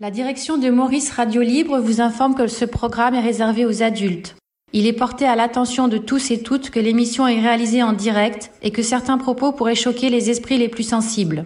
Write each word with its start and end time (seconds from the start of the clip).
La 0.00 0.10
direction 0.10 0.58
de 0.58 0.70
Maurice 0.70 1.12
Radio 1.12 1.40
Libre 1.40 1.78
vous 1.78 2.00
informe 2.00 2.34
que 2.34 2.48
ce 2.48 2.64
programme 2.64 3.14
est 3.14 3.20
réservé 3.20 3.64
aux 3.64 3.84
adultes. 3.84 4.34
Il 4.72 4.88
est 4.88 4.92
porté 4.92 5.24
à 5.24 5.36
l'attention 5.36 5.86
de 5.86 5.98
tous 5.98 6.32
et 6.32 6.42
toutes 6.42 6.70
que 6.70 6.80
l'émission 6.80 7.28
est 7.28 7.38
réalisée 7.38 7.80
en 7.80 7.92
direct 7.92 8.50
et 8.62 8.72
que 8.72 8.82
certains 8.82 9.18
propos 9.18 9.52
pourraient 9.52 9.76
choquer 9.76 10.10
les 10.10 10.30
esprits 10.30 10.58
les 10.58 10.68
plus 10.68 10.82
sensibles. 10.82 11.44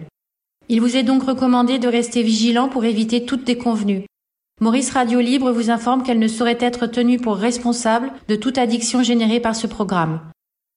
Il 0.67 0.81
vous 0.81 0.97
est 0.97 1.03
donc 1.03 1.21
recommandé 1.21 1.77
de 1.77 1.87
rester 1.87 2.23
vigilant 2.23 2.69
pour 2.69 2.85
éviter 2.85 3.23
toute 3.23 3.43
déconvenue. 3.43 4.05
Maurice 4.61 4.89
Radio 4.89 5.19
Libre 5.19 5.51
vous 5.51 5.69
informe 5.69 6.01
qu'elle 6.01 6.17
ne 6.17 6.27
saurait 6.27 6.57
être 6.59 6.87
tenue 6.87 7.19
pour 7.19 7.35
responsable 7.35 8.11
de 8.29 8.35
toute 8.35 8.57
addiction 8.57 9.03
générée 9.03 9.39
par 9.39 9.55
ce 9.55 9.67
programme. 9.67 10.21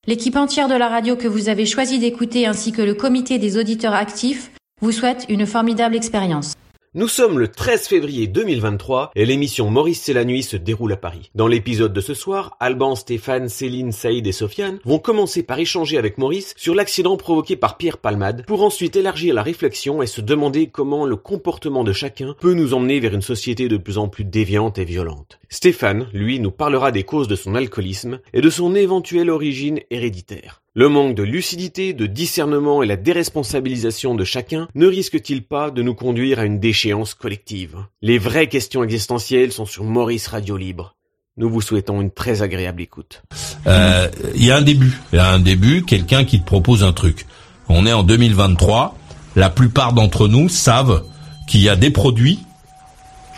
L'équipe 0.06 0.36
entière 0.36 0.68
de 0.68 0.74
la 0.74 0.88
radio 0.88 1.16
que 1.16 1.28
vous 1.28 1.48
avez 1.48 1.64
choisi 1.64 1.98
d'écouter 1.98 2.46
ainsi 2.46 2.70
que 2.70 2.82
le 2.82 2.92
comité 2.92 3.38
des 3.38 3.56
auditeurs 3.56 3.94
actifs 3.94 4.50
vous 4.82 4.92
souhaite 4.92 5.24
une 5.30 5.46
formidable 5.46 5.96
expérience. 5.96 6.52
Nous 6.94 7.08
sommes 7.08 7.38
le 7.38 7.48
13 7.48 7.88
février 7.88 8.26
2023 8.26 9.12
et 9.16 9.24
l'émission 9.24 9.70
Maurice 9.70 10.02
c'est 10.02 10.12
la 10.12 10.26
nuit 10.26 10.42
se 10.42 10.58
déroule 10.58 10.92
à 10.92 10.98
Paris. 10.98 11.30
Dans 11.34 11.46
l'épisode 11.46 11.94
de 11.94 12.02
ce 12.02 12.12
soir, 12.12 12.54
Alban, 12.60 12.96
Stéphane, 12.96 13.48
Céline, 13.48 13.92
Saïd 13.92 14.26
et 14.26 14.32
Sofiane 14.32 14.78
vont 14.84 14.98
commencer 14.98 15.42
par 15.42 15.58
échanger 15.58 15.96
avec 15.96 16.18
Maurice 16.18 16.52
sur 16.58 16.74
l'accident 16.74 17.16
provoqué 17.16 17.56
par 17.56 17.78
Pierre 17.78 17.96
Palmade 17.96 18.44
pour 18.46 18.62
ensuite 18.62 18.94
élargir 18.94 19.32
la 19.32 19.42
réflexion 19.42 20.02
et 20.02 20.06
se 20.06 20.20
demander 20.20 20.66
comment 20.66 21.06
le 21.06 21.16
comportement 21.16 21.82
de 21.82 21.94
chacun 21.94 22.36
peut 22.40 22.52
nous 22.52 22.74
emmener 22.74 23.00
vers 23.00 23.14
une 23.14 23.22
société 23.22 23.68
de 23.68 23.78
plus 23.78 23.96
en 23.96 24.08
plus 24.08 24.24
déviante 24.24 24.76
et 24.76 24.84
violente. 24.84 25.40
Stéphane, 25.48 26.08
lui, 26.12 26.40
nous 26.40 26.50
parlera 26.50 26.92
des 26.92 27.04
causes 27.04 27.28
de 27.28 27.36
son 27.36 27.54
alcoolisme 27.54 28.20
et 28.34 28.42
de 28.42 28.50
son 28.50 28.74
éventuelle 28.74 29.30
origine 29.30 29.80
héréditaire. 29.90 30.61
Le 30.74 30.88
manque 30.88 31.14
de 31.14 31.22
lucidité, 31.22 31.92
de 31.92 32.06
discernement 32.06 32.82
et 32.82 32.86
la 32.86 32.96
déresponsabilisation 32.96 34.14
de 34.14 34.24
chacun 34.24 34.68
ne 34.74 34.86
risque-t-il 34.86 35.42
pas 35.42 35.70
de 35.70 35.82
nous 35.82 35.94
conduire 35.94 36.38
à 36.38 36.46
une 36.46 36.60
déchéance 36.60 37.12
collective? 37.12 37.76
Les 38.00 38.16
vraies 38.16 38.48
questions 38.48 38.82
existentielles 38.82 39.52
sont 39.52 39.66
sur 39.66 39.84
Maurice 39.84 40.28
Radio 40.28 40.56
Libre. 40.56 40.96
Nous 41.36 41.50
vous 41.50 41.60
souhaitons 41.60 42.00
une 42.00 42.10
très 42.10 42.40
agréable 42.40 42.80
écoute. 42.80 43.22
Euh, 43.66 44.08
Il 44.34 44.46
y 44.46 44.50
a 44.50 44.56
un 44.56 44.62
début. 44.62 44.98
Il 45.12 45.16
y 45.16 45.18
a 45.18 45.28
un 45.28 45.40
début, 45.40 45.82
quelqu'un 45.84 46.24
qui 46.24 46.40
te 46.40 46.46
propose 46.46 46.84
un 46.84 46.94
truc. 46.94 47.26
On 47.68 47.84
est 47.84 47.92
en 47.92 48.02
2023. 48.02 48.96
La 49.36 49.50
plupart 49.50 49.92
d'entre 49.92 50.26
nous 50.26 50.48
savent 50.48 51.04
qu'il 51.48 51.60
y 51.60 51.68
a 51.68 51.76
des 51.76 51.90
produits. 51.90 52.38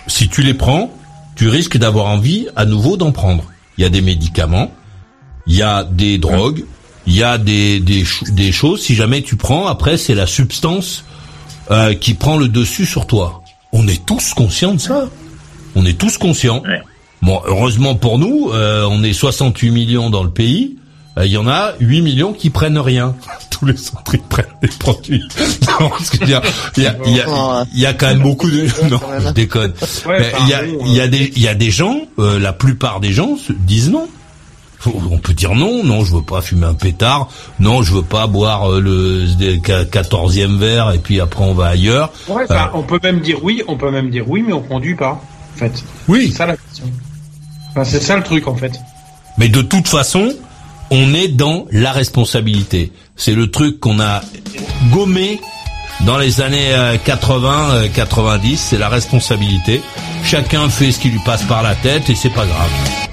Si 0.07 0.29
tu 0.29 0.43
les 0.43 0.55
prends, 0.55 0.97
tu 1.35 1.49
risques 1.49 1.79
d'avoir 1.79 2.07
envie 2.07 2.47
à 2.55 2.65
nouveau 2.65 2.97
d'en 2.97 3.11
prendre. 3.11 3.51
Il 3.77 3.83
y 3.83 3.85
a 3.85 3.91
des 3.91 4.03
médicaments. 4.03 4.73
Il 5.49 5.57
y 5.57 5.63
a 5.63 5.83
des 5.83 6.19
drogues 6.19 6.65
il 7.07 7.15
y 7.15 7.23
a 7.23 7.39
des, 7.39 7.81
des, 7.81 8.05
des, 8.29 8.53
choses, 8.53 8.83
si 8.83 8.95
jamais 8.95 9.23
tu 9.23 9.37
prends, 9.37 9.67
après 9.67 9.97
c'est 9.97 10.15
la 10.15 10.27
substance 10.27 11.05
euh, 11.71 11.95
qui 11.95 12.15
prend 12.15 12.37
le 12.37 12.49
dessus 12.49 12.87
sur 12.87 13.07
toi. 13.07 13.43
On 13.73 13.87
est 13.89 14.05
tous 14.07 14.35
conscients 14.35 14.75
de 14.75 14.81
ça. 14.81 15.09
On 15.75 15.85
est 15.85 15.99
tous 15.99 16.19
conscients. 16.19 16.63
Bon, 17.23 17.41
heureusement 17.47 17.95
pour 17.95 18.19
nous, 18.19 18.51
euh, 18.53 18.87
on 18.89 19.03
est 19.03 19.13
68 19.13 19.71
millions 19.71 20.11
dans 20.11 20.23
le 20.23 20.31
pays. 20.31 20.77
Euh, 21.17 21.27
il 21.27 21.33
y 21.33 21.37
en 21.37 21.47
a 21.47 21.75
8 21.81 22.03
millions 22.03 22.33
qui 22.33 22.51
prennent 22.51 22.79
rien. 22.79 23.15
Tous 23.51 23.67
les 23.67 23.75
autres 23.75 24.15
ils 24.15 24.21
prennent 24.21 24.47
des 24.61 24.69
produits. 24.69 25.23
non, 25.81 25.91
il 26.21 26.29
y 26.29 26.35
a, 26.35 26.43
il 26.77 26.83
y 26.83 26.87
a, 26.87 26.97
il 27.07 27.17
y 27.17 27.21
a, 27.21 27.67
y 27.73 27.87
a 27.87 27.93
quand 27.95 28.09
même 28.09 28.23
beaucoup 28.23 28.51
de. 28.51 28.67
Non, 28.91 29.01
je 29.21 29.31
déconne. 29.31 29.73
Mais 30.07 30.33
il 30.41 30.49
y 30.49 30.55
a, 30.55 30.65
il 30.65 30.93
y 30.93 31.01
a 31.01 31.09
des, 31.09 31.33
il 31.37 31.43
y 31.43 31.49
a 31.49 31.55
des 31.55 31.71
gens. 31.71 32.01
Euh, 32.19 32.39
la 32.39 32.53
plupart 32.53 33.01
des 33.01 33.13
gens 33.13 33.37
se 33.37 33.53
disent 33.53 33.91
non 33.91 34.09
on 34.87 35.19
peut 35.19 35.35
dire 35.35 35.55
non, 35.55 35.85
non, 35.85 36.05
je 36.05 36.15
veux 36.15 36.23
pas 36.23 36.41
fumer 36.41 36.67
un 36.67 36.75
pétard, 36.75 37.29
non, 37.61 37.83
je 37.83 37.93
veux 37.93 38.03
pas 38.03 38.27
boire 38.27 38.71
euh, 38.71 38.81
le 38.81 39.27
14e 39.27 40.57
verre 40.59 40.93
et 40.93 40.99
puis 40.99 41.21
après 41.21 41.45
on 41.45 41.55
va 41.55 41.69
ailleurs. 41.69 42.13
Ouais, 42.29 42.45
euh, 42.51 42.57
on 42.73 42.83
peut 42.83 43.01
même 43.03 43.21
dire 43.21 43.43
oui, 43.43 43.63
on 43.69 43.77
peut 43.77 43.91
même 43.91 44.11
dire 44.11 44.29
oui, 44.29 44.43
mais 44.47 44.53
on 44.53 44.63
conduit 44.63 44.95
pas, 44.95 45.21
en 45.55 45.59
fait. 45.59 45.85
Oui. 46.09 46.29
C'est 46.31 46.39
ça 46.39 46.47
la 46.47 46.57
question. 46.57 46.87
Enfin, 47.71 47.85
c'est 47.85 48.01
ça 48.01 48.17
le 48.17 48.23
truc, 48.23 48.47
en 48.47 48.55
fait. 48.55 48.73
Mais 49.39 49.49
de 49.49 49.63
toute 49.63 49.89
façon, 49.89 50.33
on 50.91 51.13
est 51.15 51.29
dans 51.29 51.67
la 51.73 51.93
responsabilité. 51.93 52.93
C'est 53.17 53.35
le 53.35 53.51
truc 53.51 53.81
qu'on 53.81 54.01
a 54.01 54.21
gommé 54.93 55.41
dans 56.01 56.19
les 56.19 56.41
années 56.41 56.73
80, 57.05 57.89
90, 57.95 58.57
c'est 58.57 58.79
la 58.79 58.89
responsabilité. 58.89 59.81
Chacun 60.25 60.69
fait 60.69 60.93
ce 60.93 60.99
qui 60.99 61.09
lui 61.09 61.21
passe 61.25 61.45
par 61.45 61.63
la 61.63 61.75
tête 61.75 62.11
et 62.11 62.15
c'est 62.15 62.31
pas 62.31 62.47
grave. 62.47 63.04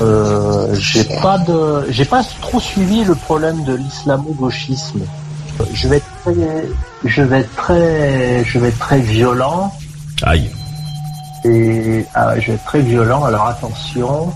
Euh, 0.00 0.74
j'ai 0.74 1.04
pas 1.22 1.38
de, 1.38 1.86
j'ai 1.90 2.04
pas 2.04 2.22
trop 2.40 2.60
suivi 2.60 3.04
le 3.04 3.14
problème 3.14 3.64
de 3.64 3.74
l'islamo-gauchisme. 3.74 5.00
Je 5.72 5.88
vais 5.88 5.96
être 5.96 6.06
très, 6.22 6.68
je 7.04 7.22
vais 7.22 7.40
être 7.40 7.54
très, 7.56 8.44
je 8.44 8.58
vais 8.58 8.68
être 8.68 8.78
très 8.78 9.00
violent. 9.00 9.72
Aïe. 10.22 10.50
Et 11.44 12.06
ah, 12.14 12.38
je 12.38 12.48
vais 12.48 12.52
être 12.54 12.64
très 12.64 12.80
violent. 12.80 13.24
Alors 13.24 13.46
attention. 13.46 14.32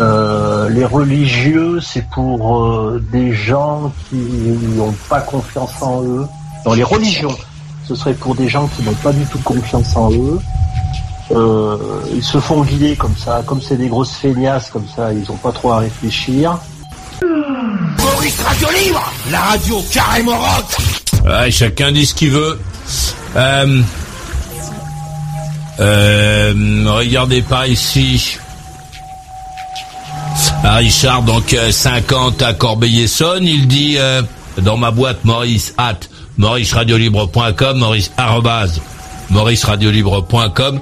Euh, 0.00 0.68
les 0.70 0.84
religieux, 0.84 1.80
c'est 1.80 2.04
pour 2.08 2.64
euh, 2.66 3.04
des 3.12 3.32
gens 3.32 3.92
qui 4.08 4.16
n'ont 4.16 4.94
pas 5.08 5.20
confiance 5.20 5.80
en 5.82 6.02
eux. 6.02 6.26
Dans 6.64 6.74
les 6.74 6.82
religions, 6.82 7.36
ce 7.84 7.94
serait 7.94 8.14
pour 8.14 8.34
des 8.34 8.48
gens 8.48 8.66
qui 8.68 8.82
n'ont 8.82 8.94
pas 8.94 9.12
du 9.12 9.24
tout 9.26 9.38
confiance 9.38 9.96
en 9.96 10.10
eux. 10.10 10.40
Euh, 11.30 11.76
ils 12.14 12.22
se 12.22 12.38
font 12.38 12.62
guider 12.62 12.96
comme 12.96 13.16
ça, 13.16 13.42
comme 13.46 13.60
c'est 13.60 13.76
des 13.76 13.88
grosses 13.88 14.14
feignasses 14.14 14.70
comme 14.70 14.86
ça, 14.94 15.12
ils 15.12 15.30
ont 15.30 15.36
pas 15.36 15.52
trop 15.52 15.72
à 15.72 15.78
réfléchir. 15.78 16.58
Maurice 17.98 18.40
Radio 18.42 18.68
Libre, 18.70 19.12
la 19.30 19.40
radio 19.40 19.82
carrément 19.90 20.38
rock. 20.38 20.64
Ouais, 21.24 21.50
chacun 21.50 21.92
dit 21.92 22.04
ce 22.04 22.14
qu'il 22.14 22.30
veut. 22.30 22.60
Euh, 23.36 23.82
euh, 25.80 26.84
regardez 26.86 27.42
pas 27.42 27.66
ici. 27.66 28.38
Ah, 30.62 30.76
Richard, 30.76 31.22
donc 31.22 31.56
50 31.70 32.42
à 32.42 32.52
Corbeil-Essonne, 32.54 33.44
il 33.44 33.68
dit 33.68 33.96
euh, 33.98 34.22
dans 34.58 34.76
ma 34.76 34.90
boîte 34.90 35.24
Maurice 35.24 35.74
at 35.78 36.00
mauriceradiolibre.com, 36.36 37.78
Maurice 37.78 38.10
arrobase 38.16 38.80
mauriceradiolibre.com. 39.30 40.80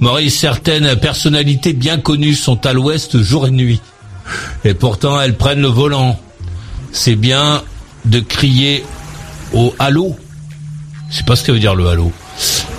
Maurice, 0.00 0.38
certaines 0.38 0.96
personnalités 0.96 1.72
bien 1.72 1.98
connues 1.98 2.34
sont 2.34 2.66
à 2.66 2.72
l'ouest 2.72 3.20
jour 3.20 3.46
et 3.46 3.50
nuit. 3.50 3.80
Et 4.64 4.74
pourtant, 4.74 5.20
elles 5.20 5.36
prennent 5.36 5.60
le 5.60 5.68
volant. 5.68 6.18
C'est 6.92 7.16
bien 7.16 7.62
de 8.04 8.20
crier 8.20 8.84
au 9.52 9.74
halo. 9.78 10.16
Je 11.10 11.18
sais 11.18 11.24
pas 11.24 11.36
ce 11.36 11.44
que 11.44 11.52
veut 11.52 11.60
dire 11.60 11.74
le 11.74 11.88
halo. 11.88 12.12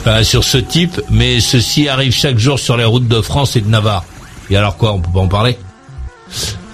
Euh, 0.07 0.23
sur 0.23 0.43
ce 0.43 0.57
type, 0.57 1.01
mais 1.09 1.39
ceci 1.39 1.87
arrive 1.87 2.13
chaque 2.13 2.37
jour 2.37 2.59
sur 2.59 2.77
les 2.77 2.83
routes 2.83 3.07
de 3.07 3.21
France 3.21 3.55
et 3.55 3.61
de 3.61 3.69
Navarre. 3.69 4.03
Et 4.49 4.57
alors 4.57 4.77
quoi, 4.77 4.93
on 4.93 4.99
peut 4.99 5.11
pas 5.11 5.21
en 5.21 5.27
parler? 5.27 5.57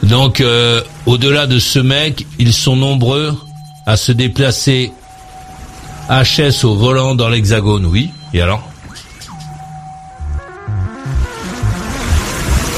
Donc, 0.03 0.41
euh, 0.41 0.81
au-delà 1.06 1.47
de 1.47 1.59
ce 1.59 1.79
mec, 1.79 2.25
ils 2.40 2.53
sont 2.53 2.75
nombreux 2.75 3.38
à 3.85 3.96
se 3.97 4.12
déplacer 4.12 4.91
HS 6.09 6.66
au 6.66 6.75
volant 6.75 7.16
dans 7.16 7.29
l'hexagone, 7.29 7.85
oui. 7.85 8.09
Et 8.34 8.42
alors 8.42 8.68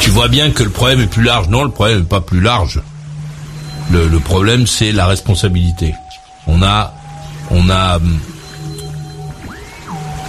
Tu 0.01 0.09
vois 0.09 0.27
bien 0.27 0.51
que 0.51 0.63
le 0.63 0.69
problème 0.69 0.99
est 0.99 1.07
plus 1.07 1.23
large. 1.23 1.47
Non, 1.47 1.63
le 1.63 1.71
problème 1.71 1.99
n'est 1.99 2.05
pas 2.05 2.21
plus 2.21 2.41
large. 2.41 2.81
Le, 3.91 4.19
problème, 4.19 4.67
c'est 4.67 4.91
la 4.91 5.05
responsabilité. 5.05 5.93
On 6.47 6.61
a, 6.61 6.93
on 7.51 7.69
a, 7.69 7.99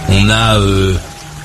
on 0.09 0.29
a 0.29 0.59
euh, 0.59 0.95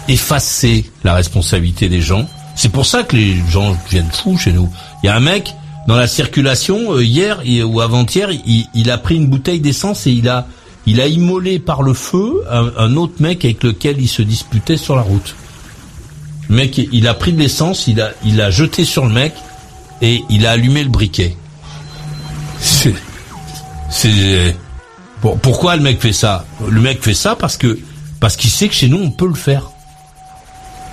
effacé 0.08 0.90
la 1.02 1.14
responsabilité 1.14 1.88
des 1.88 2.02
gens. 2.02 2.28
C'est 2.56 2.69
pour 2.69 2.86
ça 2.86 3.02
que 3.02 3.16
les 3.16 3.36
gens 3.48 3.76
viennent 3.88 4.10
fous 4.12 4.36
chez 4.36 4.52
nous. 4.52 4.70
Il 5.02 5.06
y 5.06 5.08
a 5.08 5.16
un 5.16 5.20
mec 5.20 5.54
dans 5.86 5.96
la 5.96 6.06
circulation 6.06 6.92
euh, 6.92 7.02
hier 7.02 7.42
ou 7.66 7.80
avant-hier, 7.80 8.28
il, 8.30 8.90
a 8.90 8.98
pris 8.98 9.16
une 9.16 9.26
bouteille 9.26 9.60
d'essence 9.60 10.06
et 10.06 10.12
il 10.12 10.28
a, 10.28 10.46
il 10.87 11.00
a 11.00 11.06
immolé 11.06 11.59
par 11.59 11.82
le 11.82 11.94
feu 11.94 12.44
un, 12.50 12.73
un, 12.77 12.97
autre 12.97 13.15
mec 13.21 13.44
avec 13.44 13.62
lequel 13.62 14.00
il 14.00 14.09
se 14.09 14.23
disputait 14.23 14.77
sur 14.77 14.97
la 14.97 15.03
route. 15.03 15.35
Le 16.49 16.56
mec, 16.56 16.79
il 16.79 17.06
a 17.06 17.15
pris 17.15 17.32
de 17.32 17.38
l'essence, 17.38 17.87
il 17.87 18.00
a, 18.00 18.11
il 18.25 18.41
a 18.41 18.50
jeté 18.50 18.85
sur 18.85 19.06
le 19.06 19.12
mec 19.12 19.35
et 20.03 20.23
il 20.31 20.47
a 20.47 20.53
allumé 20.53 20.82
le 20.82 20.88
briquet. 20.88 21.37
C'est, 22.61 22.94
c'est 23.91 24.56
pourquoi 25.21 25.77
le 25.77 25.82
mec 25.82 26.00
fait 26.00 26.12
ça? 26.12 26.44
Le 26.67 26.81
mec 26.81 27.03
fait 27.03 27.15
ça 27.15 27.37
parce 27.37 27.56
que 27.56 27.79
parce 28.21 28.37
qu'il 28.37 28.50
sait 28.50 28.69
que 28.69 28.75
chez 28.75 28.88
nous 28.88 28.99
on 28.99 29.11
peut 29.11 29.29
le 29.29 29.35
faire. 29.35 29.71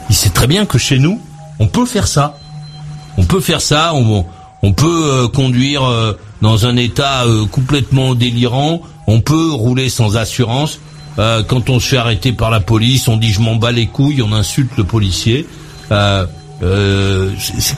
Il 0.09 0.15
sait 0.15 0.29
très 0.29 0.47
bien 0.47 0.65
que 0.65 0.77
chez 0.77 0.99
nous 0.99 1.21
on 1.59 1.67
peut 1.67 1.85
faire 1.85 2.07
ça. 2.07 2.37
On 3.17 3.23
peut 3.23 3.39
faire 3.39 3.61
ça. 3.61 3.93
On, 3.93 4.25
on 4.63 4.73
peut 4.73 5.03
euh, 5.05 5.27
conduire 5.27 5.83
euh, 5.83 6.17
dans 6.41 6.65
un 6.65 6.75
état 6.75 7.25
euh, 7.25 7.45
complètement 7.45 8.15
délirant. 8.15 8.81
On 9.07 9.21
peut 9.21 9.51
rouler 9.51 9.89
sans 9.89 10.17
assurance. 10.17 10.79
quand 11.17 11.69
on 11.69 11.79
se 11.79 11.87
fait 11.87 11.97
arrêter 11.97 12.31
par 12.33 12.51
la 12.51 12.59
police, 12.59 13.07
on 13.07 13.17
dit 13.17 13.31
je 13.31 13.39
m'en 13.39 13.55
bats 13.55 13.71
les 13.71 13.87
couilles, 13.87 14.21
on 14.21 14.33
insulte 14.33 14.77
le 14.77 14.83
policier. 14.83 15.47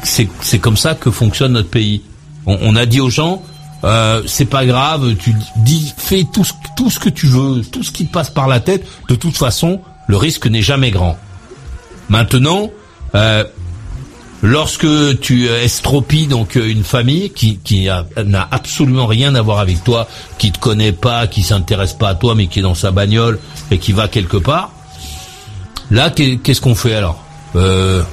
c'est 0.04 0.60
comme 0.60 0.78
ça 0.78 0.96
que 0.96 1.12
fonctionne 1.12 1.54
notre 1.54 1.70
pays. 1.70 2.02
On, 2.46 2.58
on 2.62 2.76
a 2.76 2.86
dit 2.86 3.00
aux 3.00 3.12
gens 3.12 3.44
euh, 3.84 4.24
c'est 4.26 4.46
pas 4.46 4.66
grave, 4.66 5.16
tu 5.16 5.34
dis, 5.58 5.94
fais 5.98 6.26
tout 6.32 6.44
ce, 6.44 6.54
tout 6.76 6.90
ce 6.90 7.00
que 7.00 7.10
tu 7.10 7.28
veux, 7.28 7.62
tout 7.62 7.84
ce 7.84 7.92
qui 7.92 8.06
te 8.06 8.12
passe 8.12 8.30
par 8.30 8.48
la 8.48 8.60
tête. 8.60 8.86
De 9.08 9.16
toute 9.16 9.38
façon, 9.38 9.82
le 10.08 10.18
risque 10.18 10.48
n'est 10.48 10.62
jamais 10.62 10.92
grand. 10.92 11.18
Maintenant, 12.10 12.70
euh, 13.16 13.44
lorsque 14.42 15.20
tu 15.20 15.48
estropies 15.48 16.28
donc 16.28 16.56
une 16.56 16.84
famille 16.84 17.32
qui, 17.32 17.58
qui 17.58 17.88
n'a 17.88 18.48
absolument 18.52 19.06
rien 19.06 19.36
à 19.36 19.42
voir 19.42 19.60
avec 19.60 19.84
toi, 19.84 20.08
qui 20.38 20.52
te 20.52 20.60
connaît 20.60 20.92
pas, 20.92 21.28
qui 21.28 21.44
s'intéresse 21.44 21.94
pas 21.94 22.10
à 22.10 22.16
toi, 22.16 22.36
mais 22.36 22.48
qui 22.48 22.60
est 22.60 22.64
dans 22.64 22.76
sa 22.76 22.92
bagnole 22.92 23.40
et 23.72 23.78
qui 23.78 23.92
va 23.92 24.08
quelque 24.08 24.38
part, 24.38 24.72
là, 25.92 26.10
qu'est-ce 26.10 26.62
qu'on 26.62 26.76
fait 26.76 26.96
alors 26.96 27.24
euh, 27.56 28.04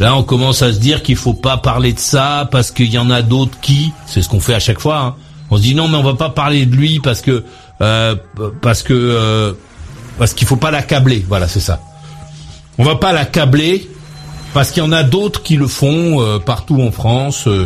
Là, 0.00 0.16
on 0.16 0.22
commence 0.22 0.62
à 0.62 0.72
se 0.72 0.78
dire 0.78 1.02
qu'il 1.02 1.16
faut 1.16 1.34
pas 1.34 1.56
parler 1.56 1.92
de 1.92 1.98
ça 1.98 2.48
parce 2.50 2.70
qu'il 2.70 2.90
y 2.90 2.98
en 2.98 3.10
a 3.10 3.22
d'autres 3.22 3.58
qui, 3.60 3.92
c'est 4.06 4.22
ce 4.22 4.28
qu'on 4.28 4.40
fait 4.40 4.54
à 4.54 4.60
chaque 4.60 4.78
fois. 4.78 5.00
Hein. 5.00 5.14
On 5.50 5.56
se 5.56 5.62
dit 5.62 5.74
non, 5.74 5.88
mais 5.88 5.96
on 5.96 6.04
va 6.04 6.14
pas 6.14 6.30
parler 6.30 6.66
de 6.66 6.76
lui 6.76 7.00
parce 7.00 7.20
que 7.20 7.44
euh, 7.80 8.14
parce 8.60 8.82
que 8.82 8.94
euh, 8.94 9.52
parce 10.18 10.34
qu'il 10.34 10.46
faut 10.46 10.56
pas 10.56 10.70
l'accabler. 10.70 11.24
Voilà, 11.28 11.48
c'est 11.48 11.60
ça. 11.60 11.80
On 12.78 12.84
va 12.84 12.94
pas 12.94 13.12
l'accabler 13.12 13.90
parce 14.58 14.72
qu'il 14.72 14.82
y 14.82 14.86
en 14.86 14.90
a 14.90 15.04
d'autres 15.04 15.44
qui 15.44 15.54
le 15.54 15.68
font 15.68 16.20
euh, 16.20 16.40
partout 16.40 16.82
en 16.82 16.90
France. 16.90 17.44
Euh. 17.46 17.64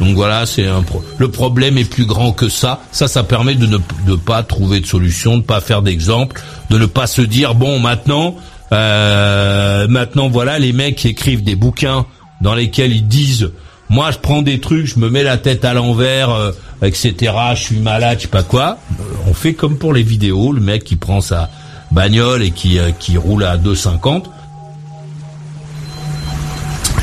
donc 0.00 0.14
voilà, 0.14 0.46
c'est 0.46 0.66
un 0.66 0.80
pro 0.80 1.04
le 1.18 1.30
problème 1.30 1.76
est 1.76 1.84
plus 1.84 2.06
grand 2.06 2.32
que 2.32 2.48
ça. 2.48 2.80
Ça, 2.92 3.08
ça 3.08 3.24
permet 3.24 3.56
de 3.56 3.66
ne 3.66 3.76
de 4.06 4.16
pas 4.16 4.42
trouver 4.42 4.80
de 4.80 4.86
solution, 4.86 5.36
de 5.36 5.42
pas 5.42 5.60
faire 5.60 5.82
d'exemple, 5.82 6.40
de 6.70 6.78
ne 6.78 6.86
pas 6.86 7.06
se 7.06 7.20
dire 7.20 7.54
bon 7.54 7.78
maintenant 7.78 8.36
euh, 8.72 9.86
maintenant, 9.86 10.30
voilà, 10.30 10.58
les 10.58 10.72
mecs 10.72 10.96
qui 10.96 11.08
écrivent 11.08 11.44
des 11.44 11.56
bouquins 11.56 12.06
dans 12.40 12.54
lesquels 12.54 12.92
ils 12.92 13.06
disent, 13.06 13.50
moi, 13.90 14.10
je 14.10 14.16
prends 14.16 14.40
des 14.40 14.60
trucs, 14.60 14.86
je 14.86 14.98
me 14.98 15.10
mets 15.10 15.24
la 15.24 15.36
tête 15.36 15.66
à 15.66 15.74
l'envers, 15.74 16.30
euh, 16.30 16.52
etc. 16.80 17.34
Je 17.54 17.60
suis 17.60 17.80
malade, 17.80 18.16
je 18.16 18.22
sais 18.22 18.28
pas 18.28 18.44
quoi. 18.44 18.78
Euh, 18.98 19.02
on 19.28 19.34
fait 19.34 19.52
comme 19.52 19.76
pour 19.76 19.92
les 19.92 20.02
vidéos, 20.02 20.52
le 20.52 20.62
mec 20.62 20.84
qui 20.84 20.96
prend 20.96 21.20
sa 21.20 21.50
bagnole 21.90 22.42
et 22.42 22.50
qui 22.50 22.78
qui 22.98 23.18
roule 23.18 23.44
à 23.44 23.58
2,50. 23.58 24.24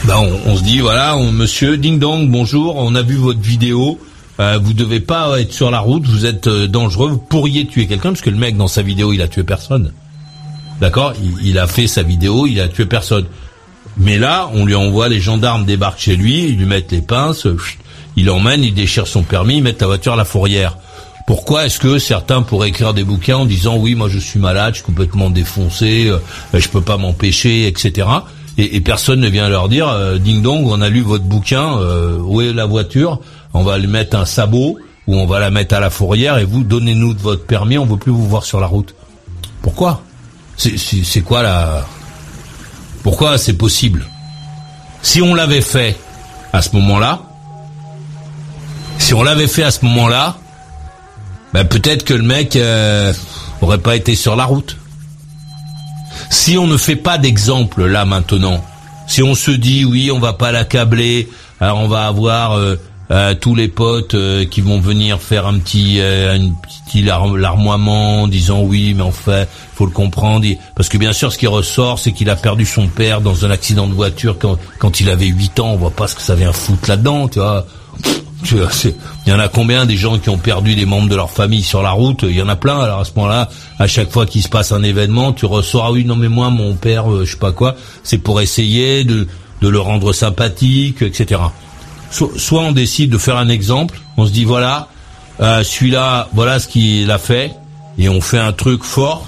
Ben 0.08 0.26
on, 0.46 0.56
se 0.56 0.64
dit 0.64 0.80
voilà, 0.80 1.18
monsieur 1.18 1.76
Ding 1.76 2.00
Dong, 2.00 2.30
bonjour, 2.30 2.78
on 2.78 2.96
a 2.96 3.02
vu 3.02 3.16
votre 3.16 3.42
vidéo. 3.42 4.00
Euh, 4.40 4.58
vous 4.58 4.72
devez 4.72 5.02
pas 5.02 5.38
être 5.42 5.52
sur 5.52 5.70
la 5.70 5.80
route, 5.80 6.08
vous 6.08 6.26
êtes 6.26 6.48
dangereux, 6.48 7.10
vous 7.10 7.18
pourriez 7.18 7.68
tuer 7.68 7.88
quelqu'un 7.88 8.12
parce 8.12 8.22
que 8.22 8.30
le 8.30 8.38
mec 8.38 8.56
dans 8.56 8.70
sa 8.70 8.84
vidéo 8.84 9.12
il 9.12 9.22
a 9.22 9.28
tué 9.28 9.44
personne. 9.44 9.92
D'accord? 10.80 11.12
Il, 11.44 11.60
a 11.60 11.68
fait 11.68 11.88
sa 11.88 12.04
vidéo, 12.04 12.48
il 12.48 12.62
a 12.62 12.70
tué 12.70 12.86
personne. 12.86 13.26
Mais 13.98 14.18
là, 14.18 14.50
on 14.54 14.64
lui 14.64 14.76
envoie 14.76 15.10
les 15.10 15.20
gendarmes 15.20 15.66
débarquent 15.66 16.00
chez 16.00 16.16
lui, 16.16 16.46
ils 16.46 16.58
lui 16.58 16.66
mettent 16.66 16.94
les 16.94 17.02
pinces, 17.02 17.46
il 18.16 18.28
l'emmène, 18.28 18.64
il 18.64 18.74
déchire 18.74 19.08
son 19.08 19.24
permis, 19.24 19.58
ils 19.58 19.64
mettent 19.64 19.82
la 19.82 19.88
voiture 19.88 20.14
à 20.14 20.18
la 20.18 20.26
fourrière. 20.26 20.78
Pourquoi 21.26 21.66
est-ce 21.66 21.80
que 21.80 22.00
certains 22.00 22.44
pourraient 22.44 22.70
écrire 22.70 22.94
des 22.94 23.04
bouquins 23.04 23.40
en 23.40 23.46
disant 23.46 23.76
oui, 23.76 23.96
moi 23.96 24.08
je 24.08 24.20
suis 24.20 24.40
malade, 24.40 24.76
je 24.76 24.78
suis 24.78 24.86
complètement 24.86 25.30
défoncé, 25.30 26.08
euh, 26.08 26.20
je 26.54 26.70
peux 26.70 26.80
pas 26.80 26.96
m'empêcher, 26.96 27.68
etc. 27.68 28.08
Et, 28.60 28.82
personne 28.82 29.20
ne 29.20 29.30
vient 29.30 29.50
leur 29.50 29.70
dire 29.70 29.88
euh, 29.88 30.18
ding 30.18 30.42
dong, 30.42 30.66
on 30.66 30.82
a 30.82 30.90
lu 30.90 31.02
votre 31.02 31.24
bouquin, 31.24 31.78
euh, 31.78 32.18
où 32.20 32.42
est 32.42 32.54
la 32.54 32.66
voiture? 32.66 33.20
On 33.54 33.64
va 33.64 33.78
lui 33.78 33.88
mettre 33.88 34.18
un 34.18 34.26
sabot 34.26 34.80
ou 35.06 35.16
on 35.16 35.26
va 35.28 35.40
la 35.40 35.52
mettre 35.52 35.76
à 35.76 35.80
la 35.80 35.90
fourrière 35.90 36.38
et 36.40 36.44
vous 36.44 36.64
donnez-nous 36.64 37.16
votre 37.20 37.46
permis, 37.46 37.78
on 37.78 37.86
veut 37.86 37.98
plus 37.98 38.12
vous 38.12 38.28
voir 38.28 38.46
sur 38.46 38.60
la 38.60 38.68
route. 38.68 38.96
Pourquoi? 39.62 40.02
C'est 40.58 41.22
quoi 41.22 41.44
la... 41.44 41.86
Pourquoi 43.04 43.38
c'est 43.38 43.54
possible? 43.54 44.06
Si 45.04 45.22
on 45.22 45.36
l'avait 45.36 45.62
fait 45.62 45.96
à 46.52 46.62
ce 46.62 46.76
moment-là, 46.76 47.22
si 48.98 49.14
on 49.14 49.24
l'avait 49.24 49.48
fait 49.48 49.64
à 49.64 49.72
ce 49.72 49.86
moment-là, 49.86 50.38
ben 51.54 51.64
peut-être 51.64 52.04
que 52.04 52.14
le 52.14 52.24
mec 52.24 52.56
euh, 52.56 53.14
aurait 53.62 53.78
pas 53.78 53.96
été 53.96 54.16
sur 54.16 54.36
la 54.36 54.46
route. 54.46 54.78
Si 56.30 56.58
on 56.58 56.68
ne 56.68 56.78
fait 56.78 56.96
pas 56.96 57.18
d'exemple 57.18 57.86
là 57.86 58.06
maintenant, 58.06 58.64
si 59.08 59.24
on 59.24 59.36
se 59.36 59.52
dit 59.52 59.86
oui, 59.86 60.12
on 60.12 60.20
va 60.20 60.34
pas 60.34 60.52
l'accabler, 60.52 61.30
alors 61.60 61.80
on 61.80 61.88
va 61.88 62.08
avoir 62.08 62.54
euh, 62.54 62.76
euh, 63.10 63.34
tous 63.36 63.56
les 63.56 63.70
potes 63.70 64.16
euh, 64.16 64.44
qui 64.44 64.60
vont 64.60 64.82
venir 64.82 65.22
faire 65.22 65.48
un 65.48 65.60
petit 65.60 66.02
euh, 66.02 66.36
un 66.36 66.50
petit 66.86 67.02
larmoiement 67.02 68.24
en 68.24 68.28
disant 68.28 68.64
oui 68.64 68.94
mais 68.94 69.04
en 69.04 69.12
fait 69.12 69.48
faut 69.76 69.86
le 69.86 69.92
comprendre. 69.92 70.46
Parce 70.76 70.90
que 70.90 70.98
bien 70.98 71.14
sûr 71.14 71.32
ce 71.32 71.38
qui 71.38 71.48
ressort 71.48 72.00
c'est 72.00 72.12
qu'il 72.12 72.30
a 72.30 72.36
perdu 72.36 72.66
son 72.66 72.88
père 72.88 73.22
dans 73.22 73.46
un 73.46 73.52
accident 73.52 73.88
de 73.88 73.94
voiture 73.94 74.38
quand, 74.38 74.58
quand 74.78 75.00
il 75.00 75.10
avait 75.10 75.28
8 75.28 75.60
ans. 75.62 75.70
On 75.70 75.78
voit 75.78 75.92
pas 75.92 76.08
ce 76.08 76.16
que 76.16 76.22
ça 76.22 76.36
vient 76.36 76.52
foutre 76.52 76.90
là-dedans 76.90 77.30
tu 77.30 77.40
vois 77.40 77.66
il 78.46 78.94
y 79.26 79.34
en 79.34 79.40
a 79.40 79.48
combien 79.48 79.86
des 79.86 79.98
gens 79.98 80.20
qui 80.20 80.30
ont 80.30 80.38
perdu 80.38 80.76
des 80.76 80.86
membres 80.86 81.10
de 81.10 81.16
leur 81.16 81.32
famille 81.32 81.64
sur 81.64 81.82
la 81.82 81.92
route? 81.92 82.24
Il 82.24 82.36
y 82.36 82.42
en 82.42 82.50
a 82.50 82.56
plein. 82.56 82.80
Alors 82.80 83.00
à 83.00 83.06
ce 83.06 83.12
moment-là, 83.16 83.50
à 83.80 83.88
chaque 83.88 84.12
fois 84.12 84.26
qu'il 84.26 84.44
se 84.44 84.50
passe 84.50 84.72
un 84.72 84.84
événement, 84.84 85.34
tu 85.34 85.46
ressors 85.46 85.86
ah 85.86 85.92
oui 85.92 86.06
non 86.06 86.16
mais 86.16 86.30
moi 86.30 86.50
mon 86.50 86.76
père, 86.76 87.06
je 87.26 87.32
sais 87.32 87.38
pas 87.38 87.52
quoi. 87.52 87.76
C'est 88.04 88.20
pour 88.20 88.42
essayer 88.42 89.04
de 89.04 89.28
de 89.62 89.68
le 89.68 89.80
rendre 89.80 90.14
sympathique, 90.14 91.02
etc 91.02 91.40
soit 92.12 92.62
on 92.62 92.72
décide 92.72 93.10
de 93.10 93.18
faire 93.18 93.38
un 93.38 93.50
exemple, 93.50 94.00
on 94.18 94.26
se 94.26 94.32
dit 94.32 94.46
voilà, 94.46 94.88
euh, 95.40 95.64
celui-là, 95.64 96.30
voilà 96.34 96.60
ce 96.60 96.68
qu'il 96.68 97.10
a 97.12 97.18
fait, 97.18 97.54
et 97.98 98.10
on 98.10 98.22
fait 98.22 98.40
un 98.40 98.54
truc 98.54 98.84
fort 98.84 99.28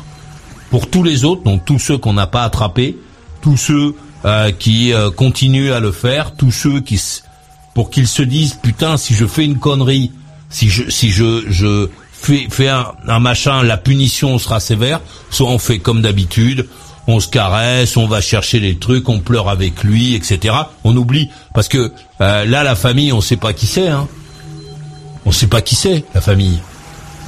pour 0.70 0.90
tous 0.90 1.04
les 1.04 1.26
autres, 1.26 1.44
donc 1.44 1.66
tous 1.66 1.80
ceux 1.80 1.98
qu'on 1.98 2.14
n'a 2.14 2.28
pas 2.28 2.44
attrapés, 2.44 2.98
tous 3.42 3.58
ceux 3.58 3.96
euh, 4.26 4.52
qui 4.52 4.94
euh, 4.94 5.12
continuent 5.12 5.72
à 5.72 5.80
le 5.80 5.92
faire, 5.92 6.36
tous 6.36 6.52
ceux 6.52 6.82
qui 6.82 7.02
pour 7.74 7.90
qu'ils 7.90 8.08
se 8.08 8.22
disent 8.22 8.54
putain 8.54 8.98
si 8.98 9.14
je 9.14 9.26
fais 9.26 9.46
une 9.46 9.60
connerie, 9.60 10.12
si 10.50 10.70
je 10.70 10.90
si 10.90 11.10
je 11.10 11.44
je 11.50 11.90
fais, 12.12 12.48
fais 12.50 12.70
un, 12.70 12.88
un 13.08 13.20
machin, 13.20 13.64
la 13.64 13.78
punition 13.78 14.38
sera 14.40 14.60
sévère, 14.60 15.02
soit 15.30 15.50
on 15.50 15.60
fait 15.60 15.80
comme 15.80 16.02
d'habitude, 16.02 16.68
on 17.10 17.20
se 17.20 17.28
caresse, 17.28 17.98
on 17.98 18.08
va 18.08 18.22
chercher 18.22 18.60
les 18.60 18.78
trucs, 18.78 19.10
on 19.10 19.20
pleure 19.20 19.50
avec 19.50 19.84
lui, 19.84 20.14
etc. 20.14 20.56
On 20.84 20.96
oublie 20.96 21.30
parce 21.54 21.68
que 21.68 21.92
euh, 22.22 22.46
là 22.46 22.64
la 22.64 22.76
famille, 22.76 23.12
on 23.12 23.22
sait 23.22 23.38
pas 23.38 23.54
qui 23.54 23.66
c'est. 23.66 23.88
Hein. 23.88 24.08
On 25.26 25.32
sait 25.32 25.48
pas 25.48 25.62
qui 25.62 25.76
c'est 25.76 26.06
la 26.14 26.22
famille. 26.22 26.60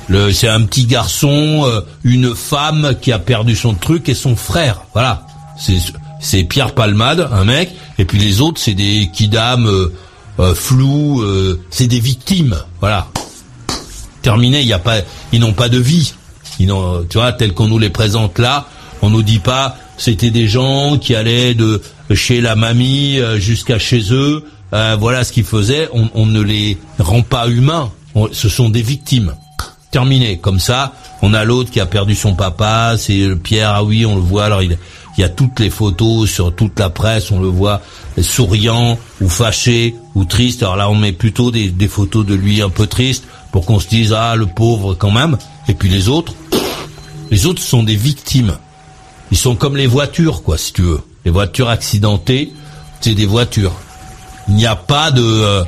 Le, 0.08 0.32
c'est 0.32 0.48
un 0.48 0.62
petit 0.64 0.86
garçon, 0.86 1.64
euh, 1.66 1.82
une 2.04 2.36
femme 2.36 2.96
qui 3.02 3.12
a 3.12 3.20
perdu 3.20 3.56
son 3.56 3.74
truc 3.74 4.10
et 4.10 4.14
son 4.14 4.36
frère. 4.36 4.84
Voilà. 4.94 5.26
C'est 5.58 5.78
c'est 6.20 6.44
Pierre 6.44 6.76
Palmade, 6.76 7.28
un 7.32 7.46
mec, 7.46 7.72
et 7.98 8.06
puis 8.06 8.20
les 8.20 8.42
autres 8.42 8.62
c'est 8.62 8.76
des 8.76 9.10
kidam 9.12 9.66
euh, 9.66 9.92
euh 10.40 10.56
flous, 10.56 11.24
c'est 11.70 11.88
des 11.88 12.00
victimes. 12.00 12.58
Voilà. 12.80 13.08
Terminé. 14.22 14.62
Il 14.62 14.68
y 14.68 14.74
a 14.74 14.80
pas, 14.80 15.02
ils 15.32 15.40
n'ont 15.40 15.54
pas 15.54 15.70
de 15.70 15.78
vie. 15.78 16.14
Ils 16.60 16.68
n'ont, 16.68 17.06
tu 17.10 17.18
vois, 17.18 17.32
tel 17.34 17.54
qu'on 17.54 17.68
nous 17.68 17.80
les 17.80 17.90
présente 17.90 18.40
là 18.40 18.68
on 19.02 19.10
nous 19.10 19.24
dit 19.24 19.40
pas 19.40 19.78
c'était 19.98 20.32
des 20.32 20.48
gens 20.48 20.98
qui 20.98 21.14
allaient 21.14 21.54
de 21.54 21.82
chez 22.14 22.42
la 22.42 22.56
mamie 22.56 23.20
euh, 23.20 23.38
jusqu'à 23.38 23.78
chez 23.78 24.02
eux. 24.12 24.44
Euh, 24.74 24.98
voilà 25.00 25.24
ce 25.24 25.32
qu'ils 25.32 25.44
faisaient. 25.44 25.90
On, 25.94 26.26
ne 26.26 26.42
les 26.42 26.78
rend 26.98 27.22
pas 27.22 27.48
humains. 27.48 27.92
ce 28.32 28.50
sont 28.50 28.70
des 28.70 28.82
victimes. 28.82 29.36
Terminé. 29.92 30.38
Comme 30.38 30.60
ça, 30.60 30.94
on 31.22 31.34
a 31.34 31.44
l'autre 31.44 31.70
qui 31.70 31.80
a 31.80 31.86
perdu 31.86 32.16
son 32.16 32.34
papa. 32.34 32.96
C'est 32.98 33.36
Pierre. 33.36 33.72
Ah 33.76 33.84
oui, 33.84 34.06
on 34.06 34.16
le 34.16 34.22
voit. 34.22 34.46
Alors 34.46 34.64
il, 34.64 34.78
y 35.18 35.24
a 35.24 35.30
toutes 35.30 35.60
les 35.60 35.70
photos 35.70 36.30
sur 36.30 36.56
toute 36.56 36.80
la 36.80 36.90
presse. 36.90 37.32
On 37.32 37.42
le 37.42 37.50
voit 37.50 37.82
souriant 38.22 38.98
ou 39.20 39.30
fâché 39.30 39.96
ou 40.16 40.26
triste. 40.26 40.64
Alors 40.64 40.78
là, 40.78 40.90
on 40.90 40.96
met 40.96 41.12
plutôt 41.12 41.52
des, 41.52 41.70
des 41.70 41.88
photos 41.88 42.26
de 42.26 42.34
lui 42.34 42.62
un 42.62 42.70
peu 42.70 42.88
triste 42.88 43.26
pour 43.52 43.66
qu'on 43.66 43.80
se 43.80 43.88
dise 43.88 44.14
ah 44.14 44.36
le 44.36 44.46
pauvre 44.46 44.94
quand 44.94 45.12
même. 45.12 45.38
Et 45.68 45.74
puis 45.74 45.90
les 45.90 46.08
autres, 46.08 46.34
les 47.30 47.46
autres 47.46 47.62
sont 47.62 47.84
des 47.84 47.96
victimes. 47.96 48.58
Ils 49.32 49.38
sont 49.38 49.56
comme 49.56 49.78
les 49.78 49.88
voitures, 49.88 50.44
quoi, 50.44 50.58
si 50.58 50.74
tu 50.74 50.82
veux. 50.82 51.02
Les 51.24 51.32
voitures 51.32 51.70
accidentées, 51.70 52.52
c'est 53.00 53.14
des 53.14 53.26
voitures. 53.26 53.74
Il 54.48 54.56
n'y 54.56 54.66
a 54.66 54.76
pas 54.76 55.12
de, 55.12 55.22
euh, 55.24 55.64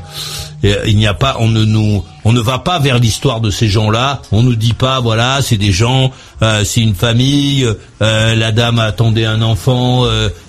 il 0.86 0.98
n'y 0.98 1.08
a 1.08 1.14
pas, 1.14 1.38
on 1.40 1.48
ne 1.48 1.64
nous, 1.64 2.04
on 2.26 2.34
ne 2.34 2.40
va 2.40 2.60
pas 2.60 2.80
vers 2.80 3.00
l'histoire 3.00 3.42
de 3.42 3.50
ces 3.50 3.68
gens-là. 3.68 4.22
On 4.32 4.44
nous 4.44 4.56
dit 4.56 4.74
pas, 4.74 5.00
voilà, 5.00 5.42
c'est 5.42 5.58
des 5.58 5.72
gens, 5.72 6.12
euh, 6.42 6.64
c'est 6.64 6.82
une 6.82 6.96
famille. 6.96 7.68
Euh, 8.02 8.36
la 8.36 8.52
dame 8.52 8.80
attendait 8.80 9.26
un 9.26 9.42
enfant, 9.42 10.06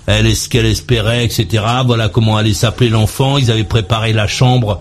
elle 0.07 0.27
est 0.27 0.35
ce 0.35 0.49
qu'elle 0.49 0.67
espérait, 0.67 1.25
etc. 1.25 1.65
Voilà 1.87 2.09
comment 2.09 2.37
allait 2.37 2.55
s'appeler 2.55 2.91
l'enfant. 2.91 3.39
Ils 3.39 3.51
avaient 3.51 3.65
préparé 3.65 4.13
la 4.13 4.27
chambre 4.27 4.81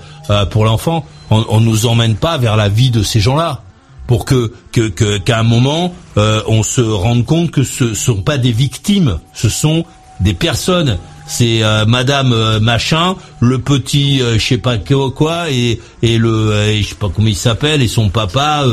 pour 0.52 0.66
l'enfant. 0.66 1.06
On, 1.32 1.46
on 1.50 1.60
nous 1.60 1.86
emmène 1.86 2.16
pas 2.16 2.38
vers 2.38 2.56
la 2.56 2.70
vie 2.70 2.92
de 2.92 3.04
ces 3.04 3.20
gens-là 3.20 3.64
pour 4.08 4.26
que 4.26 4.52
qu'à 4.72 5.40
un 5.40 5.44
moment 5.44 5.94
euh, 6.18 6.42
on 6.48 6.64
se 6.64 6.82
rende 6.82 7.26
compte 7.26 7.52
que 7.52 7.64
ce 7.64 7.94
sont 7.94 8.22
pas 8.22 8.38
des 8.38 8.52
victimes, 8.52 9.20
ce 9.34 9.50
sont 9.50 9.86
des 10.20 10.34
personnes. 10.34 10.98
C'est 11.26 11.64
euh, 11.64 11.86
Madame 11.86 12.34
euh, 12.34 12.60
machin, 12.60 13.16
le 13.40 13.60
petit 13.60 14.20
je 14.20 14.40
sais 14.40 14.58
pas 14.58 14.78
quoi 14.78 15.50
et 15.50 15.80
et 16.02 16.18
le 16.18 16.54
je 16.82 16.88
sais 16.88 16.96
pas 16.96 17.10
comment 17.14 17.28
il 17.28 17.36
s'appelle 17.36 17.82
et 17.82 17.88
son 17.88 18.10
papa 18.10 18.66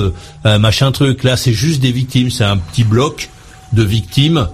machin 0.44 0.92
truc. 0.92 1.24
Là 1.24 1.36
c'est 1.36 1.52
juste 1.52 1.80
des 1.80 1.92
victimes, 1.92 2.30
c'est 2.30 2.44
un 2.44 2.56
petit 2.56 2.84
bloc 2.84 3.30
de 3.72 3.82
victimes 3.82 4.48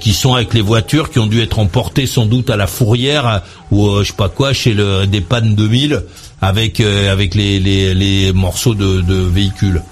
qui 0.00 0.12
sont 0.12 0.34
avec 0.34 0.54
les 0.54 0.62
voitures 0.62 1.10
qui 1.10 1.20
ont 1.20 1.26
dû 1.26 1.40
être 1.40 1.58
emportées 1.60 2.06
sans 2.06 2.26
doute 2.26 2.50
à 2.50 2.56
la 2.56 2.66
fourrière 2.66 3.42
ou 3.70 3.98
je 4.02 4.08
sais 4.08 4.12
pas 4.14 4.28
quoi 4.28 4.52
chez 4.52 4.74
le 4.74 5.06
des 5.06 5.20
pannes 5.20 5.54
2000 5.54 6.02
avec 6.40 6.80
euh, 6.80 7.12
avec 7.12 7.34
les, 7.34 7.58
les, 7.58 7.94
les 7.94 8.32
morceaux 8.32 8.74
de, 8.74 9.00
de 9.00 9.14
véhicules. 9.14 9.82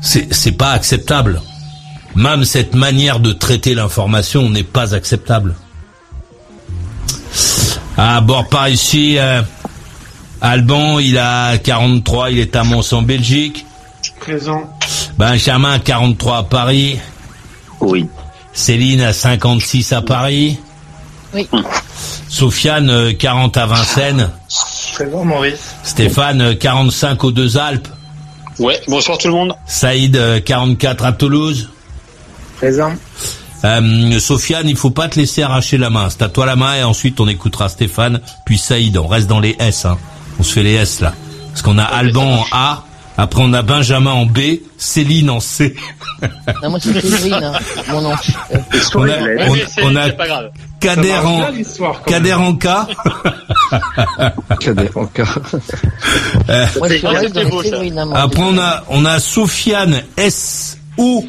C'est 0.00 0.32
c'est 0.32 0.52
pas 0.52 0.72
acceptable. 0.72 1.40
Même 2.14 2.44
cette 2.44 2.74
manière 2.74 3.18
de 3.18 3.32
traiter 3.32 3.74
l'information 3.74 4.48
n'est 4.48 4.62
pas 4.62 4.94
acceptable. 4.94 5.56
Ah, 7.96 8.20
bord 8.20 8.48
par 8.48 8.68
ici, 8.68 9.18
euh, 9.18 9.42
Alban, 10.40 10.98
il 10.98 11.16
a 11.18 11.58
43, 11.58 12.30
il 12.30 12.38
est 12.38 12.56
à 12.56 12.64
Mons 12.64 12.92
en 12.92 13.02
Belgique. 13.02 13.64
Présent. 14.20 14.70
Benjamin, 15.16 15.78
43 15.78 16.38
à 16.38 16.42
Paris. 16.42 16.98
Oui. 17.80 18.06
Céline, 18.52 19.00
à 19.00 19.12
56 19.12 19.92
à 19.92 20.02
Paris. 20.02 20.58
Oui. 21.34 21.48
Sofiane, 22.28 22.90
euh, 22.90 23.12
40 23.12 23.56
à 23.56 23.66
Vincennes. 23.66 24.30
Présent, 24.94 25.24
Maurice. 25.24 25.74
Stéphane, 25.82 26.40
euh, 26.40 26.54
45 26.54 27.22
aux 27.24 27.32
Deux 27.32 27.56
Alpes. 27.58 27.88
Ouais, 28.58 28.80
bonsoir 28.88 29.18
tout 29.18 29.28
le 29.28 29.34
monde. 29.34 29.54
Saïd, 29.66 30.16
euh, 30.16 30.40
44 30.40 31.04
à 31.04 31.12
Toulouse. 31.12 31.70
Présent. 32.56 32.92
Euh, 33.64 34.18
Sofiane, 34.20 34.68
il 34.68 34.76
faut 34.76 34.90
pas 34.90 35.08
te 35.08 35.18
laisser 35.18 35.42
arracher 35.42 35.78
la 35.78 35.88
main. 35.90 36.08
C'est 36.10 36.22
à 36.22 36.28
toi 36.28 36.44
la 36.46 36.54
main 36.56 36.74
et 36.76 36.82
ensuite 36.82 37.18
on 37.20 37.28
écoutera 37.28 37.68
Stéphane, 37.68 38.20
puis 38.44 38.58
Saïd. 38.58 38.96
On 38.98 39.06
reste 39.06 39.26
dans 39.26 39.40
les 39.40 39.56
S. 39.58 39.84
Hein. 39.86 39.96
On 40.38 40.42
se 40.42 40.52
fait 40.52 40.62
les 40.62 40.74
S 40.74 41.00
là. 41.00 41.14
Parce 41.50 41.62
qu'on 41.62 41.78
a 41.78 41.84
Alban 41.84 42.40
en 42.40 42.44
A, 42.52 42.84
après 43.16 43.40
on 43.42 43.52
a 43.52 43.62
Benjamin 43.62 44.10
en 44.10 44.26
B, 44.26 44.38
Céline 44.76 45.30
en 45.30 45.40
C. 45.40 45.74
Non, 46.62 46.70
moi, 46.70 46.78
c'est 46.80 47.00
Séverine, 47.00 47.34
hein, 47.34 47.52
mon 47.90 48.00
nom. 48.02 48.12
Euh, 48.52 48.58
On 48.94 49.08
a, 49.08 49.12
on- 49.48 49.56
on 49.84 49.96
a 49.96 50.04
c'est 50.06 50.12
pas 50.16 50.26
grave. 50.26 50.50
Kader 50.80 51.14
en 51.24 51.38
bien, 51.38 51.50
l'histoire, 51.50 52.02
quand 52.04 52.12
Kader 52.12 52.34
en 52.34 52.54
K. 52.56 52.66
Euh, 56.50 56.66
hein. 56.76 58.10
Après 58.14 58.42
on 58.42 58.58
a 58.58 58.84
on 58.90 59.04
a 59.06 59.18
Sofiane 59.18 60.02
S 60.16 60.76
O 60.98 61.24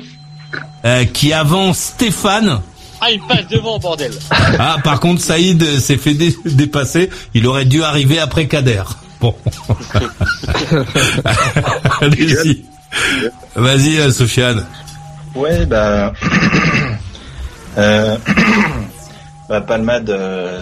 euh, 0.86 1.06
qui 1.06 1.34
avance 1.34 1.78
Stéphane. 1.78 2.60
Ah, 3.02 3.12
il 3.12 3.20
passe 3.22 3.48
devant, 3.50 3.78
bordel. 3.78 4.12
Ah 4.58 4.78
par 4.84 5.00
contre 5.00 5.22
Saïd 5.22 5.62
euh, 5.62 5.80
s'est 5.80 5.98
fait 5.98 6.14
dé- 6.14 6.36
dépasser. 6.46 7.10
Il 7.34 7.46
aurait 7.48 7.66
dû 7.66 7.84
arriver 7.84 8.20
après 8.20 8.48
Kader. 8.48 8.84
Bon. 9.20 9.36
Allez-y. 12.02 12.66
Vas-y 13.56 13.98
euh, 14.00 14.12
Sofiane. 14.12 14.66
Ouais, 15.36 15.66
bah. 15.66 16.14
euh, 17.78 18.18
bah, 19.50 19.62
Palmade, 19.62 20.10
euh, 20.10 20.62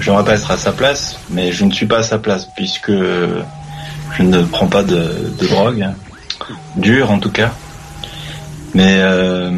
j'aimerais 0.00 0.24
pas 0.24 0.34
être 0.34 0.50
à 0.50 0.56
sa 0.56 0.72
place, 0.72 1.16
mais 1.30 1.52
je 1.52 1.64
ne 1.64 1.70
suis 1.72 1.86
pas 1.86 1.98
à 1.98 2.02
sa 2.02 2.18
place, 2.18 2.48
puisque 2.56 2.90
je 2.90 4.22
ne 4.22 4.42
prends 4.42 4.66
pas 4.66 4.82
de, 4.82 5.32
de 5.40 5.46
drogue. 5.46 5.86
Dure, 6.76 7.10
en 7.10 7.18
tout 7.18 7.30
cas. 7.30 7.52
Mais. 8.74 8.98
Euh, 9.00 9.50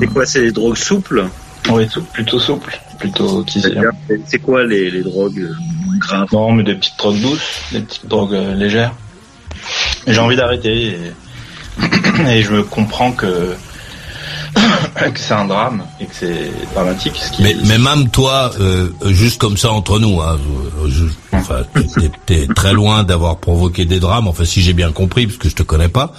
C'est 0.00 0.06
quoi, 0.06 0.26
c'est 0.26 0.40
les 0.42 0.52
drogues 0.52 0.76
souples 0.76 1.24
oui, 1.70 1.86
plutôt 2.14 2.38
souple. 2.38 2.78
Plutôt 2.98 3.44
c'est- 3.46 4.38
quoi 4.38 4.64
les, 4.64 4.90
les 4.90 5.02
drogues 5.02 5.38
euh, 5.40 5.52
graves 5.98 6.28
Non, 6.32 6.52
mais 6.52 6.62
des 6.62 6.74
petites 6.74 6.96
drogues 6.98 7.20
douces, 7.20 7.60
des 7.72 7.80
petites 7.80 8.06
drogues 8.06 8.34
euh, 8.34 8.54
légères. 8.54 8.92
J'ai 10.06 10.18
envie 10.18 10.36
d'arrêter 10.36 10.86
et, 10.86 10.98
et 12.30 12.42
je 12.42 12.52
me 12.52 12.62
comprends 12.62 13.12
que, 13.12 13.54
que 15.12 15.18
c'est 15.20 15.34
un 15.34 15.44
drame 15.46 15.82
et 16.00 16.06
que 16.06 16.14
c'est 16.14 16.50
dramatique. 16.74 17.14
Ce 17.16 17.30
qui 17.32 17.42
Mais, 17.42 17.56
mais 17.64 17.78
même 17.78 18.08
toi, 18.10 18.50
euh, 18.60 18.88
juste 19.06 19.40
comme 19.40 19.56
ça 19.56 19.70
entre 19.72 19.98
nous, 19.98 20.20
hein, 20.20 20.38
je- 20.86 21.04
enfin, 21.36 21.62
t'es- 22.26 22.46
très 22.54 22.72
loin 22.72 23.04
d'avoir 23.04 23.38
provoqué 23.38 23.84
des 23.84 24.00
drames. 24.00 24.28
Enfin, 24.28 24.44
si 24.44 24.62
j'ai 24.62 24.72
bien 24.72 24.92
compris, 24.92 25.26
parce 25.26 25.38
que 25.38 25.48
je 25.48 25.54
te 25.54 25.62
connais 25.62 25.88
pas, 25.88 26.12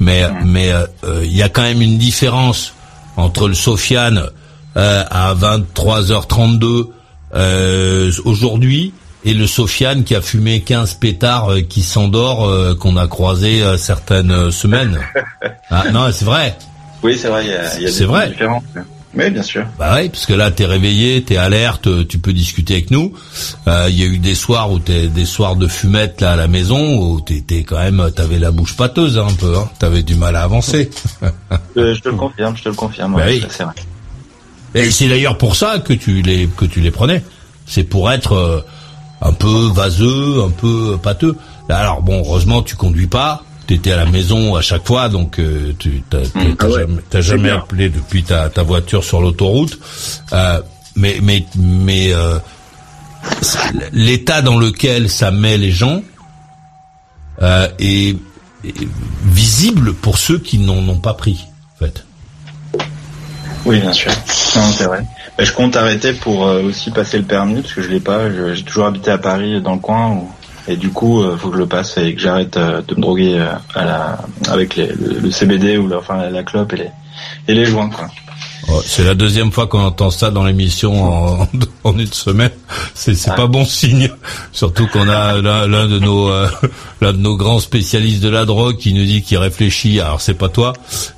mais 0.00 0.22
mais 0.44 0.70
euh, 0.72 0.86
euh, 1.04 1.22
il 1.24 1.34
y 1.36 1.42
a 1.42 1.48
quand 1.48 1.62
même 1.62 1.82
une 1.82 1.98
différence 1.98 2.72
entre 3.16 3.48
le 3.48 3.54
Sofiane 3.54 4.22
euh, 4.76 5.04
à 5.10 5.34
23h32 5.34 6.90
euh, 7.34 8.12
aujourd'hui 8.24 8.92
et 9.24 9.34
le 9.34 9.46
Sofiane 9.46 10.04
qui 10.04 10.14
a 10.14 10.20
fumé 10.20 10.60
15 10.60 10.94
pétards 10.94 11.50
qui 11.68 11.82
s'endort 11.82 12.44
euh, 12.46 12.74
qu'on 12.74 12.96
a 12.96 13.06
croisé 13.08 13.62
euh, 13.62 13.76
certaines 13.76 14.50
semaines. 14.50 14.98
Ah, 15.68 15.84
non, 15.92 16.06
c'est 16.12 16.24
vrai. 16.24 16.56
Oui, 17.06 17.16
c'est 17.18 17.28
vrai, 17.28 17.44
il 17.44 17.50
y 17.50 17.54
a, 17.54 17.80
y 17.80 17.84
des 17.98 18.04
vrai. 18.04 18.28
différences. 18.28 18.64
Oui, 19.14 19.30
bien 19.30 19.42
sûr. 19.42 19.64
Bah 19.78 19.94
oui, 19.96 20.10
parce 20.10 20.26
que 20.26 20.34
là 20.34 20.50
t'es 20.50 20.66
réveillé, 20.66 21.22
t'es 21.22 21.38
alerte, 21.38 21.86
euh, 21.86 22.04
tu 22.06 22.18
peux 22.18 22.34
discuter 22.34 22.74
avec 22.74 22.90
nous. 22.90 23.14
Euh, 23.66 23.86
Il 23.88 23.98
y 23.98 24.02
a 24.02 24.06
eu 24.06 24.18
des 24.18 24.34
soirs 24.34 24.70
où 24.70 24.78
t'es 24.78 25.06
des 25.08 25.24
soirs 25.24 25.56
de 25.56 25.66
fumette 25.68 26.20
là 26.20 26.32
à 26.32 26.36
la 26.36 26.48
maison 26.48 26.98
où 27.00 27.20
t'étais 27.22 27.62
quand 27.62 27.78
même, 27.78 28.10
t'avais 28.14 28.38
la 28.38 28.50
bouche 28.50 28.76
pâteuse 28.76 29.16
hein, 29.18 29.28
un 29.30 29.32
peu, 29.34 29.56
hein. 29.56 29.70
t'avais 29.78 30.02
du 30.02 30.16
mal 30.16 30.36
à 30.36 30.42
avancer. 30.42 30.90
Euh, 31.78 31.94
je 31.94 32.00
te 32.02 32.10
le 32.10 32.16
confirme, 32.16 32.56
je 32.58 32.64
te 32.64 32.68
le 32.68 32.74
confirme. 32.74 33.14
Bah 33.14 33.24
ouais, 33.24 33.40
oui. 33.40 33.46
C'est 33.48 33.62
vrai. 33.64 33.72
Et 34.74 34.90
c'est 34.90 35.08
d'ailleurs 35.08 35.38
pour 35.38 35.56
ça 35.56 35.78
que 35.78 35.94
tu 35.94 36.20
les 36.20 36.46
que 36.48 36.66
tu 36.66 36.80
les 36.80 36.90
prenais. 36.90 37.24
C'est 37.66 37.84
pour 37.84 38.12
être 38.12 38.32
euh, 38.34 38.60
un 39.22 39.32
peu 39.32 39.70
vaseux, 39.72 40.42
un 40.44 40.50
peu 40.50 40.98
pâteux. 41.02 41.36
Alors 41.70 42.02
bon, 42.02 42.18
heureusement 42.18 42.60
tu 42.62 42.76
conduis 42.76 43.06
pas. 43.06 43.42
T'étais 43.66 43.90
à 43.92 43.96
la 43.96 44.06
maison 44.06 44.54
à 44.54 44.62
chaque 44.62 44.86
fois, 44.86 45.08
donc 45.08 45.40
euh, 45.40 45.72
tu 45.78 46.02
t'as 46.08 46.18
t'as 46.20 46.40
Ah 46.60 46.66
ouais, 46.68 46.80
jamais, 46.80 47.22
jamais 47.22 47.50
appelé 47.50 47.88
depuis 47.88 48.22
ta, 48.22 48.48
ta 48.48 48.62
voiture 48.62 49.02
sur 49.02 49.20
l'autoroute. 49.20 49.78
Euh, 50.32 50.60
mais 50.94 51.18
mais 51.20 51.44
mais 51.56 52.12
euh, 52.12 52.38
l'état 53.92 54.42
dans 54.42 54.58
lequel 54.58 55.10
ça 55.10 55.30
met 55.30 55.58
les 55.58 55.72
gens 55.72 56.02
euh, 57.42 57.68
est, 57.78 58.16
est 58.64 58.88
visible 59.24 59.94
pour 59.94 60.18
ceux 60.18 60.38
qui 60.38 60.58
n'en 60.58 60.78
ont 60.88 60.98
pas 61.00 61.14
pris. 61.14 61.44
En 61.74 61.84
fait. 61.84 62.04
Oui, 63.64 63.80
bien 63.80 63.92
sûr. 63.92 64.12
Non, 64.54 64.70
c'est 64.72 64.84
vrai. 64.84 65.02
Bah, 65.36 65.44
je 65.44 65.52
compte 65.52 65.76
arrêter 65.76 66.12
pour 66.12 66.46
euh, 66.46 66.62
aussi 66.62 66.90
passer 66.92 67.18
le 67.18 67.24
permis 67.24 67.60
parce 67.62 67.74
que 67.74 67.82
je 67.82 67.88
l'ai 67.88 68.00
pas. 68.00 68.30
J'ai 68.54 68.62
toujours 68.62 68.86
habité 68.86 69.10
à 69.10 69.18
Paris 69.18 69.60
dans 69.60 69.74
le 69.74 69.80
coin 69.80 70.10
où- 70.12 70.30
et 70.68 70.76
du 70.76 70.90
coup, 70.90 71.22
euh, 71.22 71.36
faut 71.36 71.48
que 71.48 71.54
je 71.54 71.60
le 71.60 71.66
passe 71.66 71.96
et 71.98 72.14
que 72.14 72.20
j'arrête 72.20 72.56
euh, 72.56 72.82
de 72.86 72.94
me 72.94 73.00
droguer 73.00 73.38
euh, 73.38 73.52
à 73.74 73.84
la 73.84 74.18
avec 74.48 74.76
les, 74.76 74.88
le, 74.88 75.20
le 75.20 75.30
CBD 75.30 75.78
ou 75.78 75.88
la, 75.88 75.98
enfin 75.98 76.28
la 76.30 76.42
clope 76.42 76.72
et 76.72 76.76
les 76.76 76.90
et 77.48 77.54
les 77.54 77.64
joints 77.64 77.90
quoi. 77.90 78.08
Oh, 78.68 78.82
c'est 78.84 79.04
la 79.04 79.14
deuxième 79.14 79.52
fois 79.52 79.68
qu'on 79.68 79.80
entend 79.84 80.10
ça 80.10 80.30
dans 80.30 80.44
l'émission 80.44 81.04
en, 81.04 81.48
en 81.84 81.98
une 81.98 82.12
semaine. 82.12 82.50
C'est 82.94 83.14
c'est 83.14 83.34
pas 83.34 83.46
bon 83.46 83.64
signe. 83.64 84.10
Surtout 84.52 84.88
qu'on 84.88 85.08
a 85.08 85.40
l'un 85.40 85.68
l'un 85.68 85.86
de 85.86 85.98
nos 86.00 86.28
euh, 86.30 86.48
l'un 87.00 87.12
de 87.12 87.18
nos 87.18 87.36
grands 87.36 87.60
spécialistes 87.60 88.22
de 88.22 88.28
la 88.28 88.44
drogue 88.44 88.76
qui 88.76 88.92
nous 88.92 89.04
dit 89.04 89.22
qu'il 89.22 89.38
réfléchit. 89.38 90.00
Alors 90.00 90.20
c'est 90.20 90.34
pas 90.34 90.48
toi, 90.48 90.72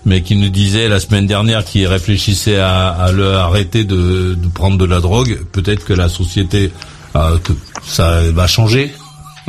mais 0.05 0.23
qui 0.23 0.37
nous 0.37 0.51
disait 0.51 0.89
la 0.89 1.01
semaine 1.01 1.27
dernière 1.27 1.65
qu'il 1.65 1.87
réfléchissait 1.87 2.59
à, 2.59 2.89
à 2.89 3.13
le 3.13 3.35
arrêter 3.35 3.85
de, 3.85 4.35
de 4.35 4.49
prendre 4.49 4.77
de 4.77 4.85
la 4.85 5.01
drogue. 5.01 5.41
Peut-être 5.53 5.85
que 5.85 5.95
la 5.95 6.11
société 6.11 6.71
euh, 7.17 7.39
que 7.39 7.53
ça 7.83 8.21
va 8.33 8.47
changer. 8.47 8.93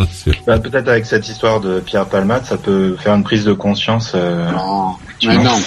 Bah, 0.48 0.60
Peut-être 0.60 0.88
avec 0.88 1.06
cette 1.06 1.28
histoire 1.30 1.60
de 1.60 1.80
Pierre 1.80 2.06
Palmade, 2.06 2.46
ça 2.46 2.58
peut 2.58 2.96
faire 3.00 3.14
une 3.16 3.24
prise 3.24 3.46
de 3.46 3.54
conscience. 3.54 4.12
euh, 4.16 4.50
Non, 4.52 4.96
mais 5.26 5.38
non. 5.44 5.60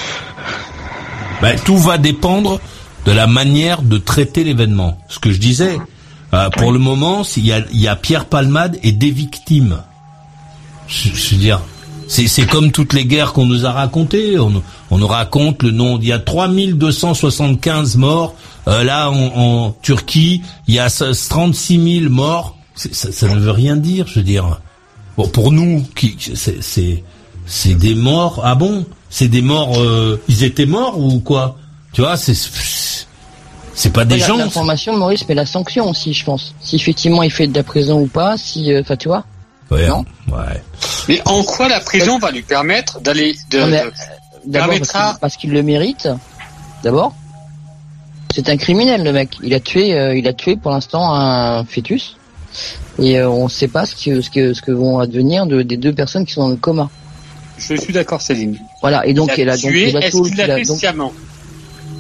Ben, 1.40 1.58
tout 1.64 1.76
va 1.78 1.98
dépendre 1.98 2.60
de 3.04 3.12
la 3.12 3.26
manière 3.26 3.82
de 3.82 3.98
traiter 3.98 4.44
l'événement. 4.44 4.98
Ce 5.08 5.18
que 5.18 5.32
je 5.32 5.38
disais, 5.38 5.78
euh, 6.34 6.50
pour 6.50 6.70
le 6.72 6.78
moment, 6.78 7.22
il 7.36 7.44
y 7.46 7.52
a, 7.52 7.60
il 7.72 7.80
y 7.80 7.88
a 7.88 7.96
Pierre 7.96 8.26
Palmade 8.26 8.78
et 8.82 8.92
des 8.92 9.10
victimes. 9.10 9.78
Je, 10.86 11.08
je 11.08 11.34
veux 11.34 11.40
dire, 11.40 11.60
c'est, 12.08 12.28
c'est 12.28 12.46
comme 12.46 12.70
toutes 12.70 12.92
les 12.92 13.04
guerres 13.06 13.32
qu'on 13.32 13.46
nous 13.46 13.66
a 13.66 13.72
racontées. 13.72 14.38
On, 14.38 14.50
nous- 14.50 14.62
on 14.90 14.98
nous 14.98 15.06
raconte 15.06 15.62
le 15.64 15.72
nom. 15.72 15.98
Il 16.00 16.06
y 16.06 16.12
a 16.12 16.18
3275 16.18 17.96
morts. 17.96 18.34
Euh, 18.68 18.84
là, 18.84 19.10
en, 19.10 19.14
en 19.34 19.70
Turquie, 19.82 20.42
il 20.68 20.74
y 20.74 20.78
a 20.78 20.88
36 20.90 22.00
000 22.02 22.10
morts. 22.12 22.56
C'est- 22.74 22.94
Ça, 22.94 23.12
ça 23.12 23.28
ne 23.28 23.38
veut 23.38 23.50
rien 23.50 23.76
dire, 23.76 24.06
je 24.06 24.16
veux 24.16 24.24
dire. 24.24 24.60
Bon, 25.16 25.28
pour 25.28 25.52
nous, 25.52 25.84
qui, 25.94 26.16
c'est, 26.34 26.62
c'est, 26.62 27.04
c'est 27.46 27.74
des 27.74 27.94
morts. 27.94 28.40
Ah 28.44 28.54
bon? 28.54 28.86
C'est 29.10 29.28
des 29.28 29.42
morts. 29.42 29.78
euh, 29.78 30.20
ils 30.28 30.42
étaient 30.44 30.64
morts 30.66 30.98
ou 30.98 31.20
quoi? 31.20 31.56
Tu 31.92 32.00
vois, 32.00 32.16
c'est, 32.16 32.34
c'est 33.74 33.92
pas 33.92 34.04
des 34.04 34.16
la- 34.18 34.26
gens. 34.26 34.36
L'information, 34.38 34.96
Maurice, 34.96 35.24
mais 35.28 35.34
la 35.34 35.44
sanction 35.46 35.88
aussi, 35.90 36.14
je 36.14 36.24
pense. 36.24 36.54
Si 36.60 36.76
effectivement 36.76 37.22
il 37.22 37.30
fait 37.30 37.46
de 37.46 37.54
la 37.54 37.62
prison 37.62 38.00
ou 38.00 38.06
pas, 38.06 38.36
si, 38.38 38.72
euh, 38.72 38.80
enfin, 38.80 38.96
tu 38.96 39.08
vois. 39.08 39.24
Ouais, 39.70 39.86
Non 39.88 40.04
ouais. 40.30 40.62
Mais 41.08 41.20
en 41.26 41.42
quoi 41.42 41.68
la 41.68 41.80
prison 41.80 42.18
va 42.18 42.30
lui 42.30 42.42
permettre 42.42 43.00
d'aller 43.00 43.34
de, 43.50 43.60
Non, 43.60 43.66
mais, 43.68 43.82
de- 43.82 43.86
euh, 43.86 43.90
D'abord 44.44 44.78
parce 44.92 45.18
parce 45.18 45.36
qu'il 45.36 45.50
le 45.52 45.62
mérite. 45.62 46.08
D'abord. 46.82 47.14
C'est 48.34 48.48
un 48.48 48.56
criminel, 48.56 49.04
le 49.04 49.12
mec. 49.12 49.36
Il 49.42 49.52
a 49.54 49.60
tué, 49.60 49.94
euh, 49.94 50.16
il 50.16 50.26
a 50.26 50.32
tué 50.32 50.56
pour 50.56 50.70
l'instant 50.72 51.14
un 51.14 51.64
fœtus. 51.64 52.16
Et 52.99 53.18
euh, 53.18 53.28
on 53.28 53.44
ne 53.44 53.49
sait 53.50 53.68
pas 53.68 53.87
ce 53.87 53.94
que, 53.94 54.21
ce 54.21 54.30
que, 54.30 54.52
ce 54.54 54.62
que 54.62 54.73
vont 54.73 54.99
advenir 54.99 55.47
de, 55.47 55.62
des 55.62 55.76
deux 55.76 55.92
personnes 55.92 56.25
qui 56.26 56.32
sont 56.35 56.42
dans 56.42 56.49
le 56.50 56.56
coma. 56.56 56.90
Je 57.59 57.75
suis 57.76 57.92
d'accord, 57.92 58.21
Céline. 58.21 58.59
Voilà. 58.80 59.06
Et 59.06 59.14
donc, 59.14 59.30
il 59.37 59.42
il 59.42 59.49
a 59.49 59.52
a 59.52 59.56
donc 59.56 59.71
tué, 59.71 59.88
il 59.90 59.97
a 59.97 60.00
est-ce 60.06 60.16
qu'il 60.23 60.32
il 60.32 60.37
l'a 60.37 60.54
a 60.54 60.56
fait 60.59 60.62
donc- 60.64 60.78
sciemment 60.78 61.12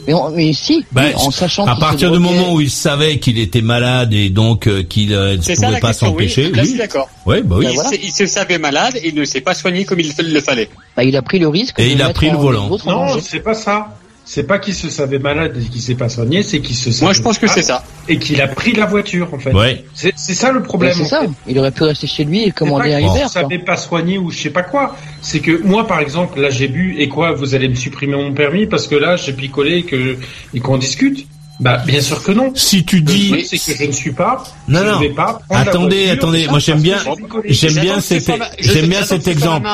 Mais, 0.08 0.14
on- 0.14 0.30
mais 0.30 0.52
si, 0.52 0.84
Bah, 0.90 1.02
oui, 1.06 1.12
en 1.16 1.30
sachant 1.30 1.64
à 1.66 1.76
partir 1.76 2.10
du 2.10 2.18
droguait. 2.18 2.36
moment 2.40 2.54
où 2.54 2.60
il 2.60 2.70
savait 2.70 3.18
qu'il 3.20 3.38
était 3.38 3.60
malade 3.62 4.12
et 4.12 4.28
donc 4.30 4.66
euh, 4.66 4.82
qu'il 4.82 5.12
euh, 5.14 5.36
ne 5.36 5.42
ça 5.42 5.54
pouvait 5.68 5.78
pas 5.78 5.88
oui. 5.90 5.94
s'empêcher, 5.94 6.50
je 6.52 6.60
oui. 6.60 6.66
suis 6.70 6.78
d'accord. 6.78 7.08
Ouais, 7.24 7.42
bah 7.42 7.56
oui. 7.58 7.66
il, 7.70 7.78
se- 7.78 8.04
il 8.06 8.10
se 8.12 8.26
savait 8.26 8.58
malade 8.58 8.96
et 8.96 9.08
il 9.10 9.14
ne 9.14 9.24
s'est 9.24 9.40
pas 9.42 9.54
soigné 9.54 9.84
comme 9.84 10.00
il 10.00 10.12
le 10.18 10.40
fallait. 10.40 10.68
Bah, 10.96 11.04
il 11.04 11.14
a 11.16 11.22
pris 11.22 11.38
le 11.38 11.46
risque. 11.46 11.78
Et 11.78 11.84
de 11.86 11.90
il 11.90 12.02
a 12.02 12.08
pris 12.12 12.30
le 12.30 12.36
volant. 12.36 12.68
Non, 12.86 13.20
c'est 13.20 13.38
pas 13.40 13.54
ça. 13.54 13.96
C'est 14.24 14.44
pas 14.44 14.58
qu'il 14.60 14.74
se 14.74 14.88
savait 14.88 15.18
malade 15.18 15.56
et 15.60 15.68
qu'il 15.68 15.80
s'est 15.82 15.96
pas 15.96 16.08
soigné, 16.08 16.42
c'est 16.44 16.60
qu'il 16.60 16.76
se 16.76 16.92
savait 16.92 17.06
Moi, 17.06 17.12
je 17.12 17.22
pense 17.22 17.38
que 17.38 17.48
c'est 17.48 17.62
ça. 17.62 17.84
Et 18.08 18.18
qu'il 18.18 18.40
a 18.40 18.46
pris 18.48 18.72
la 18.72 18.86
voiture, 18.86 19.34
en 19.34 19.38
fait. 19.38 19.52
Ouais. 19.52 19.84
C'est 19.94 20.12
c'est 20.16 20.34
ça 20.34 20.52
le 20.52 20.62
problème. 20.62 20.94
c'est 20.96 21.04
ça. 21.04 21.22
fait. 21.22 21.28
Il 21.48 21.58
aurait 21.58 21.72
pu 21.72 21.82
rester 21.82 22.06
chez 22.06 22.24
lui 22.24 22.44
et 22.44 22.50
commander 22.52 22.90
pas 22.90 22.96
un 22.96 23.00
Uber. 23.00 23.08
quoi. 23.20 23.28
savait 23.28 23.58
pas 23.58 23.76
soigner 23.76 24.18
ou 24.18 24.30
je 24.30 24.38
sais 24.38 24.50
pas 24.50 24.62
quoi. 24.62 24.96
C'est 25.20 25.40
que 25.40 25.60
moi, 25.64 25.86
par 25.86 25.98
exemple, 26.00 26.40
là 26.40 26.50
j'ai 26.50 26.68
bu 26.68 26.94
et 26.98 27.08
quoi, 27.08 27.32
vous 27.32 27.54
allez 27.54 27.68
me 27.68 27.74
supprimer 27.74 28.14
mon 28.16 28.32
permis 28.32 28.66
parce 28.66 28.86
que 28.86 28.94
là 28.94 29.16
j'ai 29.16 29.32
picolé 29.32 29.78
et 29.78 29.82
que 29.82 30.16
et 30.54 30.60
qu'on 30.60 30.78
discute? 30.78 31.26
Bah 31.60 31.78
bien 31.86 32.00
sûr 32.00 32.22
que 32.22 32.32
non. 32.32 32.52
Si 32.54 32.84
tu 32.84 33.02
dis 33.02 33.44
c'est 33.46 33.58
que 33.58 33.78
je 33.78 33.84
ne 33.86 33.92
suis 33.92 34.12
pas. 34.12 34.42
Non, 34.68 34.80
je 34.80 34.84
non. 34.84 34.94
ne 35.00 35.00
vais 35.02 35.10
pas 35.14 35.40
Attendez, 35.50 35.96
voiture 36.06 36.12
attendez. 36.12 36.46
Moi, 36.48 36.58
j'aime 36.60 36.80
bien, 36.80 36.98
j'aime 37.46 37.74
bien 37.74 38.00
cet, 38.00 38.30
j'aime 38.60 38.86
bien 38.86 39.02
cet 39.04 39.26
exemple. 39.28 39.68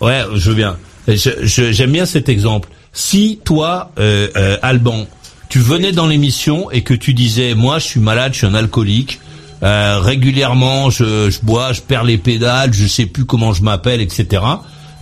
Ouais, 0.00 0.22
je 0.34 0.48
veux 0.50 0.56
bien. 0.56 0.76
Je- 1.06 1.30
je- 1.42 1.72
J'aime 1.72 1.92
bien 1.92 2.04
cet 2.04 2.28
exemple. 2.28 2.68
Si 2.92 3.40
toi, 3.44 3.90
euh, 3.98 4.28
euh, 4.36 4.56
Alban, 4.62 5.06
tu 5.48 5.58
venais 5.60 5.92
dans 5.92 6.06
l'émission 6.06 6.70
et 6.70 6.82
que 6.82 6.94
tu 6.94 7.14
disais, 7.14 7.54
moi, 7.54 7.78
je 7.78 7.84
suis 7.86 8.00
malade, 8.00 8.32
je 8.32 8.38
suis 8.38 8.46
un 8.46 8.54
alcoolique. 8.54 9.20
euh, 9.62 9.98
régulièrement, 10.00 10.90
je, 10.90 11.30
je 11.30 11.40
bois, 11.42 11.72
je 11.72 11.80
perds 11.80 12.04
les 12.04 12.18
pédales, 12.18 12.72
je 12.72 12.86
sais 12.86 13.06
plus 13.06 13.24
comment 13.24 13.52
je 13.52 13.62
m'appelle, 13.62 14.00
etc. 14.00 14.42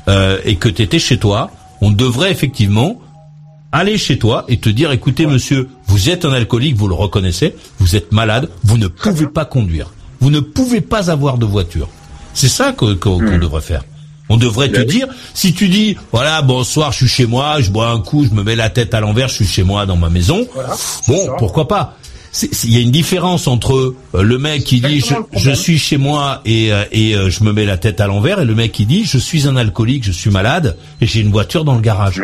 euh, 0.08 0.38
et 0.44 0.56
que 0.56 0.68
tu 0.68 0.82
étais 0.82 0.98
chez 0.98 1.18
toi, 1.18 1.50
on 1.82 1.90
devrait 1.90 2.30
effectivement 2.30 3.00
aller 3.72 3.98
chez 3.98 4.18
toi 4.18 4.44
et 4.48 4.56
te 4.58 4.70
dire, 4.70 4.92
écoutez, 4.92 5.26
monsieur, 5.26 5.68
vous 5.88 6.08
êtes 6.08 6.24
un 6.24 6.32
alcoolique, 6.32 6.76
vous 6.76 6.88
le 6.88 6.94
reconnaissez, 6.94 7.54
vous 7.78 7.96
êtes 7.96 8.12
malade, 8.12 8.48
vous 8.64 8.78
ne 8.78 8.86
pouvez 8.88 9.26
pas 9.26 9.44
conduire, 9.44 9.90
vous 10.20 10.30
ne 10.30 10.40
pouvez 10.40 10.80
pas 10.80 11.10
avoir 11.10 11.36
de 11.36 11.44
voiture. 11.44 11.88
C'est 12.32 12.48
ça 12.48 12.72
qu'on 12.72 12.96
qu'on 12.96 13.18
devrait 13.38 13.60
faire. 13.60 13.82
On 14.28 14.36
devrait 14.36 14.70
te 14.70 14.80
dire, 14.80 15.06
si 15.34 15.54
tu 15.54 15.68
dis, 15.68 15.96
voilà, 16.12 16.42
bonsoir, 16.42 16.90
je 16.92 16.98
suis 16.98 17.08
chez 17.08 17.26
moi, 17.26 17.60
je 17.60 17.70
bois 17.70 17.88
un 17.90 18.00
coup, 18.00 18.24
je 18.24 18.34
me 18.34 18.42
mets 18.42 18.56
la 18.56 18.70
tête 18.70 18.92
à 18.92 19.00
l'envers, 19.00 19.28
je 19.28 19.34
suis 19.34 19.46
chez 19.46 19.62
moi 19.62 19.86
dans 19.86 19.96
ma 19.96 20.10
maison. 20.10 20.46
Voilà, 20.52 20.74
Bon, 21.06 21.26
ça. 21.26 21.32
pourquoi 21.38 21.68
pas 21.68 21.96
Il 22.64 22.72
y 22.74 22.76
a 22.76 22.80
une 22.80 22.90
différence 22.90 23.46
entre 23.46 23.94
euh, 24.14 24.22
le 24.22 24.38
mec 24.38 24.64
qui 24.64 24.80
dit 24.80 25.00
je, 25.32 25.50
suis 25.52 25.78
chez 25.78 25.96
moi 25.96 26.40
et, 26.44 26.72
euh, 26.72 26.84
et 26.90 27.14
euh, 27.14 27.30
je 27.30 27.44
me 27.44 27.52
mets 27.52 27.64
la 27.64 27.76
tête 27.78 28.00
à 28.00 28.08
l'envers 28.08 28.40
et 28.40 28.44
le 28.44 28.54
mec 28.54 28.72
qui 28.72 28.84
dit 28.84 29.04
je 29.04 29.18
suis 29.18 29.46
un 29.46 29.56
alcoolique, 29.56 30.02
je 30.04 30.12
suis 30.12 30.30
malade 30.30 30.76
et 31.00 31.06
j'ai 31.06 31.20
une 31.20 31.30
voiture 31.30 31.64
dans 31.64 31.74
le 31.76 31.80
garage. 31.80 32.20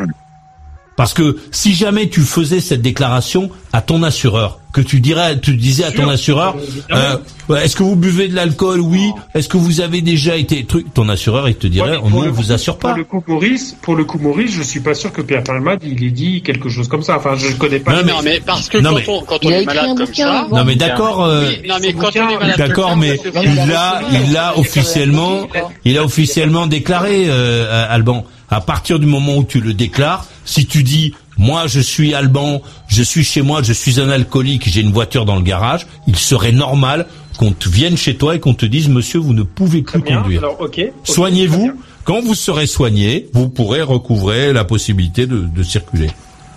Parce 0.96 1.14
que 1.14 1.38
si 1.50 1.74
jamais 1.74 2.08
tu 2.08 2.20
faisais 2.20 2.60
cette 2.60 2.82
déclaration 2.82 3.50
à 3.72 3.80
ton 3.80 4.02
assureur, 4.02 4.58
que 4.74 4.80
tu 4.80 5.00
dirais, 5.00 5.38
tu 5.40 5.54
disais 5.56 5.84
à 5.84 5.92
ton 5.92 6.08
assureur, 6.08 6.54
euh, 6.92 7.16
ouais, 7.48 7.64
est-ce 7.64 7.76
que 7.76 7.82
vous 7.82 7.96
buvez 7.96 8.28
de 8.28 8.34
l'alcool? 8.34 8.80
Oui. 8.80 9.10
Est-ce 9.34 9.48
que 9.48 9.56
vous 9.58 9.80
avez 9.82 10.00
déjà 10.00 10.36
été 10.36 10.64
truc 10.64 10.86
Ton 10.94 11.08
assureur, 11.10 11.46
il 11.48 11.56
te 11.56 11.66
dirait, 11.66 11.96
Ouais, 11.98 12.10
non, 12.10 12.24
on 12.26 12.30
vous 12.30 12.52
assure 12.52 12.78
pas. 12.78 12.88
Pour 12.90 12.98
le 12.98 13.04
coup 13.04 13.22
Maurice, 13.26 13.76
pour 13.82 13.96
le 13.96 14.04
coup 14.04 14.18
Maurice, 14.18 14.52
je 14.52 14.62
suis 14.62 14.80
pas 14.80 14.94
sûr 14.94 15.12
que 15.12 15.20
Pierre 15.22 15.42
Palmade 15.44 15.80
il 15.84 16.02
ait 16.04 16.10
dit 16.10 16.40
quelque 16.42 16.68
chose 16.70 16.88
comme 16.88 17.02
ça. 17.02 17.16
Enfin, 17.18 17.34
je 17.36 17.54
connais 17.56 17.80
pas. 17.80 18.02
Non, 18.02 18.14
Non, 18.16 18.22
mais 18.22 18.40
parce 18.40 18.68
que 18.68 18.78
Non, 18.78 18.90
quand 18.90 18.96
mais- 18.96 19.04
on, 19.08 19.22
quand 19.22 19.38
Il 19.42 19.48
on 19.48 19.52
a 19.52 19.56
est 19.60 19.64
malade 19.64 19.96
comme 19.98 20.14
ça. 20.14 20.46
Non 20.50 20.64
mais 20.64 20.76
d'accord, 20.76 21.24
euh, 21.24 21.48
Oui, 21.48 21.68
non, 21.68 21.74
mais 21.80 21.92
quand 21.92 22.08
on 22.16 22.28
est 22.30 22.38
malade 22.38 22.58
d'accord, 22.58 22.90
comme 22.90 23.02
ça, 23.02 23.08
mais 23.34 23.42
il 23.44 23.54
l'a, 23.56 24.02
il 24.10 24.16
a 24.16 24.20
il 24.20 24.32
l'a 24.32 24.58
officiellement, 24.58 25.48
il 25.84 25.98
a 25.98 26.04
officiellement 26.04 26.66
déclaré, 26.66 27.24
euh, 27.28 27.86
Alban. 27.90 28.24
À 28.52 28.60
partir 28.60 28.98
du 28.98 29.06
moment 29.06 29.36
où 29.38 29.44
tu 29.44 29.60
le 29.60 29.72
déclares, 29.72 30.26
si 30.44 30.66
tu 30.66 30.82
dis, 30.82 31.14
moi 31.38 31.66
je 31.66 31.80
suis 31.80 32.12
Alban, 32.14 32.60
je 32.86 33.02
suis 33.02 33.24
chez 33.24 33.40
moi, 33.40 33.62
je 33.62 33.72
suis 33.72 33.98
un 33.98 34.10
alcoolique, 34.10 34.68
j'ai 34.68 34.82
une 34.82 34.92
voiture 34.92 35.24
dans 35.24 35.36
le 35.36 35.42
garage, 35.42 35.86
il 36.06 36.16
serait 36.16 36.52
normal 36.52 37.06
qu'on 37.38 37.52
te 37.52 37.68
vienne 37.68 37.96
chez 37.96 38.14
toi 38.16 38.34
et 38.36 38.40
qu'on 38.40 38.52
te 38.52 38.66
dise, 38.66 38.90
monsieur, 38.90 39.18
vous 39.20 39.32
ne 39.32 39.42
pouvez 39.42 39.80
plus 39.80 40.02
Bien, 40.02 40.20
conduire. 40.20 40.40
alors, 40.44 40.58
Soignez-vous. 41.04 41.72
Quand 42.04 42.20
vous 42.20 42.34
serez 42.34 42.66
soigné, 42.66 43.28
vous 43.32 43.48
pourrez 43.48 43.80
recouvrer 43.80 44.52
la 44.52 44.64
possibilité 44.64 45.26
de, 45.26 45.38
de 45.38 45.62
circuler. 45.62 46.10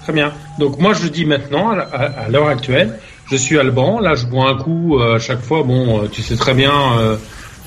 Très 0.03 0.11
bien. 0.11 0.33
Donc 0.59 0.79
moi 0.79 0.93
je 0.93 1.07
dis 1.07 1.23
maintenant, 1.23 1.69
à, 1.71 1.79
à- 1.79 2.25
à 2.25 2.29
l'heure 2.29 2.47
actuelle, 2.47 2.99
je 3.31 3.37
suis 3.37 3.57
Alban. 3.57 3.99
Là, 3.99 4.15
je 4.15 4.25
bois 4.25 4.49
un 4.49 4.55
coup 4.57 4.99
euh, 4.99 5.15
à 5.15 5.19
chaque 5.19 5.41
fois. 5.41 5.63
Bon, 5.63 6.03
euh, 6.03 6.07
tu 6.11 6.21
sais 6.21 6.35
très 6.35 6.53
bien 6.53 6.73
euh, 6.99 7.15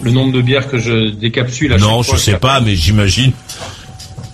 le 0.02 0.10
nombre 0.10 0.32
de 0.32 0.40
bières 0.42 0.68
que 0.68 0.78
je 0.78 1.10
décapsule. 1.10 1.72
À 1.72 1.78
non, 1.78 2.02
chaque 2.02 2.04
je 2.04 2.10
fois, 2.10 2.18
sais 2.18 2.38
pas, 2.38 2.60
mais 2.60 2.76
j'imagine. 2.76 3.32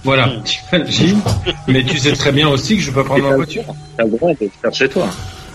Voilà, 0.05 0.31
tu 0.45 0.61
imagines. 0.73 1.21
Mais 1.69 1.83
tu 1.83 1.99
sais 1.99 2.13
très 2.13 2.31
bien 2.31 2.49
aussi 2.49 2.77
que 2.77 2.83
je 2.83 2.91
peux 2.91 3.03
prendre 3.03 3.25
ma 3.25 3.37
voiture. 3.37 3.65
T'as 3.97 4.05
le 4.05 4.11
droit 4.11 4.31
de 4.33 4.37
le 4.43 4.51
faire 4.61 4.75
chez 4.75 4.89
toi. 4.89 5.09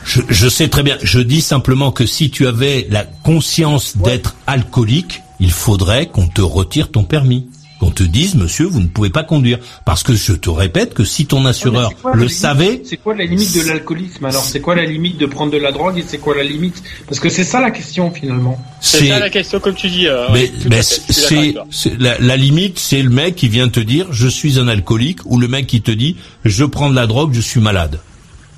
Je, 0.04 0.22
je 0.28 0.50
sais 0.50 0.68
très 0.68 0.84
bien. 0.84 0.98
Je 1.04 1.20
dis 1.20 1.42
simplement 1.42 1.92
que 1.92 2.06
si 2.06 2.32
tu 2.32 2.48
avais 2.48 2.88
la 2.90 3.04
conscience 3.04 3.96
d'être 3.98 4.36
alcoolique, 4.48 5.22
il 5.40 5.52
faudrait 5.52 6.08
qu'on 6.08 6.28
te 6.28 6.42
retire 6.42 6.90
ton 6.92 7.04
permis. 7.04 7.48
Qu'on 7.80 7.92
te 7.92 8.04
dise, 8.04 8.36
monsieur, 8.36 8.66
vous 8.66 8.82
ne 8.82 8.88
pouvez 8.88 9.10
pas 9.10 9.24
conduire. 9.24 9.58
Parce 9.86 10.04
que 10.04 10.14
je 10.14 10.34
te 10.34 10.50
répète 10.50 10.94
que 10.94 11.06
si 11.06 11.26
ton 11.26 11.46
assureur 11.46 11.94
quoi 12.02 12.14
le 12.14 12.28
savait, 12.28 12.82
C'est 12.84 12.98
quoi 12.98 13.16
la 13.16 13.24
limite 13.24 13.56
de 13.56 13.62
l'alcoolisme 13.68 14.26
Alors, 14.26 14.44
c'est 14.44 14.60
quoi 14.60 14.76
la 14.76 14.86
limite 14.86 15.18
de 15.18 15.26
prendre 15.26 15.52
de 15.54 15.58
la 15.58 15.72
drogue 15.72 15.98
et 15.98 16.04
c'est 16.06 16.18
quoi 16.18 16.36
la 16.36 16.44
limite 16.44 16.84
Parce 17.08 17.20
que 17.22 17.30
c'est 17.30 17.46
ça 17.46 17.62
la 17.62 17.72
question 17.72 18.12
finalement. 18.12 18.60
C'est 18.82 19.08
ça 19.08 19.20
la 19.20 19.30
question, 19.30 19.60
comme 19.62 19.76
tu 19.76 19.88
dis. 19.90 20.08
euh, 20.08 20.28
mais, 20.34 20.52
oui, 20.70 21.56
c'est 21.72 21.98
la, 22.00 22.18
la 22.20 22.36
limite, 22.38 22.78
c'est 22.80 23.02
le 23.02 23.10
mec 23.10 23.36
qui 23.36 23.48
vient 23.48 23.70
te 23.70 23.80
dire 23.80 24.08
je 24.12 24.28
suis 24.28 24.60
un 24.60 24.68
alcoolique 24.68 25.20
ou 25.26 25.40
le 25.40 25.48
mec 25.48 25.66
qui 25.68 25.82
te 25.82 25.92
dit 25.92 26.18
je 26.44 26.66
prends 26.66 26.90
de 26.90 26.96
la 26.96 27.08
drogue, 27.08 27.32
je 27.34 27.42
suis 27.42 27.62
malade. 27.62 28.00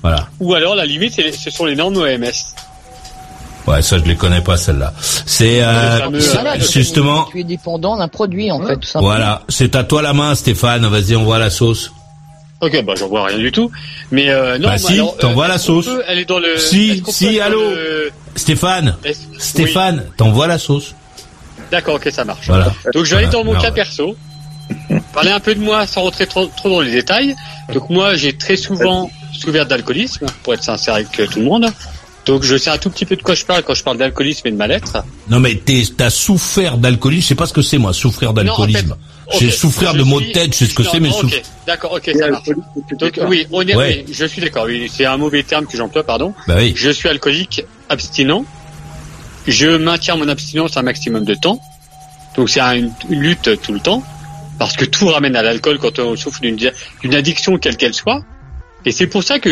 Voilà. 0.02 0.28
Ou 0.40 0.52
alors, 0.54 0.74
la 0.74 0.84
limite, 0.84 1.12
c'est- 1.14 1.30
ce 1.30 1.48
sont 1.50 1.64
les 1.64 1.76
normes 1.76 1.96
OMS. 1.96 2.32
Ouais, 3.66 3.80
ça 3.80 3.98
je 3.98 4.04
les 4.04 4.16
connais 4.16 4.40
pas 4.40 4.56
celle-là. 4.56 4.92
C'est 5.00 5.62
euh, 5.62 6.00
Voilà, 6.34 6.58
tu- 6.58 6.72
justement 6.72 7.24
Tu 7.30 7.40
es 7.40 7.44
dépendant 7.44 7.96
d'un 7.96 8.08
produit, 8.08 8.50
en 8.50 8.60
fait, 8.66 8.76
tout 8.76 8.82
simplement. 8.82 9.10
voilà, 9.12 9.42
c'est 9.48 9.76
à 9.76 9.84
toi 9.84 10.02
la 10.02 10.12
main 10.12 10.34
Stéphane, 10.34 10.84
vas-y, 10.86 11.14
on 11.14 11.24
voit 11.24 11.38
la 11.38 11.50
sauce. 11.50 11.92
Ok, 12.60 12.80
bah 12.84 12.94
j'en 12.96 13.08
vois 13.08 13.26
rien 13.26 13.38
du 13.38 13.50
tout. 13.52 13.70
Mais 14.12 14.30
euh, 14.30 14.56
non, 14.58 14.68
Bah 14.68 14.74
bah, 14.74 14.78
si, 14.78 15.00
t'envoies 15.20 15.48
la 15.48 15.56
est-ce 15.56 15.66
qu'on 15.68 15.82
sauce. 15.82 15.86
peut 15.94 16.04
aller 16.06 16.24
dans 16.24 16.38
le. 16.38 16.56
Si, 16.58 17.02
si, 17.08 17.40
allô. 17.40 17.60
le- 17.70 18.10
Stéphane, 18.36 18.96
Stéphane, 19.38 20.04
t'envoies 20.16 20.46
la 20.46 20.58
sauce. 20.58 20.94
oui, 21.58 21.64
D'accord, 21.70 21.96
ok, 21.96 22.08
ça 22.12 22.24
marche. 22.24 22.46
Voilà. 22.46 22.72
Donc 22.94 23.04
je 23.04 23.10
vais 23.14 23.22
aller 23.22 23.30
dans 23.32 23.44
mon 23.44 23.54
cas 23.54 23.70
perso. 23.70 24.16
Parler 25.12 25.30
un 25.30 25.40
peu 25.40 25.54
de 25.54 25.60
moi 25.60 25.86
sans 25.86 26.02
rentrer 26.02 26.26
trop, 26.26 26.46
trop 26.56 26.68
dans 26.70 26.80
les 26.80 26.90
détails. 26.92 27.34
Donc 27.74 27.90
moi, 27.90 28.14
j'ai 28.14 28.32
très 28.36 28.56
souvent 28.56 29.10
souffert 29.32 29.66
d'alcoolisme, 29.66 30.26
pour 30.42 30.54
être 30.54 30.62
sincère 30.62 30.94
avec 30.94 31.18
euh, 31.20 31.26
tout 31.26 31.40
le 31.40 31.44
monde. 31.46 31.66
Donc 32.24 32.44
je 32.44 32.56
sais 32.56 32.70
un 32.70 32.78
tout 32.78 32.88
petit 32.90 33.04
peu 33.04 33.16
de 33.16 33.22
quoi 33.22 33.34
je 33.34 33.44
parle 33.44 33.62
quand 33.64 33.74
je 33.74 33.82
parle 33.82 33.96
d'alcoolisme 33.98 34.46
et 34.46 34.50
de 34.52 34.56
mal-être. 34.56 34.98
Non 35.28 35.40
mais 35.40 35.56
t'es- 35.56 35.82
t'as 35.96 36.10
souffert 36.10 36.78
d'alcoolisme, 36.78 37.22
je 37.22 37.26
sais 37.28 37.34
pas 37.34 37.46
ce 37.46 37.52
que 37.52 37.62
c'est 37.62 37.78
moi, 37.78 37.92
souffrir 37.92 38.32
d'alcoolisme. 38.32 38.96
Ok, 39.26 39.36
J'ai 39.40 39.50
souffert 39.50 39.94
de 39.94 40.02
maux 40.02 40.20
de 40.20 40.26
tête, 40.26 40.52
je 40.52 40.58
sais 40.58 40.66
ce 40.66 40.74
que 40.74 40.82
non, 40.82 40.90
c'est, 40.92 41.00
mais 41.00 41.08
non, 41.08 41.14
souffre. 41.18 41.36
ok, 41.36 41.42
D'accord, 41.66 41.92
ok, 41.92 42.10
ça 42.18 42.28
marche. 42.28 42.48
Donc 42.98 43.18
oui, 43.28 43.46
on 43.50 43.62
est, 43.62 43.74
Ouais. 43.74 44.04
oui, 44.06 44.14
je 44.14 44.24
suis 44.26 44.40
d'accord. 44.42 44.64
Oui, 44.66 44.90
c'est 44.94 45.04
un 45.06 45.16
mauvais 45.16 45.42
terme 45.42 45.66
que 45.66 45.76
j'emploie, 45.76 46.04
pardon. 46.04 46.34
Bah 46.46 46.56
oui. 46.58 46.72
Je 46.76 46.90
suis 46.90 47.08
alcoolique 47.08 47.64
abstinent. 47.88 48.44
Je 49.48 49.66
maintiens 49.76 50.16
mon 50.16 50.28
abstinence 50.28 50.76
un 50.76 50.82
maximum 50.82 51.24
de 51.24 51.34
temps. 51.34 51.60
Donc 52.36 52.50
c'est 52.50 52.60
un- 52.60 52.74
une, 52.76 52.92
une 53.10 53.20
lutte 53.20 53.60
tout 53.62 53.72
le 53.72 53.80
temps. 53.80 54.02
Parce 54.58 54.76
que 54.76 54.84
tout 54.84 55.06
ramène 55.08 55.34
à 55.34 55.42
l'alcool 55.42 55.78
quand 55.78 55.98
on 55.98 56.14
souffre 56.14 56.40
d'une 56.40 56.56
d'une 56.56 57.14
addiction 57.14 57.58
quelle 57.58 57.76
qu'elle 57.76 57.94
soit. 57.94 58.22
Et 58.84 58.92
c'est 58.92 59.06
pour 59.06 59.24
ça 59.24 59.38
que 59.40 59.50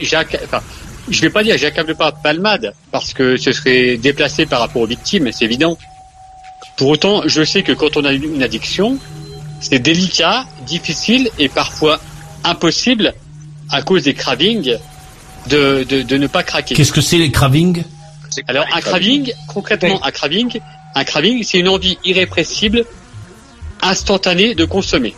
j'acc- 0.00 0.38
enfin, 0.44 0.62
je 1.10 1.20
vais 1.20 1.30
pas 1.30 1.42
dire 1.42 1.56
j'accable 1.58 1.94
pas 1.94 2.12
Palmade 2.12 2.74
parce 2.90 3.12
que 3.12 3.36
ce 3.36 3.52
serait 3.52 3.96
déplacé 3.96 4.46
par 4.46 4.60
rapport 4.60 4.82
aux 4.82 4.86
victimes, 4.86 5.30
c'est 5.32 5.44
évident. 5.44 5.76
Pour 6.76 6.88
autant, 6.88 7.22
je 7.26 7.42
sais 7.44 7.62
que 7.62 7.72
quand 7.72 7.96
on 7.96 8.04
a 8.04 8.12
une 8.12 8.42
addiction, 8.42 8.98
c'est 9.60 9.80
délicat, 9.80 10.46
difficile 10.66 11.30
et 11.38 11.48
parfois 11.48 12.00
impossible 12.44 13.14
à 13.70 13.82
cause 13.82 14.04
des 14.04 14.14
cravings 14.14 14.76
de, 15.48 15.84
de, 15.88 16.02
de 16.02 16.16
ne 16.16 16.26
pas 16.26 16.42
craquer. 16.42 16.74
Qu'est-ce 16.74 16.92
que 16.92 17.00
c'est 17.00 17.18
les 17.18 17.30
cravings? 17.30 17.84
Alors 18.46 18.66
un 18.72 18.80
craving, 18.80 19.32
concrètement 19.48 20.04
un 20.04 20.10
craving, 20.10 20.60
un 20.94 21.04
craving, 21.04 21.42
c'est 21.42 21.58
une 21.58 21.68
envie 21.68 21.98
irrépressible, 22.04 22.84
instantanée 23.82 24.54
de 24.54 24.64
consommer. 24.64 25.14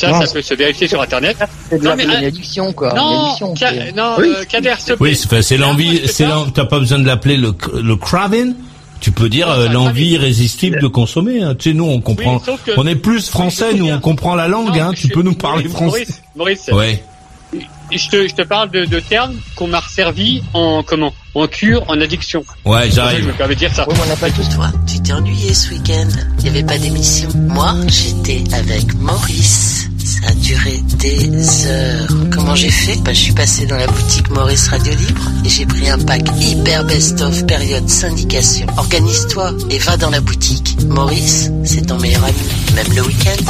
Ça, 0.00 0.10
Non, 0.12 0.20
ça 0.24 0.32
peut 0.32 0.40
se 0.42 0.54
vérifier 0.54 0.88
sur 0.88 1.02
Internet. 1.02 1.36
C'est 1.68 1.78
de 1.78 1.84
Non, 1.84 1.90
la- 1.90 1.96
mais, 1.96 2.04
une 2.04 2.10
euh, 2.10 2.28
addiction, 2.28 2.72
quoi. 2.72 2.90
une 2.90 2.96
Non, 2.96 3.24
addiction, 3.26 3.54
Ca- 3.56 3.70
c'est- 3.70 3.92
non, 3.96 4.14
Oui. 4.18 4.32
euh, 4.34 4.44
Kader, 4.48 4.74
s'il 4.78 4.94
te 4.94 4.98
plaît. 4.98 5.16
Oui, 5.28 5.42
c'est 5.42 5.56
l'envie, 5.58 6.00
c'est 6.06 6.26
t'as 6.54 6.64
pas 6.64 6.78
besoin 6.78 6.98
de 6.98 7.06
l'appeler 7.06 7.36
le, 7.36 7.52
le 7.82 7.96
craving. 7.96 8.54
Tu 9.00 9.12
peux 9.12 9.28
dire 9.28 9.50
euh, 9.50 9.68
l'envie 9.68 10.10
irrésistible 10.10 10.80
de 10.80 10.86
consommer. 10.86 11.42
hein. 11.42 11.54
Tu 11.58 11.70
sais, 11.70 11.74
nous 11.76 11.84
on 11.84 12.00
comprend, 12.00 12.36
Oui, 12.46 12.52
que- 12.66 12.72
on 12.76 12.86
est 12.86 12.96
plus 12.96 13.28
français, 13.30 13.74
nous 13.74 13.88
on 13.90 13.98
comprend 14.00 14.34
la 14.34 14.46
langue. 14.48 14.76
Non, 14.76 14.82
hein. 14.88 14.92
Tu 14.96 15.08
peux 15.08 15.22
nous 15.22 15.34
parler 15.34 15.64
Maurice, 15.68 15.72
français. 15.76 16.06
Maurice, 16.36 16.68
Maurice, 16.70 16.70
Ouais. 16.72 17.04
Je 17.98 18.08
te, 18.08 18.28
je 18.28 18.34
te 18.34 18.42
parle 18.42 18.70
de, 18.70 18.84
de 18.84 19.00
termes 19.00 19.34
qu'on 19.56 19.66
m'a 19.68 19.82
servi 19.88 20.42
en 20.54 20.82
comment, 20.82 21.12
en 21.34 21.46
cure, 21.46 21.84
en 21.88 22.00
addiction. 22.00 22.44
Ouais, 22.64 22.90
j'arrive. 22.90 23.22
Je 23.22 23.26
me 23.28 23.32
permets 23.32 23.54
de 23.54 23.58
dire 23.60 23.74
ça. 23.74 23.84
Oui, 23.88 23.94
mais 23.96 24.02
on 24.04 24.08
n'a 24.08 24.16
pas 24.16 24.30
tous. 24.30 24.48
Toi, 24.54 24.70
tu 24.86 25.00
t'es 25.00 25.12
ennuyé 25.12 25.54
ce 25.54 25.70
week-end. 25.70 26.08
Il 26.38 26.44
n'y 26.44 26.48
avait 26.50 26.62
pas 26.64 26.78
d'émission. 26.78 27.28
Moi, 27.34 27.74
j'étais 27.88 28.42
avec 28.54 28.94
Maurice. 28.94 29.88
Ça 30.04 30.28
a 30.28 30.32
duré 30.34 30.80
des 30.98 31.66
heures. 31.66 32.08
Comment 32.32 32.54
j'ai 32.54 32.70
fait? 32.70 32.96
Bah, 33.02 33.12
Je 33.12 33.18
suis 33.20 33.32
passé 33.32 33.66
dans 33.66 33.76
la 33.76 33.86
boutique 33.86 34.28
Maurice 34.30 34.68
Radio 34.68 34.92
Libre 34.94 35.22
et 35.44 35.48
j'ai 35.48 35.66
pris 35.66 35.88
un 35.88 35.98
pack 35.98 36.22
hyper 36.40 36.84
best-of 36.84 37.46
période 37.46 37.88
syndication. 37.88 38.66
Organise-toi 38.76 39.52
et 39.70 39.78
va 39.78 39.96
dans 39.96 40.10
la 40.10 40.20
boutique. 40.20 40.76
Maurice, 40.88 41.50
c'est 41.64 41.86
ton 41.86 41.98
meilleur 41.98 42.24
ami, 42.24 42.34
même 42.74 42.92
le 42.96 43.02
week-end. 43.02 43.44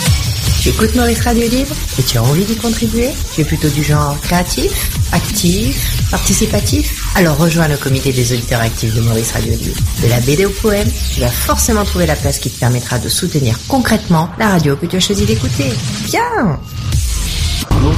Tu 0.59 0.69
écoutes 0.69 0.95
Maurice 0.95 1.21
Radio 1.21 1.49
Libre 1.49 1.75
et 1.99 2.03
tu 2.03 2.19
as 2.19 2.23
envie 2.23 2.45
d'y 2.45 2.57
contribuer 2.57 3.11
Tu 3.35 3.41
es 3.41 3.45
plutôt 3.45 3.69
du 3.69 3.83
genre 3.83 4.19
créatif, 4.21 4.91
actif, 5.13 6.11
participatif 6.11 7.07
Alors 7.15 7.39
rejoins 7.39 7.69
le 7.69 7.77
comité 7.77 8.13
des 8.13 8.33
auditeurs 8.33 8.61
actifs 8.61 8.95
de 8.95 9.01
Maurice 9.01 9.33
Radio 9.33 9.53
Libre. 9.53 9.81
De 10.03 10.09
la 10.09 10.21
BD 10.21 10.47
au 10.47 10.51
poème, 10.51 10.89
tu 11.15 11.21
vas 11.21 11.29
forcément 11.29 11.85
trouver 11.85 12.07
la 12.07 12.17
place 12.17 12.39
qui 12.39 12.51
te 12.51 12.59
permettra 12.59 12.99
de 12.99 13.09
soutenir 13.09 13.59
concrètement 13.69 14.29
la 14.39 14.49
radio 14.49 14.77
que 14.77 14.87
tu 14.87 14.97
as 14.97 15.01
choisi 15.01 15.25
d'écouter. 15.25 15.71
Viens 16.07 16.59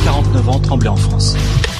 49 0.04 0.48
ans, 0.48 0.58
Tremblay 0.58 0.88
en 0.88 0.96
France. 0.96 1.34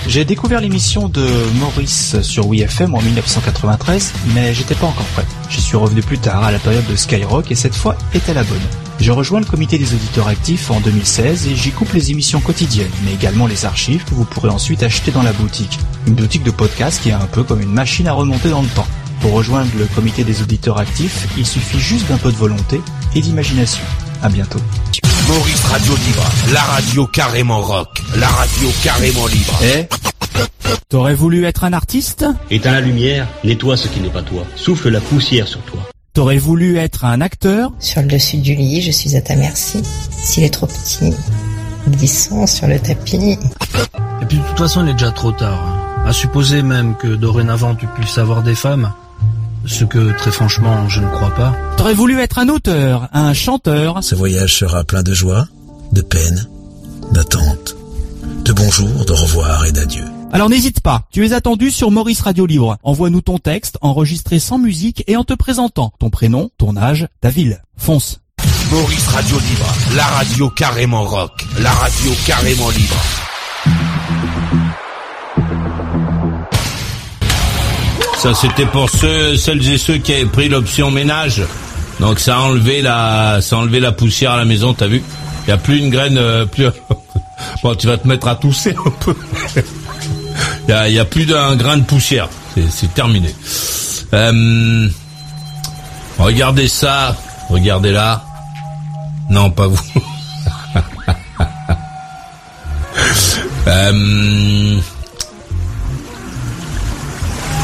J'ai 0.06 0.24
découvert 0.24 0.60
l'émission 0.60 1.08
de 1.08 1.26
Maurice 1.60 2.20
sur 2.22 2.48
WeFM 2.48 2.94
en 2.94 3.00
1993, 3.00 4.12
mais 4.34 4.52
j'étais 4.52 4.74
pas 4.74 4.86
encore 4.86 5.06
prêt. 5.06 5.24
J'y 5.48 5.60
suis 5.60 5.76
revenu 5.76 6.02
plus 6.02 6.18
tard 6.18 6.44
à 6.44 6.52
la 6.52 6.58
période 6.58 6.86
de 6.86 6.96
Skyrock 6.96 7.50
et 7.50 7.54
cette 7.54 7.74
fois 7.74 7.96
était 8.12 8.34
la 8.34 8.42
bonne. 8.42 8.81
Je 9.00 9.10
rejoins 9.10 9.40
le 9.40 9.46
comité 9.46 9.78
des 9.78 9.94
auditeurs 9.94 10.28
actifs 10.28 10.70
en 10.70 10.80
2016 10.80 11.48
et 11.48 11.56
j'y 11.56 11.70
coupe 11.70 11.92
les 11.92 12.10
émissions 12.10 12.40
quotidiennes, 12.40 12.90
mais 13.04 13.12
également 13.12 13.46
les 13.46 13.64
archives 13.64 14.04
que 14.04 14.14
vous 14.14 14.24
pourrez 14.24 14.48
ensuite 14.50 14.82
acheter 14.82 15.10
dans 15.10 15.22
la 15.22 15.32
boutique. 15.32 15.78
Une 16.06 16.14
boutique 16.14 16.44
de 16.44 16.50
podcast 16.50 17.02
qui 17.02 17.08
est 17.08 17.12
un 17.12 17.26
peu 17.26 17.42
comme 17.42 17.60
une 17.60 17.72
machine 17.72 18.06
à 18.06 18.12
remonter 18.12 18.50
dans 18.50 18.62
le 18.62 18.68
temps. 18.68 18.86
Pour 19.20 19.32
rejoindre 19.32 19.70
le 19.78 19.86
comité 19.86 20.24
des 20.24 20.42
auditeurs 20.42 20.78
actifs, 20.78 21.26
il 21.36 21.46
suffit 21.46 21.78
juste 21.80 22.08
d'un 22.08 22.18
peu 22.18 22.30
de 22.30 22.36
volonté 22.36 22.80
et 23.14 23.20
d'imagination. 23.20 23.84
À 24.22 24.28
bientôt. 24.28 24.60
Maurice 25.28 25.64
Radio 25.64 25.94
Libre, 26.06 26.24
la 26.52 26.60
radio 26.62 27.06
carrément 27.06 27.60
rock, 27.60 28.02
la 28.16 28.28
radio 28.28 28.68
carrément 28.82 29.26
libre. 29.26 29.58
Eh 29.62 29.86
T'aurais 30.88 31.14
voulu 31.14 31.44
être 31.44 31.64
un 31.64 31.72
artiste? 31.72 32.24
Éteins 32.50 32.72
la 32.72 32.80
lumière, 32.80 33.26
nettoie 33.44 33.76
ce 33.76 33.88
qui 33.88 34.00
n'est 34.00 34.10
pas 34.10 34.22
toi, 34.22 34.44
souffle 34.56 34.90
la 34.90 35.00
poussière 35.00 35.48
sur 35.48 35.60
toi. 35.62 35.80
T'aurais 36.14 36.36
voulu 36.38 36.76
être 36.76 37.04
un 37.06 37.20
acteur 37.22 37.72
Sur 37.78 38.02
le 38.02 38.08
dessus 38.08 38.36
du 38.36 38.54
lit, 38.54 38.82
je 38.82 38.90
suis 38.90 39.16
à 39.16 39.22
ta 39.22 39.34
merci. 39.34 39.80
S'il 40.10 40.44
est 40.44 40.50
trop 40.52 40.66
petit, 40.66 41.14
glissant 41.88 42.46
sur 42.46 42.66
le 42.66 42.78
tapis. 42.78 43.38
Et 44.20 44.26
puis 44.28 44.36
de 44.38 44.42
toute 44.42 44.58
façon, 44.58 44.84
il 44.84 44.90
est 44.90 44.92
déjà 44.92 45.10
trop 45.10 45.32
tard. 45.32 45.58
hein. 45.66 45.78
À 46.06 46.12
supposer 46.12 46.62
même 46.62 46.96
que 46.96 47.06
dorénavant 47.06 47.74
tu 47.76 47.86
puisses 47.86 48.18
avoir 48.18 48.42
des 48.42 48.54
femmes, 48.54 48.92
ce 49.64 49.84
que 49.84 50.12
très 50.18 50.32
franchement 50.32 50.88
je 50.88 51.00
ne 51.00 51.06
crois 51.08 51.32
pas. 51.34 51.56
T'aurais 51.78 51.94
voulu 51.94 52.18
être 52.20 52.38
un 52.40 52.48
auteur, 52.48 53.08
un 53.12 53.32
chanteur 53.32 54.02
Ce 54.02 54.14
voyage 54.14 54.56
sera 54.56 54.84
plein 54.84 55.02
de 55.04 55.14
joie, 55.14 55.46
de 55.92 56.02
peine, 56.02 56.46
d'attente, 57.12 57.76
de 58.44 58.52
bonjour, 58.52 59.04
de 59.06 59.12
revoir 59.12 59.64
et 59.64 59.72
d'adieu. 59.72 60.04
Alors 60.34 60.48
n'hésite 60.48 60.80
pas, 60.80 61.02
tu 61.12 61.26
es 61.26 61.34
attendu 61.34 61.70
sur 61.70 61.90
Maurice 61.90 62.22
Radio 62.22 62.46
Libre. 62.46 62.78
Envoie-nous 62.84 63.20
ton 63.20 63.36
texte, 63.36 63.76
enregistré 63.82 64.38
sans 64.38 64.56
musique 64.56 65.04
et 65.06 65.14
en 65.14 65.24
te 65.24 65.34
présentant 65.34 65.92
ton 65.98 66.08
prénom, 66.08 66.48
ton 66.56 66.74
âge, 66.78 67.06
ta 67.20 67.28
ville. 67.28 67.62
Fonce. 67.76 68.22
Maurice 68.70 69.08
Radio 69.08 69.36
Libre, 69.36 69.66
la 69.94 70.06
radio 70.06 70.48
carrément 70.48 71.04
rock, 71.04 71.32
la 71.60 71.70
radio 71.70 72.12
carrément 72.24 72.70
libre. 72.70 72.96
Ça 78.16 78.32
c'était 78.32 78.64
pour 78.64 78.88
ceux, 78.88 79.36
celles 79.36 79.68
et 79.70 79.76
ceux 79.76 79.98
qui 79.98 80.14
avaient 80.14 80.24
pris 80.24 80.48
l'option 80.48 80.90
ménage. 80.90 81.42
Donc 82.00 82.18
ça 82.18 82.38
a 82.38 82.40
enlevé 82.40 82.80
la, 82.80 83.42
ça 83.42 83.56
a 83.56 83.58
enlevé 83.58 83.80
la 83.80 83.92
poussière 83.92 84.30
à 84.30 84.38
la 84.38 84.46
maison, 84.46 84.72
t'as 84.72 84.86
vu? 84.86 85.02
Il 85.46 85.50
y 85.50 85.52
a 85.52 85.58
plus 85.58 85.78
une 85.78 85.90
graine, 85.90 86.16
euh, 86.16 86.46
plus. 86.46 86.68
bon, 87.62 87.74
tu 87.74 87.86
vas 87.86 87.98
te 87.98 88.08
mettre 88.08 88.28
à 88.28 88.36
tousser 88.36 88.74
un 88.86 88.90
peu. 88.90 89.14
Il 90.68 90.70
y 90.70 90.74
a, 90.74 90.88
il 90.88 90.94
y 90.94 90.98
a 90.98 91.04
plus 91.04 91.26
d'un 91.26 91.56
grain 91.56 91.76
de 91.76 91.82
poussière. 91.84 92.28
C'est- 92.54 92.70
C'est 92.70 92.94
terminé. 92.94 93.34
Euh, 94.14 94.88
regardez 96.18 96.68
ça. 96.68 97.16
Regardez 97.50 97.92
là. 97.92 98.24
Non, 99.30 99.50
pas 99.50 99.66
vous. 99.66 99.80
Euh, 103.66 104.80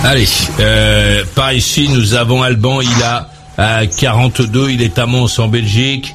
Allez, 0.04 0.28
euh, 0.60 1.24
par 1.34 1.52
ici, 1.52 1.88
nous 1.88 2.14
avons 2.14 2.42
Alban, 2.42 2.80
il 2.80 3.02
a 3.02 3.28
à 3.58 3.84
42, 3.86 4.70
il 4.70 4.80
est 4.82 4.96
à 4.98 5.06
Mons 5.06 5.38
en 5.40 5.48
Belgique. 5.48 6.14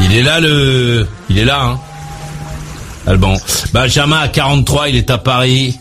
Il 0.00 0.12
est 0.14 0.22
là 0.22 0.40
le... 0.40 1.06
Il 1.28 1.38
est 1.38 1.44
là, 1.44 1.62
hein 1.62 1.80
Alban. 3.06 3.36
Benjamin 3.72 4.20
à 4.20 4.28
43, 4.28 4.88
il 4.88 4.96
est 4.96 5.10
à 5.10 5.18
Paris. 5.18 5.78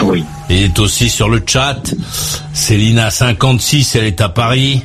Oui. 0.00 0.24
Il 0.50 0.62
est 0.62 0.78
aussi 0.78 1.08
sur 1.08 1.28
le 1.28 1.42
chat. 1.46 1.78
Céline 2.52 2.98
à 2.98 3.10
56, 3.10 3.96
elle 3.96 4.04
est 4.04 4.20
à 4.20 4.28
Paris. 4.28 4.84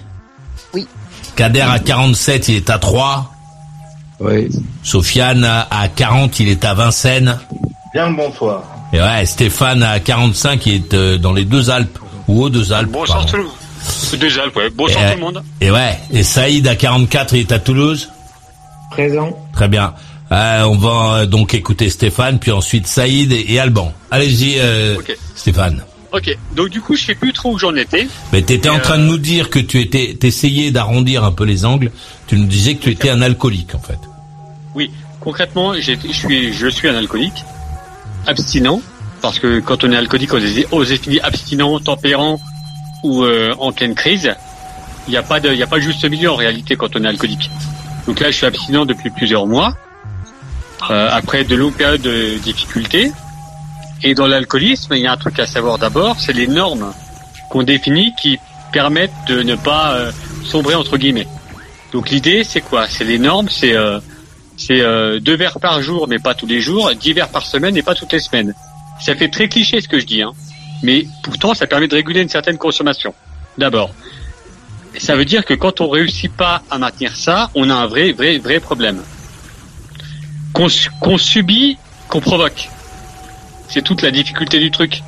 Oui. 0.73 0.87
Kader 1.35 1.61
à 1.61 1.79
47, 1.79 2.49
il 2.49 2.55
est 2.55 2.69
à 2.69 2.77
Troyes. 2.79 3.29
Oui. 4.19 4.49
Sofiane 4.83 5.43
à 5.43 5.67
à 5.71 5.87
40, 5.87 6.39
il 6.39 6.49
est 6.49 6.63
à 6.63 6.73
Vincennes. 6.73 7.37
Bien 7.93 8.09
le 8.09 8.15
bonsoir. 8.15 8.63
Et 8.93 8.99
ouais, 9.01 9.25
Stéphane 9.25 9.83
à 9.83 9.99
45, 9.99 10.65
il 10.65 10.73
est 10.75 10.93
euh, 10.93 11.17
dans 11.17 11.33
les 11.33 11.45
deux 11.45 11.69
Alpes, 11.69 11.97
ou 12.27 12.43
aux 12.43 12.49
deux 12.49 12.73
Alpes. 12.73 12.91
Bonsoir 12.91 13.19
pardon. 13.19 13.31
tout 13.31 13.37
le 13.37 13.43
monde. 13.43 13.53
Déjà, 14.19 14.41
ouais. 14.55 14.69
Bonsoir 14.69 15.03
Et, 15.05 15.11
tout 15.11 15.17
le 15.17 15.23
monde. 15.23 15.43
Et 15.61 15.71
ouais, 15.71 15.97
et 16.11 16.23
Saïd 16.23 16.67
à 16.67 16.75
44, 16.75 17.33
il 17.33 17.39
est 17.41 17.51
à 17.51 17.59
Toulouse. 17.59 18.09
Présent. 18.91 19.31
Très 19.53 19.67
bien. 19.69 19.93
Euh, 20.31 20.63
on 20.63 20.77
va 20.77 20.89
euh, 21.21 21.25
donc 21.25 21.53
écouter 21.53 21.89
Stéphane, 21.89 22.39
puis 22.39 22.51
ensuite 22.51 22.87
Saïd 22.87 23.31
et, 23.33 23.45
et 23.53 23.59
Alban. 23.59 23.93
Allez-y, 24.11 24.55
euh, 24.59 24.95
Ok. 24.97 25.15
Stéphane. 25.35 25.83
Ok. 26.13 26.37
Donc 26.55 26.69
du 26.69 26.79
coup, 26.81 26.95
je 26.95 27.03
sais 27.05 27.15
plus 27.15 27.33
trop 27.33 27.53
où 27.53 27.59
j'en 27.59 27.75
étais. 27.75 28.07
Mais 28.31 28.41
t'étais 28.41 28.69
en 28.69 28.79
train 28.79 28.97
de 28.97 29.03
nous 29.03 29.17
dire 29.17 29.49
que 29.49 29.59
tu 29.59 29.79
étais, 29.81 30.15
t'essayais 30.19 30.71
d'arrondir 30.71 31.23
un 31.25 31.31
peu 31.31 31.43
les 31.43 31.65
angles. 31.65 31.91
Tu 32.27 32.37
nous 32.37 32.45
disais 32.45 32.75
que 32.75 32.83
tu 32.83 32.91
étais 32.91 33.09
un 33.09 33.21
alcoolique, 33.21 33.75
en 33.75 33.79
fait. 33.79 33.99
Oui. 34.75 34.89
Concrètement, 35.19 35.73
j'ai- 35.79 35.99
je 36.03 36.11
suis, 36.13 36.53
je 36.53 36.67
suis 36.67 36.87
un 36.87 36.95
alcoolique, 36.95 37.43
abstinent, 38.25 38.81
parce 39.21 39.37
que 39.39 39.59
quand 39.59 39.83
on 39.83 39.91
est 39.91 39.95
alcoolique, 39.95 40.33
on 40.33 40.37
est, 40.37 40.65
on 40.71 40.83
est 40.83 41.21
abstinent, 41.21 41.79
tempérant 41.79 42.39
ou 43.03 43.23
euh, 43.23 43.53
en 43.59 43.71
pleine 43.71 43.95
crise. 43.95 44.33
Il 45.07 45.11
n'y 45.11 45.17
a 45.17 45.23
pas 45.23 45.39
de, 45.39 45.49
il 45.51 45.57
y 45.59 45.63
a 45.63 45.67
pas 45.67 45.77
de 45.77 45.81
juste 45.83 46.03
milieu 46.09 46.31
en 46.31 46.35
réalité 46.35 46.75
quand 46.75 46.95
on 46.95 47.03
est 47.03 47.07
alcoolique. 47.07 47.49
Donc 48.07 48.19
là, 48.19 48.31
je 48.31 48.37
suis 48.37 48.45
abstinent 48.45 48.85
depuis 48.85 49.09
plusieurs 49.11 49.45
mois, 49.45 49.75
euh, 50.89 51.09
après 51.11 51.43
de 51.43 51.55
longues 51.55 51.75
périodes 51.75 52.01
de 52.01 52.37
difficultés. 52.37 53.11
Et 54.03 54.15
dans 54.15 54.27
l'alcoolisme, 54.27 54.93
il 54.95 55.01
y 55.01 55.07
a 55.07 55.11
un 55.11 55.17
truc 55.17 55.39
à 55.39 55.45
savoir 55.45 55.77
d'abord, 55.77 56.19
c'est 56.19 56.33
les 56.33 56.47
normes 56.47 56.91
qu'on 57.49 57.63
définit 57.63 58.13
qui 58.19 58.39
permettent 58.71 59.11
de 59.27 59.43
ne 59.43 59.55
pas 59.55 59.93
euh, 59.93 60.11
sombrer 60.45 60.75
entre 60.75 60.97
guillemets. 60.97 61.27
Donc 61.91 62.09
l'idée, 62.09 62.43
c'est 62.43 62.61
quoi? 62.61 62.87
C'est 62.87 63.03
les 63.03 63.19
normes, 63.19 63.49
c'est 63.49 63.75
euh, 63.75 63.99
c'est 64.57 64.81
euh, 64.81 65.19
deux 65.19 65.35
verres 65.35 65.59
par 65.59 65.81
jour, 65.81 66.07
mais 66.07 66.19
pas 66.19 66.33
tous 66.33 66.45
les 66.45 66.61
jours, 66.61 66.91
dix 66.95 67.13
verres 67.13 67.29
par 67.29 67.45
semaine, 67.45 67.75
et 67.77 67.83
pas 67.83 67.95
toutes 67.95 68.13
les 68.13 68.19
semaines. 68.19 68.53
Ça 68.99 69.15
fait 69.15 69.29
très 69.29 69.49
cliché 69.49 69.81
ce 69.81 69.87
que 69.87 69.99
je 69.99 70.05
dis, 70.05 70.21
hein. 70.21 70.31
mais 70.83 71.07
pourtant 71.23 71.53
ça 71.53 71.67
permet 71.67 71.87
de 71.87 71.95
réguler 71.95 72.21
une 72.21 72.29
certaine 72.29 72.57
consommation. 72.57 73.13
D'abord, 73.57 73.91
ça 74.97 75.15
veut 75.15 75.25
dire 75.25 75.45
que 75.45 75.53
quand 75.53 75.81
on 75.81 75.89
réussit 75.89 76.31
pas 76.31 76.61
à 76.69 76.77
maintenir 76.77 77.15
ça, 77.15 77.49
on 77.55 77.69
a 77.69 77.73
un 77.73 77.87
vrai, 77.87 78.11
vrai, 78.13 78.37
vrai 78.37 78.59
problème. 78.59 79.01
Qu'on 80.53 80.69
su- 80.69 80.89
qu'on 80.99 81.17
subit, 81.17 81.77
qu'on 82.07 82.19
provoque. 82.21 82.69
C'est 83.69 83.81
toute 83.83 84.01
la 84.01 84.11
difficulté 84.11 84.59
du 84.59 84.69
truc. 84.71 85.01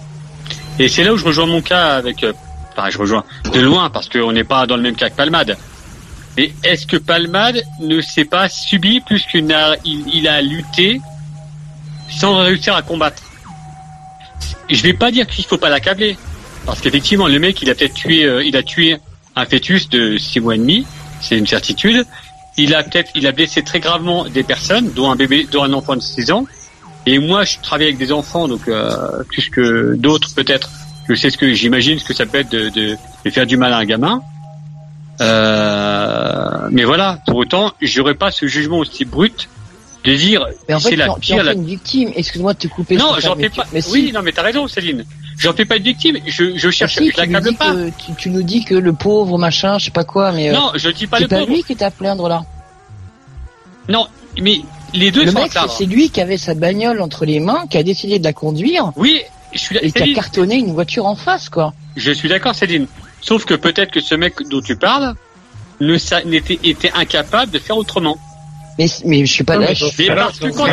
Et 0.80 0.88
c'est 0.88 1.04
là 1.04 1.14
où 1.14 1.18
je 1.18 1.26
rejoins 1.26 1.46
mon 1.46 1.62
cas 1.62 1.96
avec... 1.96 2.24
euh, 2.24 2.34
Enfin, 2.76 2.90
je 2.90 2.98
rejoins 2.98 3.24
de 3.54 3.60
loin 3.60 3.90
parce 3.92 4.10
qu'on 4.10 4.32
n'est 4.32 4.44
pas 4.44 4.66
dans 4.66 4.76
le 4.78 4.82
même 4.82 4.96
cas 4.96 5.10
que 5.12 5.16
Palmade. 5.16 5.58
Mais 6.38 6.52
est-ce 6.64 6.88
que 6.88 6.98
Palmade 6.98 7.62
ne 7.80 8.02
s'est 8.02 8.26
pas 8.26 8.50
subi 8.50 9.00
plus 9.00 9.24
qu'il 9.28 9.54
a, 9.54 9.76
il, 9.86 10.04
il 10.12 10.28
a 10.28 10.42
lutté 10.42 11.00
sans 12.10 12.38
réussir 12.38 12.76
à 12.76 12.82
combattre? 12.82 13.22
Je 14.72 14.82
vais 14.82 14.94
pas 14.94 15.12
dire 15.12 15.28
qu'il 15.28 15.46
faut 15.46 15.60
pas 15.60 15.70
l'accabler, 15.70 16.18
parce 16.66 16.82
qu'effectivement 16.82 17.28
le 17.28 17.38
mec 17.38 17.62
il 17.62 17.70
a 17.70 17.76
peut-être 17.76 17.94
tué, 17.94 18.24
euh, 18.24 18.44
il 18.44 18.58
a 18.58 18.64
tué 18.64 18.98
un 19.36 19.46
fœtus 19.46 19.88
de 19.90 20.18
six 20.18 20.40
mois 20.40 20.56
et 20.56 20.58
demi, 20.58 20.88
c'est 21.22 21.38
une 21.38 21.46
certitude. 21.46 22.08
Il 22.58 22.76
a 22.76 22.84
peut-être, 22.84 23.12
il 23.16 23.26
a 23.26 23.32
blessé 23.32 23.64
très 23.64 23.80
gravement 23.80 24.26
des 24.26 24.44
personnes, 24.44 24.92
dont 24.94 25.10
un 25.12 25.16
bébé, 25.16 25.48
dont 25.52 25.64
un 25.64 25.74
enfant 25.74 25.96
de 25.96 26.02
6 26.02 26.32
ans. 26.32 26.46
Et 27.06 27.20
moi, 27.20 27.44
je 27.44 27.58
travaille 27.62 27.88
avec 27.88 27.98
des 27.98 28.12
enfants, 28.12 28.48
donc 28.48 28.68
euh, 28.68 29.24
plus 29.28 29.50
que 29.50 29.96
d'autres 29.96 30.34
peut-être. 30.36 30.70
Je 31.10 31.16
sais 31.16 31.30
ce 31.30 31.38
que 31.38 31.54
j'imagine 31.54 32.00
ce 32.00 32.06
que 32.06 32.14
ça 32.14 32.26
peut 32.26 32.40
être 32.40 32.52
de, 32.52 32.98
faire 33.30 33.46
du 33.46 33.58
mal 33.58 33.74
à 33.74 33.78
un 33.78 33.86
gamin. 33.86 34.22
Euh, 35.20 36.68
mais 36.72 36.84
voilà, 36.86 37.20
pour 37.26 37.38
autant, 37.38 37.74
j'aurais 37.82 38.16
pas 38.16 38.32
ce 38.32 38.48
jugement 38.48 38.80
aussi 38.80 39.04
brut 39.04 39.50
de 40.04 40.16
dire 40.16 40.46
Mais 40.68 40.76
en 40.76 40.80
fait, 40.80 40.90
c'est 40.90 40.96
la 40.96 41.10
en- 41.12 41.14
en 41.16 41.20
pire. 41.20 41.44
fais 41.44 41.54
une 41.54 41.66
victime. 41.66 42.12
Excuse-moi 42.16 42.54
de 42.54 42.60
te 42.60 42.68
couper. 42.68 42.98
Non, 42.98 43.14
j'en 43.20 43.36
fais 43.36 43.50
tu- 43.50 43.58
pas. 43.58 43.66
Mais 43.72 43.82
si. 43.82 43.92
Oui, 43.92 44.12
non, 44.14 44.22
mais 44.22 44.32
t'as 44.32 44.42
raison, 44.42 44.68
Céline. 44.68 45.06
J'en 45.40 45.54
fais 45.54 45.66
pas 45.66 45.78
une 45.78 45.84
victime. 45.84 46.18
Je, 46.28 46.58
je 46.58 46.70
cherche, 46.70 46.96
Si, 46.98 47.08
je 47.10 47.12
tu, 47.14 47.22
nous 47.22 47.34
l'accable 47.34 47.50
dis 47.50 47.56
pas. 47.56 47.72
que, 47.74 47.90
tu, 47.90 48.14
tu 48.18 48.30
nous 48.30 48.44
dis 48.44 48.64
que 48.66 48.76
le 48.76 48.94
pauvre 48.94 49.38
machin, 49.38 49.78
je 49.80 49.86
sais 49.86 49.92
pas 49.92 50.04
quoi, 50.04 50.32
mais 50.32 50.50
euh, 50.50 50.54
Non, 50.54 50.72
je 50.76 50.90
dis 50.90 51.08
pas 51.08 51.18
c'est 51.18 51.24
le 51.24 51.30
pas 51.30 51.40
pauvre. 51.40 51.52
lui 51.52 51.64
qui 51.64 51.82
à 51.84 51.90
plaindre 51.92 52.28
là. 52.30 52.44
Non, 53.90 54.08
mais 54.42 54.62
les 54.94 55.12
deux 55.12 55.26
le 55.26 55.32
sont 55.32 55.40
mec, 55.40 55.52
c'est 55.78 55.86
lui 55.86 56.10
qui 56.10 56.22
avait 56.22 56.38
sa 56.38 56.54
bagnole 56.54 57.02
entre 57.02 57.26
les 57.26 57.40
mains, 57.40 57.66
qui 57.70 57.78
a 57.78 57.84
décidé 57.84 58.20
de 58.20 58.24
la 58.24 58.34
conduire. 58.34 58.92
Oui, 58.96 59.22
je 59.54 59.60
suis 59.60 59.78
Et 59.82 59.92
qui 59.92 60.04
a 60.04 60.14
cartonné 60.14 60.56
une 60.56 60.74
voiture 60.74 61.06
en 61.06 61.16
face, 61.16 61.50
quoi. 61.50 61.74
Je 61.96 62.12
suis 62.12 62.30
d'accord, 62.30 62.56
Céline. 62.56 62.88
Sauf 63.22 63.46
que 63.46 63.54
peut-être 63.54 63.92
que 63.92 64.02
ce 64.02 64.16
mec 64.16 64.36
dont 64.50 64.62
tu 64.62 64.76
parles 64.76 65.16
ne 65.82 65.98
n'était 66.26 66.60
était 66.64 66.92
incapable 66.94 67.52
de 67.52 67.60
faire 67.60 67.78
autrement. 67.78 68.18
Mais, 68.80 68.88
mais 69.06 69.24
je 69.26 69.32
suis 69.32 69.44
pas 69.44 69.58
mais 69.58 69.68
d'accord. 69.68 69.92
Mais 69.98 70.08
parce 70.08 70.40
que 70.40 70.48
pas 70.48 70.72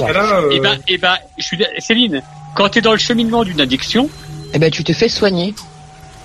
cas-là, 0.00 0.40
euh, 0.40 0.50
eh 0.52 0.60
ben, 0.60 0.78
eh 0.88 0.98
ben, 0.98 1.16
je 1.38 1.44
suis 1.44 1.58
Céline. 1.78 2.22
Quand 2.54 2.68
tu 2.68 2.78
es 2.78 2.82
dans 2.82 2.92
le 2.92 2.98
cheminement 2.98 3.44
d'une 3.44 3.60
addiction, 3.60 4.08
Eh 4.54 4.58
ben, 4.58 4.70
tu 4.70 4.84
te 4.84 4.92
fais 4.92 5.08
soigner. 5.08 5.54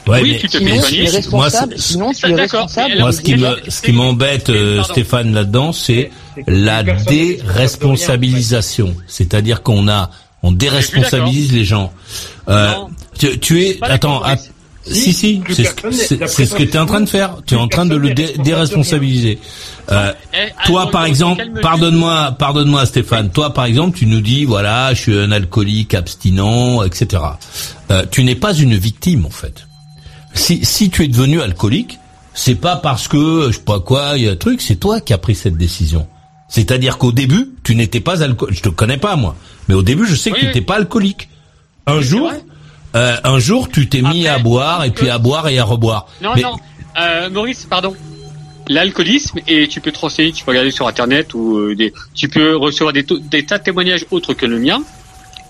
Ouais, 0.07 0.21
oui, 0.21 0.33
mais 0.33 0.39
tu 0.39 0.47
te 0.47 0.57
Sinon, 0.57 0.81
fais 0.81 0.89
tu 0.89 1.03
es 1.03 1.07
soigner. 1.21 1.27
Moi, 1.31 1.49
Sinon, 1.77 2.11
tu 2.13 2.29
es 2.29 2.35
responsable. 2.35 2.99
Moi, 2.99 3.11
ce 3.11 3.21
qui 3.21 3.35
me, 3.35 3.57
ce 3.67 3.81
qui 3.81 3.91
m'embête, 3.91 4.49
euh. 4.49 4.83
Stéphane, 4.83 5.33
là-dedans, 5.33 5.73
c'est 5.73 6.11
la 6.47 6.83
déresponsabilisation. 6.83 8.95
C'est-à-dire 9.07 9.63
qu'on 9.63 9.87
a, 9.89 10.11
on 10.43 10.51
déresponsabilise 10.51 11.51
les 11.51 11.65
gens. 11.65 11.91
Euh, 12.47 12.73
tu, 13.17 13.39
tu 13.39 13.63
es, 13.63 13.79
attends, 13.81 14.21
si, 14.91 15.13
si, 15.13 15.41
c'est 15.49 15.63
ce, 15.65 15.73
toi, 15.73 16.57
que 16.57 16.63
tu 16.63 16.69
es 16.73 16.77
en 16.77 16.85
train 16.85 17.01
de 17.01 17.09
faire. 17.09 17.35
Tu 17.45 17.55
es 17.55 17.57
en 17.57 17.67
train 17.67 17.85
de 17.85 17.95
le 17.95 18.13
dé- 18.13 18.35
déresponsabiliser. 18.43 19.39
Euh, 19.91 20.11
Eh, 20.33 20.51
toi, 20.65 20.81
alors, 20.81 20.91
par 20.91 21.05
exemple, 21.05 21.43
pardonne-moi, 21.61 22.35
pardonne-moi, 22.37 22.85
Stéphane. 22.85 23.29
Toi, 23.29 23.53
par 23.53 23.65
exemple, 23.65 23.97
tu 23.97 24.05
nous 24.05 24.21
dis, 24.21 24.45
voilà, 24.45 24.93
je 24.93 25.01
suis 25.01 25.17
un 25.17 25.31
alcoolique 25.31 25.93
abstinent, 25.93 26.83
etc. 26.83 27.23
Euh, 27.91 28.05
tu 28.11 28.23
n'es 28.23 28.35
pas 28.35 28.53
une 28.53 28.75
victime, 28.75 29.25
en 29.25 29.29
fait. 29.29 29.65
Si, 30.33 30.63
si 30.65 30.89
tu 30.89 31.03
es 31.03 31.07
devenu 31.07 31.41
alcoolique, 31.41 31.99
c'est 32.33 32.55
pas 32.55 32.75
parce 32.75 33.07
que, 33.07 33.47
je 33.51 33.57
sais 33.57 33.63
pas 33.63 33.79
quoi, 33.79 34.13
il 34.17 34.23
y 34.23 34.27
a 34.27 34.31
un 34.31 34.35
truc, 34.35 34.61
c'est 34.61 34.75
toi 34.75 35.01
qui 35.01 35.13
as 35.13 35.17
pris 35.17 35.35
cette 35.35 35.57
décision. 35.57 36.07
C'est-à-dire 36.49 36.97
qu'au 36.97 37.11
début, 37.11 37.49
tu 37.63 37.75
n'étais 37.75 37.99
pas 37.99 38.21
alcoolique. 38.23 38.57
Je 38.57 38.63
te 38.63 38.69
connais 38.69 38.97
pas, 38.97 39.15
moi. 39.15 39.35
Mais 39.67 39.75
au 39.75 39.83
début, 39.83 40.05
je 40.05 40.15
sais 40.15 40.29
que 40.29 40.35
Oui, 40.35 40.41
tu 40.41 40.45
oui. 40.47 40.53
n'étais 40.53 40.65
pas 40.65 40.75
alcoolique. 40.75 41.29
Un 41.87 42.01
jour, 42.01 42.27
vrai. 42.29 42.41
Euh, 42.97 43.15
un 43.23 43.39
jour, 43.39 43.69
tu 43.69 43.87
t'es 43.87 44.01
mis 44.01 44.27
à 44.27 44.39
boire 44.39 44.83
et 44.83 44.91
puis 44.91 45.09
à 45.09 45.17
boire 45.17 45.47
et 45.47 45.59
à 45.59 45.63
reboire. 45.63 46.07
Non, 46.21 46.31
Mais- 46.35 46.41
non. 46.41 46.55
Euh, 46.99 47.29
Maurice, 47.29 47.67
pardon. 47.69 47.95
L'alcoolisme, 48.69 49.39
et 49.47 49.67
tu 49.67 49.79
peux 49.79 49.91
te 49.91 49.99
renseigner, 49.99 50.31
tu 50.33 50.43
peux 50.43 50.51
regarder 50.51 50.71
sur 50.71 50.87
Internet 50.87 51.33
ou 51.33 51.57
euh, 51.57 51.75
des, 51.75 51.93
tu 52.13 52.27
peux 52.27 52.57
recevoir 52.57 52.91
des, 52.91 53.03
tas 53.03 53.59
de 53.59 53.63
témoignages 53.63 54.05
autres 54.11 54.33
que 54.33 54.45
le 54.45 54.59
mien. 54.59 54.81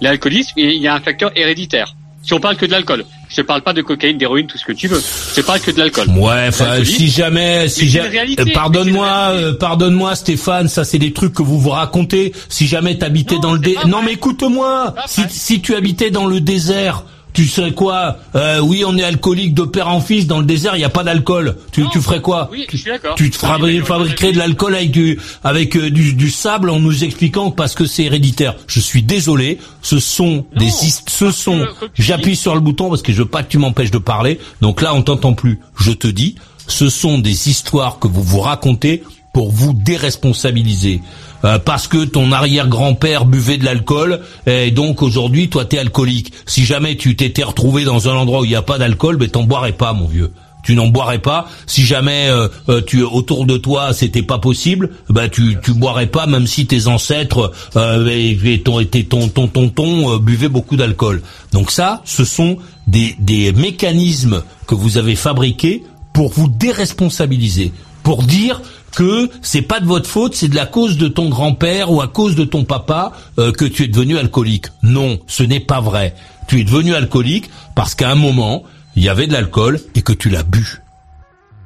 L'alcoolisme, 0.01 0.53
il 0.57 0.73
y 0.73 0.87
a 0.87 0.93
un 0.93 0.99
facteur 0.99 1.31
héréditaire. 1.35 1.95
Si 2.21 2.33
on 2.33 2.39
parle 2.39 2.57
que 2.57 2.65
de 2.65 2.71
l'alcool, 2.71 3.05
je 3.29 3.37
te 3.37 3.41
parle 3.41 3.61
pas 3.61 3.73
de 3.73 3.81
cocaïne, 3.81 4.17
d'héroïne, 4.17 4.47
tout 4.47 4.57
ce 4.57 4.65
que 4.65 4.73
tu 4.73 4.87
veux. 4.87 5.01
Je 5.35 5.41
parle 5.41 5.61
que 5.61 5.71
de 5.71 5.79
l'alcool. 5.79 6.09
Ouais, 6.09 6.47
enfin, 6.49 6.83
si 6.83 7.07
jamais, 7.07 7.69
si 7.69 7.87
jamais, 7.87 8.35
pardonne-moi, 8.53 9.07
euh, 9.31 9.53
pardonne-moi, 9.53 10.13
Stéphane, 10.15 10.67
ça 10.67 10.83
c'est 10.83 10.99
des 10.99 11.13
trucs 11.13 11.33
que 11.33 11.41
vous 11.41 11.57
vous 11.57 11.69
racontez. 11.69 12.33
Si 12.49 12.67
jamais 12.67 12.97
t'habitais 12.97 13.39
dans 13.39 13.53
le 13.53 13.61
c'est 13.63 13.69
dé, 13.69 13.73
pas 13.75 13.87
non 13.87 14.01
mais 14.03 14.13
écoute-moi, 14.13 14.93
si 15.07 15.21
si 15.29 15.61
tu 15.61 15.73
habitais 15.75 16.11
dans 16.11 16.25
le 16.25 16.41
désert, 16.41 17.03
tu 17.37 17.45
serais 17.47 17.71
quoi 17.71 18.17
euh, 18.33 18.59
Oui, 18.61 18.83
on 18.83 18.97
est 18.97 19.03
alcoolique 19.03 19.53
de 19.53 19.61
père 19.61 19.89
en 19.89 20.01
fils. 20.01 20.25
Dans 20.25 20.39
le 20.39 20.45
désert, 20.45 20.75
il 20.75 20.79
y 20.81 20.83
a 20.83 20.89
pas 20.89 21.03
d'alcool. 21.03 21.55
Tu 21.71 21.81
Non. 21.83 21.89
tu 21.89 22.01
ferais 22.01 22.19
quoi 22.19 22.49
Oui, 22.51 22.65
tu, 22.67 22.77
je 22.77 22.81
suis 22.81 22.89
d'accord. 22.91 23.13
tu 23.13 23.29
te 23.29 23.37
fabri- 23.37 23.79
fabriquerais 23.83 24.31
de 24.31 24.39
l'alcool 24.39 24.73
avec 24.73 24.89
du 24.89 25.19
avec 25.43 25.75
euh, 25.77 25.91
du, 25.91 26.13
du 26.15 26.31
sable 26.31 26.71
en 26.71 26.79
nous 26.79 27.03
expliquant 27.03 27.51
parce 27.51 27.75
que 27.75 27.85
c'est 27.85 28.05
héréditaire. 28.05 28.55
Je 28.65 28.79
suis 28.79 29.03
désolé, 29.03 29.59
ce 29.83 29.99
sont 29.99 30.45
des 30.55 30.65
his- 30.65 31.03
ce 31.07 31.29
sont. 31.29 31.63
J'appuie 31.93 32.35
sur 32.35 32.55
le 32.55 32.59
bouton 32.61 32.89
parce 32.89 33.03
que 33.03 33.13
je 33.13 33.19
veux 33.19 33.27
pas 33.27 33.43
que 33.43 33.49
tu 33.51 33.59
m'empêches 33.59 33.91
de 33.91 33.99
parler. 33.99 34.39
Donc 34.61 34.81
là, 34.81 34.95
on 34.95 35.03
t'entend 35.03 35.33
plus. 35.33 35.59
Je 35.79 35.91
te 35.91 36.07
dis, 36.07 36.33
ce 36.67 36.89
sont 36.89 37.19
des 37.19 37.49
histoires 37.49 37.99
que 37.99 38.07
vous 38.07 38.23
vous 38.23 38.39
racontez 38.39 39.03
pour 39.37 39.51
vous 39.51 39.73
déresponsabiliser. 39.73 40.99
Euh, 41.45 41.59
parce 41.59 41.87
que 41.87 42.05
ton 42.05 42.31
arrière-grand-père 42.31 43.25
buvait 43.25 43.59
de 43.59 43.65
l'alcool 43.65 44.21
et 44.47 44.71
donc 44.71 45.03
aujourd'hui 45.03 45.47
toi 45.47 45.63
t'es 45.63 45.77
alcoolique. 45.77 46.33
Si 46.47 46.65
jamais 46.65 46.97
tu 46.97 47.15
t'étais 47.15 47.43
retrouvé 47.43 47.83
dans 47.83 48.09
un 48.09 48.15
endroit 48.15 48.39
où 48.39 48.45
il 48.45 48.49
n'y 48.49 48.55
a 48.55 48.63
pas 48.63 48.79
d'alcool, 48.79 49.17
ben 49.17 49.29
t'en 49.29 49.43
boirais 49.43 49.73
pas 49.73 49.93
mon 49.93 50.07
vieux. 50.07 50.31
Tu 50.63 50.73
n'en 50.73 50.87
boirais 50.87 51.19
pas. 51.19 51.47
Si 51.67 51.85
jamais 51.85 52.29
euh, 52.29 52.47
euh, 52.67 52.81
tu 52.81 53.03
autour 53.03 53.45
de 53.45 53.57
toi 53.57 53.93
c'était 53.93 54.23
pas 54.23 54.39
possible, 54.39 54.89
ben 55.07 55.29
tu 55.29 55.55
tu 55.63 55.75
boirais 55.75 56.07
pas 56.07 56.25
même 56.25 56.47
si 56.47 56.65
tes 56.65 56.87
ancêtres 56.87 57.51
euh, 57.75 58.07
et, 58.09 58.59
ton 58.63 58.79
et 58.79 58.87
ton 58.87 59.27
ton 59.27 59.47
tonton 59.47 60.15
euh, 60.15 60.17
buvaient 60.17 60.49
beaucoup 60.49 60.77
d'alcool. 60.77 61.21
Donc 61.53 61.69
ça, 61.69 62.01
ce 62.05 62.25
sont 62.25 62.57
des 62.87 63.15
des 63.19 63.51
mécanismes 63.51 64.41
que 64.65 64.73
vous 64.73 64.97
avez 64.97 65.15
fabriqués 65.15 65.83
pour 66.11 66.31
vous 66.31 66.47
déresponsabiliser, 66.47 67.71
pour 68.01 68.23
dire 68.23 68.63
que 68.97 69.29
c'est 69.43 69.61
pas 69.61 69.79
de 69.79 69.85
votre 69.85 70.09
faute, 70.09 70.33
c'est 70.33 70.47
de 70.47 70.55
la 70.55 70.65
cause 70.65 70.97
de 70.97 71.07
ton 71.07 71.29
grand-père 71.29 71.91
ou 71.91 72.01
à 72.01 72.07
cause 72.07 72.35
de 72.35 72.45
ton 72.45 72.63
papa 72.63 73.11
euh, 73.37 73.51
que 73.51 73.63
tu 73.63 73.83
es 73.83 73.87
devenu 73.87 74.17
alcoolique. 74.17 74.65
Non, 74.81 75.19
ce 75.27 75.43
n'est 75.43 75.59
pas 75.59 75.81
vrai. 75.81 76.15
Tu 76.47 76.61
es 76.61 76.63
devenu 76.63 76.95
alcoolique 76.95 77.47
parce 77.75 77.93
qu'à 77.93 78.09
un 78.09 78.15
moment, 78.15 78.63
il 78.95 79.03
y 79.03 79.09
avait 79.09 79.27
de 79.27 79.33
l'alcool 79.33 79.79
et 79.93 80.01
que 80.01 80.13
tu 80.13 80.29
l'as 80.29 80.41
bu. 80.41 80.81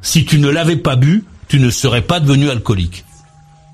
Si 0.01 0.25
tu 0.25 0.39
ne 0.39 0.49
l'avais 0.49 0.75
pas 0.75 0.97
bu, 0.97 1.23
tu 1.47 1.61
ne 1.61 1.69
serais 1.69 2.01
pas 2.01 2.19
devenu 2.19 2.49
alcoolique. 2.49 3.05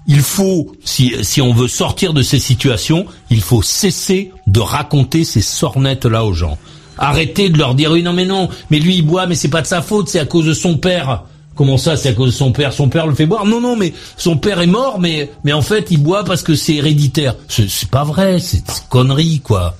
Il 0.06 0.22
faut, 0.22 0.76
si, 0.86 1.15
si 1.24 1.41
on 1.41 1.52
veut 1.52 1.67
sortir 1.67 2.13
de 2.13 2.22
ces 2.22 2.38
situations, 2.38 3.08
il 3.32 3.41
faut 3.41 3.63
cesser 3.63 4.34
de 4.46 4.60
raconter 4.60 5.24
ces 5.24 5.41
sornettes-là 5.41 6.26
aux 6.26 6.34
gens. 6.34 6.60
Arrêtez 7.00 7.50
de 7.50 7.58
leur 7.58 7.74
dire 7.74 7.91
oui 7.91 8.04
non 8.04 8.13
mais 8.13 8.26
non, 8.26 8.50
mais 8.70 8.78
lui 8.78 8.98
il 8.98 9.02
boit 9.02 9.26
mais 9.26 9.34
c'est 9.34 9.50
pas 9.50 9.63
de 9.63 9.67
sa 9.67 9.82
faute, 9.82 10.10
c'est 10.10 10.20
à 10.20 10.26
cause 10.26 10.46
de 10.46 10.54
son 10.54 10.78
père. 10.78 11.24
Comment 11.58 11.78
ça, 11.78 11.98
c'est 11.98 12.10
à 12.10 12.13
cause 12.13 12.32
de 12.32 12.38
son 12.38 12.52
père? 12.52 12.72
Son 12.72 12.88
père 12.88 13.08
le 13.08 13.15
fait 13.15 13.26
boire? 13.26 13.46
Non, 13.46 13.60
non, 13.60 13.76
mais 13.76 13.93
son 14.15 14.38
père 14.38 14.62
est 14.62 14.67
mort, 14.67 15.00
mais 15.00 15.30
mais 15.43 15.54
en 15.54 15.62
fait, 15.63 15.88
il 15.89 15.98
boit 16.02 16.24
parce 16.24 16.43
que 16.43 16.54
c'est 16.56 16.76
héréditaire. 16.76 17.36
C'est 17.48 17.89
pas 17.89 18.04
vrai, 18.04 18.39
c'est 18.39 18.63
conneries, 18.89 19.41
quoi. 19.43 19.76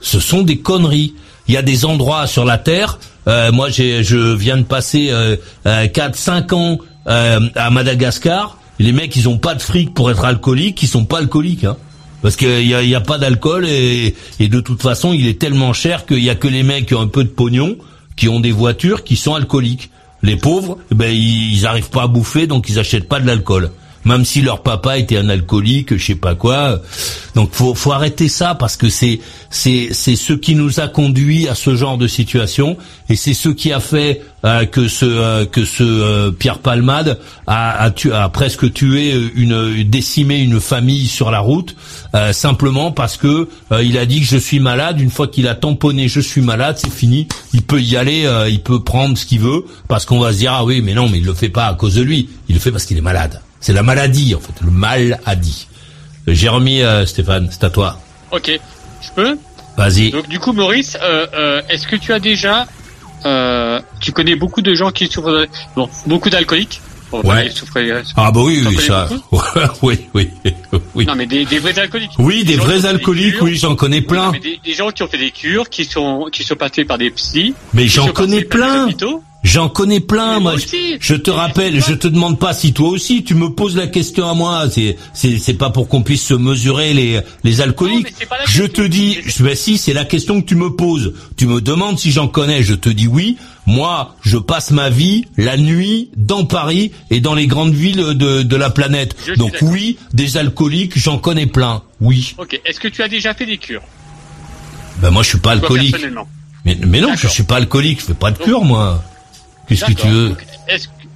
Ce 0.00 0.20
sont 0.20 0.42
des 0.42 0.58
conneries. 0.58 1.14
Il 1.48 1.54
y 1.54 1.56
a 1.56 1.62
des 1.62 1.84
endroits 1.84 2.26
sur 2.26 2.44
la 2.44 2.58
terre. 2.58 2.98
euh, 3.28 3.50
moi, 3.50 3.70
je 3.70 4.34
viens 4.34 4.58
de 4.58 4.62
passer 4.62 5.08
euh, 5.10 5.36
euh, 5.66 5.86
4-5 5.86 6.54
ans 6.54 6.78
euh, 7.08 7.40
à 7.54 7.70
Madagascar. 7.70 8.58
Les 8.78 8.92
mecs, 8.92 9.16
ils 9.16 9.28
ont 9.28 9.38
pas 9.38 9.54
de 9.54 9.62
fric 9.62 9.94
pour 9.94 10.10
être 10.10 10.24
alcooliques. 10.24 10.82
Ils 10.82 10.88
sont 10.88 11.06
pas 11.06 11.18
alcooliques, 11.18 11.64
hein. 11.64 11.76
Parce 12.22 12.36
qu'il 12.36 12.66
y 12.66 12.74
a, 12.74 12.82
y 12.82 12.94
a 12.94 13.00
pas 13.00 13.18
d'alcool 13.18 13.66
et, 13.68 14.14
et 14.40 14.48
de 14.48 14.60
toute 14.60 14.82
façon, 14.82 15.12
il 15.12 15.26
est 15.28 15.38
tellement 15.40 15.72
cher 15.72 16.06
qu'il 16.06 16.22
y 16.24 16.30
a 16.30 16.34
que 16.34 16.48
les 16.48 16.62
mecs 16.62 16.86
qui 16.86 16.94
ont 16.94 17.00
un 17.00 17.06
peu 17.06 17.22
de 17.24 17.28
pognon, 17.28 17.76
qui 18.16 18.28
ont 18.28 18.40
des 18.40 18.50
voitures, 18.52 19.04
qui 19.04 19.16
sont 19.16 19.34
alcooliques. 19.34 19.90
Les 20.26 20.36
pauvres, 20.36 20.78
eh 20.90 20.94
ben 20.96 21.08
ils, 21.08 21.54
ils 21.54 21.66
arrivent 21.66 21.90
pas 21.90 22.02
à 22.02 22.06
bouffer, 22.08 22.48
donc 22.48 22.68
ils 22.68 22.80
achètent 22.80 23.08
pas 23.08 23.20
de 23.20 23.26
l'alcool. 23.28 23.70
Même 24.06 24.24
si 24.24 24.40
leur 24.40 24.62
papa 24.62 24.98
était 24.98 25.16
un 25.16 25.28
alcoolique, 25.28 25.96
je 25.96 26.04
sais 26.04 26.14
pas 26.14 26.36
quoi. 26.36 26.80
Donc 27.34 27.50
faut 27.52 27.74
faut 27.74 27.92
arrêter 27.92 28.28
ça 28.28 28.54
parce 28.54 28.76
que 28.76 28.88
c'est 28.88 29.20
c'est 29.50 29.88
c'est 29.90 30.14
ce 30.14 30.32
qui 30.32 30.54
nous 30.54 30.78
a 30.78 30.86
conduit 30.86 31.48
à 31.48 31.56
ce 31.56 31.74
genre 31.74 31.98
de 31.98 32.06
situation 32.06 32.76
et 33.08 33.16
c'est 33.16 33.34
ce 33.34 33.48
qui 33.48 33.72
a 33.72 33.80
fait 33.80 34.22
euh, 34.44 34.64
que 34.64 34.86
ce 34.86 35.04
euh, 35.04 35.44
que 35.44 35.64
ce 35.64 35.82
euh, 35.82 36.30
Pierre 36.30 36.60
Palmade 36.60 37.18
a 37.48 37.82
a, 37.82 37.90
tu, 37.90 38.12
a 38.12 38.28
presque 38.28 38.72
tué 38.72 39.12
une 39.34 39.82
décimé 39.82 40.38
une 40.38 40.60
famille 40.60 41.08
sur 41.08 41.30
la 41.30 41.40
route 41.40 41.74
simplement 42.32 42.92
parce 42.92 43.16
que 43.16 43.48
il 43.82 43.98
a 43.98 44.06
dit 44.06 44.20
que 44.20 44.26
je 44.26 44.38
suis 44.38 44.60
malade. 44.60 45.00
Une 45.00 45.10
fois 45.10 45.26
qu'il 45.26 45.48
a 45.48 45.54
tamponné 45.54 46.08
je 46.08 46.20
suis 46.20 46.40
malade, 46.40 46.76
c'est 46.78 46.92
fini. 46.92 47.28
Il 47.52 47.62
peut 47.62 47.82
y 47.82 47.96
aller, 47.96 48.26
il 48.48 48.62
peut 48.62 48.82
prendre 48.82 49.18
ce 49.18 49.26
qu'il 49.26 49.40
veut 49.40 49.66
parce 49.88 50.06
qu'on 50.06 50.20
va 50.20 50.32
se 50.32 50.38
dire 50.38 50.52
ah 50.54 50.64
oui 50.64 50.80
mais 50.80 50.94
non 50.94 51.08
mais 51.08 51.18
il 51.18 51.24
le 51.24 51.34
fait 51.34 51.50
pas 51.50 51.66
à 51.66 51.74
cause 51.74 51.96
de 51.96 52.02
lui, 52.02 52.28
il 52.48 52.54
le 52.54 52.60
fait 52.60 52.70
parce 52.70 52.86
qu'il 52.86 52.96
est 52.96 53.02
malade. 53.02 53.40
C'est 53.60 53.72
la 53.72 53.82
maladie 53.82 54.34
en 54.34 54.40
fait, 54.40 54.52
le 54.64 54.70
mal 54.70 55.20
a 55.26 55.34
dit. 55.36 55.66
J'ai 56.26 56.48
remis 56.48 56.82
euh, 56.82 57.06
Stéphane, 57.06 57.48
c'est 57.50 57.64
à 57.64 57.70
toi. 57.70 57.98
Ok, 58.32 58.50
je 59.02 59.08
peux? 59.14 59.36
Vas-y. 59.76 60.10
Donc 60.10 60.28
du 60.28 60.38
coup, 60.38 60.52
Maurice, 60.52 60.96
euh, 61.02 61.26
euh, 61.34 61.62
est-ce 61.68 61.86
que 61.86 61.96
tu 61.96 62.12
as 62.12 62.18
déjà, 62.18 62.66
euh, 63.24 63.80
tu 64.00 64.12
connais 64.12 64.34
beaucoup 64.36 64.62
de 64.62 64.74
gens 64.74 64.90
qui 64.90 65.06
souffrent, 65.06 65.30
de- 65.30 65.48
bon, 65.74 65.88
beaucoup 66.06 66.30
d'alcooliques 66.30 66.80
Bon, 67.12 67.20
Ouais. 67.22 67.46
ils 67.46 67.52
souffraient- 67.52 68.02
Ah 68.16 68.32
bah 68.32 68.40
oui 68.42 68.64
oui 68.66 68.76
ça. 68.78 69.08
oui 69.82 70.08
oui 70.14 70.28
oui. 70.94 71.06
Non, 71.06 71.14
mais 71.14 71.26
des, 71.26 71.44
des 71.44 71.60
vrais 71.60 71.78
alcooliques. 71.78 72.10
Oui, 72.18 72.42
des 72.42 72.56
vrais 72.56 72.78
des 72.80 72.86
alcooliques, 72.86 73.34
cures. 73.36 73.44
oui, 73.44 73.54
j'en 73.56 73.76
connais 73.76 74.00
plein. 74.00 74.26
non, 74.26 74.32
mais 74.32 74.40
des, 74.64 74.74
gens 74.74 74.90
qui 74.90 75.04
ont 75.04 75.06
fait 75.06 75.16
des 75.18 75.30
cures, 75.30 75.70
qui 75.70 75.84
sont 75.84 76.26
qui 76.32 76.42
sont 76.42 76.56
passés 76.56 76.84
par 76.84 76.98
des 76.98 77.10
psys. 77.12 77.54
Mais 77.74 77.86
j'en 77.86 78.08
connais 78.08 78.42
plein. 78.42 78.88
J'en 79.46 79.68
connais 79.68 80.00
plein, 80.00 80.40
moi. 80.40 80.54
Je, 80.98 81.14
te 81.14 81.30
rappelle, 81.30 81.80
je 81.80 81.94
te 81.94 82.08
demande 82.08 82.36
pas 82.36 82.52
si 82.52 82.72
toi 82.72 82.88
aussi 82.88 83.22
tu 83.22 83.36
me 83.36 83.50
poses 83.50 83.76
la 83.76 83.86
question 83.86 84.28
à 84.28 84.34
moi. 84.34 84.68
C'est 84.68 84.96
c'est 85.14 85.38
c'est 85.38 85.54
pas 85.54 85.70
pour 85.70 85.86
qu'on 85.86 86.02
puisse 86.02 86.24
se 86.24 86.34
mesurer 86.34 86.92
les 86.92 87.20
les 87.44 87.60
alcooliques. 87.60 88.12
je 88.48 88.64
te 88.64 88.82
dis, 88.82 89.18
je, 89.24 89.44
ben 89.44 89.54
si, 89.54 89.78
c'est 89.78 89.92
la 89.92 90.04
question 90.04 90.42
que 90.42 90.46
tu 90.46 90.56
me 90.56 90.70
poses. 90.74 91.14
Tu 91.36 91.46
me 91.46 91.60
demandes 91.60 91.96
si 91.96 92.10
j'en 92.10 92.26
connais. 92.26 92.64
Je 92.64 92.74
te 92.74 92.88
dis 92.88 93.06
oui. 93.06 93.36
Moi, 93.66 94.16
je 94.22 94.36
passe 94.36 94.72
ma 94.72 94.90
vie 94.90 95.26
la 95.36 95.56
nuit 95.56 96.10
dans 96.16 96.44
Paris 96.44 96.90
et 97.10 97.20
dans 97.20 97.34
les 97.34 97.46
grandes 97.46 97.74
villes 97.74 98.14
de 98.14 98.42
de 98.42 98.56
la 98.56 98.70
planète. 98.70 99.14
Je 99.28 99.34
Donc 99.34 99.54
oui, 99.62 99.96
des 100.12 100.38
alcooliques, 100.38 100.98
j'en 100.98 101.18
connais 101.18 101.46
plein. 101.46 101.82
Oui. 102.00 102.34
Ok. 102.38 102.60
Est-ce 102.64 102.80
que 102.80 102.88
tu 102.88 103.00
as 103.00 103.08
déjà 103.08 103.32
fait 103.32 103.46
des 103.46 103.58
cures? 103.58 103.82
Ben 104.98 105.10
moi, 105.10 105.22
je 105.22 105.28
suis 105.28 105.38
pas 105.38 105.52
alcoolique. 105.52 105.96
mais 106.64 107.00
non, 107.00 107.14
je 107.14 107.28
suis 107.28 107.44
pas 107.44 107.56
alcoolique. 107.56 108.00
Je 108.00 108.06
fais 108.06 108.14
pas 108.14 108.32
de 108.32 108.38
cure, 108.38 108.64
moi. 108.64 109.04
Qu'est-ce 109.68 109.84
que 109.84 109.92
tu 109.92 110.06
veux 110.06 110.30
que 110.30 110.42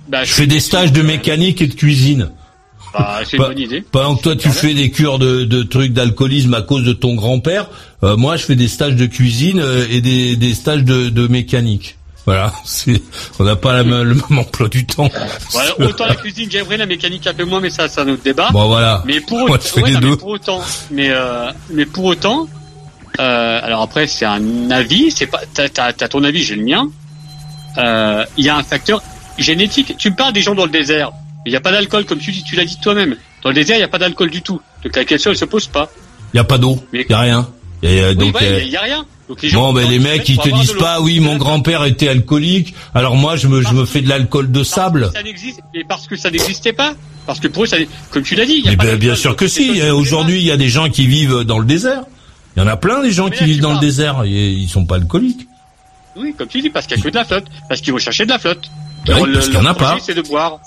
bah, 0.08 0.24
Je 0.24 0.32
fais 0.32 0.46
des 0.46 0.60
stages 0.60 0.92
de 0.92 1.02
mécanique 1.02 1.62
et 1.62 1.66
de 1.66 1.74
cuisine. 1.74 2.30
Bah, 2.92 3.20
c'est 3.24 3.36
une 3.36 3.42
Pas- 3.44 3.48
bonne 3.50 3.58
idée. 3.60 3.82
Pendant 3.92 4.16
que 4.16 4.22
toi 4.22 4.36
tu 4.36 4.50
fais 4.50 4.74
des 4.74 4.90
cures 4.90 5.18
de, 5.20 5.44
de 5.44 5.62
trucs 5.62 5.92
d'alcoolisme 5.92 6.54
à 6.54 6.62
cause 6.62 6.82
de 6.82 6.92
ton 6.92 7.14
grand-père, 7.14 7.68
euh, 8.02 8.16
moi 8.16 8.36
je 8.36 8.42
fais 8.44 8.56
des 8.56 8.66
stages 8.66 8.96
de 8.96 9.06
cuisine 9.06 9.60
euh, 9.60 9.86
et 9.88 10.00
des, 10.00 10.34
des 10.36 10.54
stages 10.54 10.82
de, 10.82 11.08
de 11.08 11.28
mécanique. 11.28 11.96
Voilà, 12.26 12.52
c'est, 12.64 13.00
on 13.38 13.44
n'a 13.44 13.54
pas 13.54 13.72
la 13.74 13.84
même, 13.84 14.02
le 14.02 14.14
même 14.14 14.38
emploi 14.38 14.68
du 14.68 14.86
temps. 14.86 15.08
Voilà, 15.52 15.80
autant 15.88 16.06
la 16.06 16.16
cuisine, 16.16 16.50
j'aimerais 16.50 16.76
la 16.78 16.86
mécanique 16.86 17.26
un 17.28 17.32
peu 17.34 17.44
moins, 17.44 17.60
mais 17.60 17.70
ça, 17.70 17.88
c'est 17.88 18.00
un 18.00 18.08
autre 18.08 18.22
débat. 18.24 18.48
Bon, 18.52 18.66
voilà. 18.66 19.02
Mais 19.06 19.20
pour 19.20 19.38
Moi, 19.38 19.50
autant, 19.52 19.86
les 19.86 19.92
non, 19.92 20.00
deux. 20.00 20.10
mais 20.10 20.16
pour 20.16 20.28
autant, 20.28 20.60
mais 20.90 21.08
euh, 21.10 21.50
mais 21.72 21.86
pour 21.86 22.04
autant, 22.06 22.48
euh, 23.20 23.60
alors 23.62 23.82
après 23.82 24.06
c'est 24.08 24.24
un 24.24 24.70
avis, 24.70 25.12
c'est 25.12 25.26
pas, 25.26 25.40
t'as, 25.54 25.68
t'as, 25.68 25.92
t'as 25.92 26.08
ton 26.08 26.24
avis, 26.24 26.42
j'ai 26.42 26.56
le 26.56 26.64
mien. 26.64 26.90
Euh, 27.78 28.24
Il 28.36 28.44
y 28.44 28.48
a 28.48 28.56
un 28.56 28.62
facteur 28.62 29.02
génétique. 29.38 29.94
Tu 29.96 30.10
me 30.10 30.16
parles 30.16 30.32
des 30.32 30.42
gens 30.42 30.54
dans 30.54 30.64
le 30.66 30.70
désert, 30.70 31.12
il 31.46 31.50
n'y 31.50 31.56
a 31.56 31.60
pas 31.60 31.72
d'alcool, 31.72 32.04
comme 32.04 32.18
tu 32.18 32.32
dis, 32.32 32.42
tu 32.42 32.56
l'as 32.56 32.64
dit 32.64 32.78
toi-même. 32.80 33.16
Dans 33.42 33.50
le 33.50 33.54
désert, 33.54 33.76
il 33.76 33.80
n'y 33.80 33.84
a 33.84 33.88
pas 33.88 33.98
d'alcool 33.98 34.30
du 34.30 34.42
tout. 34.42 34.60
Donc 34.84 34.94
la 34.96 35.04
question, 35.04 35.30
elle 35.30 35.36
se 35.36 35.44
pose 35.44 35.66
pas. 35.66 35.90
Il 36.34 36.36
y 36.36 36.40
a 36.40 36.44
pas 36.44 36.58
d'eau, 36.58 36.82
il 36.92 37.06
y 37.08 37.12
a 37.12 37.18
rien. 37.20 37.48
Oui, 37.82 38.14
donc, 38.14 38.36
euh, 38.42 38.60
y 38.62 38.62
a- 38.62 38.64
y, 38.64 38.76
a 38.76 38.80
rien. 38.82 39.04
Donc 39.28 39.40
les 39.42 39.48
gens, 39.48 39.68
Bon, 39.68 39.72
ben 39.72 39.88
les 39.88 39.96
ils 39.96 40.02
mecs, 40.02 40.28
ils 40.28 40.36
te 40.36 40.48
disent 40.50 40.74
pas, 40.74 41.00
oui, 41.00 41.18
mon 41.20 41.36
grand-père 41.36 41.84
était 41.84 42.08
alcoolique, 42.08 42.74
alors 42.94 43.16
moi 43.16 43.36
je 43.36 43.46
me, 43.48 43.62
je 43.62 43.72
me 43.72 43.84
fais 43.86 44.02
de 44.02 44.08
l'alcool 44.08 44.50
de 44.52 44.62
sable. 44.62 45.10
Ça 45.14 45.22
n'existe, 45.22 45.60
et 45.74 45.84
parce 45.84 46.06
que 46.06 46.16
ça 46.16 46.30
n'existait 46.30 46.72
pas. 46.74 46.94
Parce 47.26 47.38
que 47.40 47.48
pour 47.48 47.62
eux, 47.64 47.66
ça, 47.66 47.76
comme 48.10 48.22
tu 48.22 48.34
l'as 48.34 48.44
dit, 48.44 48.56
il 48.58 48.64
y 48.64 48.68
a 48.68 48.70
Mais 48.72 48.76
pas 48.76 48.84
ben, 48.84 48.96
bien 48.98 49.14
sûr 49.14 49.36
que 49.36 49.46
si. 49.46 49.80
euh, 49.80 49.94
Aujourd'hui, 49.94 50.36
il 50.40 50.44
y 50.44 50.50
a 50.50 50.56
des 50.56 50.68
gens 50.68 50.88
qui 50.90 51.06
vivent 51.06 51.44
dans 51.44 51.58
le 51.58 51.64
désert. 51.64 52.02
Il 52.56 52.60
y 52.60 52.62
en 52.62 52.66
a 52.66 52.76
plein 52.76 53.02
des 53.02 53.12
gens 53.12 53.30
qui 53.30 53.44
vivent 53.44 53.60
dans 53.60 53.72
le 53.74 53.78
désert 53.78 54.24
et 54.24 54.50
ils 54.50 54.68
sont 54.68 54.84
pas 54.84 54.96
alcooliques. 54.96 55.46
Oui, 56.16 56.34
comme 56.36 56.48
tu 56.48 56.60
dis, 56.60 56.70
parce 56.70 56.86
qu'il 56.86 56.96
n'y 56.96 57.02
a 57.02 57.04
que 57.04 57.10
de 57.10 57.14
la 57.16 57.24
flotte. 57.24 57.44
Parce 57.68 57.80
qu'ils 57.80 57.92
vont 57.92 57.98
chercher 57.98 58.24
de 58.24 58.30
la 58.30 58.38
flotte. 58.38 58.70
Ben 59.06 59.14
oui, 59.16 59.22
Alors, 59.22 59.34
parce 59.34 59.46
qu'il 59.46 59.54
y 59.54 59.58
en 59.58 59.66
a 59.66 59.74
pas. 59.74 59.96
c'est 60.00 60.14
de 60.14 60.22
boire. 60.22 60.58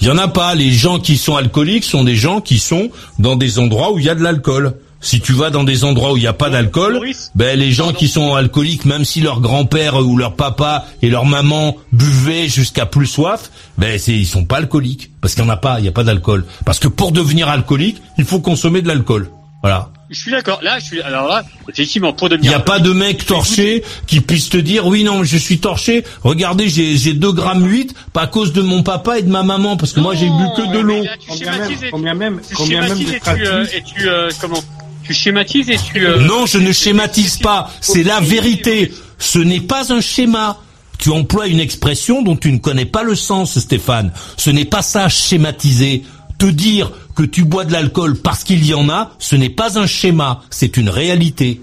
Il 0.00 0.06
y 0.06 0.10
en 0.10 0.18
a 0.18 0.28
pas. 0.28 0.54
Les 0.54 0.70
gens 0.72 0.98
qui 0.98 1.16
sont 1.18 1.36
alcooliques 1.36 1.84
sont 1.84 2.04
des 2.04 2.16
gens 2.16 2.40
qui 2.40 2.58
sont 2.58 2.90
dans 3.18 3.36
des 3.36 3.58
endroits 3.58 3.92
où 3.92 3.98
il 3.98 4.04
y 4.04 4.08
a 4.08 4.14
de 4.14 4.22
l'alcool. 4.22 4.76
Si 5.02 5.20
tu 5.20 5.32
vas 5.32 5.48
dans 5.48 5.64
des 5.64 5.84
endroits 5.84 6.12
où 6.12 6.18
il 6.18 6.20
n'y 6.20 6.26
a 6.26 6.34
pas 6.34 6.50
d'alcool, 6.50 7.00
ben 7.34 7.58
les 7.58 7.72
gens 7.72 7.94
qui 7.94 8.06
sont 8.06 8.34
alcooliques, 8.34 8.84
même 8.84 9.06
si 9.06 9.22
leur 9.22 9.40
grand-père 9.40 9.96
ou 9.96 10.18
leur 10.18 10.34
papa 10.36 10.84
et 11.00 11.08
leur 11.08 11.24
maman 11.24 11.76
buvaient 11.90 12.48
jusqu'à 12.48 12.84
plus 12.84 13.06
soif, 13.06 13.50
ben 13.78 13.98
c'est 13.98 14.12
ils 14.12 14.26
sont 14.26 14.44
pas 14.44 14.58
alcooliques 14.58 15.10
parce 15.22 15.34
qu'il 15.34 15.42
y 15.42 15.46
en 15.46 15.50
a 15.50 15.56
pas, 15.56 15.78
il 15.80 15.86
y 15.86 15.88
a 15.88 15.92
pas 15.92 16.04
d'alcool. 16.04 16.44
Parce 16.66 16.78
que 16.78 16.88
pour 16.88 17.12
devenir 17.12 17.48
alcoolique, 17.48 17.96
il 18.18 18.26
faut 18.26 18.40
consommer 18.40 18.82
de 18.82 18.88
l'alcool. 18.88 19.30
Voilà. 19.62 19.90
Je 20.08 20.18
suis 20.18 20.30
d'accord. 20.30 20.58
Là, 20.62 20.78
je 20.78 20.84
suis, 20.86 21.00
alors 21.02 21.28
là, 21.28 21.44
effectivement, 21.68 22.12
pour 22.12 22.28
Il 22.28 22.30
devenir. 22.32 22.50
n'y 22.50 22.54
a 22.56 22.60
pas 22.60 22.78
de 22.80 22.92
mec 22.92 23.26
torché 23.26 23.84
qui 24.06 24.20
puisse 24.20 24.48
te 24.48 24.56
dire 24.56 24.86
oui 24.86 25.04
non 25.04 25.22
je 25.22 25.36
suis 25.36 25.58
torché. 25.60 26.02
Regardez 26.24 26.68
j'ai 26.68 26.96
j'ai 26.96 27.12
2 27.12 27.30
grammes 27.32 27.64
8 27.64 27.94
pas 28.12 28.22
à 28.22 28.26
cause 28.26 28.52
de 28.52 28.62
mon 28.62 28.82
papa 28.82 29.18
et 29.18 29.22
de 29.22 29.30
ma 29.30 29.42
maman 29.44 29.76
parce 29.76 29.92
que 29.92 30.00
moi 30.00 30.14
j'ai 30.16 30.26
bu 30.26 30.44
que 30.56 30.72
de 30.72 30.78
l'eau. 30.80 31.04
Tu 31.28 31.38
schématises 31.38 31.82
et- 31.84 31.90
combien 31.90 32.14
même, 32.14 32.40
tu 32.48 32.54
combien 32.54 32.80
même 32.80 32.96
schématises 32.96 33.10
de 33.10 33.14
et 33.16 33.20
tu, 33.20 33.46
euh, 33.46 33.66
et 33.76 33.82
tu, 33.82 34.08
euh, 34.08 34.30
comment, 34.40 34.62
tu 35.04 35.14
schématises 35.14 35.68
et 35.70 35.76
tu, 35.76 36.06
euh, 36.06 36.18
Non, 36.20 36.46
je 36.46 36.58
ne 36.58 36.72
schématise 36.72 37.36
pas. 37.38 37.70
C'est 37.80 38.02
la 38.02 38.18
vérité. 38.20 38.92
Ce 39.18 39.38
n'est 39.38 39.60
pas 39.60 39.92
un 39.92 40.00
schéma. 40.00 40.58
Tu 40.98 41.10
emploies 41.10 41.46
une 41.46 41.60
expression 41.60 42.20
dont 42.22 42.36
tu 42.36 42.50
ne 42.52 42.58
connais 42.58 42.84
pas 42.84 43.02
le 43.04 43.14
sens, 43.14 43.58
Stéphane. 43.58 44.12
Ce 44.36 44.50
n'est 44.50 44.64
pas 44.66 44.82
ça, 44.82 45.08
schématiser. 45.08 46.02
Te 46.40 46.46
dire 46.46 46.90
que 47.14 47.22
tu 47.22 47.44
bois 47.44 47.64
de 47.64 47.72
l'alcool 47.72 48.16
parce 48.16 48.42
qu'il 48.44 48.64
y 48.66 48.74
en 48.74 48.88
a, 48.88 49.10
ce 49.18 49.36
n'est 49.36 49.50
pas 49.50 49.78
un 49.78 49.86
schéma. 49.86 50.40
C'est 50.50 50.76
une 50.76 50.88
réalité. 50.88 51.60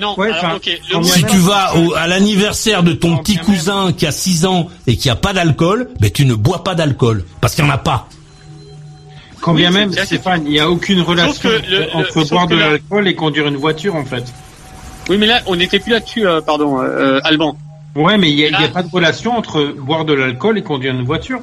non, 0.00 0.14
alors, 0.14 0.56
ok, 0.56 0.70
le 0.90 0.96
mot- 0.98 1.02
Si 1.04 1.24
tu 1.24 1.36
vas 1.38 1.76
au- 1.76 1.94
à 1.94 2.06
l'anniversaire 2.06 2.82
de 2.82 2.92
ton 2.92 3.16
petit 3.18 3.36
cousin 3.38 3.92
qui 3.92 4.06
a 4.06 4.12
6 4.12 4.44
ans 4.46 4.68
et 4.86 4.96
qui 4.96 5.08
a 5.10 5.16
pas 5.16 5.32
d'alcool, 5.32 5.88
ben 6.00 6.10
tu 6.10 6.24
ne 6.26 6.34
bois 6.34 6.62
pas 6.64 6.74
d'alcool. 6.74 7.24
Parce 7.40 7.54
qu'il 7.54 7.64
n'y 7.64 7.70
en 7.70 7.74
a 7.74 7.78
pas. 7.78 8.08
Quand 9.40 9.54
bien 9.54 9.70
Oui, 9.70 9.76
même, 9.76 9.92
Stéphane, 9.92 10.42
il 10.46 10.50
n'y 10.50 10.58
a 10.60 10.68
aucune 10.68 11.00
relation 11.00 11.40
que 11.40 11.48
le- 11.48 11.78
le- 11.80 11.94
entre 11.94 12.24
boire 12.28 12.46
de 12.48 12.56
là- 12.56 12.70
l'alcool 12.70 13.06
et 13.08 13.14
conduire 13.14 13.46
une 13.46 13.56
voiture, 13.56 13.94
en 13.94 14.04
fait. 14.04 14.24
Oui, 15.08 15.16
mais 15.16 15.26
là, 15.26 15.40
on 15.46 15.54
n'était 15.56 15.78
plus 15.78 15.92
là-dessus, 15.92 16.26
euh, 16.26 16.40
pardon, 16.40 16.80
euh, 16.82 17.20
Alban. 17.24 17.56
Ouais, 17.94 18.18
mais 18.18 18.30
il 18.30 18.36
n'y 18.36 18.44
a, 18.44 18.48
il 18.48 18.60
y 18.60 18.64
a 18.64 18.68
pas 18.68 18.82
de 18.82 18.90
relation 18.90 19.36
entre 19.36 19.74
boire 19.78 20.04
de 20.04 20.12
l'alcool 20.12 20.58
et 20.58 20.62
conduire 20.62 20.92
une 20.94 21.04
voiture. 21.04 21.40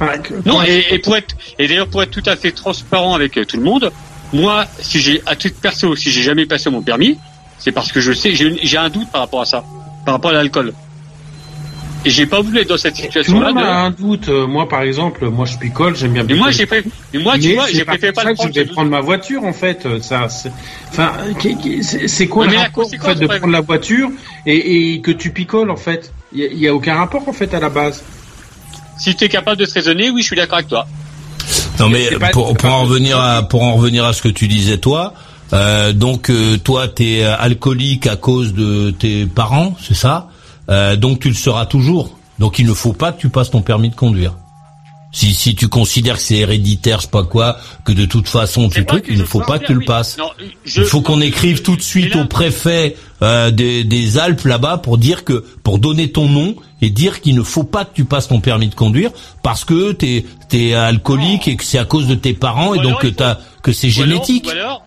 Enfin, 0.00 0.12
Non, 0.46 0.62
et, 0.62 0.84
et 0.92 0.98
pour 0.98 1.16
être, 1.16 1.34
et 1.58 1.68
d'ailleurs 1.68 1.88
pour 1.88 2.02
être 2.02 2.10
tout 2.10 2.22
à 2.26 2.36
fait 2.36 2.52
transparent 2.52 3.14
avec 3.14 3.36
euh, 3.36 3.44
tout 3.44 3.56
le 3.58 3.62
monde, 3.62 3.92
moi, 4.32 4.66
si 4.78 4.98
j'ai 5.00 5.22
à 5.26 5.36
titre 5.36 5.60
perso, 5.60 5.94
si 5.96 6.10
j'ai 6.10 6.22
jamais 6.22 6.46
passé 6.46 6.70
mon 6.70 6.82
permis, 6.82 7.18
c'est 7.58 7.72
parce 7.72 7.92
que 7.92 8.00
je 8.00 8.12
sais, 8.12 8.34
j'ai 8.34 8.58
j'ai 8.62 8.76
un 8.78 8.88
doute 8.88 9.10
par 9.12 9.20
rapport 9.22 9.42
à 9.42 9.44
ça, 9.44 9.64
par 10.06 10.14
rapport 10.14 10.30
à 10.30 10.34
l'alcool. 10.34 10.72
Et 12.06 12.08
j'ai 12.08 12.24
pas 12.24 12.40
voulu 12.40 12.60
être 12.60 12.68
dans 12.70 12.78
cette 12.78 12.94
Tout 12.94 13.00
le 13.02 13.06
situation-là. 13.08 13.48
monde 13.52 13.58
de- 13.62 13.68
a 13.68 13.80
un 13.82 13.90
doute. 13.90 14.28
Euh, 14.30 14.46
Moi, 14.46 14.66
par 14.66 14.80
exemple, 14.80 15.28
moi, 15.28 15.44
je 15.44 15.58
picole, 15.58 15.94
j'aime 15.96 16.12
bien. 16.14 16.24
Mais 16.24 16.32
moi, 16.34 16.50
j'ai 16.50 16.64
pré- 16.64 16.82
mais 17.12 17.18
moi, 17.20 17.34
tu 17.38 17.48
Mais 17.48 17.54
vois, 17.56 17.66
c'est 17.66 17.74
j'ai 17.74 17.84
pas 17.84 17.92
préféré 17.92 18.12
pas 18.14 18.22
ça 18.22 18.28
le 18.30 18.34
que 18.36 18.38
je 18.38 18.42
prendre. 18.48 18.54
vais 18.54 18.64
prendre 18.64 18.90
ma 18.90 19.00
voiture, 19.02 19.44
en 19.44 19.52
fait. 19.52 19.84
Euh, 19.84 20.00
Ça, 20.00 20.26
c'est- 20.30 20.50
enfin, 20.88 21.12
c'est 22.06 22.26
quoi 22.26 22.46
le 22.46 22.56
rapport, 22.56 22.86
en 22.86 23.04
fait, 23.04 23.14
de 23.16 23.26
prendre 23.26 23.48
la 23.52 23.60
voiture 23.60 24.08
et, 24.46 24.94
et 24.94 25.00
que 25.02 25.10
tu 25.10 25.30
picoles, 25.30 25.70
en 25.70 25.76
fait? 25.76 26.10
Il 26.32 26.40
y 26.54 26.60
y, 26.60 26.68
a 26.68 26.74
aucun 26.74 26.94
rapport, 26.94 27.28
en 27.28 27.32
fait, 27.34 27.52
à 27.52 27.60
la 27.60 27.68
base. 27.68 28.02
Si 29.00 29.14
tu 29.16 29.24
es 29.24 29.28
capable 29.28 29.56
de 29.58 29.64
te 29.66 29.72
raisonner, 29.74 30.10
oui, 30.10 30.20
je 30.22 30.26
suis 30.26 30.36
d'accord 30.36 30.58
avec 30.58 30.68
toi. 30.68 30.86
Non 31.78 31.88
mais 31.88 32.08
pour, 32.32 32.54
pour 32.54 32.70
en 32.70 32.82
revenir 32.82 33.18
à 33.18 33.42
pour 33.42 33.62
en 33.62 33.74
revenir 33.74 34.04
à 34.04 34.12
ce 34.12 34.20
que 34.20 34.28
tu 34.28 34.46
disais 34.46 34.76
toi, 34.78 35.14
euh, 35.54 35.92
donc 35.94 36.28
euh, 36.30 36.58
toi 36.58 36.86
t'es 36.88 37.22
alcoolique 37.24 38.06
à 38.06 38.16
cause 38.16 38.52
de 38.52 38.90
tes 38.90 39.24
parents, 39.26 39.74
c'est 39.82 39.94
ça? 39.94 40.28
Euh, 40.68 40.96
Donc 40.96 41.20
tu 41.20 41.28
le 41.28 41.34
seras 41.34 41.64
toujours. 41.66 42.16
Donc 42.38 42.58
il 42.58 42.66
ne 42.66 42.74
faut 42.74 42.92
pas 42.92 43.12
que 43.12 43.20
tu 43.20 43.30
passes 43.30 43.50
ton 43.50 43.62
permis 43.62 43.88
de 43.90 43.94
conduire. 43.94 44.34
Si 45.12 45.32
si 45.34 45.54
tu 45.56 45.66
considères 45.68 46.16
que 46.16 46.22
c'est 46.22 46.36
héréditaire, 46.36 46.98
je 47.00 47.06
sais 47.06 47.10
pas 47.10 47.24
quoi, 47.24 47.56
que 47.84 47.92
de 47.92 48.04
toute 48.04 48.28
façon 48.28 48.68
tu 48.68 48.84
truc, 48.84 49.06
il 49.08 49.18
ne 49.18 49.24
faut 49.24 49.40
pas 49.40 49.58
que 49.58 49.66
tu 49.66 49.74
le 49.74 49.84
passes. 49.84 50.18
Non, 50.18 50.30
je- 50.64 50.82
Il 50.82 50.86
faut 50.86 51.00
qu'on 51.00 51.20
écrive 51.20 51.62
tout 51.62 51.74
de 51.76 51.82
suite 51.82 52.14
au 52.14 52.26
préfet 52.26 52.94
euh, 53.22 53.50
des, 53.50 53.84
des 53.84 54.18
Alpes 54.18 54.44
là-bas 54.44 54.78
pour 54.78 54.98
dire 54.98 55.24
que 55.24 55.44
pour 55.62 55.78
donner 55.78 56.10
ton 56.10 56.28
nom 56.28 56.54
et 56.82 56.90
dire 56.90 57.20
qu'il 57.20 57.34
ne 57.34 57.42
faut 57.42 57.64
pas 57.64 57.84
que 57.84 57.94
tu 57.94 58.04
passes 58.04 58.28
ton 58.28 58.40
permis 58.40 58.68
de 58.68 58.74
conduire 58.74 59.10
parce 59.42 59.64
que 59.64 59.92
t'es 59.92 60.24
es 60.52 60.74
alcoolique 60.74 61.46
et 61.48 61.56
que 61.56 61.64
c'est 61.64 61.78
à 61.78 61.84
cause 61.84 62.06
de 62.06 62.14
tes 62.14 62.32
parents 62.32 62.74
et 62.74 62.78
donc 62.78 63.00
que 63.00 63.08
t'as 63.08 63.38
que 63.62 63.72
c'est 63.72 63.88
Ou 63.88 64.02
alors- 64.02 64.06
génétique. 64.06 64.46
Ou 64.46 64.50
alors, 64.50 64.86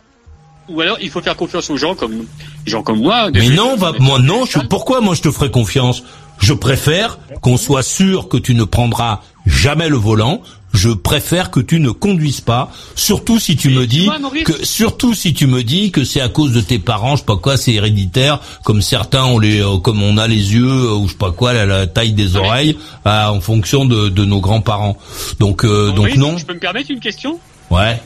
ou 0.70 0.82
alors, 0.82 0.98
il 1.02 1.10
faut 1.10 1.22
faire 1.22 1.36
confiance 1.36 1.70
aux 1.70 1.78
gens 1.78 1.94
comme, 1.94 2.26
gens 2.66 2.82
comme 2.84 3.00
moi. 3.02 3.30
Mais 3.34 3.50
non, 3.50 3.76
va, 3.76 3.92
moi 4.00 4.18
non. 4.20 4.46
je- 4.46 4.60
pourquoi 4.60 5.02
moi 5.02 5.14
je 5.14 5.22
te 5.22 5.30
ferai 5.32 5.52
confiance? 5.52 6.04
Je 6.40 6.54
préfère 6.54 7.20
qu'on 7.42 7.58
soit 7.58 7.84
sûr 7.84 8.28
que 8.30 8.38
tu 8.38 8.56
ne 8.56 8.64
prendras 8.64 9.20
jamais 9.46 9.90
le 9.90 9.98
volant. 9.98 10.42
Je 10.74 10.90
préfère 10.90 11.52
que 11.52 11.60
tu 11.60 11.80
ne 11.80 11.92
conduises 11.92 12.42
pas, 12.42 12.72
surtout 12.96 13.38
si 13.38 13.56
tu 13.56 13.70
me 13.70 13.86
dis 13.86 14.10
que 14.44 14.66
surtout 14.66 15.14
si 15.14 15.36
tu 15.36 15.46
me 15.46 15.62
dis 15.62 15.92
que 15.92 16.04
c'est 16.04 16.20
à 16.20 16.30
cause 16.30 16.52
de 16.52 16.62
tes 16.62 16.80
parents, 16.80 17.16
je 17.16 17.20
sais 17.20 17.26
pas 17.26 17.38
quoi, 17.38 17.58
c'est 17.58 17.74
héréditaire, 17.74 18.40
comme 18.64 18.82
certains 18.82 19.24
ont 19.24 19.38
les, 19.38 19.62
euh, 19.62 19.78
comme 19.78 20.02
on 20.02 20.18
a 20.18 20.28
les 20.28 20.56
yeux 20.56 20.66
euh, 20.66 20.96
ou 20.96 21.06
je 21.06 21.12
sais 21.12 21.18
pas 21.20 21.32
quoi, 21.32 21.54
la, 21.54 21.68
la 21.68 21.86
taille 21.86 22.14
des 22.14 22.36
oreilles, 22.36 22.76
euh, 23.06 23.28
en 23.28 23.40
fonction 23.40 23.86
de, 23.86 24.10
de 24.10 24.26
nos 24.26 24.40
grands-parents. 24.42 24.98
Donc 25.40 25.64
euh, 25.64 25.90
donc 25.90 25.98
Maurice, 25.98 26.18
non, 26.18 26.38
Je 26.40 26.46
peux 26.48 26.56
me 26.56 26.60
permettre 26.60 26.90
une 26.90 27.00
question? 27.00 27.40
Ouais. 27.70 28.02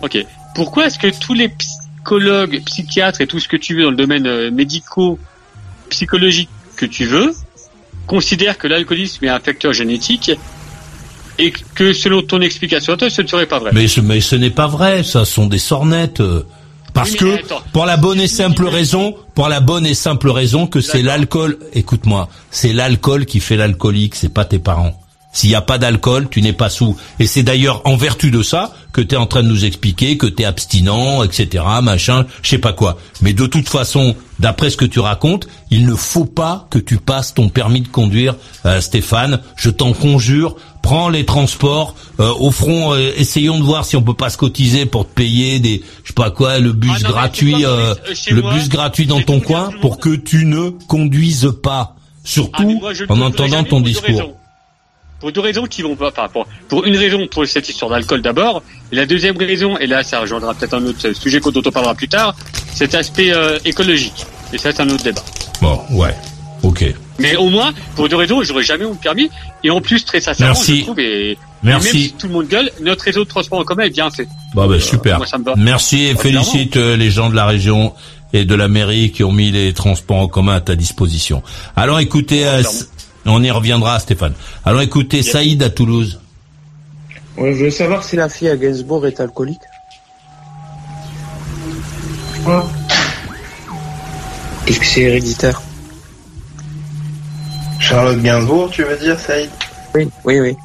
Ok. 0.00 0.16
Pourquoi 0.54 0.86
est-ce 0.86 0.98
que 0.98 1.08
tous 1.20 1.34
les 1.34 1.50
psychologues, 1.50 2.62
psychiatres 2.64 3.20
et 3.20 3.26
tout 3.26 3.38
ce 3.38 3.48
que 3.48 3.58
tu 3.58 3.76
veux 3.76 3.82
dans 3.82 3.90
le 3.90 3.96
domaine 3.96 4.48
médico, 4.48 5.18
psychologique 5.90 6.48
que 6.76 6.86
tu 6.86 7.04
veux, 7.04 7.34
considèrent 8.06 8.58
que 8.58 8.68
l'alcoolisme 8.68 9.24
est 9.24 9.28
un 9.28 9.40
facteur 9.40 9.72
génétique 9.72 10.30
et 11.38 11.52
que 11.74 11.92
selon 11.92 12.22
ton 12.22 12.40
explication 12.40 12.94
à 12.94 12.96
toi, 12.96 13.10
ce 13.10 13.20
ne 13.22 13.26
serait 13.26 13.46
pas 13.46 13.58
vrai 13.58 13.70
Mais 13.74 13.88
ce, 13.88 14.00
mais 14.00 14.20
ce 14.20 14.36
n'est 14.36 14.50
pas 14.50 14.66
vrai, 14.66 15.02
ça 15.02 15.24
sont 15.24 15.46
des 15.46 15.58
sornettes. 15.58 16.20
euh, 16.20 16.46
Parce 16.94 17.10
Oui, 17.12 17.16
que, 17.18 17.34
attends. 17.34 17.62
pour 17.74 17.84
la 17.84 17.96
bonne 17.98 18.20
et 18.20 18.28
simple 18.28 18.66
raison, 18.66 19.14
pour 19.34 19.48
la 19.48 19.60
bonne 19.60 19.84
et 19.84 19.92
simple 19.94 20.30
raison 20.30 20.66
que 20.66 20.80
c'est 20.80 21.02
l'alcool, 21.02 21.58
écoute-moi, 21.74 22.28
c'est 22.50 22.72
l'alcool 22.72 23.26
qui 23.26 23.40
fait 23.40 23.56
l'alcoolique, 23.56 24.14
c'est 24.14 24.32
pas 24.32 24.46
tes 24.46 24.58
parents. 24.58 24.98
S'il 25.36 25.50
n'y 25.50 25.54
a 25.54 25.60
pas 25.60 25.76
d'alcool, 25.76 26.28
tu 26.30 26.40
n'es 26.40 26.54
pas 26.54 26.70
sous. 26.70 26.96
Et 27.20 27.26
c'est 27.26 27.42
d'ailleurs 27.42 27.82
en 27.84 27.94
vertu 27.94 28.30
de 28.30 28.40
ça 28.40 28.72
que 28.94 29.02
tu 29.02 29.16
es 29.16 29.18
en 29.18 29.26
train 29.26 29.42
de 29.42 29.48
nous 29.48 29.66
expliquer 29.66 30.16
que 30.16 30.26
tu 30.26 30.42
es 30.42 30.46
abstinent, 30.46 31.22
etc., 31.22 31.62
machin, 31.82 32.24
je 32.40 32.48
sais 32.48 32.58
pas 32.58 32.72
quoi. 32.72 32.96
Mais 33.20 33.34
de 33.34 33.44
toute 33.44 33.68
façon, 33.68 34.16
d'après 34.38 34.70
ce 34.70 34.78
que 34.78 34.86
tu 34.86 34.98
racontes, 34.98 35.46
il 35.70 35.84
ne 35.84 35.94
faut 35.94 36.24
pas 36.24 36.66
que 36.70 36.78
tu 36.78 36.96
passes 36.96 37.34
ton 37.34 37.50
permis 37.50 37.82
de 37.82 37.88
conduire, 37.88 38.34
euh, 38.64 38.80
Stéphane. 38.80 39.40
Je 39.56 39.68
t'en 39.68 39.92
conjure, 39.92 40.56
prends 40.80 41.10
les 41.10 41.26
transports. 41.26 41.94
Euh, 42.18 42.32
au 42.38 42.50
front, 42.50 42.94
euh, 42.94 43.12
essayons 43.18 43.58
de 43.58 43.62
voir 43.62 43.84
si 43.84 43.94
on 43.94 44.02
peut 44.02 44.14
pas 44.14 44.30
se 44.30 44.38
cotiser 44.38 44.86
pour 44.86 45.06
te 45.06 45.12
payer 45.12 45.58
des, 45.60 45.82
je 46.02 46.08
sais 46.08 46.14
pas 46.14 46.30
quoi, 46.30 46.60
le 46.60 46.72
bus 46.72 47.02
gratuit, 47.02 47.66
euh, 47.66 47.94
le 48.30 48.40
bus 48.40 48.70
gratuit 48.70 49.04
dans 49.04 49.20
ton 49.20 49.40
coin, 49.40 49.68
pour 49.82 49.98
que 49.98 50.16
tu 50.16 50.46
ne 50.46 50.70
conduises 50.70 51.52
pas. 51.62 51.94
Surtout 52.24 52.78
moi, 52.80 52.94
le 52.94 53.12
en 53.12 53.20
entendant 53.20 53.64
ton 53.64 53.82
discours. 53.82 54.32
Pour 55.20 55.32
deux 55.32 55.40
raisons 55.40 55.64
qui 55.64 55.82
vont 55.82 55.96
pas, 55.96 56.08
enfin, 56.08 56.28
pour, 56.32 56.46
pour 56.68 56.84
une 56.84 56.96
raison, 56.96 57.26
pour 57.26 57.46
cette 57.46 57.68
histoire 57.68 57.90
d'alcool 57.90 58.20
d'abord, 58.22 58.62
et 58.92 58.96
la 58.96 59.06
deuxième 59.06 59.36
raison, 59.38 59.78
et 59.78 59.86
là 59.86 60.02
ça 60.02 60.20
rejoindra 60.20 60.54
peut-être 60.54 60.74
un 60.74 60.84
autre 60.86 61.12
sujet 61.12 61.40
dont 61.40 61.62
on 61.64 61.70
parlera 61.70 61.94
plus 61.94 62.08
tard, 62.08 62.34
cet 62.74 62.94
aspect 62.94 63.32
euh, 63.32 63.58
écologique. 63.64 64.26
Et 64.52 64.58
ça 64.58 64.72
c'est 64.72 64.82
un 64.82 64.90
autre 64.90 65.02
débat. 65.04 65.22
Bon, 65.62 65.80
ouais, 65.92 66.14
ok. 66.62 66.84
Mais 67.18 67.34
au 67.36 67.48
moins, 67.48 67.72
pour 67.94 68.10
deux 68.10 68.16
raisons, 68.16 68.42
j'aurais 68.42 68.62
jamais 68.62 68.84
mon 68.84 68.94
permis, 68.94 69.30
et 69.64 69.70
en 69.70 69.80
plus, 69.80 70.04
très 70.04 70.20
sincèrement, 70.20 70.52
Merci. 70.52 70.78
je 70.80 70.82
trouve, 70.82 71.00
et, 71.00 71.30
et 71.32 71.38
Merci. 71.62 71.86
même 71.86 72.02
si 72.02 72.12
tout 72.12 72.26
le 72.26 72.32
monde 72.34 72.48
gueule, 72.48 72.70
notre 72.82 73.02
réseau 73.04 73.24
de 73.24 73.28
transport 73.28 73.58
en 73.58 73.64
commun 73.64 73.84
est 73.84 73.90
bien 73.90 74.10
fait. 74.10 74.28
Bon, 74.54 74.66
ben, 74.66 74.78
super. 74.78 75.14
Euh, 75.14 75.18
moi, 75.18 75.26
ça 75.26 75.38
me 75.38 75.44
va. 75.44 75.54
Merci 75.56 76.04
et 76.08 76.14
Bah, 76.14 76.20
félicite 76.20 76.76
euh, 76.76 76.94
les 76.94 77.10
gens 77.10 77.30
de 77.30 77.34
la 77.34 77.46
région 77.46 77.94
et 78.34 78.44
de 78.44 78.54
la 78.54 78.68
mairie 78.68 79.12
qui 79.12 79.24
ont 79.24 79.32
mis 79.32 79.50
les 79.50 79.72
transports 79.72 80.18
en 80.18 80.28
commun 80.28 80.56
à 80.56 80.60
ta 80.60 80.76
disposition. 80.76 81.42
Alors 81.74 82.00
écoutez, 82.00 82.46
euh, 82.46 82.62
on 83.26 83.42
y 83.42 83.50
reviendra 83.50 83.98
Stéphane. 83.98 84.34
Alors 84.64 84.82
écoutez, 84.82 85.22
Saïd 85.22 85.62
à 85.62 85.70
Toulouse. 85.70 86.20
Je 87.38 87.64
veux 87.64 87.70
savoir 87.70 88.02
si 88.02 88.16
la 88.16 88.28
fille 88.28 88.48
à 88.48 88.56
Gainsbourg 88.56 89.06
est 89.06 89.20
alcoolique. 89.20 89.60
Est-ce 94.66 94.80
que 94.80 94.86
c'est 94.86 95.02
héréditaire? 95.02 95.60
Charlotte 97.78 98.20
Gainsbourg, 98.22 98.70
tu 98.70 98.82
veux 98.84 98.96
dire, 98.96 99.18
Saïd? 99.18 99.50
Oui, 99.94 100.08
oui, 100.24 100.40
oui. 100.40 100.56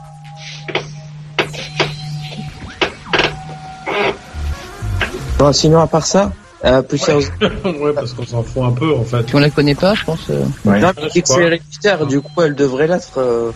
Bon, 5.38 5.52
sinon, 5.52 5.82
à 5.82 5.88
part 5.88 6.06
ça, 6.06 6.32
euh, 6.66 6.82
plus 6.82 6.98
sérieusement. 6.98 7.34
ouais, 7.82 7.94
parce 7.94 8.14
qu'on 8.14 8.26
s'en 8.26 8.44
fout 8.44 8.64
un 8.64 8.72
peu, 8.72 8.94
en 8.96 9.04
fait. 9.04 9.26
On 9.34 9.40
la 9.40 9.50
connaît 9.50 9.76
pas, 9.76 9.94
je 9.96 10.04
pense. 10.06 10.30
euh. 10.30 10.44
Non, 10.66 10.92
mais 10.96 11.10
dès 11.14 11.22
que 11.22 11.28
c'est 11.28 11.42
héréditaire, 11.42 12.06
du 12.06 12.22
coup, 12.22 12.42
elle 12.42 12.56
devrait 12.56 12.88
l'être. 12.88 13.18
euh, 13.18 13.52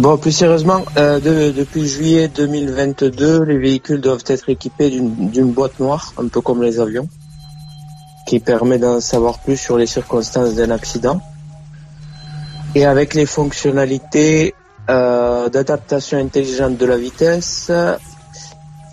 Bon, 0.00 0.16
plus 0.16 0.32
sérieusement, 0.32 0.82
euh, 0.96 1.18
de- 1.20 1.50
depuis 1.50 1.86
juillet 1.86 2.28
2022, 2.28 3.42
les 3.44 3.58
véhicules 3.58 4.00
doivent 4.00 4.24
être 4.28 4.48
équipés 4.48 4.88
d'une 4.88 5.28
d'une 5.30 5.50
boîte 5.52 5.78
noire, 5.80 6.14
un 6.16 6.28
peu 6.28 6.40
comme 6.40 6.62
les 6.62 6.78
avions, 6.80 7.08
qui 8.26 8.38
permet 8.40 8.78
d'en 8.78 9.00
savoir 9.00 9.40
plus 9.40 9.56
sur 9.58 9.76
les 9.76 9.86
circonstances 9.86 10.54
d'un 10.54 10.70
accident. 10.70 11.20
Et 12.74 12.86
avec 12.86 13.14
les 13.14 13.26
fonctionnalités 13.26 14.54
euh, 14.88 15.48
d'adaptation 15.50 16.18
intelligente 16.18 16.76
de 16.78 16.86
la 16.86 16.96
vitesse, 16.96 17.70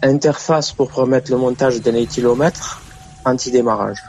interface 0.03 0.71
pour 0.71 0.91
permettre 0.91 1.31
le 1.31 1.37
montage 1.37 1.81
d'un 1.81 1.95
éthylomètre, 1.95 2.81
anti-démarrage 3.25 4.03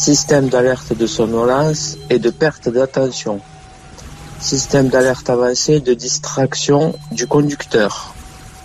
système 0.00 0.48
d'alerte 0.48 0.96
de 0.96 1.06
somnolence 1.06 1.98
et 2.08 2.18
de 2.18 2.30
perte 2.30 2.70
d'attention, 2.70 3.38
système 4.40 4.88
d'alerte 4.88 5.28
avancé 5.28 5.80
de 5.80 5.92
distraction 5.92 6.94
du 7.12 7.26
conducteur, 7.26 8.14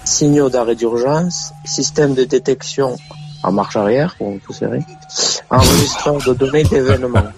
signaux 0.05 0.49
d'arrêt 0.49 0.75
d'urgence, 0.75 1.51
système 1.65 2.13
de 2.13 2.23
détection 2.23 2.95
en 3.43 3.51
marche 3.51 3.75
arrière, 3.75 4.15
tout 4.17 4.53
enregistreur 5.49 6.19
de 6.25 6.33
données 6.33 6.63
d'événements, 6.63 7.33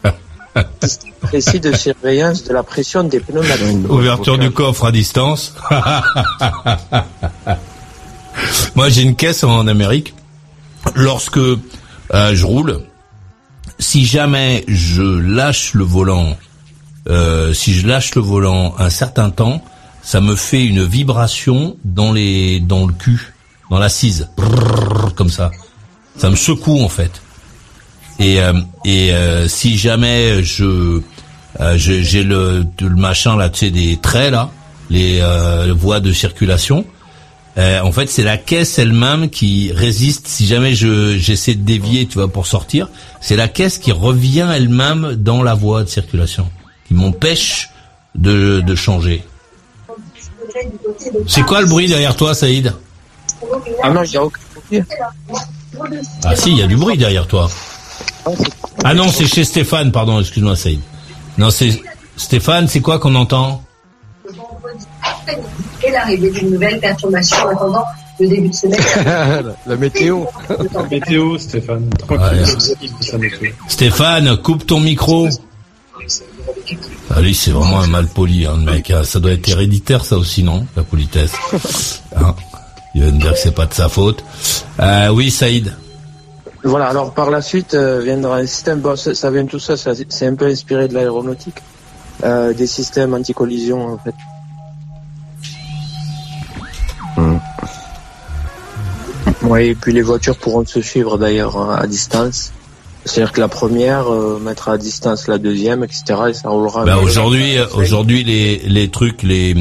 système 0.84 1.14
précis 1.22 1.60
de 1.60 1.76
surveillance 1.76 2.44
de 2.44 2.54
la 2.54 2.62
pression 2.62 3.04
des 3.04 3.20
pneumatiques. 3.20 3.90
Ouverture 3.90 4.38
du 4.38 4.52
coffre 4.52 4.86
à 4.86 4.92
distance. 4.92 5.56
Moi, 8.76 8.90
j'ai 8.90 9.02
une 9.02 9.16
caisse 9.16 9.44
en 9.44 9.68
Amérique. 9.68 10.14
Lorsque 10.96 11.38
euh, 11.38 11.60
je 12.12 12.46
roule, 12.46 12.82
si 13.80 14.06
jamais 14.06 14.64
je 14.68 15.02
lâche 15.02 15.74
le 15.74 15.84
volant, 15.84 16.38
euh, 17.10 17.54
si 17.54 17.74
je 17.74 17.88
lâche 17.88 18.16
le 18.16 18.22
volant 18.22 18.76
un 18.78 18.90
certain 18.90 19.30
temps, 19.30 19.64
ça 20.02 20.22
me 20.22 20.36
fait 20.36 20.64
une 20.64 20.84
vibration 20.84 21.76
dans 21.84 22.14
les 22.14 22.60
dans 22.62 22.86
le 22.88 22.94
cul, 22.94 23.34
dans 23.70 23.80
l'assise, 23.80 24.30
comme 25.16 25.30
ça. 25.30 25.52
Ça 26.18 26.30
me 26.30 26.36
secoue 26.36 26.80
en 26.82 26.90
fait. 26.90 27.22
Et 28.20 28.42
euh, 28.42 28.54
et 28.86 29.12
euh, 29.14 29.48
si 29.48 29.78
jamais 29.78 30.44
je 30.44 31.02
euh, 31.60 31.78
j'ai 31.78 32.04
j'ai 32.04 32.24
le, 32.24 32.66
le 32.80 32.96
machin 32.96 33.36
là, 33.36 33.50
tu 33.50 33.60
sais, 33.66 33.72
des 33.72 33.98
traits 33.98 34.32
là, 34.32 34.50
les 34.90 35.20
euh, 35.22 35.74
voies 35.78 36.00
de 36.00 36.14
circulation. 36.14 36.86
Euh, 37.58 37.82
en 37.82 37.92
fait, 37.92 38.08
c'est 38.08 38.24
la 38.24 38.38
caisse 38.38 38.78
elle-même 38.78 39.30
qui 39.30 39.72
résiste. 39.74 40.28
Si 40.28 40.46
jamais 40.46 40.76
je 40.76 41.18
j'essaie 41.18 41.56
de 41.56 41.64
dévier, 41.64 42.06
tu 42.06 42.20
vois, 42.20 42.28
pour 42.28 42.46
sortir, 42.46 42.90
c'est 43.20 43.36
la 43.36 43.48
caisse 43.48 43.80
qui 43.80 43.92
revient 43.92 44.48
elle-même 44.54 45.16
dans 45.16 45.42
la 45.42 45.56
voie 45.56 45.84
de 45.84 45.90
circulation, 45.90 46.50
qui 46.88 46.94
m'empêche 46.94 47.70
de, 48.14 48.62
de 48.62 48.76
changer. 48.76 49.24
C'est 51.28 51.44
quoi 51.44 51.62
le 51.62 51.68
bruit 51.68 51.88
derrière 51.88 52.16
toi, 52.16 52.36
Saïd? 52.36 52.74
Ah 53.84 53.90
non, 53.90 54.04
il 54.04 54.12
n'y 54.12 54.18
a 54.18 54.24
aucun 54.24 54.40
bruit. 54.70 54.84
Ah 56.24 56.36
si, 56.36 56.52
il 56.52 56.58
y 56.58 56.62
a 56.62 56.68
du 56.68 56.78
bruit 56.78 56.98
derrière 56.98 57.28
toi. 57.28 57.50
Ah 58.84 58.94
non, 58.94 59.08
c'est 59.10 59.26
chez 59.26 59.44
Stéphane, 59.44 59.92
pardon, 59.92 60.20
excuse-moi, 60.20 60.56
Saïd. 60.56 60.80
Non, 61.38 61.50
c'est 61.50 61.82
Stéphane, 62.18 62.68
c'est 62.68 62.82
quoi 62.82 63.00
qu'on 63.00 63.16
entend? 63.16 63.64
Et 65.84 65.92
l'arrivée 65.92 66.32
d'une 66.32 66.52
nouvelle 66.52 66.80
perturbation 66.80 67.38
en 67.46 67.50
attendant 67.50 67.86
le 68.20 68.28
début 68.28 68.50
de 68.50 68.54
semaine. 68.56 68.80
la 69.68 69.76
météo. 69.76 70.24
Météo, 70.90 71.38
Stéphane. 71.38 71.90
Tranquille. 72.08 72.46
Stéphane, 73.68 74.38
coupe 74.38 74.66
ton 74.66 74.80
micro. 74.80 75.28
Ah, 77.14 77.22
lui, 77.22 77.34
c'est 77.36 77.52
vraiment 77.52 77.80
un 77.80 77.88
mal 77.88 78.08
poli, 78.08 78.46
hein, 78.46 78.56
le 78.58 78.72
mec. 78.72 78.92
hein. 78.92 79.04
Ça 79.04 79.20
doit 79.20 79.32
être 79.32 79.48
héréditaire, 79.50 80.06
ça 80.06 80.18
aussi, 80.18 80.44
non 80.44 80.66
La 80.76 80.84
politesse? 80.84 81.32
Hein 82.16 82.36
Il 82.96 83.04
va 83.04 83.12
me 83.12 83.20
dire 83.20 83.34
que 83.34 83.40
c'est 83.40 83.54
pas 83.54 83.66
de 83.66 83.74
sa 83.74 83.90
faute. 83.90 84.24
Euh, 84.80 85.10
oui, 85.10 85.30
Saïd. 85.30 85.76
Voilà, 86.64 86.88
alors 86.88 87.14
par 87.14 87.30
la 87.30 87.42
suite 87.42 87.76
euh, 87.76 88.02
viendra 88.02 88.38
un 88.38 88.46
système, 88.48 88.80
bon, 88.80 88.96
ça, 88.96 89.14
ça 89.14 89.30
vient 89.30 89.46
tout 89.46 89.60
ça, 89.60 89.78
ça 89.78 89.92
c'est 90.10 90.26
un 90.28 90.34
peu 90.36 90.48
inspiré 90.48 90.88
de 90.88 90.96
l'aéronautique, 90.96 91.62
euh, 92.24 92.54
des 92.54 92.66
systèmes 92.68 93.14
anti-collision 93.14 93.94
en 93.94 93.98
fait. 94.00 94.16
Oui, 99.50 99.68
et 99.68 99.76
puis 99.76 99.94
les 99.94 100.02
voitures 100.02 100.38
pourront 100.38 100.66
se 100.66 100.82
suivre 100.82 101.18
d'ailleurs 101.18 101.58
hein, 101.58 101.78
à 101.80 101.88
distance. 101.88 102.52
C'est-à-dire 103.06 103.32
que 103.32 103.40
la 103.40 103.48
première 103.48 104.12
euh, 104.12 104.40
mettra 104.40 104.74
à 104.74 104.78
distance 104.78 105.28
la 105.28 105.38
deuxième, 105.38 105.84
etc. 105.84 106.04
Et 106.30 106.34
ça 106.34 106.50
roulera. 106.50 106.84
Bah, 106.84 106.98
aujourd'hui, 106.98 107.58
euh, 107.58 107.66
aujourd'hui, 107.76 108.24
les, 108.26 108.58
les 108.66 108.90
trucs, 108.90 109.24
les, 109.24 109.56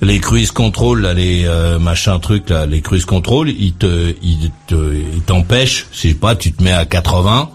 les 0.00 0.18
cruise 0.20 0.50
control, 0.50 1.02
là, 1.02 1.12
les 1.12 1.44
euh, 1.44 1.78
machins 1.78 2.18
trucs, 2.20 2.48
là, 2.48 2.64
les 2.64 2.80
cruise 2.80 3.04
control, 3.04 3.50
ils 3.50 3.74
te, 3.74 4.14
ils 4.22 4.50
te, 4.66 4.94
ils 4.94 5.20
t'empêchent. 5.20 5.86
Je 5.92 6.08
sais 6.08 6.14
pas, 6.14 6.34
tu 6.34 6.52
te 6.52 6.62
mets 6.62 6.72
à 6.72 6.86
80. 6.86 7.50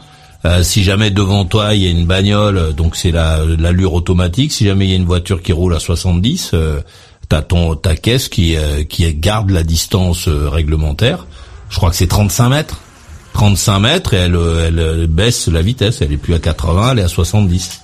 euh, 0.46 0.64
si 0.64 0.84
jamais 0.84 1.10
devant 1.10 1.46
toi 1.46 1.74
il 1.74 1.84
y 1.84 1.88
a 1.88 1.90
une 1.90 2.06
bagnole, 2.06 2.74
donc 2.74 2.96
c'est 2.96 3.12
la 3.12 3.44
l'allure 3.44 3.94
automatique. 3.94 4.52
Si 4.52 4.66
jamais 4.66 4.86
il 4.86 4.92
y 4.92 4.94
a 4.94 4.98
une 4.98 5.06
voiture 5.06 5.42
qui 5.42 5.52
roule 5.52 5.74
à 5.74 5.80
70, 5.80 6.52
euh, 6.54 6.80
t'as 7.28 7.42
ton 7.42 7.76
ta 7.76 7.96
caisse 7.96 8.30
qui 8.30 8.56
euh, 8.56 8.84
qui 8.84 9.12
garde 9.16 9.50
la 9.50 9.64
distance 9.64 10.28
euh, 10.28 10.48
réglementaire. 10.50 11.26
Je 11.70 11.76
crois 11.78 11.90
que 11.90 11.96
c'est 11.96 12.08
35 12.08 12.50
mètres. 12.50 12.82
35 13.34 13.80
mètres 13.80 14.14
et 14.14 14.18
elle, 14.18 14.36
euh, 14.36 14.68
elle 14.68 14.80
euh, 14.80 15.08
baisse 15.08 15.48
la 15.48 15.62
vitesse. 15.62 16.02
Elle 16.02 16.12
est 16.12 16.18
plus 16.18 16.34
à 16.34 16.40
80, 16.40 16.94
elle 16.94 17.00
est 17.00 17.04
à 17.04 17.08
70. 17.08 17.82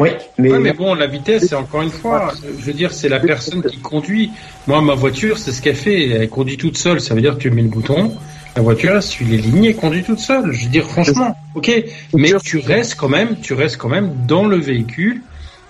Oui, 0.00 0.10
mais, 0.38 0.52
Ouais, 0.52 0.58
mais 0.60 0.72
bon, 0.72 0.94
la 0.94 1.06
vitesse, 1.08 1.46
c'est 1.48 1.54
encore 1.56 1.82
une 1.82 1.90
fois, 1.90 2.32
je 2.58 2.64
veux 2.64 2.72
dire, 2.72 2.92
c'est 2.92 3.08
la 3.08 3.18
personne 3.18 3.62
qui 3.64 3.78
conduit. 3.78 4.30
Moi, 4.68 4.80
ma 4.80 4.94
voiture, 4.94 5.38
c'est 5.38 5.50
ce 5.52 5.60
qu'elle 5.60 5.74
fait. 5.74 6.08
Elle 6.10 6.28
conduit 6.28 6.56
toute 6.56 6.76
seule. 6.78 7.00
Ça 7.00 7.14
veut 7.14 7.20
dire 7.20 7.34
que 7.34 7.40
tu 7.42 7.50
mets 7.50 7.62
le 7.62 7.68
bouton, 7.68 8.14
la 8.54 8.62
voiture, 8.62 8.92
elle 8.94 9.02
suit 9.02 9.24
les 9.24 9.38
lignes 9.38 9.64
et 9.64 9.74
conduit 9.74 10.04
toute 10.04 10.20
seule. 10.20 10.52
Je 10.52 10.64
veux 10.64 10.70
dire, 10.70 10.84
franchement, 10.84 11.36
ok? 11.54 11.70
Mais 12.14 12.32
tu 12.44 12.58
restes 12.58 12.94
quand 12.94 13.08
même, 13.08 13.40
tu 13.40 13.54
restes 13.54 13.76
quand 13.76 13.88
même 13.88 14.12
dans 14.28 14.44
le 14.46 14.56
véhicule. 14.58 15.22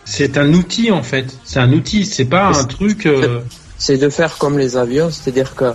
C'est 0.04 0.36
un 0.36 0.52
outil, 0.52 0.90
en 0.90 1.02
fait. 1.02 1.26
C'est 1.44 1.60
un 1.60 1.72
outil. 1.72 2.04
C'est 2.04 2.24
pas 2.26 2.48
un 2.48 2.64
truc. 2.64 3.06
euh, 3.06 3.40
c'est 3.78 3.96
de 3.96 4.08
faire 4.10 4.36
comme 4.38 4.58
les 4.58 4.76
avions, 4.76 5.10
c'est-à-dire 5.10 5.54
que 5.54 5.72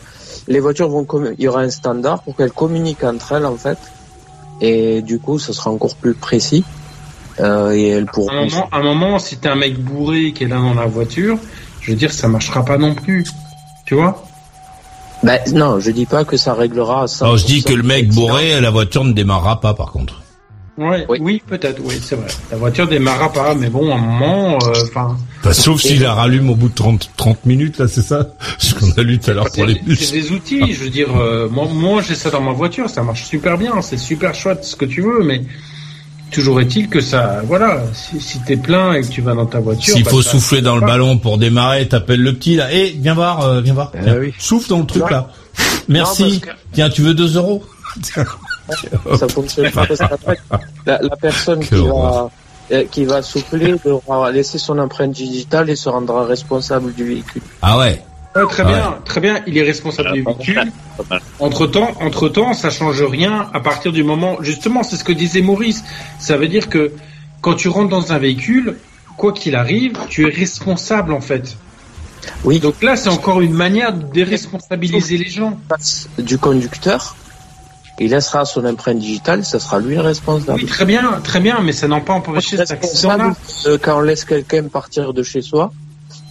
les 0.48 0.60
voitures 0.60 0.89
vont, 0.89 1.06
il 1.38 1.44
y 1.44 1.48
aura 1.48 1.62
un 1.62 1.70
standard 1.70 2.22
pour 2.24 2.36
qu'elles 2.36 2.52
communiquent 2.52 3.04
entre 3.04 3.34
elles 3.34 3.46
en 3.46 3.56
fait, 3.58 3.78
et 4.62 5.02
du 5.02 5.20
coup, 5.20 5.39
ce 5.39 5.54
sera 5.54 5.70
encore 5.72 5.96
plus 5.96 6.14
précis. 6.14 6.64
euh, 7.39 7.72
et 7.72 7.88
elles 7.88 8.04
À 8.08 8.12
pourront. 8.12 8.30
un 8.32 8.46
moment, 8.46 8.70
à 8.72 8.78
un 8.78 8.84
moment, 8.84 9.20
si 9.20 9.38
t'es 9.38 9.50
un 9.50 9.56
mec 9.56 9.80
bourré 9.80 10.34
qui 10.34 10.44
est 10.44 10.48
là 10.48 10.58
dans 10.58 10.74
la 10.76 10.86
voiture, 10.86 11.38
je 11.82 11.91
veux 11.91 11.98
dire, 11.98 12.12
ça 12.14 12.28
marchera 12.28 12.64
pas 12.64 12.78
non 12.78 12.94
plus. 12.96 13.26
Tu 13.86 13.96
vois? 13.96 14.24
Ben, 15.24 15.39
non, 15.54 15.80
je 15.80 15.89
dis 15.91 16.06
pas 16.06 16.26
que 16.26 16.38
ça 16.38 16.54
réglera 16.54 17.08
ça. 17.08 17.36
Je 17.36 17.46
dis 17.46 17.64
que 17.64 17.74
le 17.74 17.84
mec 17.84 18.10
bourré, 18.10 18.60
la 18.62 18.70
voiture 18.70 19.04
ne 19.04 19.14
démarrera 19.14 19.60
pas 19.62 19.74
par 19.74 19.91
contre. 19.91 20.22
Ouais, 20.76 21.05
oui, 21.07 21.41
peut-être, 21.45 21.80
oui, 21.84 21.99
c'est 22.01 22.15
vrai. 22.15 22.26
La 22.49 22.57
voiture 22.57 22.88
démarrera 22.88 23.32
pas, 23.32 23.53
mais 23.53 23.69
bon, 23.69 23.91
à 23.91 23.95
un 23.95 24.01
moment, 24.01 24.57
euh, 24.63 24.74
enfin. 24.89 25.15
Enfin, 25.41 25.53
sauf 25.53 25.80
s'il 25.82 26.01
la 26.01 26.13
rallume 26.15 26.49
au 26.49 26.55
bout 26.55 26.69
de 26.69 26.74
30, 26.74 27.11
30 27.15 27.45
minutes, 27.45 27.78
là, 27.78 27.88
c'est 27.88 28.01
ça? 28.01 28.30
Ce 28.57 28.74
qu'on 28.74 28.89
a 28.93 29.03
lu 29.03 29.19
tout 29.19 29.30
à 29.30 29.34
l'heure 29.36 29.51
pour 29.53 29.65
les 29.65 29.76
C'est 29.76 29.82
bus. 29.84 30.11
des 30.11 30.32
outils, 30.32 30.74
je 30.74 30.84
veux 30.86 30.89
dire, 30.89 31.09
euh, 31.15 31.47
moi, 31.47 31.67
moi 31.71 32.01
j'ai 32.01 32.15
ça 32.15 32.32
dans 32.32 32.41
ma 32.41 32.53
voiture, 32.53 32.89
ça 32.89 33.03
marche 33.03 33.24
super 33.26 33.57
bien, 33.59 33.82
c'est 33.84 33.97
super 33.97 34.34
chouette, 34.34 34.63
ce 34.63 34.76
que 34.76 34.86
tu 34.86 35.01
veux, 35.01 35.24
mais 35.24 35.43
toujours 36.32 36.59
est-il 36.59 36.89
que 36.89 37.01
ça, 37.01 37.41
voilà, 37.45 37.84
si, 37.93 38.19
si 38.19 38.39
t'es 38.39 38.57
plein 38.57 38.93
et 38.93 39.01
que 39.01 39.07
tu 39.09 39.21
vas 39.21 39.36
dans 39.36 39.45
ta 39.45 39.59
voiture. 39.59 39.93
S'il 39.93 40.03
bah, 40.05 40.09
faut 40.09 40.24
ça- 40.24 40.32
souffler 40.32 40.61
dans 40.61 40.76
le 40.76 40.82
ballon 40.82 41.19
pour 41.19 41.38
démarrer, 41.38 41.88
t'appelles 41.88 42.21
le 42.24 42.34
petit 42.34 42.55
là. 42.55 42.69
Eh, 42.74 42.95
viens 42.99 43.13
voir, 43.13 43.41
euh, 43.45 43.61
viens 43.61 43.76
voir. 43.76 43.91
Viens. 43.93 44.15
Souffle 44.39 44.69
dans 44.69 44.80
le 44.80 44.88
truc 44.88 45.07
là. 45.11 45.30
Merci. 45.88 46.41
Tiens, 46.71 46.89
tu 46.89 47.03
veux 47.03 47.13
2 47.13 47.36
euros? 47.36 47.63
ça 49.18 49.28
fonctionne 49.28 49.72
pas 49.72 49.86
parce 49.86 49.99
qu'après, 49.99 50.39
la, 50.86 50.99
la 51.01 51.16
personne 51.16 51.59
qui 51.66 51.76
va, 51.76 52.30
euh, 52.72 52.84
qui 52.89 53.05
va 53.05 53.22
souffler 53.22 53.76
devra 53.84 54.32
laisser 54.32 54.57
son 54.57 54.80
empreinte 54.80 55.11
digitale 55.11 55.70
et 55.70 55.76
se 55.76 55.89
rendra 55.89 56.26
responsable 56.26 56.93
du 56.93 57.03
véhicule. 57.03 57.41
Ah 57.61 57.78
ouais. 57.78 58.01
Ouais, 58.36 58.47
très 58.47 58.64
bien, 58.64 58.97
très 59.05 59.22
bien, 59.22 59.43
il 59.45 59.57
est 59.59 59.64
responsable 59.64 60.14
du 60.14 60.24
véhicule. 60.24 60.72
Entre 61.39 61.68
temps, 61.68 61.91
entre 62.01 62.30
temps, 62.30 62.53
ça 62.53 62.72
change 62.72 63.03
rien 63.03 63.47
à 63.53 63.59
partir 63.59 63.91
du 63.91 64.03
moment, 64.03 64.38
justement, 64.41 64.82
c'est 64.82 64.95
ce 64.95 65.03
que 65.03 65.11
disait 65.11 65.41
Maurice. 65.41 65.84
Ça 66.18 66.36
veut 66.36 66.47
dire 66.47 66.68
que 66.68 66.93
quand 67.41 67.53
tu 67.53 67.68
rentres 67.70 67.89
dans 67.89 68.11
un 68.11 68.18
véhicule, 68.18 68.78
quoi 69.18 69.34
qu'il 69.34 69.55
arrive, 69.55 69.99
tu 70.09 70.28
es 70.28 70.32
responsable 70.32 71.14
en 71.14 71.22
fait. 71.22 71.57
Oui. 72.43 72.59
Donc 72.59 72.82
là, 72.82 72.95
c'est 72.95 73.09
encore 73.09 73.41
une 73.41 73.53
manière 73.53 73.93
de 73.93 74.03
déresponsabiliser 74.03 75.18
les 75.18 75.30
gens. 75.30 75.59
Du 76.18 76.38
conducteur, 76.38 77.16
il 78.00 78.10
laissera 78.10 78.46
son 78.46 78.66
empreinte 78.66 79.00
digitale, 79.00 79.46
ça 79.46 79.60
sera 79.60 79.80
lui 79.80 79.96
le 79.96 80.02
responsable. 80.02 80.60
Oui, 80.60 80.66
très 80.66 80.86
bien, 80.86 81.20
très 81.24 81.39
bien, 81.39 81.60
mais 81.62 81.72
ça 81.72 81.88
n'a 81.88 82.00
pas 82.00 82.14
empêché 82.14 82.58
cet 82.58 82.72
accident-là. 82.72 83.30
responsable 83.30 83.74
euh, 83.74 83.78
quand 83.82 83.98
on 83.98 84.02
laisse 84.02 84.26
quelqu'un 84.26 84.64
partir 84.64 85.14
de 85.14 85.24
chez 85.24 85.41
soi 85.41 85.72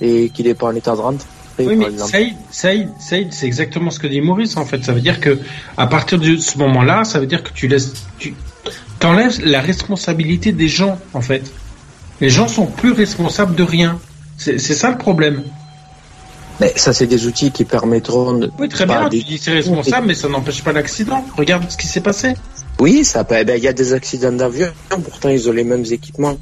et 0.01 0.31
qu'il 0.31 0.47
n'est 0.47 0.55
pas 0.55 0.67
en 0.67 0.75
état 0.75 0.93
de 0.93 1.01
rentrer, 1.01 1.27
Oui, 1.61 1.77
mais. 1.77 1.97
Saïd, 1.99 2.35
Saïd, 2.51 2.89
Saïd, 2.99 3.33
c'est 3.33 3.47
exactement 3.47 3.91
ce 3.91 4.01
que 4.01 4.09
dit 4.09 4.21
Maurice 4.21 4.57
en 4.57 4.65
fait. 4.65 4.85
Ça 4.85 4.93
veut 4.93 5.01
dire 5.01 5.21
que 5.21 5.39
à 5.77 5.87
partir 5.87 6.19
de 6.19 6.37
ce 6.37 6.59
moment-là, 6.59 7.05
ça 7.05 7.21
veut 7.21 7.27
dire 7.27 7.43
que 7.43 7.51
tu 7.53 7.69
laisses, 7.69 7.93
tu 8.19 8.35
t'enlèves 8.99 9.41
la 9.45 9.61
responsabilité 9.61 10.51
des 10.53 10.69
gens 10.69 10.99
en 11.15 11.21
fait. 11.21 11.53
Les 12.21 12.31
gens 12.31 12.49
sont 12.49 12.67
plus 12.67 12.93
responsables 12.93 13.55
de 13.55 13.63
rien. 13.63 13.99
C'est 14.37 14.59
ça 14.59 14.91
le 14.91 14.99
problème. 14.99 15.45
Mais 16.61 16.73
ça, 16.77 16.93
c'est 16.93 17.07
des 17.07 17.27
outils 17.27 17.51
qui 17.51 17.65
permettront 17.65 18.35
de. 18.35 18.51
Oui, 18.59 18.69
très 18.69 18.87
bien. 18.87 19.09
des- 19.09 19.19
Tu 19.21 19.25
dis 19.25 19.39
c'est 19.39 19.53
responsable, 19.53 20.07
mais 20.09 20.15
ça 20.15 20.29
n'empêche 20.29 20.63
pas 20.63 20.73
l'accident. 20.73 21.25
Regarde 21.37 21.65
ce 21.71 21.77
qui 21.77 21.87
s'est 21.87 22.01
passé. 22.01 22.35
Oui, 22.79 23.05
ça 23.05 23.25
peut. 23.25 23.37
eh 23.39 23.45
ben, 23.45 23.57
Il 23.57 23.63
y 23.65 23.69
a 23.69 23.73
des 23.73 23.93
accidents 23.93 24.33
d'avion, 24.33 24.69
pourtant 24.89 25.29
ils 25.29 25.49
ont 25.49 25.53
les 25.53 25.65
mêmes 25.65 25.85
équipements. 25.91 26.37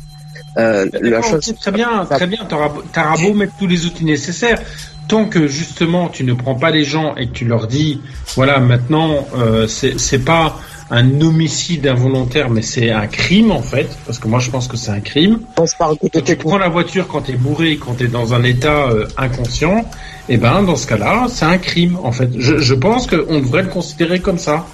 Euh, 0.58 0.86
la 1.00 1.10
D'accord, 1.10 1.30
chose, 1.30 1.48
ok, 1.50 1.58
très 1.60 1.70
bien, 1.72 2.04
très 2.06 2.26
bien. 2.26 2.44
T'auras 2.48 2.70
t'auras 2.92 3.16
beau 3.18 3.34
mettre 3.34 3.52
tous 3.58 3.68
les 3.68 3.86
outils 3.86 4.04
nécessaires, 4.04 4.60
tant 5.06 5.26
que 5.26 5.46
justement 5.46 6.08
tu 6.08 6.24
ne 6.24 6.32
prends 6.34 6.56
pas 6.56 6.70
les 6.70 6.82
gens 6.84 7.14
et 7.16 7.28
que 7.28 7.32
tu 7.32 7.44
leur 7.44 7.68
dis, 7.68 8.00
voilà, 8.34 8.58
maintenant 8.58 9.28
euh, 9.36 9.68
c'est 9.68 9.98
c'est 10.00 10.18
pas 10.18 10.58
un 10.90 11.20
homicide 11.20 11.86
involontaire, 11.86 12.50
mais 12.50 12.62
c'est 12.62 12.90
un 12.90 13.06
crime 13.06 13.52
en 13.52 13.62
fait, 13.62 13.88
parce 14.06 14.18
que 14.18 14.26
moi 14.26 14.40
je 14.40 14.50
pense 14.50 14.66
que 14.66 14.76
c'est 14.76 14.90
un 14.90 15.00
crime. 15.00 15.40
Quand 15.56 16.24
tu 16.24 16.36
prends 16.36 16.58
la 16.58 16.68
voiture 16.68 17.06
quand 17.06 17.22
t'es 17.22 17.34
bourré, 17.34 17.76
quand 17.76 17.94
t'es 17.94 18.08
dans 18.08 18.34
un 18.34 18.42
état 18.42 18.88
euh, 18.90 19.06
inconscient, 19.16 19.84
et 20.28 20.36
ben 20.36 20.62
dans 20.62 20.76
ce 20.76 20.86
cas-là, 20.86 21.26
c'est 21.28 21.44
un 21.44 21.58
crime 21.58 21.96
en 22.02 22.12
fait. 22.12 22.30
Je, 22.38 22.58
je 22.58 22.74
pense 22.74 23.06
qu'on 23.06 23.40
devrait 23.40 23.62
le 23.62 23.68
considérer 23.68 24.20
comme 24.20 24.38
ça. 24.38 24.66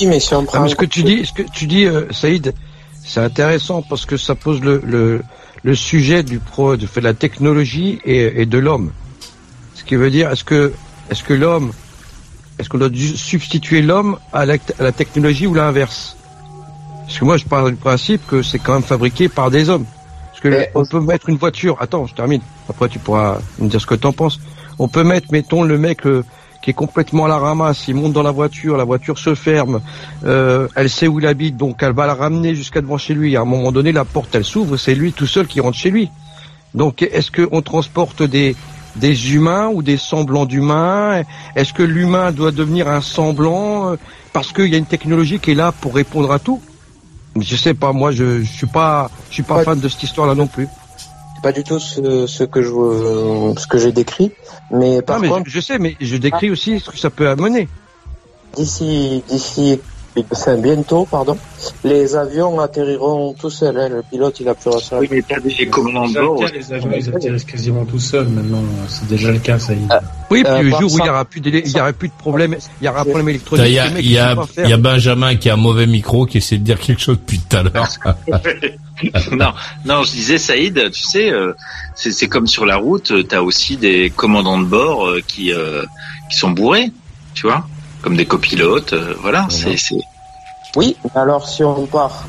Oui, 0.00 0.06
mais 0.06 0.20
si 0.20 0.34
on 0.34 0.44
Ah, 0.52 0.60
mais 0.60 0.68
ce 0.68 0.76
que 0.76 0.84
tu 0.84 1.02
dis, 1.02 1.24
ce 1.24 1.32
que 1.32 1.42
tu 1.50 1.66
dis, 1.66 1.84
euh, 1.84 2.04
Saïd, 2.12 2.54
c'est 3.04 3.20
intéressant 3.20 3.82
parce 3.82 4.04
que 4.04 4.16
ça 4.16 4.34
pose 4.34 4.60
le, 4.60 4.82
le, 4.84 5.22
le 5.62 5.74
sujet 5.74 6.22
du 6.22 6.38
pro, 6.38 6.76
de, 6.76 6.86
de 6.86 7.00
la 7.00 7.14
technologie 7.14 7.98
et, 8.04 8.42
et 8.42 8.46
de 8.46 8.58
l'homme. 8.58 8.92
Ce 9.74 9.84
qui 9.84 9.96
veut 9.96 10.10
dire, 10.10 10.30
est-ce 10.30 10.44
que, 10.44 10.72
est-ce 11.10 11.22
que 11.24 11.34
l'homme, 11.34 11.72
est-ce 12.62 12.68
qu'on 12.68 12.78
doit 12.78 12.90
substituer 13.16 13.82
l'homme 13.82 14.18
à 14.32 14.46
la, 14.46 14.54
à 14.78 14.82
la 14.84 14.92
technologie 14.92 15.48
ou 15.48 15.54
l'inverse? 15.54 16.16
Parce 17.04 17.18
que 17.18 17.24
moi, 17.24 17.36
je 17.36 17.44
pars 17.44 17.68
du 17.68 17.74
principe 17.74 18.24
que 18.24 18.40
c'est 18.40 18.60
quand 18.60 18.74
même 18.74 18.84
fabriqué 18.84 19.28
par 19.28 19.50
des 19.50 19.68
hommes. 19.68 19.84
Parce 20.30 20.40
que 20.40 20.66
on 20.76 20.84
peut 20.86 21.00
mettre 21.00 21.28
une 21.28 21.38
voiture. 21.38 21.76
Attends, 21.80 22.06
je 22.06 22.14
termine. 22.14 22.40
Après, 22.70 22.88
tu 22.88 23.00
pourras 23.00 23.38
me 23.58 23.68
dire 23.68 23.80
ce 23.80 23.86
que 23.86 23.96
t'en 23.96 24.12
penses. 24.12 24.38
On 24.78 24.86
peut 24.86 25.02
mettre, 25.02 25.26
mettons, 25.32 25.64
le 25.64 25.76
mec 25.76 26.06
euh, 26.06 26.24
qui 26.62 26.70
est 26.70 26.72
complètement 26.72 27.24
à 27.24 27.28
la 27.28 27.38
ramasse. 27.38 27.88
Il 27.88 27.96
monte 27.96 28.12
dans 28.12 28.22
la 28.22 28.30
voiture, 28.30 28.76
la 28.76 28.84
voiture 28.84 29.18
se 29.18 29.34
ferme. 29.34 29.80
Euh, 30.24 30.68
elle 30.76 30.88
sait 30.88 31.08
où 31.08 31.18
il 31.18 31.26
habite, 31.26 31.56
donc 31.56 31.82
elle 31.82 31.94
va 31.94 32.06
la 32.06 32.14
ramener 32.14 32.54
jusqu'à 32.54 32.80
devant 32.80 32.96
chez 32.96 33.14
lui. 33.14 33.36
À 33.36 33.40
un 33.40 33.44
moment 33.44 33.72
donné, 33.72 33.90
la 33.90 34.04
porte, 34.04 34.36
elle 34.36 34.44
s'ouvre. 34.44 34.76
C'est 34.76 34.94
lui 34.94 35.12
tout 35.12 35.26
seul 35.26 35.48
qui 35.48 35.58
rentre 35.58 35.76
chez 35.76 35.90
lui. 35.90 36.10
Donc, 36.74 37.02
est-ce 37.02 37.32
qu'on 37.32 37.60
transporte 37.60 38.22
des 38.22 38.54
des 38.96 39.34
humains 39.34 39.68
ou 39.68 39.82
des 39.82 39.96
semblants 39.96 40.46
d'humains? 40.46 41.22
Est-ce 41.56 41.72
que 41.72 41.82
l'humain 41.82 42.32
doit 42.32 42.50
devenir 42.52 42.88
un 42.88 43.00
semblant 43.00 43.90
euh, 43.92 43.96
parce 44.32 44.52
qu'il 44.52 44.66
y 44.68 44.74
a 44.74 44.78
une 44.78 44.86
technologie 44.86 45.38
qui 45.38 45.52
est 45.52 45.54
là 45.54 45.72
pour 45.72 45.94
répondre 45.94 46.30
à 46.32 46.38
tout? 46.38 46.60
Je 47.40 47.56
sais 47.56 47.74
pas, 47.74 47.92
moi 47.92 48.12
je, 48.12 48.42
je 48.42 48.50
suis 48.50 48.66
pas 48.66 49.10
je 49.30 49.34
suis 49.34 49.42
pas 49.42 49.62
fan 49.64 49.80
de 49.80 49.88
cette 49.88 50.02
histoire-là 50.02 50.34
non 50.34 50.46
plus. 50.46 50.68
c'est 51.34 51.42
pas 51.42 51.52
du 51.52 51.64
tout 51.64 51.78
ce, 51.80 52.26
ce 52.26 52.44
que 52.44 52.60
je, 52.62 52.68
ce 53.58 53.66
que 53.66 53.78
j'ai 53.78 53.92
décrit, 53.92 54.32
mais 54.70 55.00
par 55.02 55.16
Non, 55.16 55.22
mais 55.22 55.28
contre, 55.28 55.48
je, 55.48 55.54
je 55.54 55.60
sais, 55.60 55.78
mais 55.78 55.96
je 56.00 56.16
décris 56.16 56.50
aussi 56.50 56.78
ce 56.78 56.90
que 56.90 56.98
ça 56.98 57.08
peut 57.10 57.28
amener. 57.28 57.68
d'ici, 58.54 59.22
d'ici, 59.28 59.80
enfin, 60.30 60.56
bientôt, 60.56 61.06
pardon, 61.10 61.36
les 61.84 62.14
avions 62.16 62.60
atterriront 62.60 63.32
tout 63.34 63.50
seuls. 63.50 63.78
hein, 63.78 63.88
le 63.88 64.02
pilote, 64.02 64.38
il 64.40 64.48
appuiera 64.48 64.78
sur 64.78 64.96
la. 64.96 65.00
Oui, 65.02 65.08
mais 65.10 65.22
t'as 65.26 65.40
des 65.40 65.66
commandants 65.68 66.06
de 66.08 66.40
Déjà 66.40 66.52
le 66.52 66.58
les 66.58 66.72
avions, 66.72 66.90
ils 66.96 67.08
atterrissent 67.14 67.44
quasiment 67.44 67.84
tout 67.84 67.98
seuls 67.98 68.28
maintenant. 68.28 68.62
C'est 68.88 69.08
déjà 69.08 69.30
le 69.30 69.38
cas, 69.38 69.58
ça 69.58 69.72
y 69.72 69.76
est. 69.76 69.88
Oui, 70.30 70.42
puis 70.44 70.52
Euh, 70.52 70.62
le 70.62 70.70
jour 70.70 70.80
où 70.82 70.98
il 70.98 71.02
y 71.02 71.06
ça- 71.06 71.10
aura 71.12 71.24
plus 71.24 71.40
il 71.44 71.68
y 71.76 71.80
aura 71.80 71.92
plus 71.92 72.08
de 72.08 72.14
problème, 72.14 72.56
il 72.80 72.84
y 72.84 72.88
aura 72.88 73.00
un 73.00 73.04
problème 73.04 73.28
électronique. 73.30 73.66
Il 73.66 73.72
y 73.72 73.78
a, 73.78 73.86
il 73.98 74.10
y, 74.10 74.18
a, 74.18 74.36
il 74.64 74.72
a 74.72 74.76
Benjamin 74.76 75.36
qui 75.36 75.48
a 75.50 75.54
un 75.54 75.56
mauvais 75.56 75.86
micro 75.86 76.26
qui 76.26 76.38
essaie 76.38 76.58
de 76.58 76.64
dire 76.64 76.78
quelque 76.78 77.00
chose 77.00 77.16
depuis 77.18 77.38
tout 77.40 77.56
à 77.56 77.62
l'heure. 77.62 77.88
non, 79.32 79.52
non, 79.84 80.02
je 80.04 80.12
disais 80.12 80.38
Saïd, 80.38 80.90
tu 80.92 81.02
sais, 81.02 81.30
euh, 81.32 81.52
c'est 81.94 82.12
c'est 82.12 82.28
comme 82.28 82.46
sur 82.46 82.66
la 82.66 82.76
route, 82.76 83.12
tu 83.28 83.34
as 83.34 83.42
aussi 83.42 83.76
des 83.76 84.10
commandants 84.14 84.58
de 84.60 84.64
bord 84.66 85.06
euh, 85.08 85.20
qui 85.26 85.52
euh, 85.52 85.82
qui 86.30 86.36
sont 86.38 86.50
bourrés, 86.50 86.90
tu 87.34 87.46
vois, 87.46 87.66
comme 88.02 88.16
des 88.16 88.26
copilotes, 88.26 88.92
euh, 88.92 89.14
voilà, 89.20 89.46
c'est 89.48 89.76
c'est 89.76 89.96
Oui, 90.76 90.96
mais 91.04 91.20
alors 91.20 91.48
si 91.48 91.62
on 91.64 91.86
part 91.86 92.26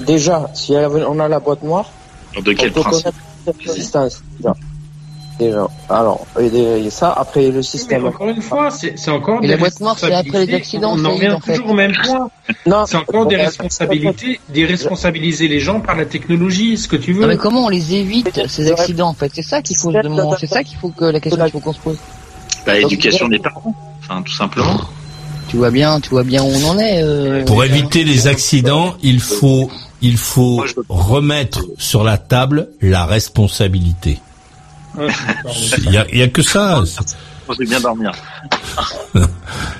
déjà, 0.00 0.50
si 0.54 0.74
on 0.74 1.18
a 1.20 1.28
la 1.28 1.40
boîte 1.40 1.62
noire, 1.62 1.90
de 2.36 2.52
quel 2.52 2.70
on 2.70 2.72
peut 2.74 2.80
principe 2.80 3.04
connaître 3.44 3.60
résistance. 3.66 4.22
Déjà. 4.38 4.54
Déjà. 5.38 5.68
Alors, 5.88 6.26
et, 6.40 6.90
ça, 6.90 7.12
après 7.12 7.46
le 7.48 7.58
Mais 7.58 7.62
système. 7.62 8.06
encore 8.06 8.28
une 8.28 8.42
fois, 8.42 8.70
c'est 8.70 9.08
encore 9.08 9.38
Et 9.38 9.42
des 9.42 9.48
la 9.48 9.56
boîte 9.56 9.80
noire, 9.80 9.96
c'est 9.96 10.06
après 10.06 10.46
les 10.46 10.56
responsabilités. 10.56 10.56
accidents, 10.56 10.94
On 10.96 11.04
en 11.04 11.14
revient 11.14 11.30
en 11.30 11.40
fait. 11.40 11.52
toujours 11.54 11.70
au 11.70 11.74
même 11.74 11.92
point. 12.04 12.28
C'est 12.86 12.96
encore 12.96 13.26
des 13.26 13.36
responsabilités, 13.36 14.40
déresponsabiliser 14.48 15.46
les 15.46 15.60
gens 15.60 15.78
par 15.80 15.94
la 15.96 16.06
technologie, 16.06 16.76
ce 16.76 16.88
que 16.88 16.96
tu 16.96 17.12
veux. 17.12 17.22
Non 17.22 17.28
mais 17.28 17.36
comment 17.36 17.66
on 17.66 17.68
les 17.68 17.94
évite 17.94 18.48
ces 18.48 18.70
accidents 18.72 19.08
en 19.10 19.14
fait? 19.14 19.30
C'est 19.32 19.42
ça 19.42 19.62
qu'il 19.62 19.76
faut 19.76 19.92
se 19.92 20.02
demander, 20.02 20.36
c'est 20.40 20.48
ça 20.48 20.64
qu'il 20.64 20.76
faut 20.76 20.88
que 20.88 21.04
la 21.04 21.20
question 21.20 21.42
qu'il 21.44 21.52
faut 21.52 21.60
qu'on 21.60 21.72
se 21.72 21.80
pose. 21.80 21.98
bah, 22.66 22.76
éducation 22.76 23.28
des 23.28 23.38
parents, 23.38 23.72
enfin 24.08 24.22
tout 24.22 24.32
simplement. 24.34 24.80
Tu 25.48 25.56
vois 25.56 25.70
bien, 25.70 25.98
tu 26.00 26.10
vois 26.10 26.24
bien 26.24 26.42
où 26.42 26.46
on 26.48 26.64
en 26.70 26.78
est. 26.78 27.02
euh, 27.02 27.44
Pour 27.44 27.64
éviter 27.64 28.04
les 28.04 28.26
accidents, 28.26 28.94
il 29.02 29.18
faut, 29.20 29.70
il 30.02 30.16
faut 30.18 30.62
remettre 30.88 31.62
sur 31.78 32.04
la 32.04 32.18
table 32.18 32.68
la 32.82 33.06
responsabilité. 33.06 34.18
Il 35.86 35.92
y 35.92 35.96
a, 35.96 36.06
il 36.12 36.18
y 36.18 36.22
a 36.22 36.28
que 36.28 36.42
ça. 36.42 36.82
Je 37.50 37.58
vais 37.58 37.64
bien 37.66 37.80
dormir. 37.80 38.10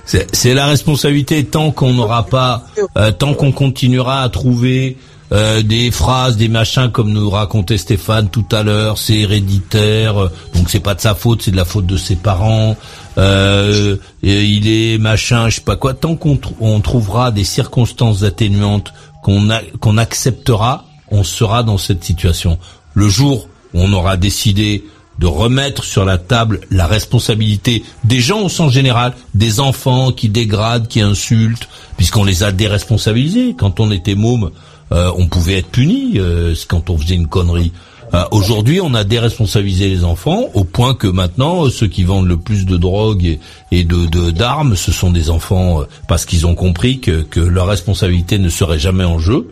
C'est 0.05 0.35
c'est 0.35 0.55
la 0.55 0.67
responsabilité 0.67 1.45
tant 1.45 1.71
qu'on 1.71 1.93
n'aura 1.93 2.25
pas, 2.27 2.65
euh, 2.97 3.11
tant 3.11 3.35
qu'on 3.35 3.53
continuera 3.53 4.23
à 4.23 4.29
trouver 4.31 4.97
euh, 5.31 5.63
des 5.63 5.91
phrases, 5.91 6.37
des 6.37 6.49
machins 6.49 6.91
comme 6.91 7.13
nous 7.13 7.29
racontait 7.29 7.77
Stéphane 7.77 8.31
tout 8.31 8.47
à 8.51 8.63
l'heure, 8.63 8.97
c'est 8.97 9.19
héréditaire, 9.19 10.25
euh, 10.25 10.33
donc 10.55 10.71
c'est 10.71 10.81
pas 10.81 10.95
de 10.95 11.01
sa 11.01 11.15
faute, 11.15 11.43
c'est 11.43 11.51
de 11.51 11.57
la 11.57 11.67
faute 11.67 11.87
de 11.87 11.99
ses 11.99 12.17
parents. 12.17 12.77
Euh, 13.19 13.97
il 14.23 14.69
est 14.69 14.99
machin, 14.99 15.49
je 15.51 15.57
sais 15.57 15.61
pas 15.61 15.77
quoi. 15.77 15.93
Tant 15.93 16.17
qu'on 16.17 16.39
on 16.61 16.81
trouvera 16.81 17.31
des 17.31 17.45
circonstances 17.45 18.23
atténuantes 18.23 18.95
qu'on 19.23 19.49
qu'on 19.81 19.99
acceptera, 19.99 20.87
on 21.11 21.25
sera 21.25 21.63
dans 21.63 21.79
cette 21.79 22.05
situation. 22.05 22.59
Le 22.95 23.09
jour 23.09 23.49
où 23.75 23.81
on 23.81 23.93
aura 23.93 24.17
décidé 24.17 24.85
de 25.19 25.27
remettre 25.27 25.85
sur 25.85 26.05
la 26.05 26.17
table 26.17 26.61
la 26.71 26.87
responsabilité 26.87 27.85
des 28.05 28.21
gens 28.21 28.41
au 28.43 28.49
sens 28.49 28.73
général, 28.73 29.15
des 29.35 29.61
enfants 29.61 30.13
qui 30.13 30.29
dégradent, 30.29 30.87
qui 30.87 31.01
insultent, 31.01 31.69
puisqu'on 31.97 32.25
les 32.25 32.45
a 32.45 32.53
déresponsabilisés. 32.53 33.55
Quand 33.59 33.81
on 33.81 33.91
était 33.91 34.15
môme, 34.15 34.51
euh, 34.93 35.11
on 35.17 35.27
pouvait 35.27 35.59
être 35.59 35.69
puni 35.69 36.15
euh, 36.17 36.55
quand 36.69 36.91
on 36.91 36.99
faisait 36.99 37.15
une 37.15 37.29
connerie. 37.29 37.73
Euh, 38.15 38.25
Aujourd'hui, 38.31 38.81
on 38.81 38.95
a 38.95 39.05
déresponsabilisé 39.05 39.89
les 39.89 40.05
enfants 40.05 40.47
au 40.55 40.65
point 40.65 40.95
que 40.95 41.07
maintenant, 41.07 41.67
euh, 41.67 41.71
ceux 41.71 41.89
qui 41.89 42.05
vendent 42.05 42.27
le 42.27 42.39
plus 42.39 42.65
de 42.65 42.77
drogue 42.77 43.39
et, 43.71 43.85
de 43.85 44.31
d'armes, 44.31 44.77
ce 44.77 44.93
sont 44.93 45.11
des 45.11 45.29
enfants 45.29 45.83
euh, 45.83 45.85
parce 46.09 46.25
qu'ils 46.25 46.47
ont 46.47 46.55
compris 46.55 47.01
que, 47.01 47.23
que 47.23 47.41
leur 47.41 47.67
responsabilité 47.67 48.39
ne 48.39 48.49
serait 48.49 48.79
jamais 48.79 49.05
en 49.05 49.19
jeu. 49.19 49.51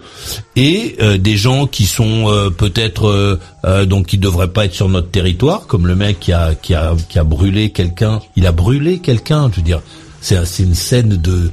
Et 0.55 0.97
euh, 1.03 1.19
des 1.19 1.37
gens 1.37 1.67
qui 1.67 1.85
sont 1.85 2.31
euh, 2.31 2.51
peut-être 2.51 3.39
euh, 3.65 3.85
donc 3.85 4.07
qui 4.07 4.19
devraient 4.19 4.49
pas 4.49 4.65
être 4.65 4.75
sur 4.75 4.89
notre 4.89 5.11
territoire, 5.11 5.67
comme 5.67 5.87
le 5.87 5.95
mec 5.95 6.19
qui 6.21 6.33
a 6.33 6.55
qui 6.55 6.75
a 6.75 6.95
qui 7.09 7.19
a 7.19 7.25
brûlé 7.25 7.71
quelqu'un. 7.71 8.21
Il 8.37 8.47
a 8.47 8.53
brûlé 8.53 9.01
quelqu'un. 9.01 9.51
Je 9.51 9.57
veux 9.57 9.63
dire, 9.63 9.83
c'est 10.21 10.63
une 10.63 10.75
scène 10.75 11.17
de 11.17 11.51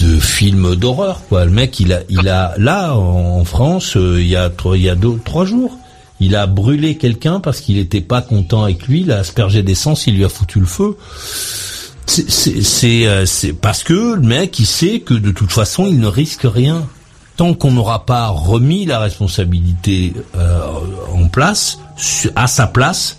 de 0.00 0.18
film 0.18 0.74
d'horreur 0.76 1.22
quoi. 1.28 1.44
Le 1.44 1.50
mec 1.50 1.80
il 1.80 1.92
a 1.92 2.00
il 2.08 2.28
a 2.28 2.54
là 2.58 2.94
en 2.94 3.44
France 3.44 3.96
euh, 3.96 4.20
il 4.20 4.28
y 4.28 4.36
a 4.36 4.48
trois 4.50 4.76
il 4.76 4.82
y 4.82 4.88
a 4.88 4.94
deux 4.94 5.18
trois 5.24 5.44
jours 5.44 5.76
il 6.20 6.36
a 6.36 6.46
brûlé 6.46 6.96
quelqu'un 6.96 7.40
parce 7.40 7.60
qu'il 7.60 7.78
était 7.78 8.00
pas 8.00 8.22
content 8.22 8.64
avec 8.64 8.86
lui 8.86 9.02
il 9.02 9.12
a 9.12 9.18
aspergé 9.18 9.62
d'essence 9.62 10.06
il 10.06 10.16
lui 10.16 10.24
a 10.24 10.28
foutu 10.28 10.60
le 10.60 10.66
feu. 10.66 10.96
Euh, 12.08 13.24
c'est 13.26 13.52
parce 13.52 13.84
que 13.84 14.14
le 14.14 14.22
mec 14.22 14.58
il 14.58 14.66
sait 14.66 15.00
que 15.00 15.14
de 15.14 15.30
toute 15.30 15.52
façon 15.52 15.86
il 15.86 16.00
ne 16.00 16.08
risque 16.08 16.42
rien. 16.44 16.86
Tant 17.36 17.54
qu'on 17.54 17.70
n'aura 17.70 18.04
pas 18.04 18.28
remis 18.28 18.84
la 18.84 18.98
responsabilité 18.98 20.12
euh, 20.36 20.60
en 21.14 21.28
place 21.28 21.78
à 22.34 22.46
sa 22.46 22.66
place 22.66 23.16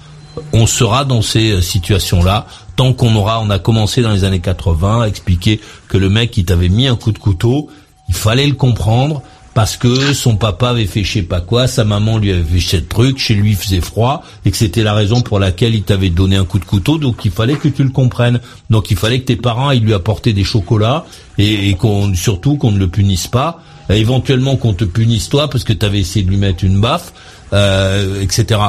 on 0.54 0.66
sera 0.66 1.06
dans 1.06 1.22
ces 1.22 1.62
situations-là 1.62 2.46
tant 2.82 2.94
qu'on 2.94 3.16
aura, 3.16 3.40
on 3.42 3.52
a 3.52 3.60
commencé 3.60 4.02
dans 4.02 4.12
les 4.12 4.24
années 4.24 4.40
80 4.40 5.04
à 5.04 5.08
expliquer 5.08 5.62
que 5.88 6.00
le 6.00 6.10
mec 6.10 6.32
qui 6.32 6.46
t'avait 6.46 6.68
mis 6.68 6.88
un 6.88 6.96
coup 6.96 7.12
de 7.12 7.20
couteau, 7.20 7.70
il 8.10 8.16
fallait 8.16 8.48
le 8.48 8.56
comprendre 8.56 9.22
parce 9.54 9.78
que 9.78 10.14
son 10.14 10.36
papa 10.36 10.70
avait 10.70 10.88
fait 10.88 11.04
je 11.04 11.14
sais 11.14 11.22
pas 11.22 11.42
quoi, 11.42 11.68
sa 11.68 11.84
maman 11.84 12.18
lui 12.18 12.32
avait 12.32 12.42
fait 12.42 12.60
ce 12.60 12.78
truc, 12.78 13.20
chez 13.20 13.36
lui 13.36 13.52
il 13.52 13.56
faisait 13.56 13.82
froid 13.82 14.24
et 14.46 14.50
que 14.50 14.58
c'était 14.58 14.82
la 14.82 14.96
raison 14.96 15.22
pour 15.22 15.38
laquelle 15.38 15.76
il 15.76 15.84
t'avait 15.84 16.10
donné 16.10 16.38
un 16.38 16.44
coup 16.44 16.58
de 16.58 16.66
couteau, 16.66 16.98
donc 16.98 17.24
il 17.24 17.30
fallait 17.30 17.54
que 17.54 17.68
tu 17.68 17.84
le 17.84 17.92
comprennes. 17.92 18.40
Donc 18.72 18.90
il 18.90 18.98
fallait 18.98 19.20
que 19.20 19.26
tes 19.26 19.36
parents 19.36 19.70
ils 19.70 19.84
lui 19.84 19.94
apportaient 19.94 20.34
des 20.34 20.44
chocolats 20.44 21.06
et, 21.38 21.76
qu'on 21.76 22.16
surtout 22.16 22.58
qu'on 22.58 22.72
ne 22.72 22.80
le 22.80 22.88
punisse 22.88 23.28
pas, 23.28 23.60
éventuellement 23.92 24.56
qu'on 24.56 24.74
te 24.74 24.86
punisse 24.86 25.30
toi 25.30 25.52
parce 25.52 25.64
que 25.64 25.74
tu 25.74 25.86
avais 25.86 26.00
essayé 26.00 26.26
de 26.26 26.32
lui 26.32 26.38
mettre 26.38 26.64
une 26.64 26.82
baffe, 26.82 27.14
euh, 27.54 28.24
etc. 28.24 28.60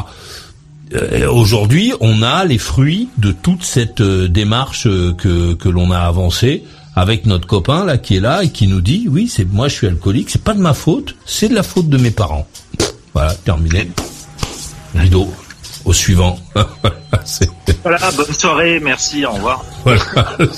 Euh, 0.95 1.29
Aujourd'hui, 1.31 1.93
on 2.01 2.23
a 2.23 2.45
les 2.45 2.59
fruits 2.59 3.09
de 3.19 3.33
toute 3.33 3.63
cette 3.65 4.01
euh, 4.01 4.29
démarche 4.29 4.87
euh, 4.87 5.13
que 5.15 5.55
que 5.55 5.69
l'on 5.69 5.91
a 5.91 5.99
avancée 6.01 6.65
avec 6.95 7.25
notre 7.25 7.47
copain 7.47 7.85
là 7.87 7.97
qui 7.97 8.17
est 8.17 8.21
là 8.21 8.43
et 8.45 8.51
qui 8.51 8.67
nous 8.67 8.83
dit 8.83 9.07
oui 9.09 9.27
c'est 9.27 9.51
moi 9.51 9.69
je 9.69 9.75
suis 9.75 9.87
alcoolique 9.87 10.29
c'est 10.29 10.43
pas 10.45 10.53
de 10.53 10.61
ma 10.61 10.75
faute 10.75 11.15
c'est 11.25 11.49
de 11.49 11.55
la 11.55 11.63
faute 11.63 11.89
de 11.89 11.97
mes 11.97 12.11
parents 12.11 12.47
voilà 13.15 13.33
terminé 13.35 13.89
rideau 14.95 15.33
au 15.87 15.93
suivant 15.95 16.39
Voilà, 17.85 18.11
bonne 18.17 18.33
soirée, 18.33 18.79
merci, 18.81 19.25
au 19.27 19.33
revoir. 19.33 19.65
voilà. 19.85 20.01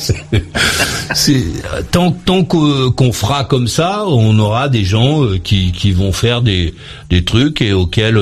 C'est- 1.14 1.43
tant 1.91 2.12
tant 2.12 2.45
qu'on 2.45 3.12
fera 3.12 3.45
comme 3.45 3.66
ça, 3.66 4.05
on 4.07 4.39
aura 4.39 4.68
des 4.68 4.85
gens 4.85 5.22
qui 5.43 5.72
qui 5.72 5.93
vont 5.93 6.12
faire 6.12 6.43
des 6.43 6.74
des 7.11 7.24
trucs 7.24 7.61
et 7.62 7.72
auxquels 7.72 8.20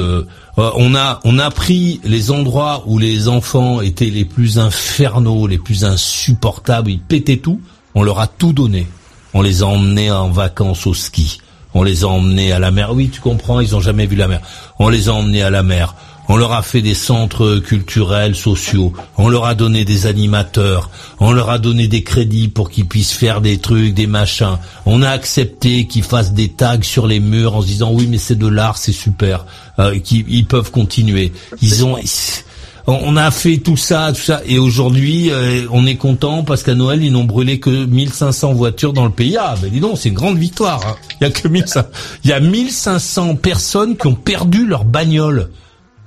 euh, 0.59 0.71
on 0.77 0.95
a 0.95 1.21
on 1.25 1.39
a 1.39 1.51
pris 1.51 2.01
les 2.05 2.31
endroits 2.31 2.85
où 2.87 2.99
les 2.99 3.29
enfants 3.29 3.81
étaient 3.81 4.11
les 4.11 4.25
plus 4.25 4.59
infernaux, 4.59 5.47
les 5.47 5.59
plus 5.59 5.85
insupportables, 5.85 6.91
ils 6.91 7.01
pétaient 7.01 7.39
tout, 7.39 7.61
on 7.95 8.03
leur 8.03 8.21
a 8.21 8.27
tout 8.27 8.53
donné. 8.53 8.87
On 9.35 9.41
les 9.41 9.63
a 9.63 9.67
emmenés 9.67 10.11
en 10.11 10.29
vacances 10.29 10.87
au 10.87 10.93
ski. 10.93 11.39
On 11.75 11.83
les 11.83 12.05
a 12.05 12.09
emmenés 12.09 12.53
à 12.53 12.59
la 12.59 12.71
mer. 12.71 12.93
Oui, 12.93 13.09
tu 13.09 13.21
comprends, 13.21 13.61
ils 13.61 13.75
ont 13.75 13.81
jamais 13.81 14.07
vu 14.07 14.15
la 14.17 14.29
mer. 14.29 14.41
On 14.79 14.91
les 14.91 15.09
a 15.09 15.15
emmenés 15.15 15.43
à 15.43 15.49
la 15.49 15.63
mer. 15.63 15.95
On 16.35 16.37
leur 16.39 16.53
a 16.53 16.63
fait 16.63 16.81
des 16.81 16.95
centres 16.95 17.59
culturels, 17.59 18.35
sociaux. 18.35 18.95
On 19.19 19.29
leur 19.29 19.45
a 19.45 19.55
donné 19.55 19.85
des 19.85 20.07
animateurs. 20.07 20.89
On 21.21 21.31
leur 21.31 21.51
a 21.51 21.59
donné 21.59 21.89
des 21.89 22.05
crédits 22.05 22.49
pour 22.49 22.71
qu'ils 22.71 22.87
puissent 22.87 23.13
faire 23.13 23.43
des 23.43 23.59
trucs, 23.59 23.93
des 23.93 24.07
machins. 24.07 24.57
On 24.87 25.03
a 25.03 25.11
accepté 25.11 25.87
qu'ils 25.87 26.05
fassent 26.05 26.33
des 26.33 26.49
tags 26.49 26.81
sur 26.81 27.07
les 27.07 27.21
murs 27.21 27.57
en 27.57 27.61
se 27.61 27.67
disant 27.67 27.93
oui, 27.93 28.07
mais 28.09 28.17
c'est 28.17 28.39
de 28.39 28.47
l'art, 28.47 28.79
c'est 28.79 28.93
super. 28.93 29.45
Euh, 29.79 29.99
qu'ils 29.99 30.25
ils 30.27 30.47
peuvent 30.47 30.71
continuer. 30.71 31.35
Ils 31.61 31.85
ont, 31.85 31.99
on 32.87 33.15
a 33.19 33.31
fait 33.31 33.59
tout 33.59 33.77
ça, 33.77 34.11
tout 34.15 34.23
ça, 34.23 34.41
et 34.47 34.59
aujourd'hui, 34.59 35.31
euh, 35.31 35.67
on 35.71 35.85
est 35.85 35.97
content 35.97 36.45
parce 36.45 36.63
qu'à 36.63 36.75
Noël, 36.75 37.05
ils 37.05 37.13
n'ont 37.13 37.25
brûlé 37.25 37.61
que 37.61 37.85
1500 37.85 38.55
voitures 38.55 38.95
dans 38.95 39.05
le 39.05 39.13
pays. 39.13 39.37
Ah, 39.39 39.55
ben 39.61 39.71
dis 39.71 39.81
donc, 39.81 39.99
c'est 39.99 40.09
une 40.09 40.15
grande 40.15 40.39
victoire. 40.39 40.81
hein. 40.87 40.97
Il 41.21 41.25
y 41.25 41.27
a 41.27 41.31
que 41.31 41.47
1500, 41.47 41.89
il 42.25 42.31
y 42.31 42.33
a 42.33 42.41
1500 42.41 43.37
personnes 43.37 43.99
qui 43.99 44.07
ont 44.07 44.15
perdu 44.15 44.67
leur 44.67 44.87
bagnole. 44.87 45.51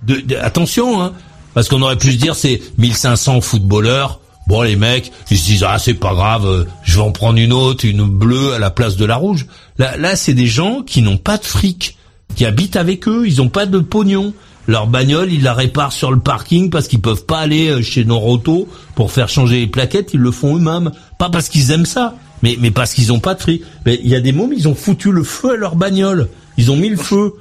De, 0.05 0.21
de- 0.21 0.35
attention, 0.35 1.01
hein, 1.01 1.13
parce 1.53 1.67
qu'on 1.69 1.81
aurait 1.81 1.97
pu 1.97 2.11
se 2.11 2.17
dire 2.17 2.35
c'est 2.35 2.61
1500 2.77 3.41
footballeurs. 3.41 4.19
Bon, 4.47 4.61
les 4.61 4.75
mecs, 4.75 5.11
ils 5.31 5.37
se 5.37 5.45
disent 5.45 5.63
ah 5.67 5.79
c'est 5.79 5.95
pas 5.95 6.13
grave, 6.13 6.45
euh, 6.45 6.65
je 6.83 6.97
vais 6.97 7.01
en 7.01 7.11
prendre 7.11 7.39
une 7.39 7.51
autre, 7.53 7.85
une 7.85 8.03
bleue 8.05 8.53
à 8.53 8.59
la 8.59 8.69
place 8.69 8.95
de 8.95 9.05
la 9.05 9.15
rouge. 9.15 9.47
Là, 9.79 9.97
là, 9.97 10.15
c'est 10.15 10.35
des 10.35 10.45
gens 10.45 10.83
qui 10.83 11.01
n'ont 11.01 11.17
pas 11.17 11.37
de 11.37 11.45
fric, 11.45 11.97
qui 12.35 12.45
habitent 12.45 12.75
avec 12.75 13.07
eux, 13.07 13.23
ils 13.27 13.37
n'ont 13.37 13.49
pas 13.49 13.65
de 13.65 13.79
pognon. 13.79 14.33
Leur 14.67 14.87
bagnole, 14.87 15.31
ils 15.31 15.43
la 15.43 15.53
réparent 15.53 15.93
sur 15.93 16.11
le 16.11 16.19
parking 16.19 16.69
parce 16.71 16.87
qu'ils 16.87 17.01
peuvent 17.01 17.25
pas 17.25 17.39
aller 17.39 17.69
euh, 17.69 17.81
chez 17.81 18.03
Noroto 18.05 18.67
pour 18.95 19.11
faire 19.11 19.29
changer 19.29 19.59
les 19.61 19.67
plaquettes, 19.67 20.13
ils 20.13 20.19
le 20.19 20.31
font 20.31 20.55
eux-mêmes. 20.57 20.91
Pas 21.19 21.29
parce 21.29 21.49
qu'ils 21.49 21.71
aiment 21.71 21.85
ça, 21.85 22.15
mais, 22.43 22.57
mais 22.59 22.71
parce 22.71 22.93
qu'ils 22.93 23.13
ont 23.13 23.19
pas 23.19 23.33
de 23.35 23.41
fric. 23.41 23.63
Mais 23.85 23.99
il 24.03 24.09
y 24.09 24.15
a 24.15 24.21
des 24.21 24.31
mômes, 24.31 24.53
ils 24.53 24.67
ont 24.67 24.75
foutu 24.75 25.11
le 25.11 25.23
feu 25.23 25.51
à 25.53 25.55
leur 25.55 25.75
bagnole. 25.75 26.29
Ils 26.57 26.69
ont 26.71 26.77
mis 26.77 26.89
le 26.89 26.97
feu. 26.97 27.33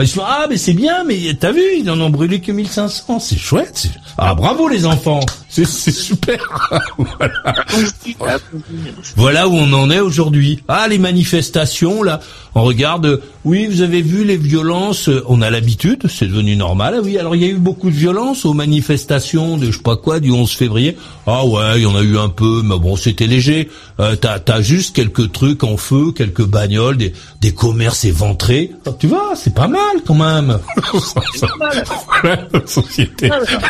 Ils 0.00 0.08
se 0.08 0.14
font, 0.14 0.24
ah, 0.24 0.46
mais 0.48 0.56
c'est 0.56 0.72
bien, 0.72 1.04
mais 1.04 1.18
t'as 1.38 1.52
vu, 1.52 1.62
ils 1.76 1.90
en 1.90 2.00
ont 2.00 2.08
brûlé 2.08 2.40
que 2.40 2.50
1500. 2.50 3.20
C'est 3.20 3.36
chouette. 3.36 3.88
Ah, 4.16 4.34
bravo 4.34 4.68
les 4.68 4.86
enfants. 4.86 5.20
C'est 5.52 5.66
c'est 5.66 5.92
super. 5.92 6.38
voilà. 6.96 7.54
Voilà 9.16 9.48
où 9.48 9.52
on 9.52 9.70
en 9.74 9.90
est 9.90 10.00
aujourd'hui. 10.00 10.62
Ah, 10.66 10.86
les 10.88 10.96
manifestations, 10.96 12.02
là, 12.02 12.20
on 12.54 12.62
regarde, 12.62 13.04
euh, 13.04 13.22
oui, 13.44 13.66
vous 13.66 13.82
avez 13.82 14.00
vu 14.00 14.24
les 14.24 14.38
violences, 14.38 15.10
euh, 15.10 15.22
on 15.26 15.42
a 15.42 15.50
l'habitude, 15.50 16.06
c'est 16.08 16.26
devenu 16.26 16.56
normal. 16.56 16.94
Ah 16.96 17.00
oui, 17.04 17.18
alors 17.18 17.36
il 17.36 17.42
y 17.42 17.44
a 17.44 17.48
eu 17.48 17.58
beaucoup 17.58 17.90
de 17.90 17.94
violences 17.94 18.46
aux 18.46 18.54
manifestations 18.54 19.58
de 19.58 19.66
je 19.66 19.76
sais 19.76 19.82
pas 19.82 19.96
quoi, 19.96 20.20
du 20.20 20.30
11 20.30 20.50
février. 20.50 20.96
Ah 21.26 21.44
ouais, 21.44 21.76
il 21.76 21.82
y 21.82 21.86
en 21.86 21.96
a 21.96 22.02
eu 22.02 22.16
un 22.16 22.30
peu, 22.30 22.62
mais 22.64 22.78
bon, 22.78 22.96
c'était 22.96 23.26
léger. 23.26 23.68
Euh, 24.00 24.16
T'as 24.16 24.38
as 24.48 24.62
juste 24.62 24.96
quelques 24.96 25.32
trucs 25.32 25.64
en 25.64 25.76
feu, 25.76 26.12
quelques 26.16 26.46
bagnoles, 26.46 26.96
des, 26.96 27.12
des 27.42 27.52
commerces 27.52 28.06
éventrés. 28.06 28.70
Ah, 28.86 28.90
tu 28.98 29.06
vois, 29.06 29.32
c'est 29.34 29.54
pas 29.54 29.68
mal 29.68 29.80
quand 30.06 30.14
même. 30.14 30.58
Voilà, 32.22 32.46
notre 32.52 32.68
société, 32.68 33.28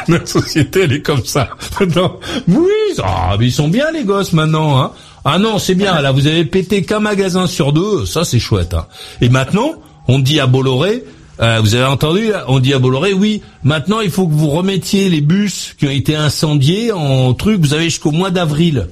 notre 0.09 0.28
société, 0.28 0.83
elle 0.83 0.93
est 0.93 1.03
comme 1.03 1.24
ça. 1.24 1.49
Oui, 2.49 2.66
ah, 3.03 3.37
mais 3.39 3.47
ils 3.47 3.53
sont 3.53 3.68
bien 3.68 3.91
les 3.93 4.05
gosses 4.05 4.33
maintenant. 4.33 4.81
Hein. 4.81 4.93
Ah 5.25 5.39
non, 5.39 5.59
c'est 5.59 5.75
bien. 5.75 6.01
Là, 6.01 6.12
vous 6.12 6.27
avez 6.27 6.45
pété 6.45 6.83
qu'un 6.83 7.01
magasin 7.01 7.47
sur 7.47 7.73
deux. 7.73 8.07
Ça, 8.07 8.25
c'est 8.25 8.39
chouette. 8.39 8.75
Hein. 8.75 8.87
Et 9.20 9.29
maintenant, 9.29 9.73
on 10.09 10.18
dit 10.18 10.41
à 10.41 10.47
Bolloré. 10.47 11.05
euh, 11.41 11.61
vous 11.62 11.75
avez 11.75 11.85
entendu 11.85 12.31
On 12.49 12.59
dit 12.59 12.75
à 12.75 12.79
Bolloré, 12.79 13.12
oui. 13.12 13.43
Maintenant, 13.62 14.01
il 14.01 14.11
faut 14.11 14.27
que 14.27 14.33
vous 14.33 14.51
remettiez 14.51 15.09
les 15.09 15.20
bus 15.20 15.75
qui 15.79 15.87
ont 15.87 15.91
été 15.91 16.16
incendiés 16.16 16.93
en 16.93 17.35
truc. 17.35 17.61
Vous 17.61 17.75
avez 17.75 17.85
jusqu'au 17.85 18.11
mois 18.11 18.31
d'avril. 18.31 18.89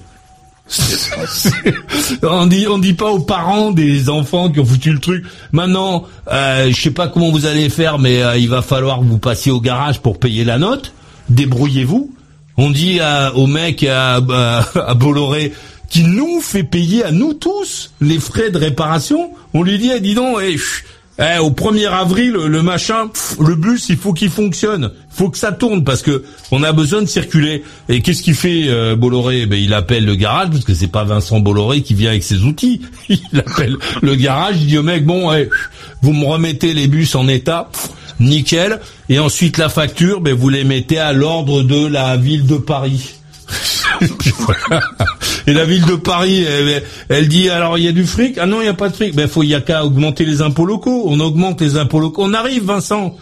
on 2.22 2.46
dit 2.46 2.68
on 2.68 2.78
dit 2.78 2.92
pas 2.92 3.10
aux 3.10 3.18
parents 3.18 3.72
des 3.72 4.08
enfants 4.08 4.50
qui 4.50 4.60
ont 4.60 4.64
foutu 4.64 4.92
le 4.92 5.00
truc. 5.00 5.24
Maintenant, 5.50 6.04
euh, 6.30 6.70
je 6.70 6.80
sais 6.80 6.92
pas 6.92 7.08
comment 7.08 7.30
vous 7.32 7.46
allez 7.46 7.68
faire, 7.68 7.98
mais 7.98 8.22
euh, 8.22 8.36
il 8.36 8.48
va 8.48 8.62
falloir 8.62 9.00
que 9.00 9.04
vous 9.04 9.18
passiez 9.18 9.50
au 9.50 9.60
garage 9.60 10.00
pour 10.00 10.20
payer 10.20 10.44
la 10.44 10.58
note. 10.58 10.92
Débrouillez-vous. 11.28 12.12
On 12.62 12.68
dit 12.68 13.00
à, 13.00 13.34
au 13.36 13.46
mec 13.46 13.84
à, 13.84 14.20
Bolloré 14.94 15.54
qui 15.88 16.04
nous 16.04 16.42
fait 16.42 16.62
payer 16.62 17.02
à 17.02 17.10
nous 17.10 17.32
tous 17.32 17.90
les 18.02 18.18
frais 18.18 18.50
de 18.50 18.58
réparation. 18.58 19.30
On 19.54 19.62
lui 19.62 19.78
dit, 19.78 19.90
eh, 19.96 19.98
dis 19.98 20.14
donc, 20.14 20.36
eh, 20.42 20.58
eh, 21.18 21.38
au 21.38 21.52
1er 21.52 21.88
avril, 21.88 22.32
le 22.32 22.62
machin, 22.62 23.08
le 23.40 23.54
bus, 23.54 23.88
il 23.88 23.96
faut 23.96 24.12
qu'il 24.12 24.28
fonctionne, 24.28 24.90
il 25.10 25.16
faut 25.16 25.30
que 25.30 25.38
ça 25.38 25.52
tourne 25.52 25.84
parce 25.84 26.02
que 26.02 26.22
on 26.50 26.62
a 26.62 26.72
besoin 26.72 27.00
de 27.00 27.06
circuler. 27.06 27.64
Et 27.88 28.02
qu'est-ce 28.02 28.22
qu'il 28.22 28.34
fait 28.34 28.64
euh, 28.68 28.94
Bolloré? 28.94 29.46
Ben 29.46 29.58
il 29.58 29.72
appelle 29.72 30.04
le 30.04 30.14
garage 30.14 30.50
parce 30.50 30.64
que 30.64 30.74
c'est 30.74 30.92
pas 30.92 31.04
Vincent 31.04 31.40
Bolloré 31.40 31.80
qui 31.80 31.94
vient 31.94 32.10
avec 32.10 32.22
ses 32.22 32.42
outils. 32.42 32.82
Il 33.08 33.38
appelle 33.38 33.78
le 34.02 34.14
garage, 34.16 34.56
il 34.60 34.66
dit 34.66 34.76
au 34.76 34.82
mec, 34.82 35.06
bon, 35.06 35.34
vous 36.02 36.12
me 36.12 36.26
remettez 36.26 36.74
les 36.74 36.88
bus 36.88 37.14
en 37.14 37.26
état. 37.26 37.70
Nickel. 38.20 38.80
Et 39.08 39.18
ensuite 39.18 39.58
la 39.58 39.68
facture, 39.68 40.20
ben 40.20 40.34
vous 40.34 40.48
les 40.48 40.64
mettez 40.64 40.98
à 40.98 41.12
l'ordre 41.12 41.62
de 41.62 41.86
la 41.86 42.16
ville 42.16 42.46
de 42.46 42.56
Paris. 42.56 43.14
Et 44.00 44.06
puis 44.06 44.32
voilà. 44.38 44.82
Et 45.46 45.52
la 45.52 45.64
ville 45.64 45.84
de 45.84 45.96
Paris, 45.96 46.44
elle, 46.44 46.82
elle 47.08 47.28
dit 47.28 47.48
alors 47.48 47.76
il 47.78 47.84
y 47.84 47.88
a 47.88 47.92
du 47.92 48.06
fric? 48.06 48.38
Ah 48.38 48.46
non, 48.46 48.60
il 48.60 48.66
y 48.66 48.68
a 48.68 48.74
pas 48.74 48.88
de 48.88 48.94
fric. 48.94 49.14
Ben 49.14 49.28
faut 49.28 49.42
il 49.42 49.48
y 49.48 49.54
a 49.54 49.60
qu'à 49.60 49.84
augmenter 49.84 50.24
les 50.24 50.42
impôts 50.42 50.66
locaux. 50.66 51.04
On 51.06 51.18
augmente 51.20 51.60
les 51.60 51.76
impôts 51.76 52.00
locaux. 52.00 52.22
On 52.24 52.34
arrive, 52.34 52.64
Vincent. 52.64 53.16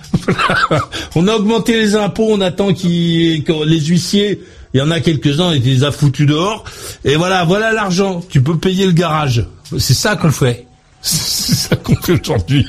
on 1.15 1.27
a 1.27 1.35
augmenté 1.35 1.79
les 1.79 1.95
impôts. 1.95 2.29
On 2.31 2.41
attend 2.41 2.75
qu'ils 2.75 3.45
que 3.45 3.65
les 3.65 3.81
huissiers. 3.81 4.41
Il 4.75 4.79
y 4.79 4.83
en 4.83 4.91
a 4.91 5.01
quelques-uns, 5.01 5.55
ils 5.55 5.63
les 5.63 5.85
a 5.85 5.91
foutus 5.91 6.27
dehors. 6.27 6.65
Et 7.05 7.17
voilà, 7.17 7.45
voilà 7.45 7.73
l'argent. 7.73 8.21
Tu 8.29 8.43
peux 8.43 8.59
payer 8.59 8.85
le 8.85 8.93
garage. 8.93 9.47
C'est 9.79 9.95
ça 9.95 10.17
qu'on 10.17 10.31
fait. 10.31 10.68
C'est 11.01 11.55
ça 11.55 11.77
qu'on 11.77 11.95
fait 11.97 12.21
aujourd'hui. 12.21 12.67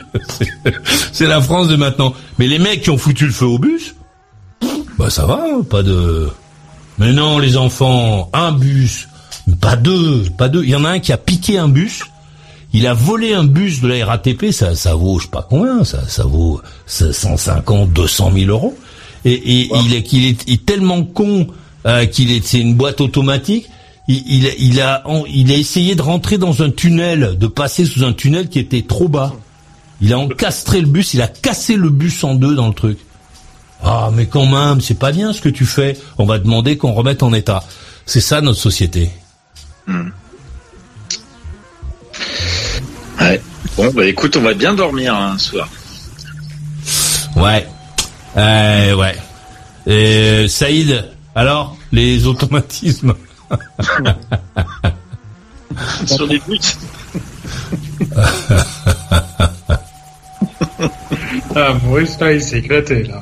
C'est- 1.11 1.25
la 1.27 1.41
France 1.41 1.67
de 1.67 1.75
maintenant. 1.75 2.13
Mais 2.37 2.47
les 2.47 2.59
mecs 2.59 2.81
qui 2.81 2.89
ont 2.89 2.97
foutu 2.97 3.25
le 3.25 3.31
feu 3.31 3.45
au 3.45 3.57
bus, 3.59 3.95
bah 4.97 5.09
ça 5.09 5.25
va, 5.25 5.43
pas 5.69 5.83
de. 5.83 6.29
Mais 6.97 7.11
non, 7.13 7.39
les 7.39 7.57
enfants, 7.57 8.29
un 8.33 8.51
bus, 8.51 9.07
pas 9.61 9.75
deux, 9.75 10.25
pas 10.37 10.49
deux. 10.49 10.63
Il 10.63 10.69
y 10.69 10.75
en 10.75 10.85
a 10.85 10.89
un 10.89 10.99
qui 10.99 11.11
a 11.11 11.17
piqué 11.17 11.57
un 11.57 11.67
bus. 11.69 12.03
Il 12.71 12.85
a 12.85 12.93
volé 12.93 13.33
un 13.33 13.45
bus 13.45 13.81
de 13.81 13.87
la 13.87 14.05
RATP, 14.05 14.51
ça, 14.51 14.75
ça 14.75 14.93
vaut, 14.93 15.17
je 15.17 15.23
sais 15.23 15.31
pas 15.31 15.47
combien, 15.49 15.83
ça, 15.83 16.07
ça 16.07 16.23
vaut 16.23 16.61
150, 16.85 17.91
200 17.91 18.31
000 18.31 18.51
euros. 18.51 18.77
Et, 19.25 19.33
et 19.33 19.69
il, 19.83 19.93
est, 19.95 20.13
il, 20.13 20.25
est, 20.27 20.43
il 20.47 20.53
est 20.53 20.65
tellement 20.67 21.03
con 21.03 21.47
euh, 21.87 22.05
qu'il 22.05 22.31
est, 22.31 22.45
c'est 22.45 22.59
une 22.59 22.75
boîte 22.75 23.01
automatique. 23.01 23.67
Il, 24.09 24.23
il, 24.25 24.53
il 24.57 24.81
a, 24.81 25.03
il 25.27 25.51
a 25.51 25.55
essayé 25.55 25.93
de 25.93 26.01
rentrer 26.01 26.39
dans 26.39 26.63
un 26.63 26.71
tunnel, 26.71 27.37
de 27.37 27.45
passer 27.45 27.85
sous 27.85 28.03
un 28.03 28.11
tunnel 28.11 28.49
qui 28.49 28.57
était 28.57 28.81
trop 28.81 29.07
bas. 29.07 29.35
Il 30.01 30.13
a 30.13 30.17
encastré 30.17 30.81
le 30.81 30.87
bus, 30.87 31.13
il 31.13 31.21
a 31.21 31.27
cassé 31.27 31.75
le 31.75 31.91
bus 31.91 32.23
en 32.23 32.33
deux 32.33 32.55
dans 32.55 32.67
le 32.67 32.73
truc. 32.73 32.97
Ah, 33.83 34.09
mais 34.11 34.25
quand 34.25 34.47
même, 34.47 34.81
c'est 34.81 34.97
pas 34.97 35.11
bien 35.11 35.31
ce 35.31 35.41
que 35.41 35.49
tu 35.49 35.65
fais. 35.65 35.95
On 36.17 36.25
va 36.25 36.39
demander 36.39 36.75
qu'on 36.75 36.93
remette 36.93 37.21
en 37.21 37.33
état. 37.33 37.63
C'est 38.07 38.19
ça 38.19 38.41
notre 38.41 38.59
société. 38.59 39.11
Ouais. 43.21 43.41
Bon, 43.77 43.91
bah 43.93 44.07
écoute, 44.07 44.35
on 44.37 44.41
va 44.41 44.55
bien 44.55 44.73
dormir 44.73 45.13
hein, 45.13 45.37
ce 45.37 45.51
soir. 45.51 45.69
Ouais. 47.35 47.67
Euh, 48.37 48.95
ouais. 48.95 49.15
Et 49.85 50.47
Saïd, 50.47 51.05
alors, 51.35 51.77
les 51.91 52.25
automatismes? 52.25 53.13
Sur 56.05 56.27
des 56.27 56.39
buts. 56.47 56.59
Ah, 61.55 61.73
Maurice, 61.83 62.19
là, 62.19 62.33
il 62.33 62.41
s'est 62.41 62.59
éclaté, 62.59 63.03
là. 63.03 63.21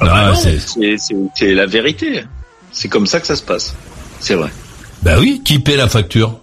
Ah, 0.00 0.32
non, 0.32 0.36
c'est- 0.36 0.96
c'est 1.34 1.54
la 1.54 1.66
vérité. 1.66 2.24
C'est 2.72 2.88
comme 2.88 3.06
ça 3.06 3.20
que 3.20 3.26
ça 3.26 3.36
se 3.36 3.42
passe. 3.42 3.74
C'est 4.20 4.34
vrai. 4.34 4.50
Bah 5.02 5.16
oui, 5.20 5.42
qui 5.44 5.58
paie 5.58 5.76
la 5.76 5.88
facture? 5.88 6.38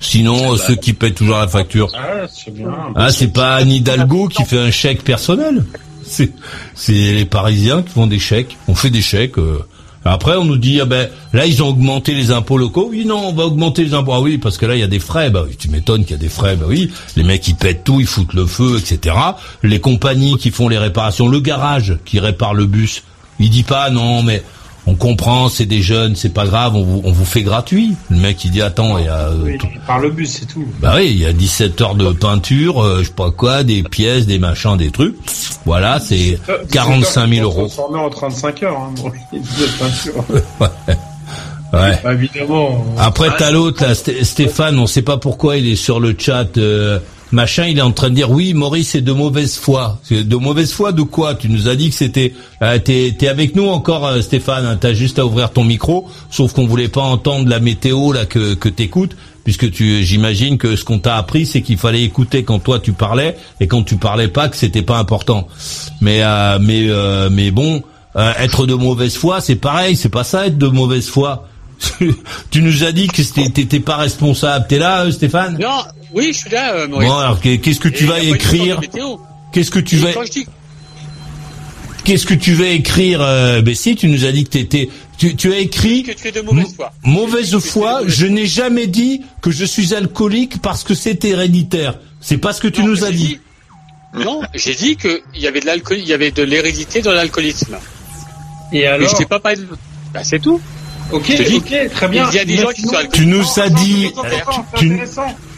Sinon, 0.00 0.54
euh, 0.54 0.56
ceux 0.56 0.76
qui 0.76 0.92
paient 0.92 1.12
toujours 1.12 1.38
la 1.38 1.48
facture. 1.48 1.90
Ah, 1.94 2.26
c'est 2.32 2.52
bien. 2.52 2.68
Ah, 2.94 3.10
c'est 3.10 3.28
pas 3.32 3.56
Anne 3.56 3.70
Hidalgo 3.70 4.28
qui 4.28 4.44
fait 4.44 4.58
un 4.58 4.70
chèque 4.70 5.02
personnel. 5.02 5.64
C'est, 6.04 6.30
c'est 6.74 6.92
les 6.92 7.24
Parisiens 7.24 7.82
qui 7.82 7.90
font 7.90 8.06
des 8.06 8.18
chèques. 8.18 8.56
On 8.68 8.74
fait 8.74 8.90
des 8.90 9.02
chèques. 9.02 9.38
euh. 9.38 9.64
Après, 10.10 10.36
on 10.36 10.44
nous 10.44 10.56
dit, 10.56 10.80
ah 10.80 10.84
ben, 10.84 11.08
là, 11.32 11.46
ils 11.46 11.62
ont 11.62 11.68
augmenté 11.68 12.14
les 12.14 12.30
impôts 12.30 12.58
locaux. 12.58 12.88
Oui, 12.90 13.04
non, 13.04 13.28
on 13.28 13.32
va 13.32 13.44
augmenter 13.44 13.84
les 13.84 13.94
impôts. 13.94 14.12
Ah 14.12 14.20
oui, 14.20 14.38
parce 14.38 14.58
que 14.58 14.66
là, 14.66 14.74
il 14.74 14.80
y 14.80 14.84
a 14.84 14.88
des 14.88 14.98
frais. 14.98 15.30
Bah 15.30 15.44
oui, 15.46 15.56
tu 15.56 15.68
m'étonnes 15.68 16.02
qu'il 16.04 16.12
y 16.12 16.18
a 16.18 16.22
des 16.22 16.28
frais. 16.28 16.56
Bah 16.56 16.66
oui, 16.68 16.90
les 17.16 17.22
mecs, 17.22 17.46
ils 17.48 17.54
pètent 17.54 17.84
tout, 17.84 18.00
ils 18.00 18.06
foutent 18.06 18.34
le 18.34 18.46
feu, 18.46 18.78
etc. 18.78 19.16
Les 19.62 19.80
compagnies 19.80 20.36
qui 20.36 20.50
font 20.50 20.68
les 20.68 20.78
réparations, 20.78 21.28
le 21.28 21.40
garage 21.40 21.98
qui 22.04 22.20
répare 22.20 22.54
le 22.54 22.66
bus, 22.66 23.02
il 23.38 23.50
dit 23.50 23.62
pas, 23.62 23.90
non, 23.90 24.22
mais 24.22 24.42
on 24.86 24.94
comprend, 24.94 25.48
c'est 25.48 25.66
des 25.66 25.82
jeunes, 25.82 26.14
c'est 26.16 26.32
pas 26.32 26.46
grave, 26.46 26.76
on 26.76 26.82
vous, 26.84 27.00
on 27.04 27.10
vous 27.12 27.24
fait 27.24 27.42
gratuit. 27.42 27.94
Le 28.08 28.18
mec, 28.18 28.44
il 28.44 28.50
dit, 28.52 28.62
attends, 28.62 28.98
il 28.98 29.04
y 29.06 29.08
a... 29.08 29.28
euh, 29.30 29.38
Oui, 29.42 29.58
par 29.86 29.98
le 29.98 30.10
bus, 30.10 30.30
c'est 30.40 30.46
tout. 30.46 30.64
bah 30.80 30.92
oui, 30.96 31.08
il 31.10 31.18
y 31.18 31.26
a 31.26 31.32
17 31.32 31.80
heures 31.80 31.94
de 31.96 32.12
peinture, 32.12 32.82
euh, 32.82 32.98
je 33.00 33.04
sais 33.08 33.12
pas 33.12 33.30
quoi, 33.32 33.64
des 33.64 33.82
pièces, 33.82 34.26
des 34.26 34.38
machins, 34.38 34.76
des 34.76 34.90
trucs. 34.90 35.16
Voilà, 35.64 35.98
c'est 35.98 36.38
Euh, 36.48 36.58
45 36.70 37.28
000 37.28 37.42
euros. 37.44 37.66
Transformé 37.66 37.98
en 37.98 38.10
35 38.10 38.62
heures, 38.62 38.76
hein, 38.78 38.94
Maurice, 39.02 39.22
de 39.32 39.66
peinture. 39.78 40.24
Ouais. 41.72 41.98
Bah, 42.04 42.14
évidemment. 42.14 42.86
on- 42.96 42.98
Après, 42.98 43.28
t'as 43.36 43.50
l'autre, 43.50 43.82
là, 43.82 43.92
Sté- 43.94 44.22
Stéphane, 44.24 44.78
on 44.78 44.86
sait 44.86 45.02
pas 45.02 45.16
pourquoi 45.18 45.56
il 45.56 45.68
est 45.68 45.74
sur 45.76 45.98
le 45.98 46.14
chat, 46.16 46.56
euh, 46.58 47.00
machin, 47.32 47.66
il 47.66 47.78
est 47.78 47.82
en 47.82 47.92
train 47.92 48.10
de 48.10 48.14
dire, 48.14 48.30
oui, 48.30 48.54
Maurice 48.54 48.94
est 48.94 49.00
de 49.00 49.12
mauvaise 49.12 49.56
foi. 49.56 50.00
De 50.10 50.36
mauvaise 50.36 50.72
foi 50.72 50.92
de 50.92 51.02
quoi? 51.02 51.34
Tu 51.34 51.48
nous 51.48 51.68
as 51.68 51.76
dit 51.76 51.90
que 51.90 51.94
c'était... 51.94 52.34
Euh, 52.62 52.78
T'es 52.78 53.14
t'es 53.18 53.28
avec 53.28 53.56
nous 53.56 53.66
encore, 53.66 54.06
euh, 54.06 54.20
Stéphane, 54.20 54.64
hein, 54.64 54.78
t'as 54.80 54.92
juste 54.92 55.18
à 55.18 55.26
ouvrir 55.26 55.50
ton 55.50 55.64
micro, 55.64 56.08
sauf 56.30 56.52
qu'on 56.52 56.66
voulait 56.66 56.88
pas 56.88 57.02
entendre 57.02 57.48
la 57.48 57.60
météo 57.60 58.12
là 58.12 58.26
que, 58.26 58.54
que 58.54 58.68
t'écoutes, 58.68 59.16
puisque 59.44 59.70
tu, 59.70 60.04
j'imagine 60.04 60.58
que 60.58 60.76
ce 60.76 60.84
qu'on 60.84 60.98
t'a 60.98 61.16
appris, 61.16 61.46
c'est 61.46 61.62
qu'il 61.62 61.78
fallait 61.78 62.02
écouter 62.02 62.44
quand 62.44 62.58
toi 62.58 62.78
tu 62.80 62.92
parlais, 62.92 63.36
et 63.60 63.66
quand 63.66 63.82
tu 63.82 63.96
parlais 63.96 64.28
pas, 64.28 64.48
que 64.48 64.56
c'était 64.56 64.82
pas 64.82 64.98
important. 64.98 65.48
Mais, 66.00 66.20
euh, 66.22 66.58
mais, 66.60 66.86
euh, 66.88 67.28
mais 67.30 67.50
bon... 67.50 67.82
euh, 68.16 68.32
être 68.38 68.66
de 68.66 68.74
mauvaise 68.74 69.14
foi, 69.16 69.40
c'est 69.40 69.56
pareil, 69.56 69.94
c'est 69.94 70.08
pas 70.08 70.24
ça 70.24 70.46
être 70.46 70.56
de 70.56 70.68
mauvaise 70.68 71.06
foi. 71.06 71.48
tu 72.50 72.62
nous 72.62 72.84
as 72.84 72.92
dit 72.92 73.08
que 73.08 73.22
t'étais 73.48 73.80
pas 73.80 73.96
responsable. 73.96 74.66
T'es 74.68 74.78
là, 74.78 75.04
euh, 75.04 75.10
Stéphane? 75.10 75.58
Non, 75.60 75.82
oui, 76.12 76.28
je 76.32 76.38
suis 76.38 76.50
là, 76.50 76.74
euh, 76.74 76.88
Maurice. 76.88 77.08
Bon, 77.08 77.16
alors 77.16 77.40
qu'est- 77.40 77.58
qu'est-ce 77.58 77.80
que 77.80 77.88
tu 77.88 78.04
Et 78.04 78.06
vas 78.06 78.20
écrire. 78.20 78.80
Qu'est-ce 79.52 79.70
que 79.70 79.78
tu 79.78 79.96
Et 79.96 79.98
vas 79.98 80.10
Qu'est-ce 82.04 82.26
que 82.26 82.34
tu 82.34 82.54
vas 82.54 82.68
écrire 82.68 83.20
euh, 83.20 83.62
Ben 83.62 83.74
si, 83.74 83.96
tu 83.96 84.06
nous 84.08 84.24
as 84.24 84.32
dit 84.32 84.44
que 84.44 84.50
t'étais. 84.50 84.88
Tu, 85.18 85.34
tu 85.34 85.52
as 85.52 85.58
écrit 85.58 86.02
que 86.02 86.12
tu 86.12 86.28
es 86.28 86.32
de 86.32 86.40
mauvaise 86.40 86.74
foi. 86.76 86.92
mauvaise 87.02 87.58
foi. 87.58 88.02
Je 88.06 88.26
n'ai 88.26 88.46
jamais 88.46 88.86
dit 88.86 89.22
que 89.42 89.50
je 89.50 89.64
suis 89.64 89.94
alcoolique 89.94 90.60
parce 90.62 90.84
que 90.84 90.94
c'est 90.94 91.24
héréditaire. 91.24 91.98
C'est 92.20 92.38
pas 92.38 92.52
ce 92.52 92.60
que 92.60 92.68
tu 92.68 92.82
nous 92.84 93.04
as 93.04 93.10
dit. 93.10 93.40
Non, 94.14 94.40
j'ai 94.54 94.74
dit 94.74 94.96
qu'il 94.96 95.20
y 95.34 95.46
avait 95.46 95.60
de 95.60 95.66
l'alcool, 95.66 95.98
il 95.98 96.06
y 96.06 96.12
avait 96.12 96.30
de 96.30 96.42
l'hérédité 96.42 97.02
dans 97.02 97.12
l'alcoolisme. 97.12 97.76
Et 98.72 98.80
Mais 98.80 98.86
alors 98.86 99.08
je 99.08 99.16
t'ai 99.16 99.26
pas 99.26 99.40
parlé 99.40 99.58
de... 99.58 99.68
Bah, 100.12 100.20
c'est 100.24 100.38
tout. 100.40 100.60
Ok, 101.12 101.32
très 101.92 102.08
bien. 102.08 102.28
Il 102.30 102.36
y 102.36 102.38
a 102.38 102.44
des 102.44 102.56
gens 102.56 102.70
qui 102.70 102.82
sont 102.82 102.94
alcooliques. 102.94 103.12
Tu 103.12 103.26
nous 103.26 103.60
as 103.60 103.68
dit. 103.70 104.10
Tu, 104.76 105.00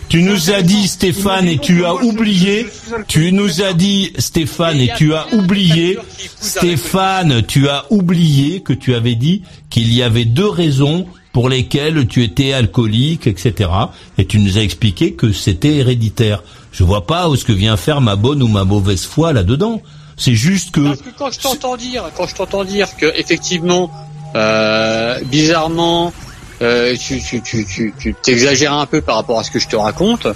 tu 0.09 0.23
nous 0.23 0.51
as 0.51 0.63
dit 0.63 0.89
Stéphane 0.89 1.49
et 1.49 1.59
tu 1.59 1.85
as 1.85 1.95
oublié. 1.95 2.67
Tu 3.09 3.33
nous 3.33 3.63
as 3.63 3.73
dit 3.73 4.13
Stéphane 4.19 4.81
et 4.81 4.91
tu 4.97 5.15
as 5.15 5.27
oublié. 5.33 5.99
Stéphane, 6.41 7.43
tu 7.43 7.69
as 7.69 7.85
oublié 7.91 8.61
que 8.61 8.73
tu 8.73 8.95
avais 8.95 9.15
dit 9.15 9.43
qu'il 9.71 9.93
y 9.93 10.03
avait 10.03 10.25
deux 10.25 10.49
raisons 10.49 11.07
pour 11.33 11.49
lesquelles 11.49 12.07
tu 12.09 12.25
étais 12.25 12.53
alcoolique, 12.53 13.27
etc. 13.27 13.71
Et 14.17 14.27
tu 14.27 14.39
nous 14.39 14.59
as 14.59 14.63
expliqué 14.63 15.13
que 15.13 15.31
c'était 15.33 15.77
héréditaire. 15.77 16.43
Je 16.73 16.85
vois 16.85 17.07
pas 17.07 17.29
où 17.29 17.37
ce 17.37 17.45
que 17.45 17.53
vient 17.53 17.77
faire 17.77 18.01
ma 18.01 18.17
bonne 18.17 18.43
ou 18.43 18.49
ma 18.49 18.65
mauvaise 18.65 19.05
foi 19.05 19.33
là-dedans. 19.33 19.83
C'est 20.17 20.35
juste 20.35 20.73
que 20.73 20.81
Parce 20.81 21.03
que 21.03 21.11
quand 21.17 21.31
je 21.31 21.39
t'entends 21.39 21.77
dire, 21.77 22.05
quand 22.17 22.27
je 22.27 22.35
t'entends 22.35 22.65
dire 22.65 22.89
que 22.97 23.07
effectivement, 23.15 23.91
euh, 24.35 25.21
bizarrement, 25.25 26.13
euh, 26.63 26.97
tu, 26.97 27.21
tu, 27.21 27.41
tu, 27.43 27.65
tu, 27.65 27.95
tu 27.99 28.15
t'exagères 28.15 28.73
un 28.73 28.87
peu 28.87 29.01
par 29.01 29.17
rapport 29.17 29.39
à 29.39 29.45
ce 29.45 29.51
que 29.51 29.59
je 29.59 29.69
te 29.69 29.77
raconte. 29.77 30.27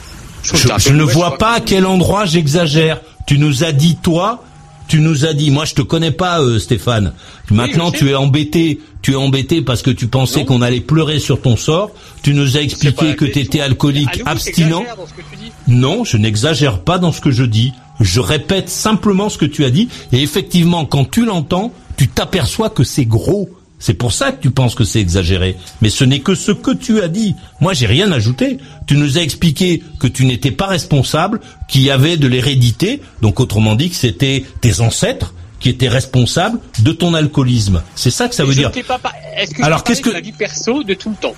Je, 0.43 0.93
ne 0.93 1.03
vois 1.03 1.39
pas 1.39 1.55
à 1.55 1.61
quel 1.61 1.87
endroit 1.87 2.25
j'exagère. 2.25 3.01
Tu 3.27 3.39
nous 3.39 3.63
as 3.65 3.73
dit 3.73 3.97
toi, 3.97 4.43
tu 4.89 5.01
nous 5.01 5.25
as 5.25 5.35
dit. 5.35 5.51
Moi, 5.51 5.65
je 5.65 5.75
te 5.75 5.83
connais 5.83 6.11
pas, 6.11 6.41
euh, 6.41 6.59
Stéphane. 6.59 7.13
Maintenant, 7.51 7.91
tu 7.91 8.11
es 8.11 8.15
embêté. 8.15 8.81
Tu 9.03 9.13
es 9.13 9.17
embêté 9.17 9.63
parce 9.63 9.83
que 9.83 9.91
tu 9.91 10.07
pensais 10.07 10.45
qu'on 10.45 10.63
allait 10.63 10.81
pleurer 10.81 11.19
sur 11.19 11.41
ton 11.41 11.57
sort. 11.57 11.91
Tu 12.23 12.35
nous 12.35 12.57
as 12.57 12.61
expliqué 12.61 13.17
que 13.17 13.25
tu 13.25 13.41
étais 13.41 13.61
alcoolique 13.61 14.23
abstinent. 14.27 14.81
t'exagères 14.81 14.97
dans 14.97 15.07
ce 15.07 15.13
que 15.13 15.23
tu 15.31 15.37
dis. 15.37 15.53
Non, 15.69 16.05
je 16.05 16.17
n'exagère 16.17 16.81
pas 16.81 16.99
dans 16.99 17.13
ce 17.13 17.21
que 17.21 17.31
je 17.31 17.45
dis. 17.45 17.73
Je 18.01 18.21
répète 18.21 18.69
simplement 18.69 19.29
ce 19.29 19.39
que 19.39 19.45
tu 19.45 19.65
as 19.65 19.71
dit. 19.71 19.89
Et 20.13 20.23
effectivement, 20.23 20.85
quand 20.85 21.09
tu 21.09 21.25
l'entends, 21.25 21.73
tu 21.97 22.09
t'aperçois 22.09 22.71
que 22.71 22.85
c'est 22.85 23.05
gros. 23.05 23.49
C'est 23.85 23.95
pour 23.95 24.13
ça 24.13 24.31
que 24.31 24.41
tu 24.41 24.53
penses 24.53 24.77
que 24.77 24.85
c'est 24.85 25.01
exagéré. 25.01 25.57
Mais 25.81 25.91
ce 25.91 26.05
n'est 26.05 26.21
que 26.21 26.37
ce 26.37 26.53
que 26.53 26.71
tu 26.71 27.01
as 27.03 27.09
dit. 27.09 27.35
Moi, 27.61 27.73
j'ai 27.75 27.87
rien 27.87 28.13
ajouté. 28.13 28.59
Tu 28.87 28.97
nous 28.97 29.19
as 29.19 29.23
expliqué 29.23 29.83
que 29.99 30.07
tu 30.07 30.25
n'étais 30.25 30.53
pas 30.53 30.69
responsable, 30.69 31.41
qu'il 31.67 31.83
y 31.83 31.91
avait 31.91 32.17
de 32.17 32.29
l'hérédité. 32.29 33.03
Donc, 33.23 33.41
autrement 33.41 33.75
dit, 33.75 33.91
que 33.91 33.97
c'était 33.97 34.45
tes 34.61 34.81
ancêtres 34.81 35.35
qui 35.59 35.69
étaient 35.69 35.89
responsables 35.89 36.61
de 36.79 36.93
ton 36.93 37.13
alcoolisme. 37.15 37.83
C'est 37.97 38.13
ça 38.13 38.29
que 38.29 38.37
ça 38.37 38.45
veut 38.45 38.55
dire. 38.55 38.71
pas 38.87 39.01
par- 39.01 39.15
que 39.53 39.63
Alors, 39.65 39.83
qu'est-ce 39.83 40.01
que- 40.01 40.11
ma 40.11 40.21
vie 40.21 40.31
perso 40.31 40.85
de 40.85 40.95
tout 40.95 41.11
le 41.11 41.17
temps, 41.17 41.35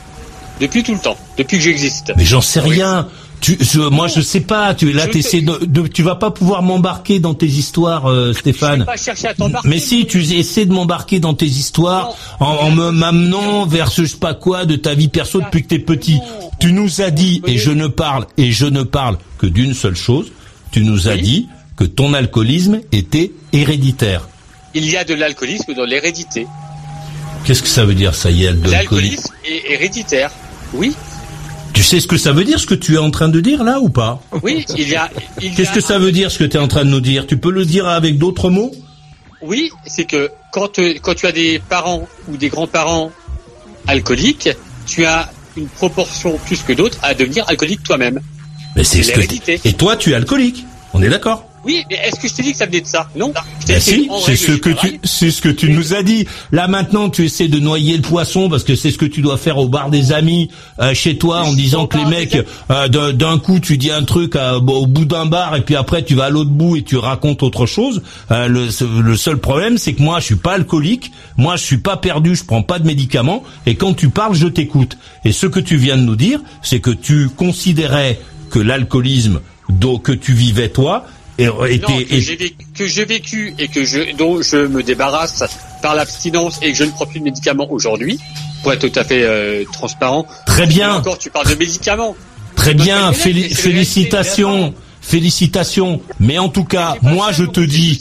depuis 0.61 0.83
tout 0.83 0.93
le 0.93 0.99
temps, 1.01 1.17
depuis 1.39 1.57
que 1.57 1.65
j'existe 1.65 2.13
Mais 2.19 2.27
j'en 2.27 2.43
sais 2.43 2.61
rien. 2.61 3.09
Tu, 3.45 3.59
je- 3.61 3.81
moi, 3.81 4.09
je 4.09 4.23
sais 4.23 4.41
pas. 4.41 4.73
Tu 4.75 4.91
là, 4.93 5.07
t'essaies 5.07 5.43
de, 5.43 5.67
de- 5.67 5.87
tu 5.87 6.03
vas 6.03 6.15
pas 6.15 6.31
pouvoir 6.31 6.63
m'embarquer 6.63 7.19
dans 7.21 7.35
tes 7.35 7.45
histoires, 7.47 8.07
euh, 8.07 8.33
Je 8.33 8.39
Stéphane. 8.39 8.79
vais 8.81 8.85
pas 8.87 8.97
chercher 8.97 9.29
à 9.29 9.35
t'embarquer. 9.35 9.69
Mais 9.69 9.79
si, 9.79 10.07
tu 10.07 10.23
essaies 10.23 10.65
de 10.65 10.73
m'embarquer 10.73 11.21
dans 11.21 11.35
tes 11.35 11.45
histoires 11.45 12.15
en, 12.41 12.47
en 12.47 12.71
me 12.71 12.91
m'amenant 12.91 13.67
vers 13.67 13.91
ce 13.93 14.03
je 14.05 14.13
sais 14.13 14.17
pas 14.17 14.33
quoi 14.33 14.65
de 14.65 14.77
ta 14.77 14.95
vie 14.95 15.09
perso 15.09 15.43
depuis 15.43 15.63
que 15.63 15.69
t'es 15.69 15.79
petit. 15.79 16.21
Tu 16.59 16.73
nous 16.73 17.03
as 17.03 17.11
dit, 17.11 17.43
et 17.47 17.59
je 17.59 17.71
ne 17.71 17.87
parle, 17.87 18.27
et 18.39 18.51
je 18.51 18.65
ne 18.65 18.83
parle 18.83 19.19
que 19.37 19.45
d'une 19.47 19.75
seule 19.75 19.97
chose, 19.97 20.33
tu 20.73 20.81
nous 20.83 21.09
as 21.09 21.17
dit 21.19 21.47
que 21.77 21.85
ton 21.85 22.15
alcoolisme 22.15 22.81
était 22.93 23.31
héréditaire. 23.53 24.27
Il 24.75 24.89
y 24.91 24.97
a 24.97 25.05
de 25.05 25.13
l'alcoolisme 25.13 25.75
dans 25.75 25.85
l'hérédité. 25.85 26.47
Qu'est-ce 27.45 27.63
que 27.63 27.69
ça 27.69 27.85
veut 27.85 27.95
dire, 27.95 28.15
ça 28.15 28.31
y 28.31 28.47
est, 28.47 28.55
de 28.55 28.71
l'alcoolisme 28.71 28.71
L'alcoolisme 28.73 29.35
est 29.45 29.71
héréditaire. 29.75 30.31
Oui, 30.73 30.95
Tu 31.75 31.83
sais 31.83 32.01
ce 32.01 32.07
que 32.07 32.17
ça 32.17 32.33
veut 32.33 32.45
dire, 32.45 32.59
ce 32.59 32.67
que 32.67 32.75
tu 32.75 32.95
es 32.95 32.99
en 32.99 33.11
train 33.11 33.29
de 33.29 33.41
dire 33.41 33.65
là 33.65 33.81
ou 33.81 33.89
pas 33.89 34.23
oui, 34.43 34.65
il 34.79 34.89
y 34.89 34.97
a. 34.97 35.11
Qu'est-ce 35.39 35.73
que 35.73 35.81
ça 35.81 35.99
veut 35.99 36.13
dire, 36.13 36.31
ce 36.31 36.39
que 36.39 36.45
tu 36.45 36.57
es 36.57 36.61
en 36.61 36.69
train 36.69 36.85
de 36.85 36.91
nous 36.91 37.01
dire? 37.01 37.27
Tu 37.27 37.37
peux 37.37 37.51
le 37.51 37.65
dire 37.67 37.87
avec 37.89 38.17
d'autres 38.17 38.49
mots? 38.49 38.73
Oui, 39.43 39.71
c'est 39.85 40.05
que 40.05 40.31
quand, 40.53 40.79
euh, 40.79 40.95
quand 41.03 41.15
tu 41.15 41.27
as 41.27 41.33
des 41.33 41.59
parents 41.59 42.09
ou 42.29 42.37
des 42.37 42.49
grands-parents 42.49 43.13
alcooliques, 43.87 44.49
tu 44.87 45.05
as 45.05 45.31
une 45.57 45.67
proportion 45.69 46.39
plus 46.47 46.63
que 46.63 46.73
d'autres 46.73 46.99
à 47.03 47.13
devenir 47.13 47.45
alcoolique 47.49 47.83
toi-même. 47.83 48.21
Mais 48.77 48.85
c'est 48.85 49.03
ce 49.03 49.13
que 49.13 49.69
et 49.69 49.73
toi 49.75 49.97
tu 49.97 50.13
es 50.13 50.15
alcoolique. 50.15 50.65
On 50.95 51.03
est 51.03 51.09
d'accord 51.09 51.45
Oui, 51.65 51.83
mais 51.91 51.97
est-ce 51.97 52.21
que 52.21 52.29
je 52.29 52.35
t'ai 52.35 52.43
dit 52.43 52.53
que 52.53 52.59
ça 52.59 52.67
venait 52.67 52.81
de 52.81 52.87
ça? 52.87 53.09
Non. 53.17 53.33
Dit 53.67 53.73
si, 53.81 54.09
c'est 54.27 54.37
ce 54.37 54.53
que 54.53 54.71
tu, 54.71 55.01
c'est 55.05 55.31
ce 55.31 55.41
que 55.41 55.49
tu 55.49 55.71
nous 55.71 55.95
as 55.95 56.03
dit. 56.03 56.27
Là 56.53 56.69
maintenant, 56.69 57.09
tu 57.11 57.25
essaies 57.25 57.49
de 57.49 57.59
noyer 57.59 57.97
le 57.97 58.03
poisson 58.03 58.49
parce 58.51 58.65
que 58.65 58.75
c'est 58.75 58.91
ce 58.91 58.99
que 58.99 59.07
tu 59.07 59.23
dois 59.23 59.37
faire 59.39 59.59
au 59.59 59.69
bar 59.69 59.91
des 59.91 60.13
amis 60.13 60.51
euh, 60.81 60.93
chez 60.95 61.17
toi 61.17 61.43
en 61.43 61.53
disant 61.53 61.87
que 61.87 61.97
les 61.97 62.05
mecs, 62.05 62.39
euh, 62.71 62.89
d'un- 62.89 63.39
coup, 63.39 63.59
tu 63.61 63.79
dis 63.79 63.91
un 63.91 64.05
truc 64.05 64.37
euh, 64.37 64.59
au 64.61 64.87
bout 64.87 65.05
d'un 65.07 65.27
bar 65.27 65.57
et 65.57 65.63
puis 65.63 65.75
après 65.77 66.05
tu 66.05 66.15
vas 66.15 66.25
à 66.27 66.31
l'autre 66.31 66.51
bout 66.51 66.77
et 66.77 66.83
tu 66.83 66.97
racontes 66.97 67.43
autre 67.43 67.67
chose. 67.67 68.03
Euh, 68.31 68.47
le, 68.49 68.69
le 69.03 69.17
seul 69.17 69.39
problème, 69.39 69.79
c'est 69.79 69.95
que 69.95 70.03
moi, 70.03 70.21
je 70.21 70.25
suis 70.27 70.37
pas 70.37 70.53
alcoolique, 70.53 71.11
moi, 71.37 71.57
je 71.57 71.65
suis 71.65 71.79
pas 71.79 71.97
perdu, 71.97 72.37
je 72.37 72.45
prends 72.45 72.63
pas 72.63 72.79
de 72.79 72.87
médicaments 72.87 73.43
et 73.67 73.75
quand 73.75 73.95
tu 73.95 74.09
parles, 74.11 74.35
je 74.35 74.47
t'écoute. 74.47 74.99
Et 75.25 75.33
ce 75.33 75.47
que 75.47 75.61
tu 75.61 75.77
viens 75.77 75.97
de 75.97 76.03
nous 76.03 76.17
dire, 76.17 76.41
c'est 76.63 76.81
que 76.81 76.91
tu 76.91 77.29
considérais 77.29 78.21
que 78.51 78.59
l'alcoolisme 78.59 79.41
que 80.03 80.13
tu 80.13 80.33
vivais 80.33 80.69
toi 80.69 81.05
et- 81.39 81.79
Non, 81.79 81.89
était 81.99 82.55
que 82.77 82.87
j'ai 82.87 83.05
vécu, 83.05 83.55
et 83.59 83.69
que 83.69 83.85
je, 83.85 84.15
dont 84.17 84.41
je 84.43 84.57
me 84.67 84.83
débarrasse 84.83 85.43
par 85.83 85.95
l'abstinence 85.95 86.59
et 86.63 86.71
que 86.73 86.77
je 86.79 86.85
ne 86.85 86.91
prends 86.91 87.07
plus 87.07 87.19
de 87.21 87.25
médicaments 87.25 87.71
aujourd'hui, 87.71 88.19
pour 88.63 88.73
être 88.73 88.87
tout 88.89 88.99
à 88.99 89.05
fait 89.05 89.23
euh, 89.25 89.65
transparent. 89.73 90.27
Très 90.47 90.67
bien. 90.67 90.95
Et 90.95 90.99
Encore, 90.99 91.19
tu 91.19 91.31
parles 91.31 91.49
de 91.51 91.55
médicaments. 91.57 92.15
Très 92.57 92.75
bien, 92.75 93.11
féli- 93.11 93.55
félicitations, 93.55 94.75
félicitations. 95.01 96.01
Mais 96.21 96.39
en 96.39 96.49
tout 96.49 96.65
cas, 96.65 96.97
moi 97.03 97.33
je 97.33 97.45
te 97.45 97.61
dis, 97.61 98.01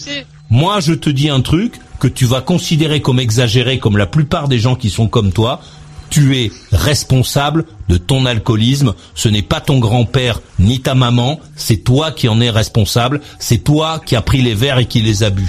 moi 0.49 0.79
je 0.79 0.93
te 0.93 1.09
dis 1.09 1.29
un 1.29 1.41
truc 1.41 1.73
que 1.99 2.07
tu 2.07 2.25
vas 2.25 2.41
considérer 2.41 3.01
comme 3.01 3.19
exagéré, 3.19 3.79
comme 3.79 3.97
la 3.97 4.05
plupart 4.05 4.47
des 4.47 4.59
gens 4.59 4.75
qui 4.75 4.89
sont 4.89 5.07
comme 5.07 5.31
toi. 5.31 5.61
Tu 6.13 6.37
es 6.37 6.51
responsable 6.71 7.65
de 7.89 7.97
ton 7.97 8.27
alcoolisme. 8.27 8.93
Ce 9.15 9.29
n'est 9.29 9.41
pas 9.41 9.61
ton 9.61 9.79
grand-père 9.79 10.41
ni 10.59 10.79
ta 10.79 10.93
maman, 10.93 11.39
c'est 11.55 11.77
toi 11.77 12.11
qui 12.11 12.27
en 12.27 12.39
es 12.39 12.51
responsable. 12.51 13.19
C'est 13.39 13.63
toi 13.63 13.99
qui 14.05 14.15
as 14.15 14.21
pris 14.21 14.43
les 14.43 14.53
verres 14.53 14.77
et 14.77 14.85
qui 14.85 15.01
les 15.01 15.23
as 15.23 15.31
bu. 15.31 15.47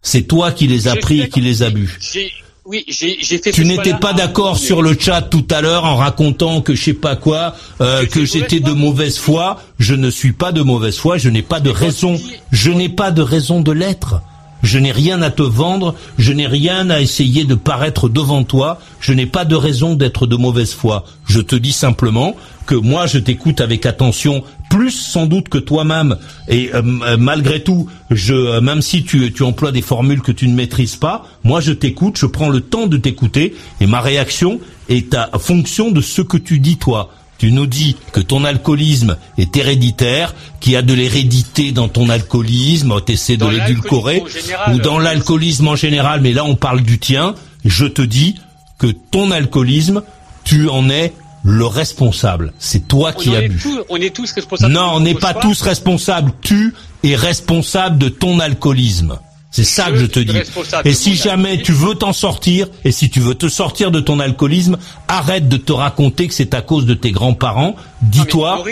C'est 0.00 0.22
toi 0.22 0.50
qui 0.50 0.66
les 0.66 0.88
as 0.88 0.96
pris 0.96 1.20
et 1.20 1.28
qui 1.28 1.42
les 1.42 1.62
as 1.62 1.68
bu. 1.68 1.98
J'ai, 2.00 2.32
oui, 2.64 2.86
j'ai, 2.88 3.18
j'ai 3.20 3.36
fait. 3.36 3.50
Tu 3.50 3.66
n'étais 3.66 3.92
pas 3.92 4.14
d'accord 4.14 4.56
sur 4.56 4.80
le 4.80 4.96
chat 4.98 5.20
tout 5.20 5.46
à 5.50 5.60
l'heure 5.60 5.84
en 5.84 5.96
racontant 5.96 6.62
que 6.62 6.74
je 6.74 6.82
sais 6.82 6.94
pas 6.94 7.14
quoi, 7.14 7.54
euh, 7.82 8.06
que 8.06 8.24
j'étais 8.24 8.60
de 8.60 8.72
mauvaise 8.72 9.18
foi. 9.18 9.60
Je 9.78 9.94
ne 9.94 10.08
suis 10.08 10.32
pas 10.32 10.52
de 10.52 10.62
mauvaise 10.62 10.96
foi. 10.96 11.18
Je 11.18 11.28
n'ai 11.28 11.42
pas 11.42 11.60
de 11.60 11.68
raison. 11.68 12.18
Je 12.50 12.70
n'ai 12.70 12.88
pas 12.88 13.10
de 13.10 13.20
raison 13.20 13.60
de 13.60 13.72
l'être. 13.72 14.22
Je 14.62 14.78
n'ai 14.78 14.92
rien 14.92 15.22
à 15.22 15.30
te 15.30 15.42
vendre. 15.42 15.94
Je 16.18 16.32
n'ai 16.32 16.46
rien 16.46 16.90
à 16.90 17.00
essayer 17.00 17.44
de 17.44 17.54
paraître 17.54 18.08
devant 18.08 18.44
toi. 18.44 18.78
Je 19.00 19.12
n'ai 19.12 19.26
pas 19.26 19.44
de 19.44 19.54
raison 19.54 19.94
d'être 19.94 20.26
de 20.26 20.36
mauvaise 20.36 20.72
foi. 20.72 21.04
Je 21.26 21.40
te 21.40 21.56
dis 21.56 21.72
simplement 21.72 22.34
que 22.66 22.74
moi 22.74 23.06
je 23.06 23.18
t'écoute 23.18 23.60
avec 23.60 23.86
attention, 23.86 24.42
plus 24.68 24.90
sans 24.90 25.26
doute 25.26 25.48
que 25.48 25.58
toi-même. 25.58 26.16
Et 26.48 26.70
euh, 26.74 26.82
euh, 27.02 27.16
malgré 27.16 27.62
tout, 27.62 27.86
je, 28.10 28.34
euh, 28.34 28.60
même 28.60 28.82
si 28.82 29.04
tu, 29.04 29.32
tu 29.32 29.42
emploies 29.44 29.72
des 29.72 29.82
formules 29.82 30.20
que 30.20 30.32
tu 30.32 30.48
ne 30.48 30.54
maîtrises 30.54 30.96
pas, 30.96 31.26
moi 31.44 31.60
je 31.60 31.72
t'écoute, 31.72 32.18
je 32.18 32.26
prends 32.26 32.48
le 32.48 32.60
temps 32.60 32.86
de 32.86 32.96
t'écouter 32.96 33.54
et 33.80 33.86
ma 33.86 34.00
réaction 34.00 34.60
est 34.88 35.14
à 35.14 35.30
fonction 35.38 35.90
de 35.90 36.00
ce 36.00 36.22
que 36.22 36.36
tu 36.36 36.58
dis 36.58 36.76
toi. 36.76 37.10
Tu 37.38 37.52
nous 37.52 37.66
dis 37.66 37.96
que 38.12 38.20
ton 38.20 38.44
alcoolisme 38.44 39.16
est 39.36 39.56
héréditaire, 39.56 40.34
qu'il 40.60 40.72
y 40.72 40.76
a 40.76 40.82
de 40.82 40.94
l'hérédité 40.94 41.72
dans 41.72 41.88
ton 41.88 42.08
alcoolisme, 42.08 42.94
tu 43.04 43.12
essaies 43.12 43.36
de 43.36 43.46
l'édulcorer, 43.46 44.22
ou 44.72 44.78
dans 44.78 44.98
l'alcoolisme 44.98 45.68
en 45.68 45.76
général, 45.76 46.20
mais 46.22 46.32
là 46.32 46.44
on 46.44 46.56
parle 46.56 46.80
du 46.82 46.98
tien, 46.98 47.34
je 47.64 47.84
te 47.86 48.02
dis 48.02 48.36
que 48.78 48.86
ton 48.86 49.30
alcoolisme, 49.30 50.02
tu 50.44 50.68
en 50.68 50.88
es 50.88 51.12
le 51.44 51.66
responsable. 51.66 52.52
C'est 52.58 52.88
toi 52.88 53.12
On, 53.14 53.20
qui 53.20 53.36
as 53.36 53.42
est 53.42 53.48
bu. 53.48 53.58
tous, 53.60 53.78
on 53.88 53.96
est 53.96 54.14
tous 54.14 54.32
responsables. 54.32 54.72
Non, 54.72 54.90
on 54.94 55.00
n'est 55.00 55.14
pas 55.14 55.34
tous 55.34 55.60
responsables. 55.62 56.32
Tu 56.42 56.74
es 57.04 57.14
responsable 57.14 57.98
de 57.98 58.08
ton 58.08 58.40
alcoolisme. 58.40 59.18
C'est 59.56 59.64
ça 59.64 59.90
que 59.90 59.96
je 59.96 60.04
te 60.04 60.20
dis. 60.20 60.36
Et 60.84 60.92
si 60.92 61.14
jamais 61.14 61.62
tu 61.62 61.72
veux 61.72 61.94
t'en 61.94 62.12
sortir, 62.12 62.68
et 62.84 62.92
si 62.92 63.08
tu 63.08 63.20
veux 63.20 63.34
te 63.34 63.48
sortir 63.48 63.90
de 63.90 64.00
ton 64.00 64.20
alcoolisme, 64.20 64.76
arrête 65.08 65.48
de 65.48 65.56
te 65.56 65.72
raconter 65.72 66.28
que 66.28 66.34
c'est 66.34 66.52
à 66.52 66.60
cause 66.60 66.84
de 66.84 66.92
tes 66.92 67.10
grands-parents. 67.10 67.74
Dis-toi. 68.02 68.62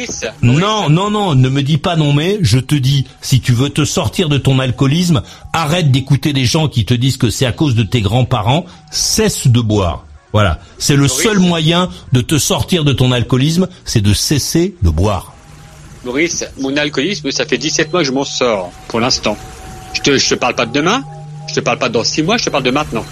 Non, 0.43 0.91
non, 0.91 1.11
non, 1.11 1.35
ne 1.35 1.49
me 1.49 1.62
dis 1.62 1.78
pas 1.78 1.97
non 1.97 2.12
mais, 2.12 2.37
je 2.43 2.59
te 2.59 2.74
dis, 2.74 3.07
si 3.22 3.41
tu 3.41 3.55
veux 3.55 3.70
te 3.70 3.87
sortir 3.87 4.28
de 4.28 4.37
ton 4.37 4.59
alcoolisme, 4.59 5.22
arrête 5.55 5.91
d'écouter 5.91 6.35
les 6.35 6.45
gens 6.45 6.68
qui 6.68 6.85
te 6.85 6.93
disent 6.93 7.16
que 7.16 7.30
c'est 7.30 7.47
à 7.47 7.53
cause 7.53 7.74
de 7.74 7.82
tes 7.82 8.03
grands-parents, 8.03 8.66
cesse 8.91 9.47
de 9.47 9.62
boire. 9.62 10.05
Voilà, 10.35 10.61
c'est 10.76 10.97
le 10.97 11.09
seul 11.09 11.39
moyen 11.39 11.89
de 12.12 12.20
te 12.20 12.37
sortir 12.37 12.85
de 12.85 12.93
ton 12.93 13.11
alcoolisme, 13.11 13.68
c'est 13.87 14.03
de 14.03 14.12
cesser 14.12 14.74
de 14.82 14.91
boire. 14.91 15.32
Maurice, 16.05 16.45
mon 16.61 16.76
alcoolisme, 16.76 17.30
ça 17.30 17.47
fait 17.47 17.57
17 17.57 17.91
mois 17.91 18.03
que 18.03 18.07
je 18.07 18.12
m'en 18.12 18.24
sors, 18.24 18.70
pour 18.89 19.01
l'instant. 19.01 19.39
Je 19.95 20.01
te, 20.01 20.18
je 20.18 20.28
te 20.28 20.34
parle 20.34 20.55
pas 20.55 20.66
de 20.66 20.72
demain, 20.72 21.03
je 21.49 21.55
te 21.55 21.61
parle 21.61 21.78
pas 21.78 21.88
dans 21.88 22.05
6 22.05 22.22
mois, 22.22 22.36
je 22.36 22.45
te 22.45 22.51
parle 22.51 22.64
de 22.64 22.70
maintenant. 22.70 23.05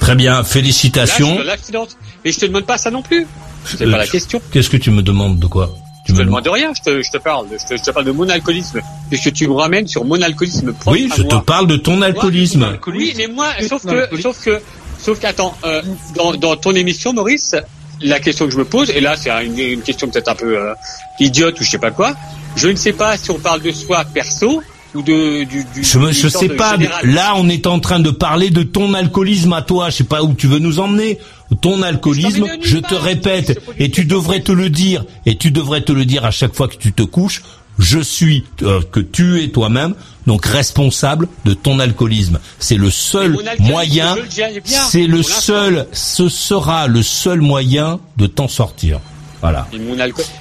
Très 0.00 0.14
bien, 0.14 0.34
Là, 0.34 0.42
je 0.42 0.48
félicitations. 0.48 1.26
suis 1.28 1.36
dans 1.38 1.44
l'accident. 1.44 1.86
Mais 2.24 2.32
je 2.32 2.38
te 2.38 2.46
demande 2.46 2.66
pas 2.66 2.78
ça 2.78 2.90
non 2.90 3.02
plus. 3.02 3.26
C'est 3.64 3.82
Euh, 3.86 3.90
pas 3.90 3.98
la 3.98 4.06
question. 4.06 4.40
Qu'est-ce 4.52 4.68
que 4.70 4.76
tu 4.76 4.90
me 4.90 5.02
demandes 5.02 5.38
de 5.38 5.46
quoi? 5.46 5.70
Tu 6.04 6.12
Je 6.12 6.12
me 6.12 6.18
te 6.20 6.24
demande 6.26 6.46
rien, 6.46 6.72
je 6.76 6.82
te, 6.82 7.02
je 7.02 7.10
te 7.10 7.16
parle. 7.18 7.46
Je 7.50 7.66
te, 7.66 7.76
je 7.76 7.82
te 7.82 7.90
parle 7.90 8.04
de 8.06 8.12
mon 8.12 8.28
alcoolisme. 8.28 8.80
Puisque 9.08 9.32
tu 9.32 9.48
me 9.48 9.54
ramènes 9.54 9.88
sur 9.88 10.04
mon 10.04 10.20
alcoolisme 10.22 10.72
propre 10.72 10.92
Oui, 10.92 11.08
à 11.10 11.16
je 11.16 11.22
te 11.22 11.34
moi. 11.34 11.42
parle 11.44 11.66
de 11.66 11.76
ton 11.76 12.00
alcoolisme. 12.02 12.78
Oui, 12.86 13.14
mais 13.16 13.26
moi, 13.26 13.48
sauf 13.68 13.84
que, 13.84 14.20
sauf 14.20 14.44
que, 14.44 14.60
sauf 15.02 15.18
qu'attends, 15.18 15.56
euh, 15.64 15.82
dans, 16.14 16.32
dans 16.34 16.56
ton 16.56 16.72
émission, 16.76 17.12
Maurice, 17.12 17.56
la 18.02 18.20
question 18.20 18.44
que 18.46 18.52
je 18.52 18.58
me 18.58 18.64
pose, 18.64 18.90
et 18.90 19.00
là 19.00 19.16
c'est 19.16 19.30
une, 19.44 19.58
une 19.58 19.80
question 19.80 20.06
peut-être 20.08 20.28
un 20.28 20.34
peu 20.34 20.56
euh, 20.58 20.74
idiote 21.18 21.58
ou 21.58 21.64
je 21.64 21.70
sais 21.70 21.78
pas 21.78 21.90
quoi, 21.90 22.14
je 22.54 22.68
ne 22.68 22.76
sais 22.76 22.92
pas 22.92 23.16
si 23.16 23.30
on 23.30 23.38
parle 23.38 23.62
de 23.62 23.72
soi 23.72 24.04
perso 24.04 24.62
ou 24.96 25.02
de 25.02 25.44
du. 25.44 25.64
du 25.74 25.84
Je, 25.84 25.98
me- 25.98 26.12
je 26.12 26.28
sais 26.28 26.48
pas. 26.48 26.72
général. 26.72 27.06
Là, 27.12 27.34
on 27.36 27.48
est 27.48 27.66
en 27.66 27.78
train 27.80 28.00
de 28.00 28.10
parler 28.10 28.50
de 28.50 28.62
ton 28.62 28.94
alcoolisme 28.94 29.52
à 29.52 29.62
toi. 29.62 29.90
Je 29.90 29.96
sais 29.96 30.04
pas 30.04 30.22
où 30.22 30.34
tu 30.34 30.46
veux 30.46 30.58
nous 30.58 30.80
emmener. 30.80 31.18
Ton 31.60 31.82
alcoolisme, 31.82 32.44
je 32.62 32.78
te 32.78 32.94
répète, 32.96 33.60
et 33.78 33.88
tu 33.90 34.04
devrais 34.04 34.40
te 34.40 34.50
le 34.50 34.68
dire, 34.68 35.04
et 35.26 35.36
tu 35.36 35.52
devrais 35.52 35.80
te 35.82 35.92
le 35.92 36.04
dire 36.04 36.24
à 36.24 36.32
chaque 36.32 36.54
fois 36.54 36.66
que 36.66 36.76
tu 36.76 36.92
te 36.92 37.02
couches. 37.02 37.42
Je 37.78 37.98
suis 38.00 38.42
euh, 38.62 38.80
que 38.90 39.00
tu 39.00 39.42
es 39.42 39.48
toi-même 39.48 39.94
donc 40.26 40.46
responsable 40.46 41.28
de 41.44 41.52
ton 41.52 41.78
alcoolisme. 41.78 42.38
C'est 42.58 42.76
le 42.78 42.90
seul 42.90 43.36
moyen. 43.60 44.16
C'est 44.88 45.06
le 45.06 45.22
seul. 45.22 45.86
Ce 45.92 46.28
sera 46.30 46.86
le 46.88 47.02
seul 47.02 47.40
moyen 47.42 48.00
de 48.16 48.26
t'en 48.26 48.48
sortir. 48.48 48.98
Voilà. 49.42 49.66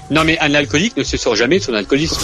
Non, 0.10 0.24
mais 0.24 0.38
un 0.40 0.54
alcoolique 0.54 0.96
ne 0.98 1.04
se 1.04 1.18
sort 1.18 1.36
jamais 1.36 1.60
de 1.60 1.64
son 1.64 1.74
alcoolisme. 1.74 2.18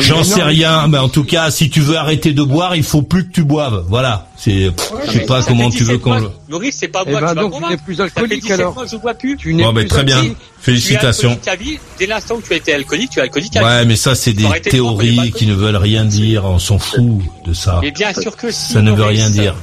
J'en 0.00 0.24
sais 0.24 0.42
rien, 0.42 0.88
mais 0.88 0.98
en 0.98 1.08
tout 1.08 1.24
cas, 1.24 1.50
si 1.50 1.70
tu 1.70 1.80
veux 1.80 1.96
arrêter 1.96 2.32
de 2.32 2.42
boire, 2.42 2.74
il 2.76 2.82
faut 2.82 3.02
plus 3.02 3.26
que 3.26 3.32
tu 3.32 3.44
boives. 3.44 3.84
Voilà. 3.88 4.28
C'est, 4.36 4.70
je 5.06 5.10
sais 5.12 5.20
pas 5.20 5.42
comment 5.42 5.70
tu 5.70 5.84
veux 5.84 5.96
17 5.98 6.00
qu'on. 6.02 6.30
Maurice, 6.48 6.76
c'est 6.78 6.88
pas 6.88 7.04
Eh 7.06 7.10
moi 7.10 7.20
ben 7.20 7.28
qui 7.28 7.34
va 7.34 7.40
donc, 7.42 7.52
tu 7.52 7.54
convaincre. 7.60 7.70
n'es 7.70 7.84
plus 7.84 8.00
alcoolique, 8.00 8.42
17 8.42 8.60
alors. 8.60 8.74
mois 8.74 8.86
je 8.86 8.96
bois 8.96 9.14
plus. 9.14 9.36
Tu 9.36 9.54
n'es 9.54 9.62
Bon, 9.62 9.72
ben, 9.72 9.80
plus 9.80 9.88
très 9.88 10.04
bien. 10.04 10.16
alcoolique. 10.16 10.38
Félicitations. 10.60 11.38
Tu 11.42 11.64
vie. 11.64 11.78
Dès 11.98 12.06
l'instant 12.06 12.34
où 12.34 12.42
tu 12.42 12.52
as 12.52 12.56
été 12.56 12.74
alcoolique, 12.74 13.10
tu 13.10 13.18
es 13.18 13.22
alcoolique 13.22 13.52
vie. 13.54 13.60
Ouais, 13.64 13.84
mais 13.86 13.96
ça, 13.96 14.14
c'est 14.14 14.32
des 14.32 14.46
théories 14.62 15.32
qui 15.32 15.46
ne 15.46 15.54
veulent 15.54 15.76
rien 15.76 16.04
dire. 16.04 16.44
On 16.44 16.58
s'en 16.58 16.78
fout 16.78 17.20
de 17.46 17.54
ça. 17.54 17.78
Mais 17.82 17.92
bien 17.92 18.12
sûr 18.12 18.36
que 18.36 18.50
si. 18.50 18.72
Ça 18.72 18.82
ne 18.82 18.92
veut 18.92 19.04
rien 19.04 19.30
dire. 19.30 19.54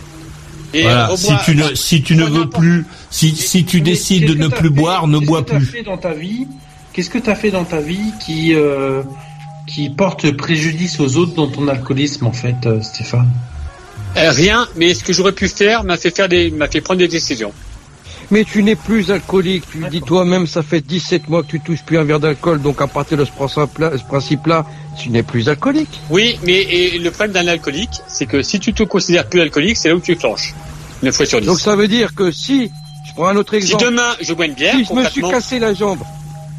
Et 0.73 0.83
Voilà. 0.83 1.11
Si 1.15 1.33
tu 1.45 1.55
ne, 1.55 1.75
si 1.75 2.01
tu 2.01 2.15
ne 2.15 2.23
veux 2.23 2.49
plus, 2.49 2.85
si, 3.09 3.35
si 3.35 3.63
tu 3.65 3.81
décides 3.81 4.27
de 4.27 4.33
ne 4.33 4.47
plus 4.47 4.69
boire, 4.69 5.07
ne 5.07 5.19
bois 5.19 5.43
Qu'est-ce 5.43 5.53
que 5.53 5.59
plus. 5.59 5.65
tu 5.67 5.77
fait 5.77 5.83
dans 5.83 5.97
ta 5.97 6.13
vie 6.13 6.47
Qu'est-ce 6.93 7.09
que 7.09 7.17
tu 7.17 7.29
as 7.29 7.35
fait 7.35 7.51
dans 7.51 7.63
ta 7.63 7.79
vie 7.79 8.13
qui 8.23 8.53
euh, 8.53 9.01
qui 9.67 9.89
porte 9.89 10.31
préjudice 10.35 10.99
aux 10.99 11.17
autres 11.17 11.33
dans 11.33 11.47
ton 11.47 11.67
alcoolisme 11.67 12.25
en 12.25 12.33
fait, 12.33 12.65
euh, 12.65 12.81
Stéphane? 12.81 13.29
Euh, 14.17 14.31
rien, 14.31 14.67
mais 14.75 14.93
ce 14.93 15.03
que 15.03 15.11
j'aurais 15.11 15.31
pu 15.31 15.47
faire 15.47 15.83
m'a 15.83 15.97
fait 15.97 16.15
faire 16.15 16.29
des, 16.29 16.51
m'a 16.51 16.67
fait 16.67 16.81
prendre 16.81 16.99
des 16.99 17.07
décisions. 17.07 17.51
Mais 18.31 18.43
tu 18.43 18.63
n'es 18.63 18.75
plus 18.75 19.11
alcoolique. 19.11 19.63
Tu 19.71 19.79
dis 19.89 20.01
toi-même, 20.01 20.47
ça 20.47 20.63
fait 20.63 20.81
17 20.81 21.29
mois 21.29 21.43
que 21.43 21.47
tu 21.47 21.59
touches 21.59 21.83
plus 21.83 21.97
un 21.97 22.03
verre 22.03 22.19
d'alcool. 22.19 22.61
Donc 22.61 22.81
à 22.81 22.87
partir 22.87 23.17
de 23.17 23.25
ce 23.25 23.31
principe-là, 23.31 24.65
tu 24.99 25.09
n'es 25.09 25.23
plus 25.23 25.49
alcoolique. 25.49 25.99
Oui, 26.09 26.39
mais 26.43 26.61
et 26.61 26.99
le 26.99 27.11
problème 27.11 27.31
d'un 27.33 27.47
alcoolique, 27.51 28.01
c'est 28.07 28.25
que 28.25 28.41
si 28.41 28.59
tu 28.59 28.73
te 28.73 28.83
considères 28.83 29.27
plus 29.27 29.41
alcoolique, 29.41 29.77
c'est 29.77 29.89
là 29.89 29.95
où 29.95 29.99
tu 29.99 30.15
flanches. 30.15 30.53
9 31.01 31.15
fois 31.15 31.25
sur 31.25 31.39
10. 31.41 31.47
Donc 31.47 31.59
ça 31.59 31.75
veut 31.75 31.87
dire 31.87 32.15
que 32.15 32.31
si, 32.31 32.71
je 33.07 33.13
prends 33.13 33.27
un 33.27 33.35
autre 33.35 33.51
si 33.51 33.57
exemple. 33.57 33.85
demain 33.85 34.15
je 34.21 34.33
bois 34.33 34.45
une 34.45 34.53
bière, 34.53 34.73
si 34.75 34.85
je 34.85 34.93
me 34.93 35.03
suis 35.09 35.21
cassé 35.21 35.59
la 35.59 35.73
jambe 35.73 35.99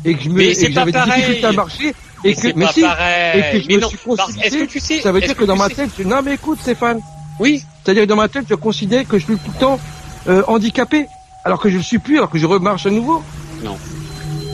et 0.05 0.15
que 0.15 0.23
je 0.23 0.29
me 0.29 0.35
Mais 0.35 0.49
et 0.53 0.67
que 0.67 0.73
j'avais 0.73 0.93
des 0.93 0.99
difficultés 1.01 1.45
à 1.47 1.53
marcher 1.53 1.95
et 2.25 2.35
que 2.35 2.49
mais 2.55 2.67
si 2.73 2.83
pareil. 2.83 3.41
et 3.41 3.53
que 3.59 3.63
je 3.63 3.69
Mais 3.69 3.77
me 3.77 3.81
non, 3.81 3.89
suis 3.89 3.99
considéré 3.99 4.51
que 4.51 4.65
tu 4.71 4.81
sais- 4.81 5.01
ça 5.01 5.13
veut 5.13 5.21
dire 5.21 5.35
que 5.35 5.41
que 5.41 5.45
dans 5.47 5.57
ma 5.57 5.71
tête 5.71 5.91
je... 5.99 6.03
non 6.05 6.21
mais 6.23 6.35
écoute 6.35 6.59
Stéphane 6.61 7.01
oui 7.41 7.63
c'est-à-dire 7.83 8.03
que 8.05 8.09
dans 8.09 8.17
ma 8.17 8.29
tête 8.29 8.45
je 8.51 8.55
considère 8.55 9.07
que 9.09 9.19
je 9.19 9.25
suis 9.25 9.35
tout 9.37 9.51
le 9.55 9.59
temps 9.61 9.81
euh, 10.29 10.43
handicapé 10.47 11.07
alors 11.45 11.61
que 11.61 11.71
je 11.71 11.77
le 11.77 11.83
suis 11.83 11.99
plus 11.99 12.17
alors 12.19 12.31
que 12.31 12.39
je 12.39 12.47
remarche 12.47 12.87
à 12.87 12.91
nouveau 12.91 13.23
Non. 13.63 13.77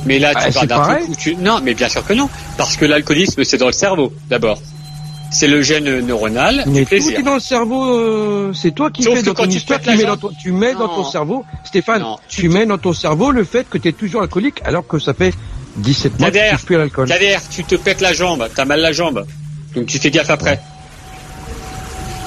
Mais 0.07 0.19
là, 0.19 0.35
tu 0.35 0.41
Ah, 0.47 0.53
parles 0.53 0.67
d'un 0.67 0.83
truc 0.83 1.09
où 1.11 1.15
tu... 1.15 1.37
Non, 1.37 1.61
mais 1.63 1.75
bien 1.75 1.89
sûr 1.89 2.05
que 2.05 2.15
non. 2.15 2.29
Parce 2.57 2.77
que 2.77 2.85
l'alcoolisme, 2.87 3.45
c'est 3.45 3.59
dans 3.59 3.67
le 3.67 3.73
cerveau, 3.73 4.13
d'abord. 4.29 4.61
c'est 5.31 5.47
le 5.47 5.61
gène 5.63 6.01
neuronal 6.01 6.65
Mais 6.67 6.85
tout 6.85 6.95
est 6.95 7.23
dans 7.23 7.35
le 7.35 7.41
cerveau, 7.41 7.85
euh, 7.85 8.53
c'est 8.55 8.73
toi 8.75 8.91
qui 8.91 9.03
Sauf 9.03 9.15
fais 9.17 9.23
dans 9.23 9.35
quand 9.35 9.45
ton 9.45 9.51
tu 9.51 9.57
histoire, 9.59 9.81
tu 9.81 9.91
mets, 9.97 10.05
dans 10.05 10.17
ton, 10.17 10.31
tu 10.43 10.53
mets 10.53 10.73
dans 10.75 10.89
ton 10.89 11.05
cerveau, 11.05 11.45
Stéphane, 11.65 12.03
Non, 12.03 12.19
tu 12.29 12.49
mets 12.49 12.67
dans 12.67 12.79
ton 12.79 12.93
cerveau 12.93 13.31
le 13.31 13.45
fait 13.45 13.69
que 13.69 13.79
tu 13.79 13.89
es 13.89 13.93
toujours 13.93 14.23
alcoolique 14.23 14.61
alors 14.65 14.87
que 14.87 14.99
ça 14.99 15.15
fait 15.15 15.35
17 15.77 16.19
mois 16.19 16.31
que 16.31 16.57
tu 16.57 16.65
plus 16.65 16.77
l'alcool. 16.77 17.09
Tu 17.51 17.65
te 17.65 17.75
pètes 17.77 18.01
la 18.01 18.13
jambe, 18.13 18.49
t'as 18.55 18.65
mal 18.65 18.81
la 18.81 18.93
jambe. 18.93 19.25
Donc 19.77 19.87
tu 19.87 19.99
fais 19.99 20.11
gaffe 20.11 20.31
après. 20.31 20.61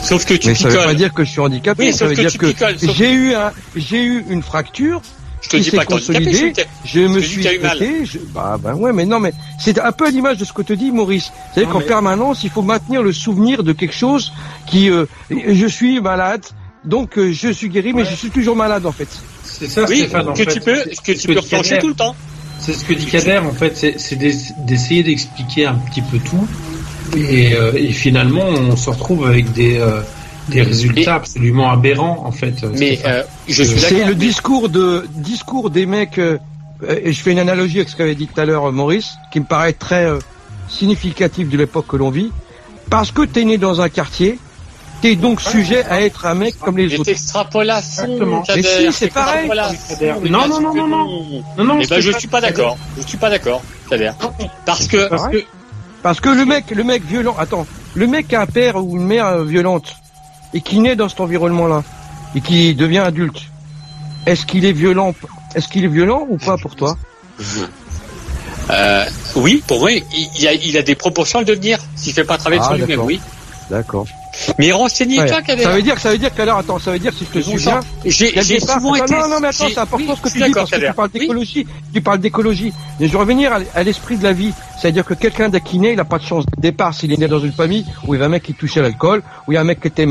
Sauf 0.03 0.25
que 0.25 0.33
tu 0.33 0.49
Mais 0.49 0.55
ça 0.55 0.67
picoles. 0.67 0.81
veut 0.81 0.87
pas 0.87 0.93
dire 0.93 1.13
que 1.13 1.23
je 1.23 1.29
suis 1.31 1.39
handicapé, 1.39 1.85
Oui, 1.85 1.91
ça 1.93 1.99
sauf 1.99 2.09
veut 2.09 2.15
que 2.15 2.21
dire 2.21 2.31
tu 2.31 2.37
que 2.37 2.93
j'ai 2.93 3.11
eu 3.11 3.33
un, 3.33 3.51
j'ai 3.75 4.03
eu 4.03 4.25
une 4.29 4.43
fracture. 4.43 5.01
Je 5.41 5.49
te 5.49 5.57
qui 5.57 5.63
dis 5.63 5.71
pas 5.71 5.83
que 5.83 5.87
t'es 5.89 5.93
handicapé, 5.95 6.23
consolidée, 6.25 6.53
je 6.85 6.99
je 7.01 7.07
me 7.07 7.19
suis 7.21 7.43
je- 7.43 8.19
bah, 8.33 8.57
bah 8.61 8.75
ouais, 8.75 8.93
mais 8.93 9.05
non, 9.05 9.19
mais 9.19 9.33
c'est 9.59 9.77
un 9.79 9.91
peu 9.91 10.07
à 10.07 10.09
l'image 10.09 10.37
de 10.37 10.45
ce 10.45 10.53
que 10.53 10.61
te 10.61 10.71
dit 10.71 10.89
Maurice. 10.91 11.31
C'est-à-dire 11.53 11.71
qu'en 11.73 11.79
mais- 11.79 11.85
permanence, 11.85 12.43
il 12.45 12.49
faut 12.49 12.61
maintenir 12.61 13.03
le 13.03 13.11
souvenir 13.11 13.61
de 13.63 13.73
quelque 13.73 13.93
chose 13.95 14.31
qui, 14.67 14.89
euh, 14.89 15.05
je 15.29 15.67
suis 15.67 15.99
malade, 15.99 16.43
donc 16.85 17.17
euh, 17.17 17.33
je 17.33 17.49
suis 17.49 17.67
guéri, 17.69 17.91
mais 17.93 18.05
je 18.05 18.15
suis 18.15 18.29
toujours 18.29 18.55
malade 18.55 18.85
en 18.85 18.91
fait. 18.93 19.09
C'est 19.43 19.69
ça, 19.69 19.83
Oui, 19.83 19.97
Stéphane, 19.99 20.29
en 20.29 20.33
que 20.33 20.43
fait. 20.45 20.53
tu 20.53 20.59
peux, 20.61 20.75
que 21.03 21.11
tu 21.11 21.27
peux 21.27 21.35
tout 21.79 21.87
le 21.89 21.93
temps. 21.93 22.15
C'est 22.59 22.71
ce 22.73 22.85
que 22.85 22.93
dit 22.93 23.05
Kader, 23.05 23.39
en 23.39 23.51
fait, 23.51 23.75
c'est 23.75 23.99
c'est 23.99 24.15
d'ess- 24.15 24.53
d'essayer 24.59 25.03
d'expliquer 25.03 25.65
un 25.65 25.75
petit 25.75 26.01
peu 26.01 26.19
tout. 26.19 26.47
Et, 27.15 27.53
euh, 27.55 27.71
et 27.75 27.91
finalement, 27.91 28.43
on 28.45 28.75
se 28.75 28.89
retrouve 28.89 29.27
avec 29.27 29.51
des, 29.53 29.77
euh, 29.77 30.01
des 30.49 30.61
résultats 30.61 31.15
absolument 31.15 31.71
aberrants, 31.71 32.23
en 32.25 32.31
fait. 32.31 32.63
Mais 32.77 32.95
Stéphane. 32.95 33.11
euh, 33.11 33.23
je 33.47 33.63
suis 33.63 33.79
C'est 33.79 33.99
le 33.99 34.05
mais- 34.07 34.15
discours 34.15 34.69
de 34.69 35.05
discours 35.15 35.69
des 35.69 35.85
mecs. 35.85 36.17
euh, 36.17 36.37
euh, 36.83 36.99
et 37.03 37.13
je 37.13 37.21
fais 37.21 37.31
une 37.31 37.39
analogie 37.39 37.77
avec 37.77 37.89
ce 37.89 37.95
qu'avait 37.95 38.15
dit 38.15 38.27
tout 38.27 38.39
à 38.41 38.45
l'heure 38.45 38.65
euh, 38.69 38.71
Maurice, 38.71 39.13
qui 39.31 39.39
me 39.39 39.45
paraît 39.45 39.73
très 39.73 40.05
euh, 40.05 40.19
significatif 40.67 41.49
de 41.49 41.57
l'époque 41.57 41.87
que 41.87 41.95
l'on 41.97 42.09
vit. 42.09 42.31
Parce 42.89 43.11
que 43.11 43.21
t'es 43.23 43.45
né 43.45 43.57
dans 43.57 43.79
un 43.81 43.89
quartier, 43.89 44.37
t'es 45.01 45.15
donc 45.15 45.39
sujet 45.39 45.83
à 45.85 46.01
être 46.01 46.25
un 46.25 46.33
mec 46.35 46.59
comme 46.59 46.77
les 46.77 46.87
Mais 46.87 46.95
autres. 46.99 47.03
Kader, 48.45 48.61
Mais 48.83 48.91
si, 48.91 48.91
c'est 48.91 49.07
pareil. 49.13 49.49
mais 50.21 50.29
Non, 50.29 50.47
non, 50.47 50.59
non, 50.61 50.73
non, 50.73 50.87
non. 50.87 51.43
Non, 51.57 51.63
non, 51.63 51.79
Eh 51.81 51.87
ben, 51.87 51.99
je 52.01 52.11
suis 52.17 52.27
pas 52.27 52.41
d'accord. 52.41 52.77
Je 53.01 53.07
suis 53.07 53.17
pas 53.17 53.29
d'accord, 53.29 53.61
Kader. 53.89 54.11
Parce 54.65 54.87
que, 54.87 55.09
Parce 56.03 56.19
que, 56.19 56.29
le 56.29 56.45
mec, 56.45 56.69
le 56.69 56.83
mec 56.83 57.03
violent, 57.03 57.35
attends, 57.39 57.65
le 57.95 58.07
mec 58.07 58.27
qui 58.27 58.35
a 58.35 58.41
un 58.41 58.45
père 58.45 58.75
ou 58.75 58.97
une 58.97 59.05
mère 59.05 59.25
euh, 59.27 59.43
violente 59.45 59.95
et 60.53 60.61
qui 60.61 60.79
naît 60.79 60.95
dans 60.95 61.09
cet 61.09 61.21
environnement-là 61.21 61.83
et 62.35 62.41
qui 62.41 62.75
devient 62.75 62.99
adulte, 62.99 63.41
est-ce 64.25 64.45
qu'il 64.45 64.65
est 64.65 64.73
violent 64.73 65.15
Est-ce 65.55 65.67
qu'il 65.67 65.83
est 65.85 65.87
violent 65.87 66.25
ou 66.29 66.37
pas 66.37 66.57
pour 66.57 66.75
toi? 66.75 66.97
Euh, 68.69 69.05
oui, 69.35 69.63
pour 69.67 69.79
moi, 69.79 69.91
il, 69.91 70.03
il 70.39 70.47
a, 70.47 70.53
il 70.53 70.77
a 70.77 70.81
des 70.81 70.95
proportions 70.95 71.39
à 71.39 71.41
le 71.41 71.47
devenir. 71.47 71.79
S'il 71.95 72.13
fait 72.13 72.23
pas 72.23 72.37
travailler 72.37 72.61
Ah, 72.63 72.67
sur 72.67 72.75
lui-même, 72.75 73.01
oui. 73.01 73.19
D'accord. 73.69 74.05
Mais 74.57 74.71
renseignez-toi, 74.71 75.41
Ouais. 75.47 75.63
Ça 75.63 75.71
veut 75.71 75.81
dire, 75.81 75.99
ça 75.99 76.11
veut 76.11 76.17
dire 76.17 76.33
qu'alors, 76.33 76.57
attends, 76.57 76.79
ça 76.79 76.91
veut 76.91 76.99
dire 76.99 77.13
si 77.13 77.25
je 77.25 77.39
te 77.39 77.59
sang, 77.59 77.79
J'ai 78.05 78.37
a 78.37 78.43
souvent 78.43 78.95
été. 78.95 79.13
non, 79.13 79.27
non, 79.27 79.39
mais 79.39 79.49
attends, 79.49 79.65
c'est 79.69 79.77
important 79.77 80.05
oui, 80.09 80.15
ce 80.17 80.21
que 80.21 80.29
tu 80.29 80.43
dis 80.43 80.51
parce 80.51 80.71
que 80.71 80.87
tu 80.87 80.93
parles 80.93 81.09
Oui. 81.13 81.19
d'écologie. 81.19 81.67
Tu 81.93 82.01
parles 82.01 82.19
d'écologie. 82.19 82.73
Mais 82.99 83.07
je 83.07 83.11
veux 83.13 83.19
revenir 83.19 83.51
à, 83.73 83.83
l'esprit 83.83 84.17
de 84.17 84.23
la 84.23 84.33
vie. 84.33 84.53
C'est-à-dire 84.79 85.05
que 85.05 85.13
quelqu'un 85.13 85.49
qui 85.51 85.79
naît, 85.79 85.91
il 85.93 85.97
n'a 85.97 86.05
pas 86.05 86.17
de 86.17 86.23
chance 86.23 86.45
de 86.45 86.61
départ 86.61 86.93
s'il 86.93 87.11
est 87.13 87.17
né 87.17 87.27
dans 87.27 87.39
une 87.39 87.51
famille 87.53 87.85
où 88.07 88.13
il 88.13 88.17
y 88.17 88.19
avait 88.19 88.25
un 88.25 88.29
mec 88.29 88.43
qui 88.43 88.53
touchait 88.53 88.79
à 88.79 88.83
l'alcool, 88.83 89.21
où 89.47 89.51
il 89.51 89.55
y 89.55 89.57
a 89.57 89.61
un 89.61 89.65
mec 89.65 89.79
qui 89.79 89.87
était 89.87 90.07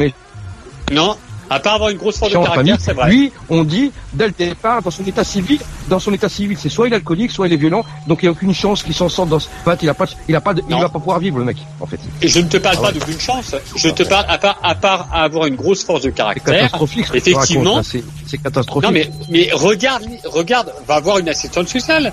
Non, 0.93 1.17
à 1.53 1.61
part 1.61 1.75
avoir 1.75 1.91
une 1.91 1.99
grosse 1.99 2.19
force 2.19 2.33
de 2.33 2.39
caractère, 2.39 2.79
c'est 2.81 2.93
vrai. 2.93 3.11
Lui, 3.11 3.33
on 3.49 3.65
dit, 3.65 3.93
dès 4.13 4.27
le 4.27 4.33
départ, 4.33 4.83
dans 4.83 4.91
son 4.91 5.05
état 5.05 5.25
civil, 5.25 5.61
dans 5.89 5.99
son 5.99 6.13
état 6.13 6.29
civil, 6.29 6.57
c'est 6.59 6.69
soit 6.69 6.87
il 6.87 6.93
est 6.93 6.97
alcoolique, 6.97 7.31
soit 7.31 7.47
il 7.47 7.53
est 7.53 7.57
violent, 7.57 7.85
donc 8.07 8.23
il 8.23 8.27
n'y 8.27 8.29
a 8.29 8.33
aucune 8.33 8.55
chance 8.55 8.83
qu'il 8.83 8.95
s'en 8.95 9.09
sorte 9.09 9.29
dans 9.29 9.39
ce, 9.39 9.49
en 9.67 9.71
fait, 9.71 9.83
il 9.83 9.89
a 9.89 9.95
pas, 9.95 10.07
il 10.29 10.37
a 10.37 10.41
pas 10.41 10.55
de, 10.55 10.63
il 10.69 10.75
va 10.77 10.89
pas 10.89 10.99
pouvoir 10.99 11.19
vivre, 11.19 11.39
le 11.39 11.45
mec, 11.45 11.57
en 11.81 11.87
fait. 11.87 11.99
Et 12.21 12.29
je 12.29 12.41
ne 12.41 12.49
te 12.49 12.57
parle 12.57 12.77
Ah 12.79 12.83
pas 12.83 12.93
d'aucune 12.93 13.21
chance. 13.21 13.55
Je 13.77 13.89
te 13.89 14.03
parle 14.03 14.25
à 14.29 14.39
part, 14.39 14.59
à 14.63 14.75
part 14.75 15.09
à 15.13 15.23
avoir 15.23 15.47
une 15.47 15.57
grosse 15.57 15.85
force 15.85 16.03
de 16.03 16.09
C'est 16.09 16.15
caractère. 16.15 16.55
catastrophique, 16.55 17.07
ce 17.07 17.13
que 17.13 17.19
tu 17.19 17.31
Effectivement. 17.31 17.83
c'est, 17.83 18.05
c'est 18.27 18.39
catastrophique. 18.39 18.89
Non 18.89 18.93
mais 18.93 19.11
mais 19.31 19.49
regarde 19.53 20.05
regarde 20.25 20.73
va 20.87 21.01
voir 21.01 21.19
une 21.19 21.29
assistante 21.29 21.69
sociale. 21.69 22.13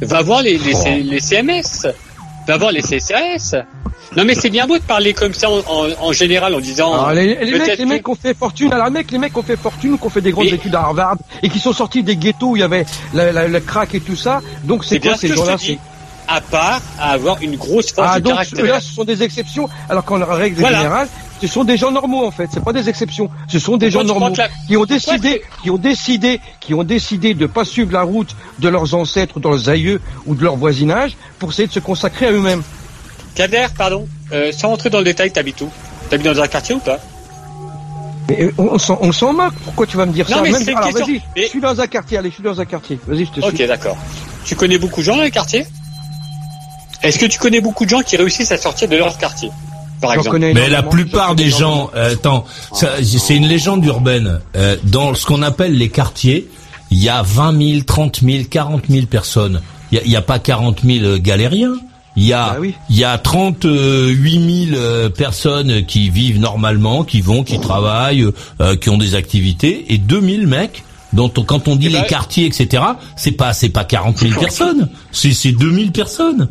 Va 0.00 0.22
voir 0.22 0.42
les 0.42 0.58
les, 0.58 0.74
Oh. 0.74 0.84
Les 1.04 1.20
CMS. 1.20 1.86
Va 2.46 2.56
voir 2.56 2.70
les 2.72 2.82
CCAS. 2.82 3.56
Non 4.16 4.24
mais 4.24 4.34
c'est 4.36 4.50
bien 4.50 4.66
beau 4.66 4.78
de 4.78 4.82
parler 4.84 5.12
comme 5.12 5.34
ça 5.34 5.50
en, 5.50 5.58
en, 5.66 5.88
en 6.00 6.12
général 6.12 6.54
en 6.54 6.60
disant 6.60 6.92
Alors, 6.92 7.12
les, 7.12 7.34
les 7.34 7.50
mecs, 7.50 7.62
peut-être 7.64 7.78
les 7.80 7.84
mecs 7.86 8.08
ont 8.08 8.14
fait 8.14 8.34
fortune. 8.38 8.72
Alors, 8.72 8.86
les 8.86 8.92
mecs, 8.92 9.10
les 9.10 9.18
mecs 9.18 9.36
ont 9.36 9.42
fait 9.42 9.56
fortune 9.56 9.92
ou 9.94 9.98
qui 9.98 10.06
ont 10.06 10.10
fait 10.10 10.20
des 10.20 10.30
grandes 10.30 10.44
Mais- 10.46 10.52
études 10.52 10.74
à 10.76 10.80
Harvard 10.82 11.16
et 11.42 11.48
qui 11.48 11.58
sont 11.58 11.72
sortis 11.72 12.02
des 12.04 12.16
ghettos 12.16 12.50
où 12.50 12.56
il 12.56 12.60
y 12.60 12.62
avait 12.62 12.86
la- 13.14 13.32
la- 13.32 13.48
le 13.48 13.60
crack 13.60 13.94
et 13.96 14.00
tout 14.00 14.14
ça. 14.16 14.40
Donc, 14.64 14.84
c'est 14.84 15.00
bien 15.00 15.12
quoi 15.12 15.20
ce 15.20 15.26
ces 15.28 15.34
gens-là. 15.34 15.56
À 16.28 16.40
part 16.40 16.80
à 16.98 17.10
avoir 17.12 17.38
une 17.42 17.56
grosse 17.56 17.92
force 17.92 18.08
Ah, 18.12 18.18
de 18.18 18.24
donc 18.24 18.32
caractère. 18.34 18.60
ceux-là, 18.60 18.80
ce 18.80 18.92
sont 18.94 19.04
des 19.04 19.22
exceptions, 19.22 19.68
alors 19.88 20.04
qu'en 20.04 20.24
règle 20.24 20.60
Voilà. 20.60 20.78
générale, 20.78 21.08
ce 21.40 21.46
sont 21.46 21.64
des 21.64 21.76
gens 21.76 21.90
normaux 21.90 22.24
en 22.26 22.30
fait. 22.30 22.48
C'est 22.52 22.62
pas 22.64 22.72
des 22.72 22.88
exceptions. 22.88 23.28
Ce 23.48 23.58
sont 23.58 23.76
des 23.76 23.90
Pourquoi 23.90 24.02
gens 24.06 24.20
normaux 24.20 24.36
la- 24.36 24.48
qui 24.66 24.76
ont 24.76 24.84
décidé, 24.84 25.42
qui 25.62 25.70
ont 25.70 25.76
décidé, 25.78 26.40
qui 26.60 26.74
ont 26.74 26.84
décidé 26.84 27.34
de 27.34 27.46
pas 27.46 27.64
suivre 27.64 27.92
la 27.92 28.02
route 28.02 28.34
de 28.58 28.68
leurs 28.68 28.94
ancêtres, 28.94 29.38
de 29.40 29.48
leurs 29.48 29.68
aïeux 29.68 30.00
ou 30.26 30.34
de 30.34 30.42
leur 30.42 30.56
voisinage 30.56 31.16
pour 31.38 31.50
essayer 31.50 31.68
de 31.68 31.72
se 31.72 31.80
consacrer 31.80 32.26
à 32.26 32.32
eux-mêmes. 32.32 32.62
Kader, 33.34 33.66
pardon. 33.76 34.08
Euh, 34.32 34.50
sans 34.52 34.68
rentrer 34.68 34.88
dans 34.90 34.98
le 34.98 35.04
détail, 35.04 35.30
t'habites 35.30 35.60
où? 35.60 35.68
T'habites 36.10 36.26
dans 36.26 36.40
un 36.42 36.46
quartier 36.48 36.74
ou 36.74 36.78
pas? 36.78 36.98
Mais 38.28 38.42
euh, 38.42 38.52
on, 38.58 38.76
on 39.00 39.12
s'en, 39.12 39.32
moque. 39.32 39.54
Pourquoi 39.64 39.86
tu 39.86 39.96
vas 39.96 40.06
me 40.06 40.12
dire 40.12 40.26
Non, 40.30 40.36
ça? 40.38 40.42
mais 40.42 40.50
Même- 40.50 40.68
Alors 40.68 40.88
question. 40.88 41.06
Mais- 41.36 41.42
je 41.44 41.48
suis 41.48 41.60
dans 41.60 41.80
un 41.80 41.86
quartier. 41.86 42.18
Allez, 42.18 42.30
je 42.30 42.34
suis 42.34 42.42
dans 42.42 42.60
un 42.60 42.64
quartier. 42.64 42.98
Vas-y, 43.06 43.26
je 43.26 43.30
te 43.30 43.40
suis. 43.40 43.62
Ok, 43.62 43.68
d'accord. 43.68 43.96
Tu 44.44 44.56
connais 44.56 44.78
beaucoup 44.78 45.00
de 45.00 45.04
gens 45.04 45.16
dans 45.16 45.22
les 45.22 45.30
quartiers? 45.30 45.66
Est-ce 47.02 47.18
que 47.18 47.26
tu 47.26 47.38
connais 47.38 47.60
beaucoup 47.60 47.84
de 47.84 47.90
gens 47.90 48.00
qui 48.02 48.16
réussissent 48.16 48.50
à 48.52 48.58
sortir 48.58 48.88
de 48.88 48.96
leur 48.96 49.16
quartier? 49.18 49.50
Par 50.00 50.12
exemple. 50.14 50.30
connais 50.30 50.52
Mais 50.54 50.68
la 50.68 50.82
plupart 50.82 51.34
des 51.34 51.48
gens, 51.50 51.90
euh, 51.96 52.12
attends, 52.12 52.44
ça, 52.72 52.90
c'est 53.02 53.36
une 53.36 53.46
légende 53.48 53.84
urbaine. 53.84 54.40
Euh, 54.56 54.76
dans 54.84 55.14
ce 55.14 55.24
qu'on 55.26 55.42
appelle 55.42 55.76
les 55.76 55.88
quartiers, 55.88 56.48
il 56.90 57.02
y 57.02 57.08
a 57.08 57.22
20 57.22 57.58
000, 57.74 57.80
30 57.84 58.20
000, 58.22 58.44
40 58.50 58.82
000 58.88 59.06
personnes. 59.06 59.60
Il 59.92 59.98
y 59.98 60.00
a, 60.00 60.04
il 60.04 60.10
y 60.10 60.16
a 60.16 60.22
pas 60.22 60.38
40 60.38 60.80
000 60.84 61.18
galériens. 61.18 61.74
Il 62.18 62.24
y 62.24 62.32
a, 62.32 62.50
Bah 62.52 62.56
oui. 62.60 62.74
il 62.88 62.96
y 62.96 63.04
a 63.04 63.18
38 63.18 64.68
000 64.70 64.76
euh, 64.80 65.08
personnes 65.10 65.84
qui 65.84 66.08
vivent 66.10 66.40
normalement, 66.40 67.04
qui 67.04 67.20
vont, 67.20 67.42
qui 67.44 67.58
travaillent, 67.60 68.26
euh, 68.60 68.76
qui 68.76 68.88
ont 68.90 68.98
des 68.98 69.14
activités, 69.14 69.84
et 69.92 69.98
2000 69.98 70.46
mecs 70.46 70.82
dont 71.12 71.30
on- 71.36 71.42
quand 71.42 71.68
on 71.68 71.76
dit 71.76 71.88
Eh 71.88 71.92
ben- 71.92 72.02
les 72.02 72.06
quartiers, 72.08 72.46
etc., 72.46 72.82
c'est 73.16 73.32
pas, 73.32 73.52
c'est 73.52 73.68
pas 73.68 73.84
40 73.84 74.18
000 74.18 74.38
personnes, 74.40 74.88
c'est, 75.12 75.32
c'est 75.32 75.52
2000 75.52 75.92
personnes. 75.92 76.48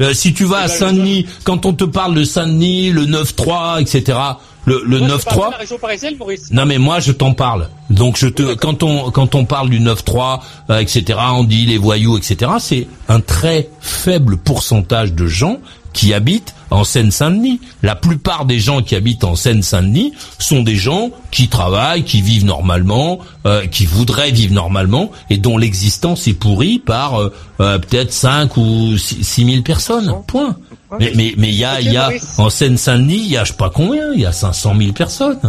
Euh, 0.00 0.14
si 0.14 0.32
tu 0.32 0.44
vas 0.44 0.58
à 0.60 0.68
Saint-Denis, 0.68 1.26
quand 1.44 1.66
on 1.66 1.72
te 1.72 1.84
parle 1.84 2.14
de 2.14 2.24
Saint-Denis, 2.24 2.90
le 2.90 3.06
9-3, 3.06 3.80
etc., 3.80 4.18
le, 4.66 4.82
le 4.84 4.98
Moi, 4.98 5.08
je 5.08 5.16
te 5.16 5.24
parle 5.24 5.38
9-3, 5.38 5.46
de 5.46 5.50
la 5.52 5.56
région 5.58 5.78
parisienne, 5.78 6.16
Maurice. 6.18 6.50
non 6.50 6.66
mais 6.66 6.76
moi 6.78 7.00
je 7.00 7.12
t'en 7.12 7.32
parle. 7.32 7.68
Donc 7.88 8.18
je 8.18 8.28
te 8.28 8.54
quand 8.54 8.82
on 8.82 9.10
quand 9.10 9.34
on 9.34 9.46
parle 9.46 9.70
du 9.70 9.80
9-3, 9.80 10.40
euh, 10.68 10.78
etc. 10.78 11.18
On 11.32 11.44
dit 11.44 11.64
les 11.64 11.78
voyous, 11.78 12.18
etc. 12.18 12.52
C'est 12.58 12.86
un 13.08 13.20
très 13.20 13.70
faible 13.80 14.36
pourcentage 14.36 15.14
de 15.14 15.26
gens 15.26 15.58
qui 15.92 16.14
habitent 16.14 16.54
en 16.70 16.84
Seine-Saint-Denis. 16.84 17.60
La 17.82 17.96
plupart 17.96 18.44
des 18.44 18.60
gens 18.60 18.80
qui 18.82 18.94
habitent 18.94 19.24
en 19.24 19.34
Seine-Saint-Denis 19.34 20.12
sont 20.38 20.62
des 20.62 20.76
gens 20.76 21.10
qui 21.30 21.48
travaillent, 21.48 22.04
qui 22.04 22.22
vivent 22.22 22.44
normalement, 22.44 23.18
euh, 23.46 23.66
qui 23.66 23.86
voudraient 23.86 24.30
vivre 24.30 24.54
normalement 24.54 25.10
et 25.30 25.36
dont 25.36 25.58
l'existence 25.58 26.28
est 26.28 26.34
pourrie 26.34 26.78
par 26.78 27.20
euh, 27.20 27.32
euh, 27.60 27.78
peut-être 27.78 28.12
5 28.12 28.56
ou 28.56 28.96
6 28.96 29.44
000 29.44 29.62
personnes. 29.62 30.14
Point. 30.26 30.56
Mais 30.98 31.12
mais 31.14 31.34
mais 31.36 31.48
il 31.48 31.54
y 31.56 31.64
a 31.64 31.80
il 31.80 31.92
y 31.92 31.96
a 31.96 32.10
en 32.38 32.50
Seine-Saint-Denis, 32.50 33.22
il 33.24 33.30
y 33.32 33.36
a 33.36 33.44
je 33.44 33.50
sais 33.52 33.56
pas 33.56 33.70
combien, 33.70 34.12
il 34.12 34.20
y 34.20 34.26
a 34.26 34.32
500 34.32 34.74
000 34.78 34.92
personnes. 34.92 35.40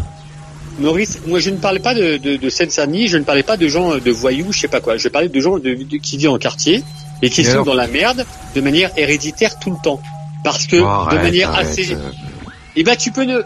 Maurice, 0.80 1.20
moi 1.28 1.39
je 1.39 1.50
ne 1.52 1.58
parlais 1.58 1.80
pas 1.80 1.94
de, 1.94 2.18
de, 2.18 2.38
de 2.38 2.50
Seine-Saint-Denis, 2.50 3.08
je 3.08 3.18
ne 3.18 3.24
parlais 3.24 3.44
pas 3.44 3.58
de 3.58 3.68
gens 3.68 3.98
de 3.98 4.12
voyous, 4.12 4.52
je 4.52 4.62
sais 4.62 4.68
pas 4.68 4.80
quoi. 4.82 4.98
Je 4.98 5.08
parlais 5.10 5.30
de 5.30 5.39
gens 5.39 5.58
de, 5.60 5.74
de- 5.76 5.98
qui 5.98 6.18
vivent 6.18 6.30
en 6.32 6.38
quartier 6.38 6.84
et 7.22 7.30
qui 7.30 7.42
Et 7.42 7.44
sont 7.44 7.52
alors 7.52 7.66
dans 7.66 7.74
la 7.76 7.88
merde 7.88 8.26
de 8.56 8.62
manière 8.62 8.89
héréditaire 8.98 9.60
tout 9.60 9.72
le 9.72 9.78
temps. 9.84 10.00
Parce 10.44 10.66
que 10.68 10.78
Oh, 10.78 10.80
de 10.80 10.86
arrête, 10.86 11.22
manière 11.24 11.50
arrête, 11.52 11.68
assez... 11.68 11.94
euh. 11.94 11.98
Eh 12.76 12.84
ben 12.84 12.96
tu 12.96 13.12
peux 13.12 13.24
ne... 13.24 13.42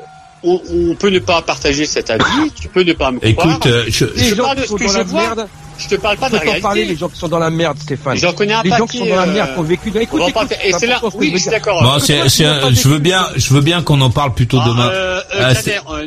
On, 0.48 0.62
on 0.92 0.96
peut 0.96 1.10
ne 1.10 1.18
pas 1.18 1.42
partager 1.42 1.86
cet 1.88 2.12
avis, 2.12 2.24
tu 2.62 2.68
peux 2.68 2.84
ne 2.84 2.94
pas 2.94 3.10
me 3.10 3.20
croire. 3.20 3.48
Écoute, 3.48 3.66
euh, 3.66 3.84
je, 3.88 4.06
Les 4.16 4.26
je 4.30 4.36
gens 4.36 4.44
parle 4.44 4.58
de 4.58 4.62
ce 4.66 4.74
que 4.74 4.84
dans 4.84 4.90
je 4.92 4.98
la 5.00 5.04
vois. 5.04 5.22
merde, 5.22 5.48
Je 5.80 5.88
te 5.88 5.96
parle 5.96 6.18
pas 6.18 6.30
de 6.30 6.34
la 6.36 6.40
réalité. 6.42 6.62
parler, 6.62 6.86
les 6.86 6.96
gens 6.96 7.10
qui 7.10 7.18
sont 7.18 7.28
dans 7.28 7.40
la 7.40 7.50
merde, 7.50 7.80
Stéphane. 7.80 8.16
J'en 8.16 8.32
connais 8.32 8.54
un 8.54 8.62
Les 8.62 8.70
gens 8.70 8.86
qui 8.86 9.00
sont 9.00 9.06
dans 9.08 9.16
la 9.16 9.26
merde, 9.26 9.50
euh, 9.50 9.54
qui 9.56 9.60
ont 9.60 9.64
vécu. 9.64 9.90
Écoute, 10.00 10.20
va 10.20 10.28
écoute, 10.30 10.34
pas 10.36 10.46
faire- 10.46 10.60
Et 10.64 10.72
c'est 10.74 10.86
là, 10.86 11.02
oui, 11.16 11.30
je 11.32 11.38
je 11.38 11.42
suis 11.42 11.50
d'accord. 11.50 11.82
Bon, 11.82 11.98
c'est, 11.98 12.30
c'est 12.30 12.46
un- 12.46 12.72
je 12.72 12.88
veux 12.88 13.00
bien, 13.00 13.26
je 13.36 13.54
veux 13.56 13.62
bien 13.62 13.82
qu'on 13.82 14.00
en 14.02 14.12
parle 14.12 14.36
plutôt 14.36 14.60
Ah, 14.62 14.68
demain. 14.68 14.92
Kader, 15.54 15.60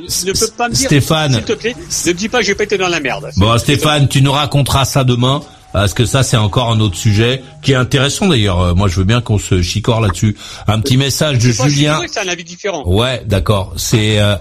c'est- 0.09 0.27
ne 0.27 0.33
peux 0.39 0.53
pas 0.57 0.69
me 0.69 0.75
dire, 0.75 0.87
Stéphane. 0.87 1.33
s'il 1.35 1.43
te 1.43 1.53
plaît, 1.55 1.75
ne 1.77 2.09
me 2.13 2.15
dis 2.15 2.29
pas 2.29 2.39
que 2.39 2.45
j'ai 2.45 2.55
pas 2.55 2.63
été 2.65 2.79
dans 2.79 2.89
la 2.89 3.01
merde. 3.01 3.31
Bon, 3.39 3.59
Stéphane, 3.59 4.07
tu 4.07 4.23
nous 4.23 4.31
raconteras 4.33 4.85
ça 4.85 5.03
demain. 5.03 5.43
Parce 5.73 5.95
que 5.95 6.07
ça, 6.07 6.23
c'est 6.23 6.37
encore 6.37 6.71
un 6.71 6.81
autre 6.81 6.97
sujet 6.97 7.43
qui 7.63 7.73
est 7.73 7.77
intéressant 7.77 8.29
d'ailleurs. 8.29 8.61
Euh, 8.61 8.75
Moi, 8.75 8.89
je 8.89 8.97
veux 8.97 9.05
bien 9.05 9.21
qu'on 9.21 9.39
se 9.39 9.61
chicore 9.63 10.01
là-dessus. 10.01 10.37
Un 10.67 10.81
petit 10.81 10.97
message 10.97 11.39
de 11.39 11.51
Julien. 11.51 12.01
C'est 12.11 12.21
un 12.21 12.29
avis 12.29 12.45
différent. 12.45 12.83
Ouais, 12.87 13.23
d'accord. 13.27 13.75
C'est 13.77 14.19
euh, 14.19 14.37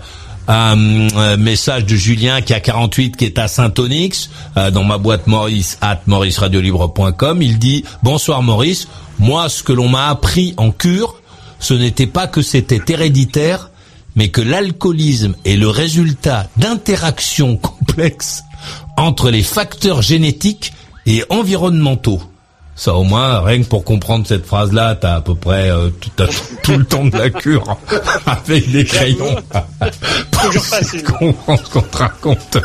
un 0.47 0.77
euh, 1.15 1.37
message 1.37 1.85
de 1.85 1.95
Julien 1.95 2.41
qui 2.41 2.53
a 2.53 2.59
48, 2.59 3.17
qui 3.17 3.25
est 3.25 3.37
à 3.37 3.47
Saint-Onyx, 3.47 4.29
euh, 4.55 4.71
dans 4.71 4.83
ma 4.83 4.97
boîte 4.97 5.27
Maurice 5.27 5.77
at 5.81 6.01
mauriceradiolibre.com. 6.07 7.41
Il 7.41 7.59
dit 7.59 7.83
bonsoir 8.01 8.41
Maurice. 8.41 8.87
Moi, 9.19 9.49
ce 9.49 9.63
que 9.63 9.73
l'on 9.73 9.89
m'a 9.89 10.07
appris 10.07 10.53
en 10.57 10.71
cure, 10.71 11.21
ce 11.59 11.73
n'était 11.73 12.07
pas 12.07 12.27
que 12.27 12.41
c'était 12.41 12.81
héréditaire, 12.87 13.71
mais 14.15 14.29
que 14.29 14.41
l'alcoolisme 14.41 15.35
est 15.43 15.57
le 15.57 15.69
résultat 15.69 16.47
d'interactions 16.57 17.57
complexes 17.57 18.43
entre 18.95 19.29
les 19.29 19.43
facteurs 19.43 20.01
génétiques 20.01 20.73
et 21.07 21.23
environnementaux. 21.29 22.21
Ça 22.77 22.93
au 22.93 23.03
moins, 23.03 23.41
rien 23.41 23.63
que 23.63 23.67
pour 23.67 23.83
comprendre 23.83 24.27
cette 24.27 24.45
phrase-là, 24.45 24.93
t'as 24.93 25.15
à 25.15 25.21
peu 25.21 25.33
près 25.33 25.71
euh, 25.71 25.89
tout, 26.63 26.77
le 26.77 26.85
temps 26.85 27.05
de 27.05 27.17
la 27.17 27.31
cure 27.31 27.75
avec 28.27 28.71
des 28.71 28.85
crayons. 28.85 29.35
Toujours 30.43 30.63
facile. 30.63 31.03
comprendre 31.03 31.59
ce 31.65 31.71
qu'on 31.71 31.81
te 31.81 31.97
raconte. 31.97 32.57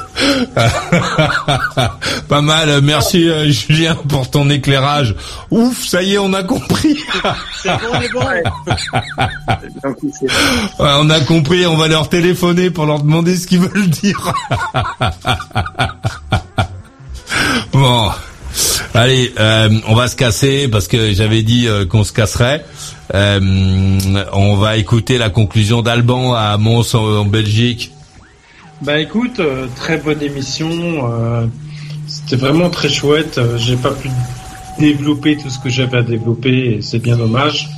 Pas 2.28 2.43
mal, 2.43 2.82
merci 2.82 3.26
euh, 3.26 3.51
Julien 3.51 3.95
pour 3.95 4.30
ton 4.30 4.51
éclairage. 4.51 5.14
Ouf, 5.51 5.86
ça 5.86 6.03
y 6.03 6.12
est, 6.12 6.18
on 6.18 6.34
a 6.34 6.43
compris. 6.43 6.99
C'est 7.62 7.70
bon, 7.70 7.99
c'est 8.03 8.12
bon. 8.12 8.20
Ouais, 10.84 10.93
on 10.99 11.09
a 11.09 11.20
compris, 11.20 11.64
on 11.64 11.76
va 11.78 11.88
leur 11.88 12.11
téléphoner 12.11 12.68
pour 12.68 12.84
leur 12.84 12.99
demander 13.03 13.34
ce 13.34 13.47
qu'ils 13.47 13.61
veulent 13.61 13.88
dire. 13.88 14.34
bon, 17.72 18.11
allez, 18.95 19.32
euh, 19.38 19.68
on 19.88 19.95
va 19.95 20.09
se 20.09 20.16
casser 20.16 20.68
parce 20.68 20.88
que 20.88 21.12
j'avais 21.12 21.43
dit 21.43 21.66
euh, 21.66 21.86
qu'on 21.86 22.05
se 22.05 22.12
casserait. 22.12 22.64
Euh, 23.14 23.99
on 24.32 24.57
va 24.57 24.76
écouter 24.76 25.18
la 25.18 25.30
conclusion 25.30 25.82
d'Alban 25.82 26.34
à 26.34 26.57
Mons 26.59 26.95
en, 26.95 27.24
Belgique. 27.24 27.93
Bah 28.80 28.99
écoute, 28.99 29.40
très 29.76 29.99
bonne 29.99 30.22
émission. 30.22 30.70
C'était 32.07 32.36
vraiment 32.36 32.68
très 32.68 32.88
chouette. 32.88 33.40
J'ai 33.57 33.76
pas 33.76 33.93
pu 33.93 34.09
développer 34.78 35.36
tout 35.36 35.51
ce 35.51 35.59
que 35.59 35.68
j'avais 35.68 35.99
à 35.99 36.03
développer 36.03 36.76
et 36.76 36.82
c'est 36.82 36.99
bien 36.99 37.16
dommage. 37.16 37.68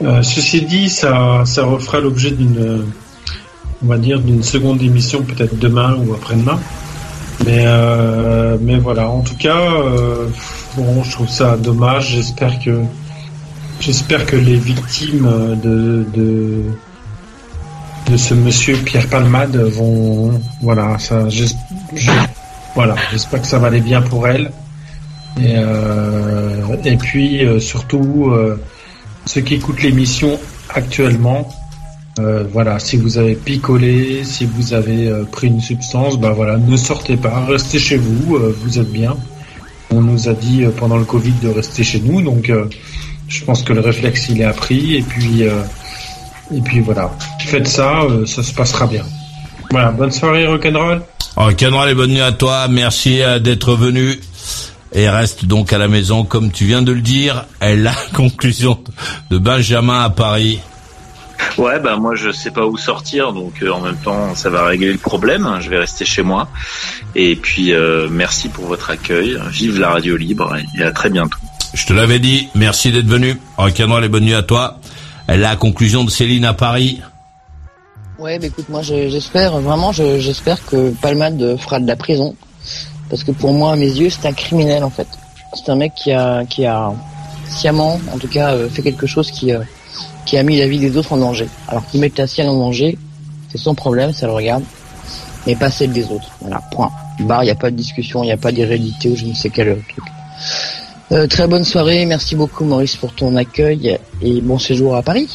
Ceci 0.00 0.62
dit, 0.62 0.88
ça, 0.88 1.42
ça 1.44 1.64
refera 1.64 2.00
l'objet 2.00 2.32
d'une, 2.32 2.86
on 3.84 3.86
va 3.86 3.98
dire, 3.98 4.18
d'une 4.18 4.42
seconde 4.42 4.82
émission 4.82 5.22
peut-être 5.22 5.56
demain 5.56 5.96
ou 5.96 6.14
après-demain. 6.14 6.58
Mais, 7.44 7.64
euh, 7.66 8.56
mais 8.60 8.78
voilà. 8.78 9.08
En 9.10 9.20
tout 9.20 9.36
cas, 9.36 9.58
euh, 9.58 10.26
bon, 10.76 11.02
je 11.02 11.10
trouve 11.12 11.28
ça 11.28 11.56
dommage. 11.56 12.08
J'espère 12.12 12.58
que, 12.60 12.80
j'espère 13.80 14.24
que 14.26 14.36
les 14.36 14.56
victimes 14.56 15.58
de, 15.62 16.06
de 16.14 16.62
de 18.10 18.16
ce 18.16 18.34
monsieur 18.34 18.76
Pierre 18.76 19.08
Palmade 19.08 19.56
vont 19.56 20.40
voilà 20.62 20.96
ça 20.96 21.28
je- 21.28 21.44
voilà 22.76 22.94
j'espère 23.10 23.40
que 23.40 23.48
ça 23.48 23.58
va 23.58 23.66
aller 23.66 23.80
bien 23.80 24.00
pour 24.00 24.28
elle 24.28 24.52
et 25.40 25.54
euh, 25.56 26.60
et 26.84 26.96
puis 26.96 27.44
euh, 27.44 27.58
surtout 27.58 28.28
euh, 28.30 28.62
ceux 29.24 29.40
qui 29.40 29.54
écoutent 29.54 29.82
l'émission 29.82 30.38
actuellement 30.72 31.48
euh, 32.18 32.44
voilà 32.50 32.78
si 32.78 32.96
vous 32.96 33.18
avez 33.18 33.34
picolé 33.34 34.24
si 34.24 34.46
vous 34.46 34.72
avez 34.72 35.08
euh, 35.08 35.24
pris 35.24 35.48
une 35.48 35.60
substance 35.60 36.18
bah 36.18 36.32
voilà 36.34 36.56
ne 36.56 36.76
sortez 36.76 37.16
pas 37.18 37.44
restez 37.44 37.78
chez 37.78 37.98
vous 37.98 38.36
euh, 38.36 38.56
vous 38.62 38.78
êtes 38.78 38.90
bien 38.90 39.14
on 39.90 40.00
nous 40.00 40.28
a 40.28 40.32
dit 40.32 40.64
pendant 40.78 40.96
le 40.96 41.04
Covid 41.04 41.34
de 41.42 41.48
rester 41.48 41.84
chez 41.84 42.00
nous 42.00 42.22
donc 42.22 42.50
je 43.28 43.44
pense 43.44 43.62
que 43.62 43.72
le 43.72 43.80
réflexe 43.80 44.28
il 44.30 44.40
est 44.40 44.44
appris 44.44 44.96
et 44.96 45.02
puis 45.02 45.44
et 46.54 46.60
puis 46.60 46.80
voilà, 46.80 47.10
faites 47.40 47.66
ça, 47.66 48.02
ça 48.24 48.42
se 48.42 48.52
passera 48.52 48.86
bien. 48.86 49.04
Voilà, 49.70 49.90
bonne 49.90 50.12
soirée 50.12 50.46
rock'n'roll. 50.46 51.02
Canral 51.56 51.90
et 51.90 51.94
bonne 51.94 52.10
nuit 52.10 52.20
à 52.20 52.32
toi. 52.32 52.66
Merci 52.68 53.20
d'être 53.40 53.74
venu. 53.74 54.20
Et 54.92 55.08
reste 55.08 55.44
donc 55.44 55.72
à 55.72 55.78
la 55.78 55.88
maison, 55.88 56.24
comme 56.24 56.50
tu 56.50 56.64
viens 56.64 56.82
de 56.82 56.92
le 56.92 57.00
dire. 57.00 57.46
Et 57.60 57.76
la 57.76 57.94
conclusion 58.14 58.78
de 59.30 59.38
Benjamin 59.38 60.02
à 60.02 60.10
Paris. 60.10 60.60
Ouais, 61.58 61.80
bah 61.80 61.96
moi 61.96 62.14
je 62.14 62.30
sais 62.30 62.50
pas 62.50 62.66
où 62.66 62.76
sortir, 62.76 63.32
donc 63.32 63.62
euh, 63.62 63.70
en 63.70 63.80
même 63.80 63.96
temps 63.96 64.34
ça 64.34 64.50
va 64.50 64.64
régler 64.66 64.92
le 64.92 64.98
problème. 64.98 65.48
Je 65.60 65.70
vais 65.70 65.78
rester 65.78 66.04
chez 66.04 66.22
moi. 66.22 66.48
Et 67.14 67.34
puis 67.36 67.72
euh, 67.72 68.08
merci 68.10 68.48
pour 68.48 68.66
votre 68.66 68.90
accueil. 68.90 69.38
Vive 69.50 69.78
la 69.80 69.90
radio 69.90 70.16
libre 70.16 70.54
et 70.78 70.82
à 70.82 70.92
très 70.92 71.08
bientôt. 71.10 71.38
Je 71.74 71.86
te 71.86 71.92
l'avais 71.92 72.18
dit. 72.18 72.48
Merci 72.54 72.90
d'être 72.92 73.06
venu. 73.06 73.38
Oh, 73.58 73.66
Canral 73.74 74.04
et 74.04 74.08
bonne 74.08 74.24
nuit 74.24 74.34
à 74.34 74.42
toi. 74.42 74.78
Et 75.28 75.36
la 75.36 75.56
conclusion 75.56 76.04
de 76.04 76.10
Céline 76.10 76.44
à 76.44 76.52
Paris. 76.54 77.00
Ouais, 78.18 78.38
bah 78.38 78.46
écoute, 78.46 78.68
moi 78.68 78.80
je- 78.82 79.08
j'espère 79.10 79.58
vraiment, 79.60 79.92
je- 79.92 80.18
j'espère 80.20 80.64
que 80.64 80.90
Palmade 81.02 81.56
fera 81.58 81.80
de 81.80 81.86
la 81.86 81.96
prison, 81.96 82.34
parce 83.10 83.24
que 83.24 83.30
pour 83.30 83.52
moi, 83.52 83.72
à 83.72 83.76
mes 83.76 83.90
yeux, 83.90 84.08
c'est 84.08 84.26
un 84.26 84.32
criminel 84.32 84.84
en 84.84 84.90
fait. 84.90 85.06
C'est 85.54 85.70
un 85.70 85.76
mec 85.76 85.92
qui 85.94 86.12
a, 86.12 86.44
qui 86.46 86.64
a 86.64 86.92
sciemment, 87.48 88.00
en 88.12 88.18
tout 88.18 88.28
cas, 88.28 88.54
euh, 88.54 88.68
fait 88.70 88.82
quelque 88.82 89.06
chose 89.06 89.30
qui, 89.30 89.52
euh, 89.52 89.58
qui 90.26 90.36
a 90.36 90.42
mis 90.42 90.58
la 90.58 90.68
vie 90.68 90.78
des 90.78 90.96
autres 90.96 91.12
en 91.12 91.16
danger. 91.16 91.48
Alors 91.68 91.86
qu'il 91.86 92.00
mette 92.00 92.18
la 92.18 92.26
sienne 92.26 92.48
en 92.48 92.58
danger, 92.58 92.98
c'est 93.50 93.58
son 93.58 93.74
problème, 93.74 94.12
ça 94.12 94.26
le 94.26 94.32
regarde, 94.32 94.64
mais 95.46 95.54
pas 95.54 95.70
celle 95.70 95.92
des 95.92 96.04
autres. 96.04 96.30
Voilà, 96.40 96.60
point. 96.72 96.90
Barre, 97.20 97.44
il 97.44 97.46
n'y 97.46 97.52
a 97.52 97.56
pas 97.56 97.70
de 97.70 97.76
discussion, 97.76 98.22
il 98.22 98.26
n'y 98.26 98.32
a 98.32 98.36
pas 98.36 98.52
d'hérédité 98.52 99.08
ou 99.08 99.16
je 99.16 99.24
ne 99.24 99.32
sais 99.32 99.48
quel 99.48 99.78
truc. 99.88 100.04
Euh, 101.12 101.26
très 101.28 101.46
bonne 101.46 101.64
soirée, 101.64 102.04
merci 102.04 102.34
beaucoup 102.34 102.64
Maurice 102.64 102.96
pour 102.96 103.14
ton 103.14 103.36
accueil 103.36 103.96
et 104.20 104.40
bon 104.40 104.58
séjour 104.58 104.96
à 104.96 105.02
Paris. 105.02 105.28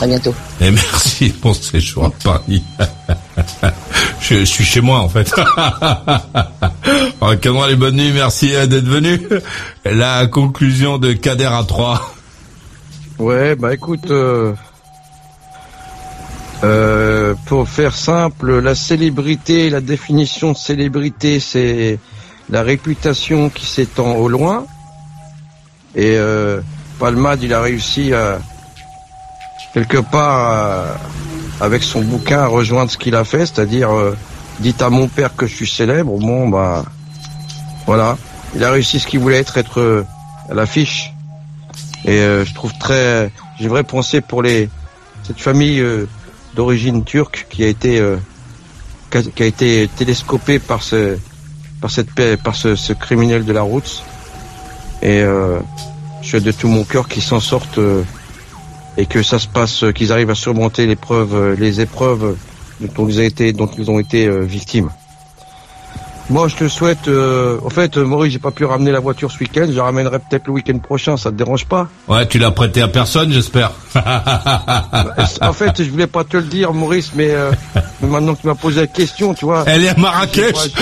À 0.00 0.06
bientôt. 0.06 0.34
Et 0.60 0.70
merci 0.70 1.32
ce 1.42 1.62
séjour 1.62 2.06
à 2.06 2.10
Paris. 2.10 2.62
je, 4.20 4.44
suis 4.44 4.64
chez 4.64 4.80
moi 4.80 5.00
en 5.00 5.08
fait. 5.08 5.32
oh, 7.20 7.32
Canral 7.40 7.72
et 7.72 7.76
bonne 7.76 7.96
nuit. 7.96 8.10
Merci 8.12 8.54
euh, 8.54 8.66
d'être 8.66 8.86
venu. 8.86 9.20
La 9.84 10.26
conclusion 10.26 10.98
de 10.98 11.12
Kader 11.12 11.50
à 11.52 11.64
3. 11.64 12.14
Ouais, 13.20 13.54
bah 13.54 13.74
écoute, 13.74 14.10
euh, 14.10 14.54
euh, 16.64 17.34
pour 17.44 17.68
faire 17.68 17.94
simple, 17.94 18.60
la 18.60 18.74
célébrité, 18.74 19.68
la 19.68 19.82
définition 19.82 20.52
de 20.52 20.56
célébrité, 20.56 21.38
c'est 21.38 21.98
la 22.48 22.62
réputation 22.62 23.50
qui 23.50 23.66
s'étend 23.66 24.14
au 24.14 24.26
loin. 24.28 24.64
Et 25.94 26.16
euh, 26.16 26.62
Palmade, 26.98 27.42
il 27.42 27.52
a 27.52 27.60
réussi 27.60 28.14
à 28.14 28.38
quelque 29.74 29.98
part, 29.98 30.38
à- 30.50 30.84
avec 31.64 31.82
son 31.82 32.00
bouquin, 32.00 32.40
à 32.40 32.46
rejoindre 32.46 32.90
ce 32.90 32.96
qu'il 32.96 33.14
a 33.16 33.24
fait, 33.24 33.44
c'est-à-dire, 33.44 33.90
euh, 33.94 34.16
dites 34.60 34.80
à 34.80 34.88
mon 34.88 35.08
père 35.08 35.36
que 35.36 35.46
je 35.46 35.54
suis 35.54 35.68
célèbre. 35.68 36.16
Bon, 36.18 36.48
bah 36.48 36.86
voilà, 37.86 38.16
il 38.54 38.64
a 38.64 38.70
réussi 38.70 38.98
ce 38.98 39.06
qu'il 39.06 39.20
voulait 39.20 39.40
être, 39.40 39.58
être 39.58 39.78
euh, 39.78 40.06
à 40.50 40.54
l'affiche. 40.54 41.12
Et 42.04 42.18
euh, 42.18 42.44
je 42.44 42.54
trouve 42.54 42.72
très, 42.78 43.30
j'ai 43.58 43.64
une 43.64 43.70
vraie 43.70 43.84
pensée 43.84 44.20
pour 44.20 44.42
les 44.42 44.68
cette 45.22 45.40
famille 45.40 45.80
euh, 45.80 46.08
d'origine 46.54 47.04
turque 47.04 47.46
qui 47.50 47.62
a 47.62 47.66
été 47.66 47.98
euh, 47.98 48.16
qui, 49.10 49.42
a, 49.42 49.46
été 49.46 49.88
télescopée 49.96 50.58
par 50.58 50.82
ce 50.82 51.18
par 51.80 51.90
cette 51.90 52.10
par 52.42 52.56
ce, 52.56 52.74
ce 52.76 52.92
criminel 52.92 53.44
de 53.44 53.52
la 53.52 53.62
route. 53.62 54.02
Et 55.02 55.20
je 55.20 56.28
souhaite 56.28 56.44
de 56.44 56.52
tout 56.52 56.68
mon 56.68 56.84
cœur 56.84 57.08
qu'ils 57.08 57.22
s'en 57.22 57.40
sortent 57.40 57.80
et 58.98 59.06
que 59.06 59.22
ça 59.22 59.38
se 59.38 59.48
passe, 59.48 59.84
qu'ils 59.94 60.12
arrivent 60.12 60.28
à 60.28 60.34
surmonter 60.34 60.86
l'épreuve, 60.86 61.54
les 61.54 61.80
épreuves 61.80 62.36
dont 62.80 63.08
ils 63.08 63.18
ont 63.18 63.22
été 63.22 63.52
dont 63.54 63.70
ils 63.78 63.90
ont 63.90 63.98
été 63.98 64.28
victimes. 64.44 64.90
Moi, 66.30 66.46
je 66.46 66.54
te 66.54 66.68
souhaite. 66.68 67.08
euh, 67.08 67.58
en 67.64 67.70
fait, 67.70 67.96
Maurice, 67.96 68.32
j'ai 68.32 68.38
pas 68.38 68.52
pu 68.52 68.64
ramener 68.64 68.92
la 68.92 69.00
voiture 69.00 69.32
ce 69.32 69.38
week-end. 69.40 69.66
Je 69.68 69.76
la 69.76 69.82
ramènerai 69.82 70.20
peut-être 70.20 70.46
le 70.46 70.52
week-end 70.52 70.78
prochain. 70.78 71.16
Ça 71.16 71.30
te 71.30 71.34
dérange 71.34 71.66
pas? 71.66 71.88
Ouais, 72.06 72.26
tu 72.28 72.38
l'as 72.38 72.52
prêté 72.52 72.80
à 72.82 72.88
personne, 72.88 73.32
j'espère. 73.32 73.72
En 75.40 75.52
fait, 75.52 75.82
je 75.82 75.90
voulais 75.90 76.06
pas 76.06 76.22
te 76.22 76.36
le 76.36 76.44
dire, 76.44 76.72
Maurice, 76.72 77.10
mais, 77.16 77.30
euh, 77.32 77.50
mais 78.00 78.08
maintenant 78.08 78.34
que 78.36 78.42
tu 78.42 78.46
m'as 78.46 78.54
posé 78.54 78.82
la 78.82 78.86
question, 78.86 79.34
tu 79.34 79.44
vois. 79.44 79.64
Elle 79.66 79.84
est 79.84 79.88
à 79.88 79.96
Marrakech. 79.96 80.54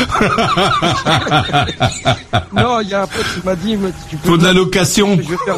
non, 2.53 2.80
il 2.80 2.88
y 2.90 2.94
a 2.94 3.03
un 3.03 3.07
pote 3.07 3.26
qui 3.34 3.46
m'a 3.46 3.57
dit, 3.57 3.76
mais 3.76 3.88
tu 4.11 4.16
peux. 4.18 4.28
Faut 4.28 4.36
de 4.36 4.44
la 4.44 4.53
location. 4.53 5.16
Je 5.16 5.30
vais 5.30 5.36
faire. 5.46 5.57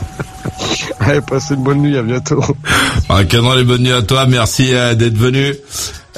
Allez, 1.00 1.20
passez 1.20 1.54
une 1.54 1.62
bonne 1.62 1.78
nuit, 1.78 1.96
à 1.96 2.02
bientôt. 2.02 2.42
Ah, 3.08 3.22
Canral 3.24 3.60
et 3.60 3.64
bonne 3.64 3.82
nuit 3.82 3.92
à 3.92 4.02
toi. 4.02 4.26
Merci 4.26 4.74
euh, 4.74 4.94
d'être 4.94 5.16
venu. 5.16 5.54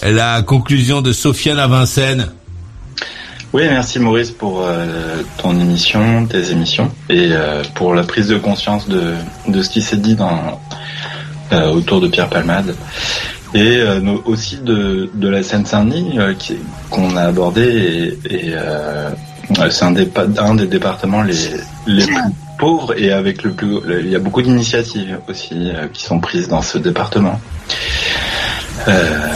La 0.02 0.40
conclusion 0.42 1.02
de 1.02 1.12
Sofiane 1.12 1.58
à 1.58 1.66
Vincennes. 1.66 2.28
Oui, 3.52 3.62
merci 3.68 3.98
Maurice 3.98 4.30
pour 4.30 4.62
euh, 4.62 5.22
ton 5.38 5.58
émission, 5.58 6.26
tes 6.26 6.50
émissions, 6.50 6.90
et 7.08 7.28
euh, 7.32 7.62
pour 7.74 7.94
la 7.94 8.04
prise 8.04 8.28
de 8.28 8.36
conscience 8.36 8.88
de, 8.88 9.14
de 9.48 9.62
ce 9.62 9.70
qui 9.70 9.80
s'est 9.80 9.96
dit 9.96 10.14
dans, 10.14 10.60
euh, 11.52 11.70
autour 11.70 12.00
de 12.00 12.08
Pierre 12.08 12.28
Palmade, 12.28 12.74
et 13.54 13.78
euh, 13.80 14.00
aussi 14.26 14.58
de, 14.58 15.10
de 15.14 15.28
la 15.28 15.42
Seine-Saint-Denis 15.42 16.18
euh, 16.18 16.34
qu'on 16.90 17.16
a 17.16 17.22
abordé, 17.22 17.62
et, 18.30 18.34
et, 18.34 18.52
euh, 18.54 19.10
c'est 19.70 19.84
un 19.84 19.94
un 20.38 20.54
des 20.54 20.66
départements 20.66 21.22
les, 21.22 21.34
les 21.86 22.04
plus 22.04 22.16
pauvres, 22.58 22.94
et 22.98 23.12
avec 23.12 23.42
le 23.42 23.52
plus, 23.52 23.80
le- 23.84 24.00
il 24.04 24.10
y 24.10 24.16
a 24.16 24.18
beaucoup 24.18 24.42
d'initiatives 24.42 25.18
aussi 25.28 25.70
euh, 25.70 25.86
qui 25.92 26.04
sont 26.04 26.20
prises 26.20 26.48
dans 26.48 26.62
ce 26.62 26.76
département. 26.78 27.40
Euh, 28.88 29.28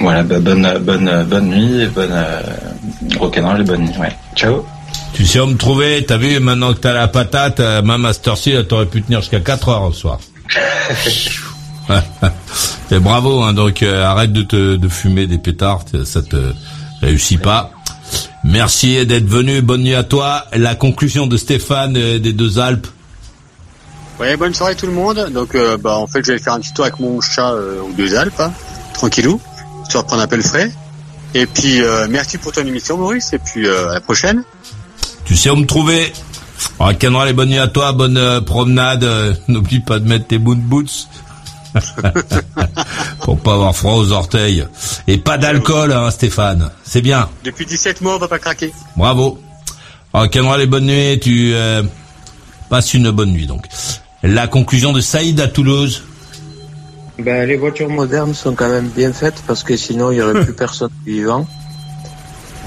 voilà, 0.00 0.22
bah, 0.22 0.40
bonne, 0.40 0.68
bonne, 0.80 1.24
bonne 1.24 1.48
nuit, 1.48 1.82
et 1.82 1.86
bonne 1.86 2.10
euh, 2.12 2.40
rock'n'roll 3.18 3.60
et 3.60 3.64
bonne 3.64 3.82
nuit. 3.82 3.96
Ouais. 3.98 4.12
Ciao. 4.36 4.64
Tu 5.14 5.26
sais 5.26 5.40
où 5.40 5.46
me 5.46 5.56
trouver, 5.56 6.04
t'as 6.06 6.16
vu, 6.16 6.40
maintenant 6.40 6.72
que 6.72 6.78
t'as 6.78 6.92
la 6.94 7.06
patate, 7.08 7.60
euh, 7.60 7.82
même 7.82 8.04
à 8.06 8.12
cette 8.12 8.26
heure-ci, 8.28 8.54
t'aurais 8.68 8.86
pu 8.86 9.02
tenir 9.02 9.20
jusqu'à 9.20 9.40
4 9.40 9.68
heures 9.68 9.86
le 9.88 9.92
soir. 9.92 10.18
Et 12.90 12.98
bravo, 12.98 13.42
hein, 13.42 13.52
donc 13.52 13.82
euh, 13.82 14.04
arrête 14.04 14.32
de 14.32 14.42
te 14.42 14.76
de 14.76 14.88
fumer 14.88 15.26
des 15.26 15.38
pétards, 15.38 15.84
ça 16.04 16.22
te 16.22 16.52
réussit 17.00 17.40
pas. 17.40 17.70
Merci 18.44 19.06
d'être 19.06 19.26
venu, 19.26 19.62
bonne 19.62 19.82
nuit 19.82 19.94
à 19.94 20.02
toi. 20.02 20.46
La 20.52 20.74
conclusion 20.74 21.26
de 21.26 21.36
Stéphane 21.36 21.96
euh, 21.96 22.18
des 22.18 22.32
deux 22.32 22.58
Alpes. 22.58 22.88
Ouais, 24.18 24.36
bonne 24.36 24.54
soirée 24.54 24.76
tout 24.76 24.86
le 24.86 24.92
monde. 24.92 25.30
Donc, 25.32 25.54
euh, 25.54 25.76
bah, 25.76 25.96
en 25.96 26.06
fait, 26.06 26.24
je 26.24 26.32
vais 26.32 26.38
faire 26.38 26.52
un 26.52 26.60
petit 26.60 26.72
tour 26.72 26.84
avec 26.84 27.00
mon 27.00 27.20
chat 27.20 27.52
euh, 27.52 27.80
aux 27.82 27.92
deux 27.92 28.14
Alpes, 28.14 28.38
hein, 28.40 28.52
tranquillou, 28.94 29.40
histoire 29.82 30.04
de 30.04 30.08
prendre 30.08 30.22
un 30.22 30.26
peu 30.26 30.36
le 30.36 30.42
frais. 30.42 30.70
Et 31.34 31.46
puis, 31.46 31.82
euh, 31.82 32.06
merci 32.10 32.38
pour 32.38 32.52
ton 32.52 32.64
émission, 32.66 32.98
Maurice. 32.98 33.32
Et 33.32 33.38
puis, 33.38 33.66
euh, 33.66 33.90
à 33.90 33.94
la 33.94 34.00
prochaine. 34.00 34.44
Tu 35.24 35.34
sais 35.36 35.50
où 35.50 35.56
me 35.56 35.66
trouver. 35.66 36.12
On 36.78 36.92
canera 36.94 37.26
les 37.26 37.32
bonnes 37.32 37.48
nuits 37.48 37.58
à 37.58 37.68
toi, 37.68 37.92
bonne 37.92 38.44
promenade. 38.44 39.04
N'oublie 39.48 39.80
pas 39.80 39.98
de 39.98 40.06
mettre 40.06 40.26
tes 40.26 40.38
moon 40.38 40.56
boots. 40.56 41.08
Pour 43.22 43.38
pas 43.38 43.54
avoir 43.54 43.74
froid 43.74 43.94
aux 43.94 44.12
orteils. 44.12 44.66
Et 45.06 45.18
pas 45.18 45.38
d'alcool, 45.38 45.92
hein, 45.92 46.10
Stéphane. 46.10 46.70
C'est 46.82 47.00
bien. 47.00 47.28
Depuis 47.44 47.66
17 47.66 48.00
mois, 48.00 48.16
on 48.16 48.18
va 48.18 48.28
pas 48.28 48.38
craquer. 48.38 48.72
Bravo. 48.96 49.40
On 50.12 50.28
canera 50.28 50.58
les 50.58 50.66
bonnes 50.66 50.86
nuits. 50.86 51.18
Tu 51.20 51.52
euh, 51.54 51.82
passes 52.68 52.94
une 52.94 53.10
bonne 53.10 53.30
nuit, 53.30 53.46
donc. 53.46 53.66
La 54.22 54.46
conclusion 54.46 54.92
de 54.92 55.00
Saïd 55.00 55.40
à 55.40 55.48
Toulouse. 55.48 56.04
Ben, 57.18 57.46
les 57.46 57.56
voitures 57.56 57.88
modernes 57.88 58.34
sont 58.34 58.54
quand 58.54 58.68
même 58.68 58.88
bien 58.88 59.12
faites 59.12 59.42
parce 59.46 59.62
que 59.62 59.76
sinon 59.76 60.10
il 60.10 60.16
y 60.16 60.22
aurait 60.22 60.44
plus 60.44 60.54
personne 60.56 60.90
vivant. 61.06 61.46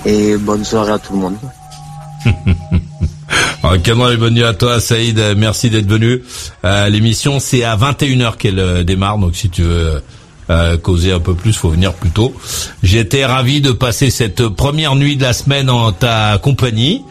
Et 0.06 0.38
bonne 0.38 0.64
soirée 0.64 0.94
à 0.94 1.00
tout 1.00 1.14
le 1.14 1.20
monde. 1.20 1.38
Alors, 3.64 3.82
Cameron, 3.82 4.10
les 4.10 4.18
bonnes 4.18 4.36
nuits 4.36 4.44
à 4.44 4.54
toi, 4.54 4.80
Saïd. 4.80 5.20
Merci 5.36 5.70
d'être 5.70 5.90
venu. 5.90 6.22
Euh, 6.64 6.88
L'émission, 6.90 7.40
c'est 7.40 7.64
à 7.64 7.76
21h 7.76 8.38
qu'elle 8.38 8.60
euh, 8.60 8.84
démarre, 8.84 9.18
donc 9.18 9.36
si 9.36 9.50
tu 9.50 9.64
veux 9.64 10.02
euh, 10.50 10.78
causer 10.78 11.12
un 11.12 11.20
peu 11.20 11.34
plus, 11.34 11.54
faut 11.54 11.70
venir 11.70 11.94
plus 11.94 12.12
tôt. 12.12 12.34
J'étais 12.84 13.26
ravi 13.26 13.62
de 13.62 13.72
passer 13.72 14.10
cette 14.10 14.48
première 14.48 14.96
nuit 14.96 15.16
de 15.16 15.24
la 15.24 15.34
semaine 15.34 15.70
en 15.70 15.92
ta 15.92 16.38
compagnie. 16.38 17.04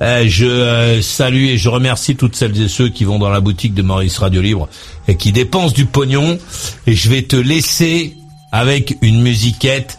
Euh, 0.00 0.24
je 0.28 0.46
euh, 0.46 1.02
salue 1.02 1.46
et 1.46 1.58
je 1.58 1.68
remercie 1.68 2.16
toutes 2.16 2.36
celles 2.36 2.60
et 2.60 2.68
ceux 2.68 2.88
qui 2.88 3.04
vont 3.04 3.18
dans 3.18 3.30
la 3.30 3.40
boutique 3.40 3.74
de 3.74 3.82
Maurice 3.82 4.18
Radio 4.18 4.40
Libre 4.40 4.68
et 5.08 5.16
qui 5.16 5.32
dépensent 5.32 5.74
du 5.74 5.86
pognon. 5.86 6.38
Et 6.86 6.94
je 6.94 7.10
vais 7.10 7.22
te 7.22 7.36
laisser 7.36 8.16
avec 8.52 8.96
une 9.02 9.20
musiquette 9.20 9.98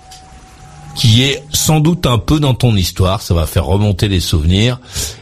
qui 0.96 1.24
est 1.24 1.44
sans 1.52 1.80
doute 1.80 2.06
un 2.08 2.18
peu 2.18 2.40
dans 2.40 2.54
ton 2.54 2.76
histoire, 2.76 3.22
ça 3.22 3.34
va 3.34 3.46
faire 3.46 3.66
remonter 3.66 4.08
les 4.08 4.20
souvenirs, 4.20 4.80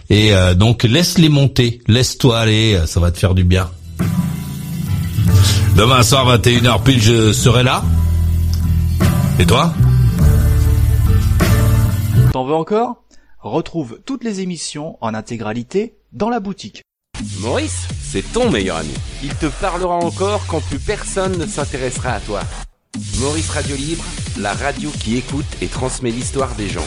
et 0.09 0.33
euh, 0.33 0.55
donc 0.55 0.83
laisse-les 0.83 1.29
monter, 1.29 1.81
laisse-toi 1.87 2.39
aller, 2.39 2.79
ça 2.87 2.99
va 2.99 3.11
te 3.11 3.19
faire 3.19 3.35
du 3.35 3.43
bien. 3.43 3.69
Demain 5.75 6.03
soir, 6.03 6.25
21h 6.37 6.83
pile, 6.83 7.01
je 7.01 7.31
serai 7.33 7.63
là. 7.63 7.83
Et 9.39 9.45
toi 9.45 9.73
T'en 12.33 12.45
veux 12.45 12.55
encore? 12.55 13.03
Retrouve 13.39 13.99
toutes 14.05 14.23
les 14.23 14.41
émissions 14.41 14.97
en 15.01 15.13
intégralité 15.13 15.95
dans 16.11 16.29
la 16.29 16.39
boutique. 16.39 16.81
Maurice, 17.39 17.87
c'est 18.01 18.33
ton 18.33 18.49
meilleur 18.49 18.77
ami. 18.77 18.93
Il 19.23 19.33
te 19.35 19.45
parlera 19.45 19.95
encore 19.95 20.45
quand 20.47 20.61
plus 20.61 20.79
personne 20.79 21.37
ne 21.37 21.45
s'intéressera 21.45 22.11
à 22.13 22.19
toi. 22.19 22.41
Maurice 23.19 23.49
Radio 23.49 23.75
Libre, 23.75 24.03
la 24.39 24.53
radio 24.53 24.89
qui 24.99 25.17
écoute 25.17 25.45
et 25.61 25.67
transmet 25.67 26.11
l'histoire 26.11 26.55
des 26.55 26.67
gens. 26.67 26.85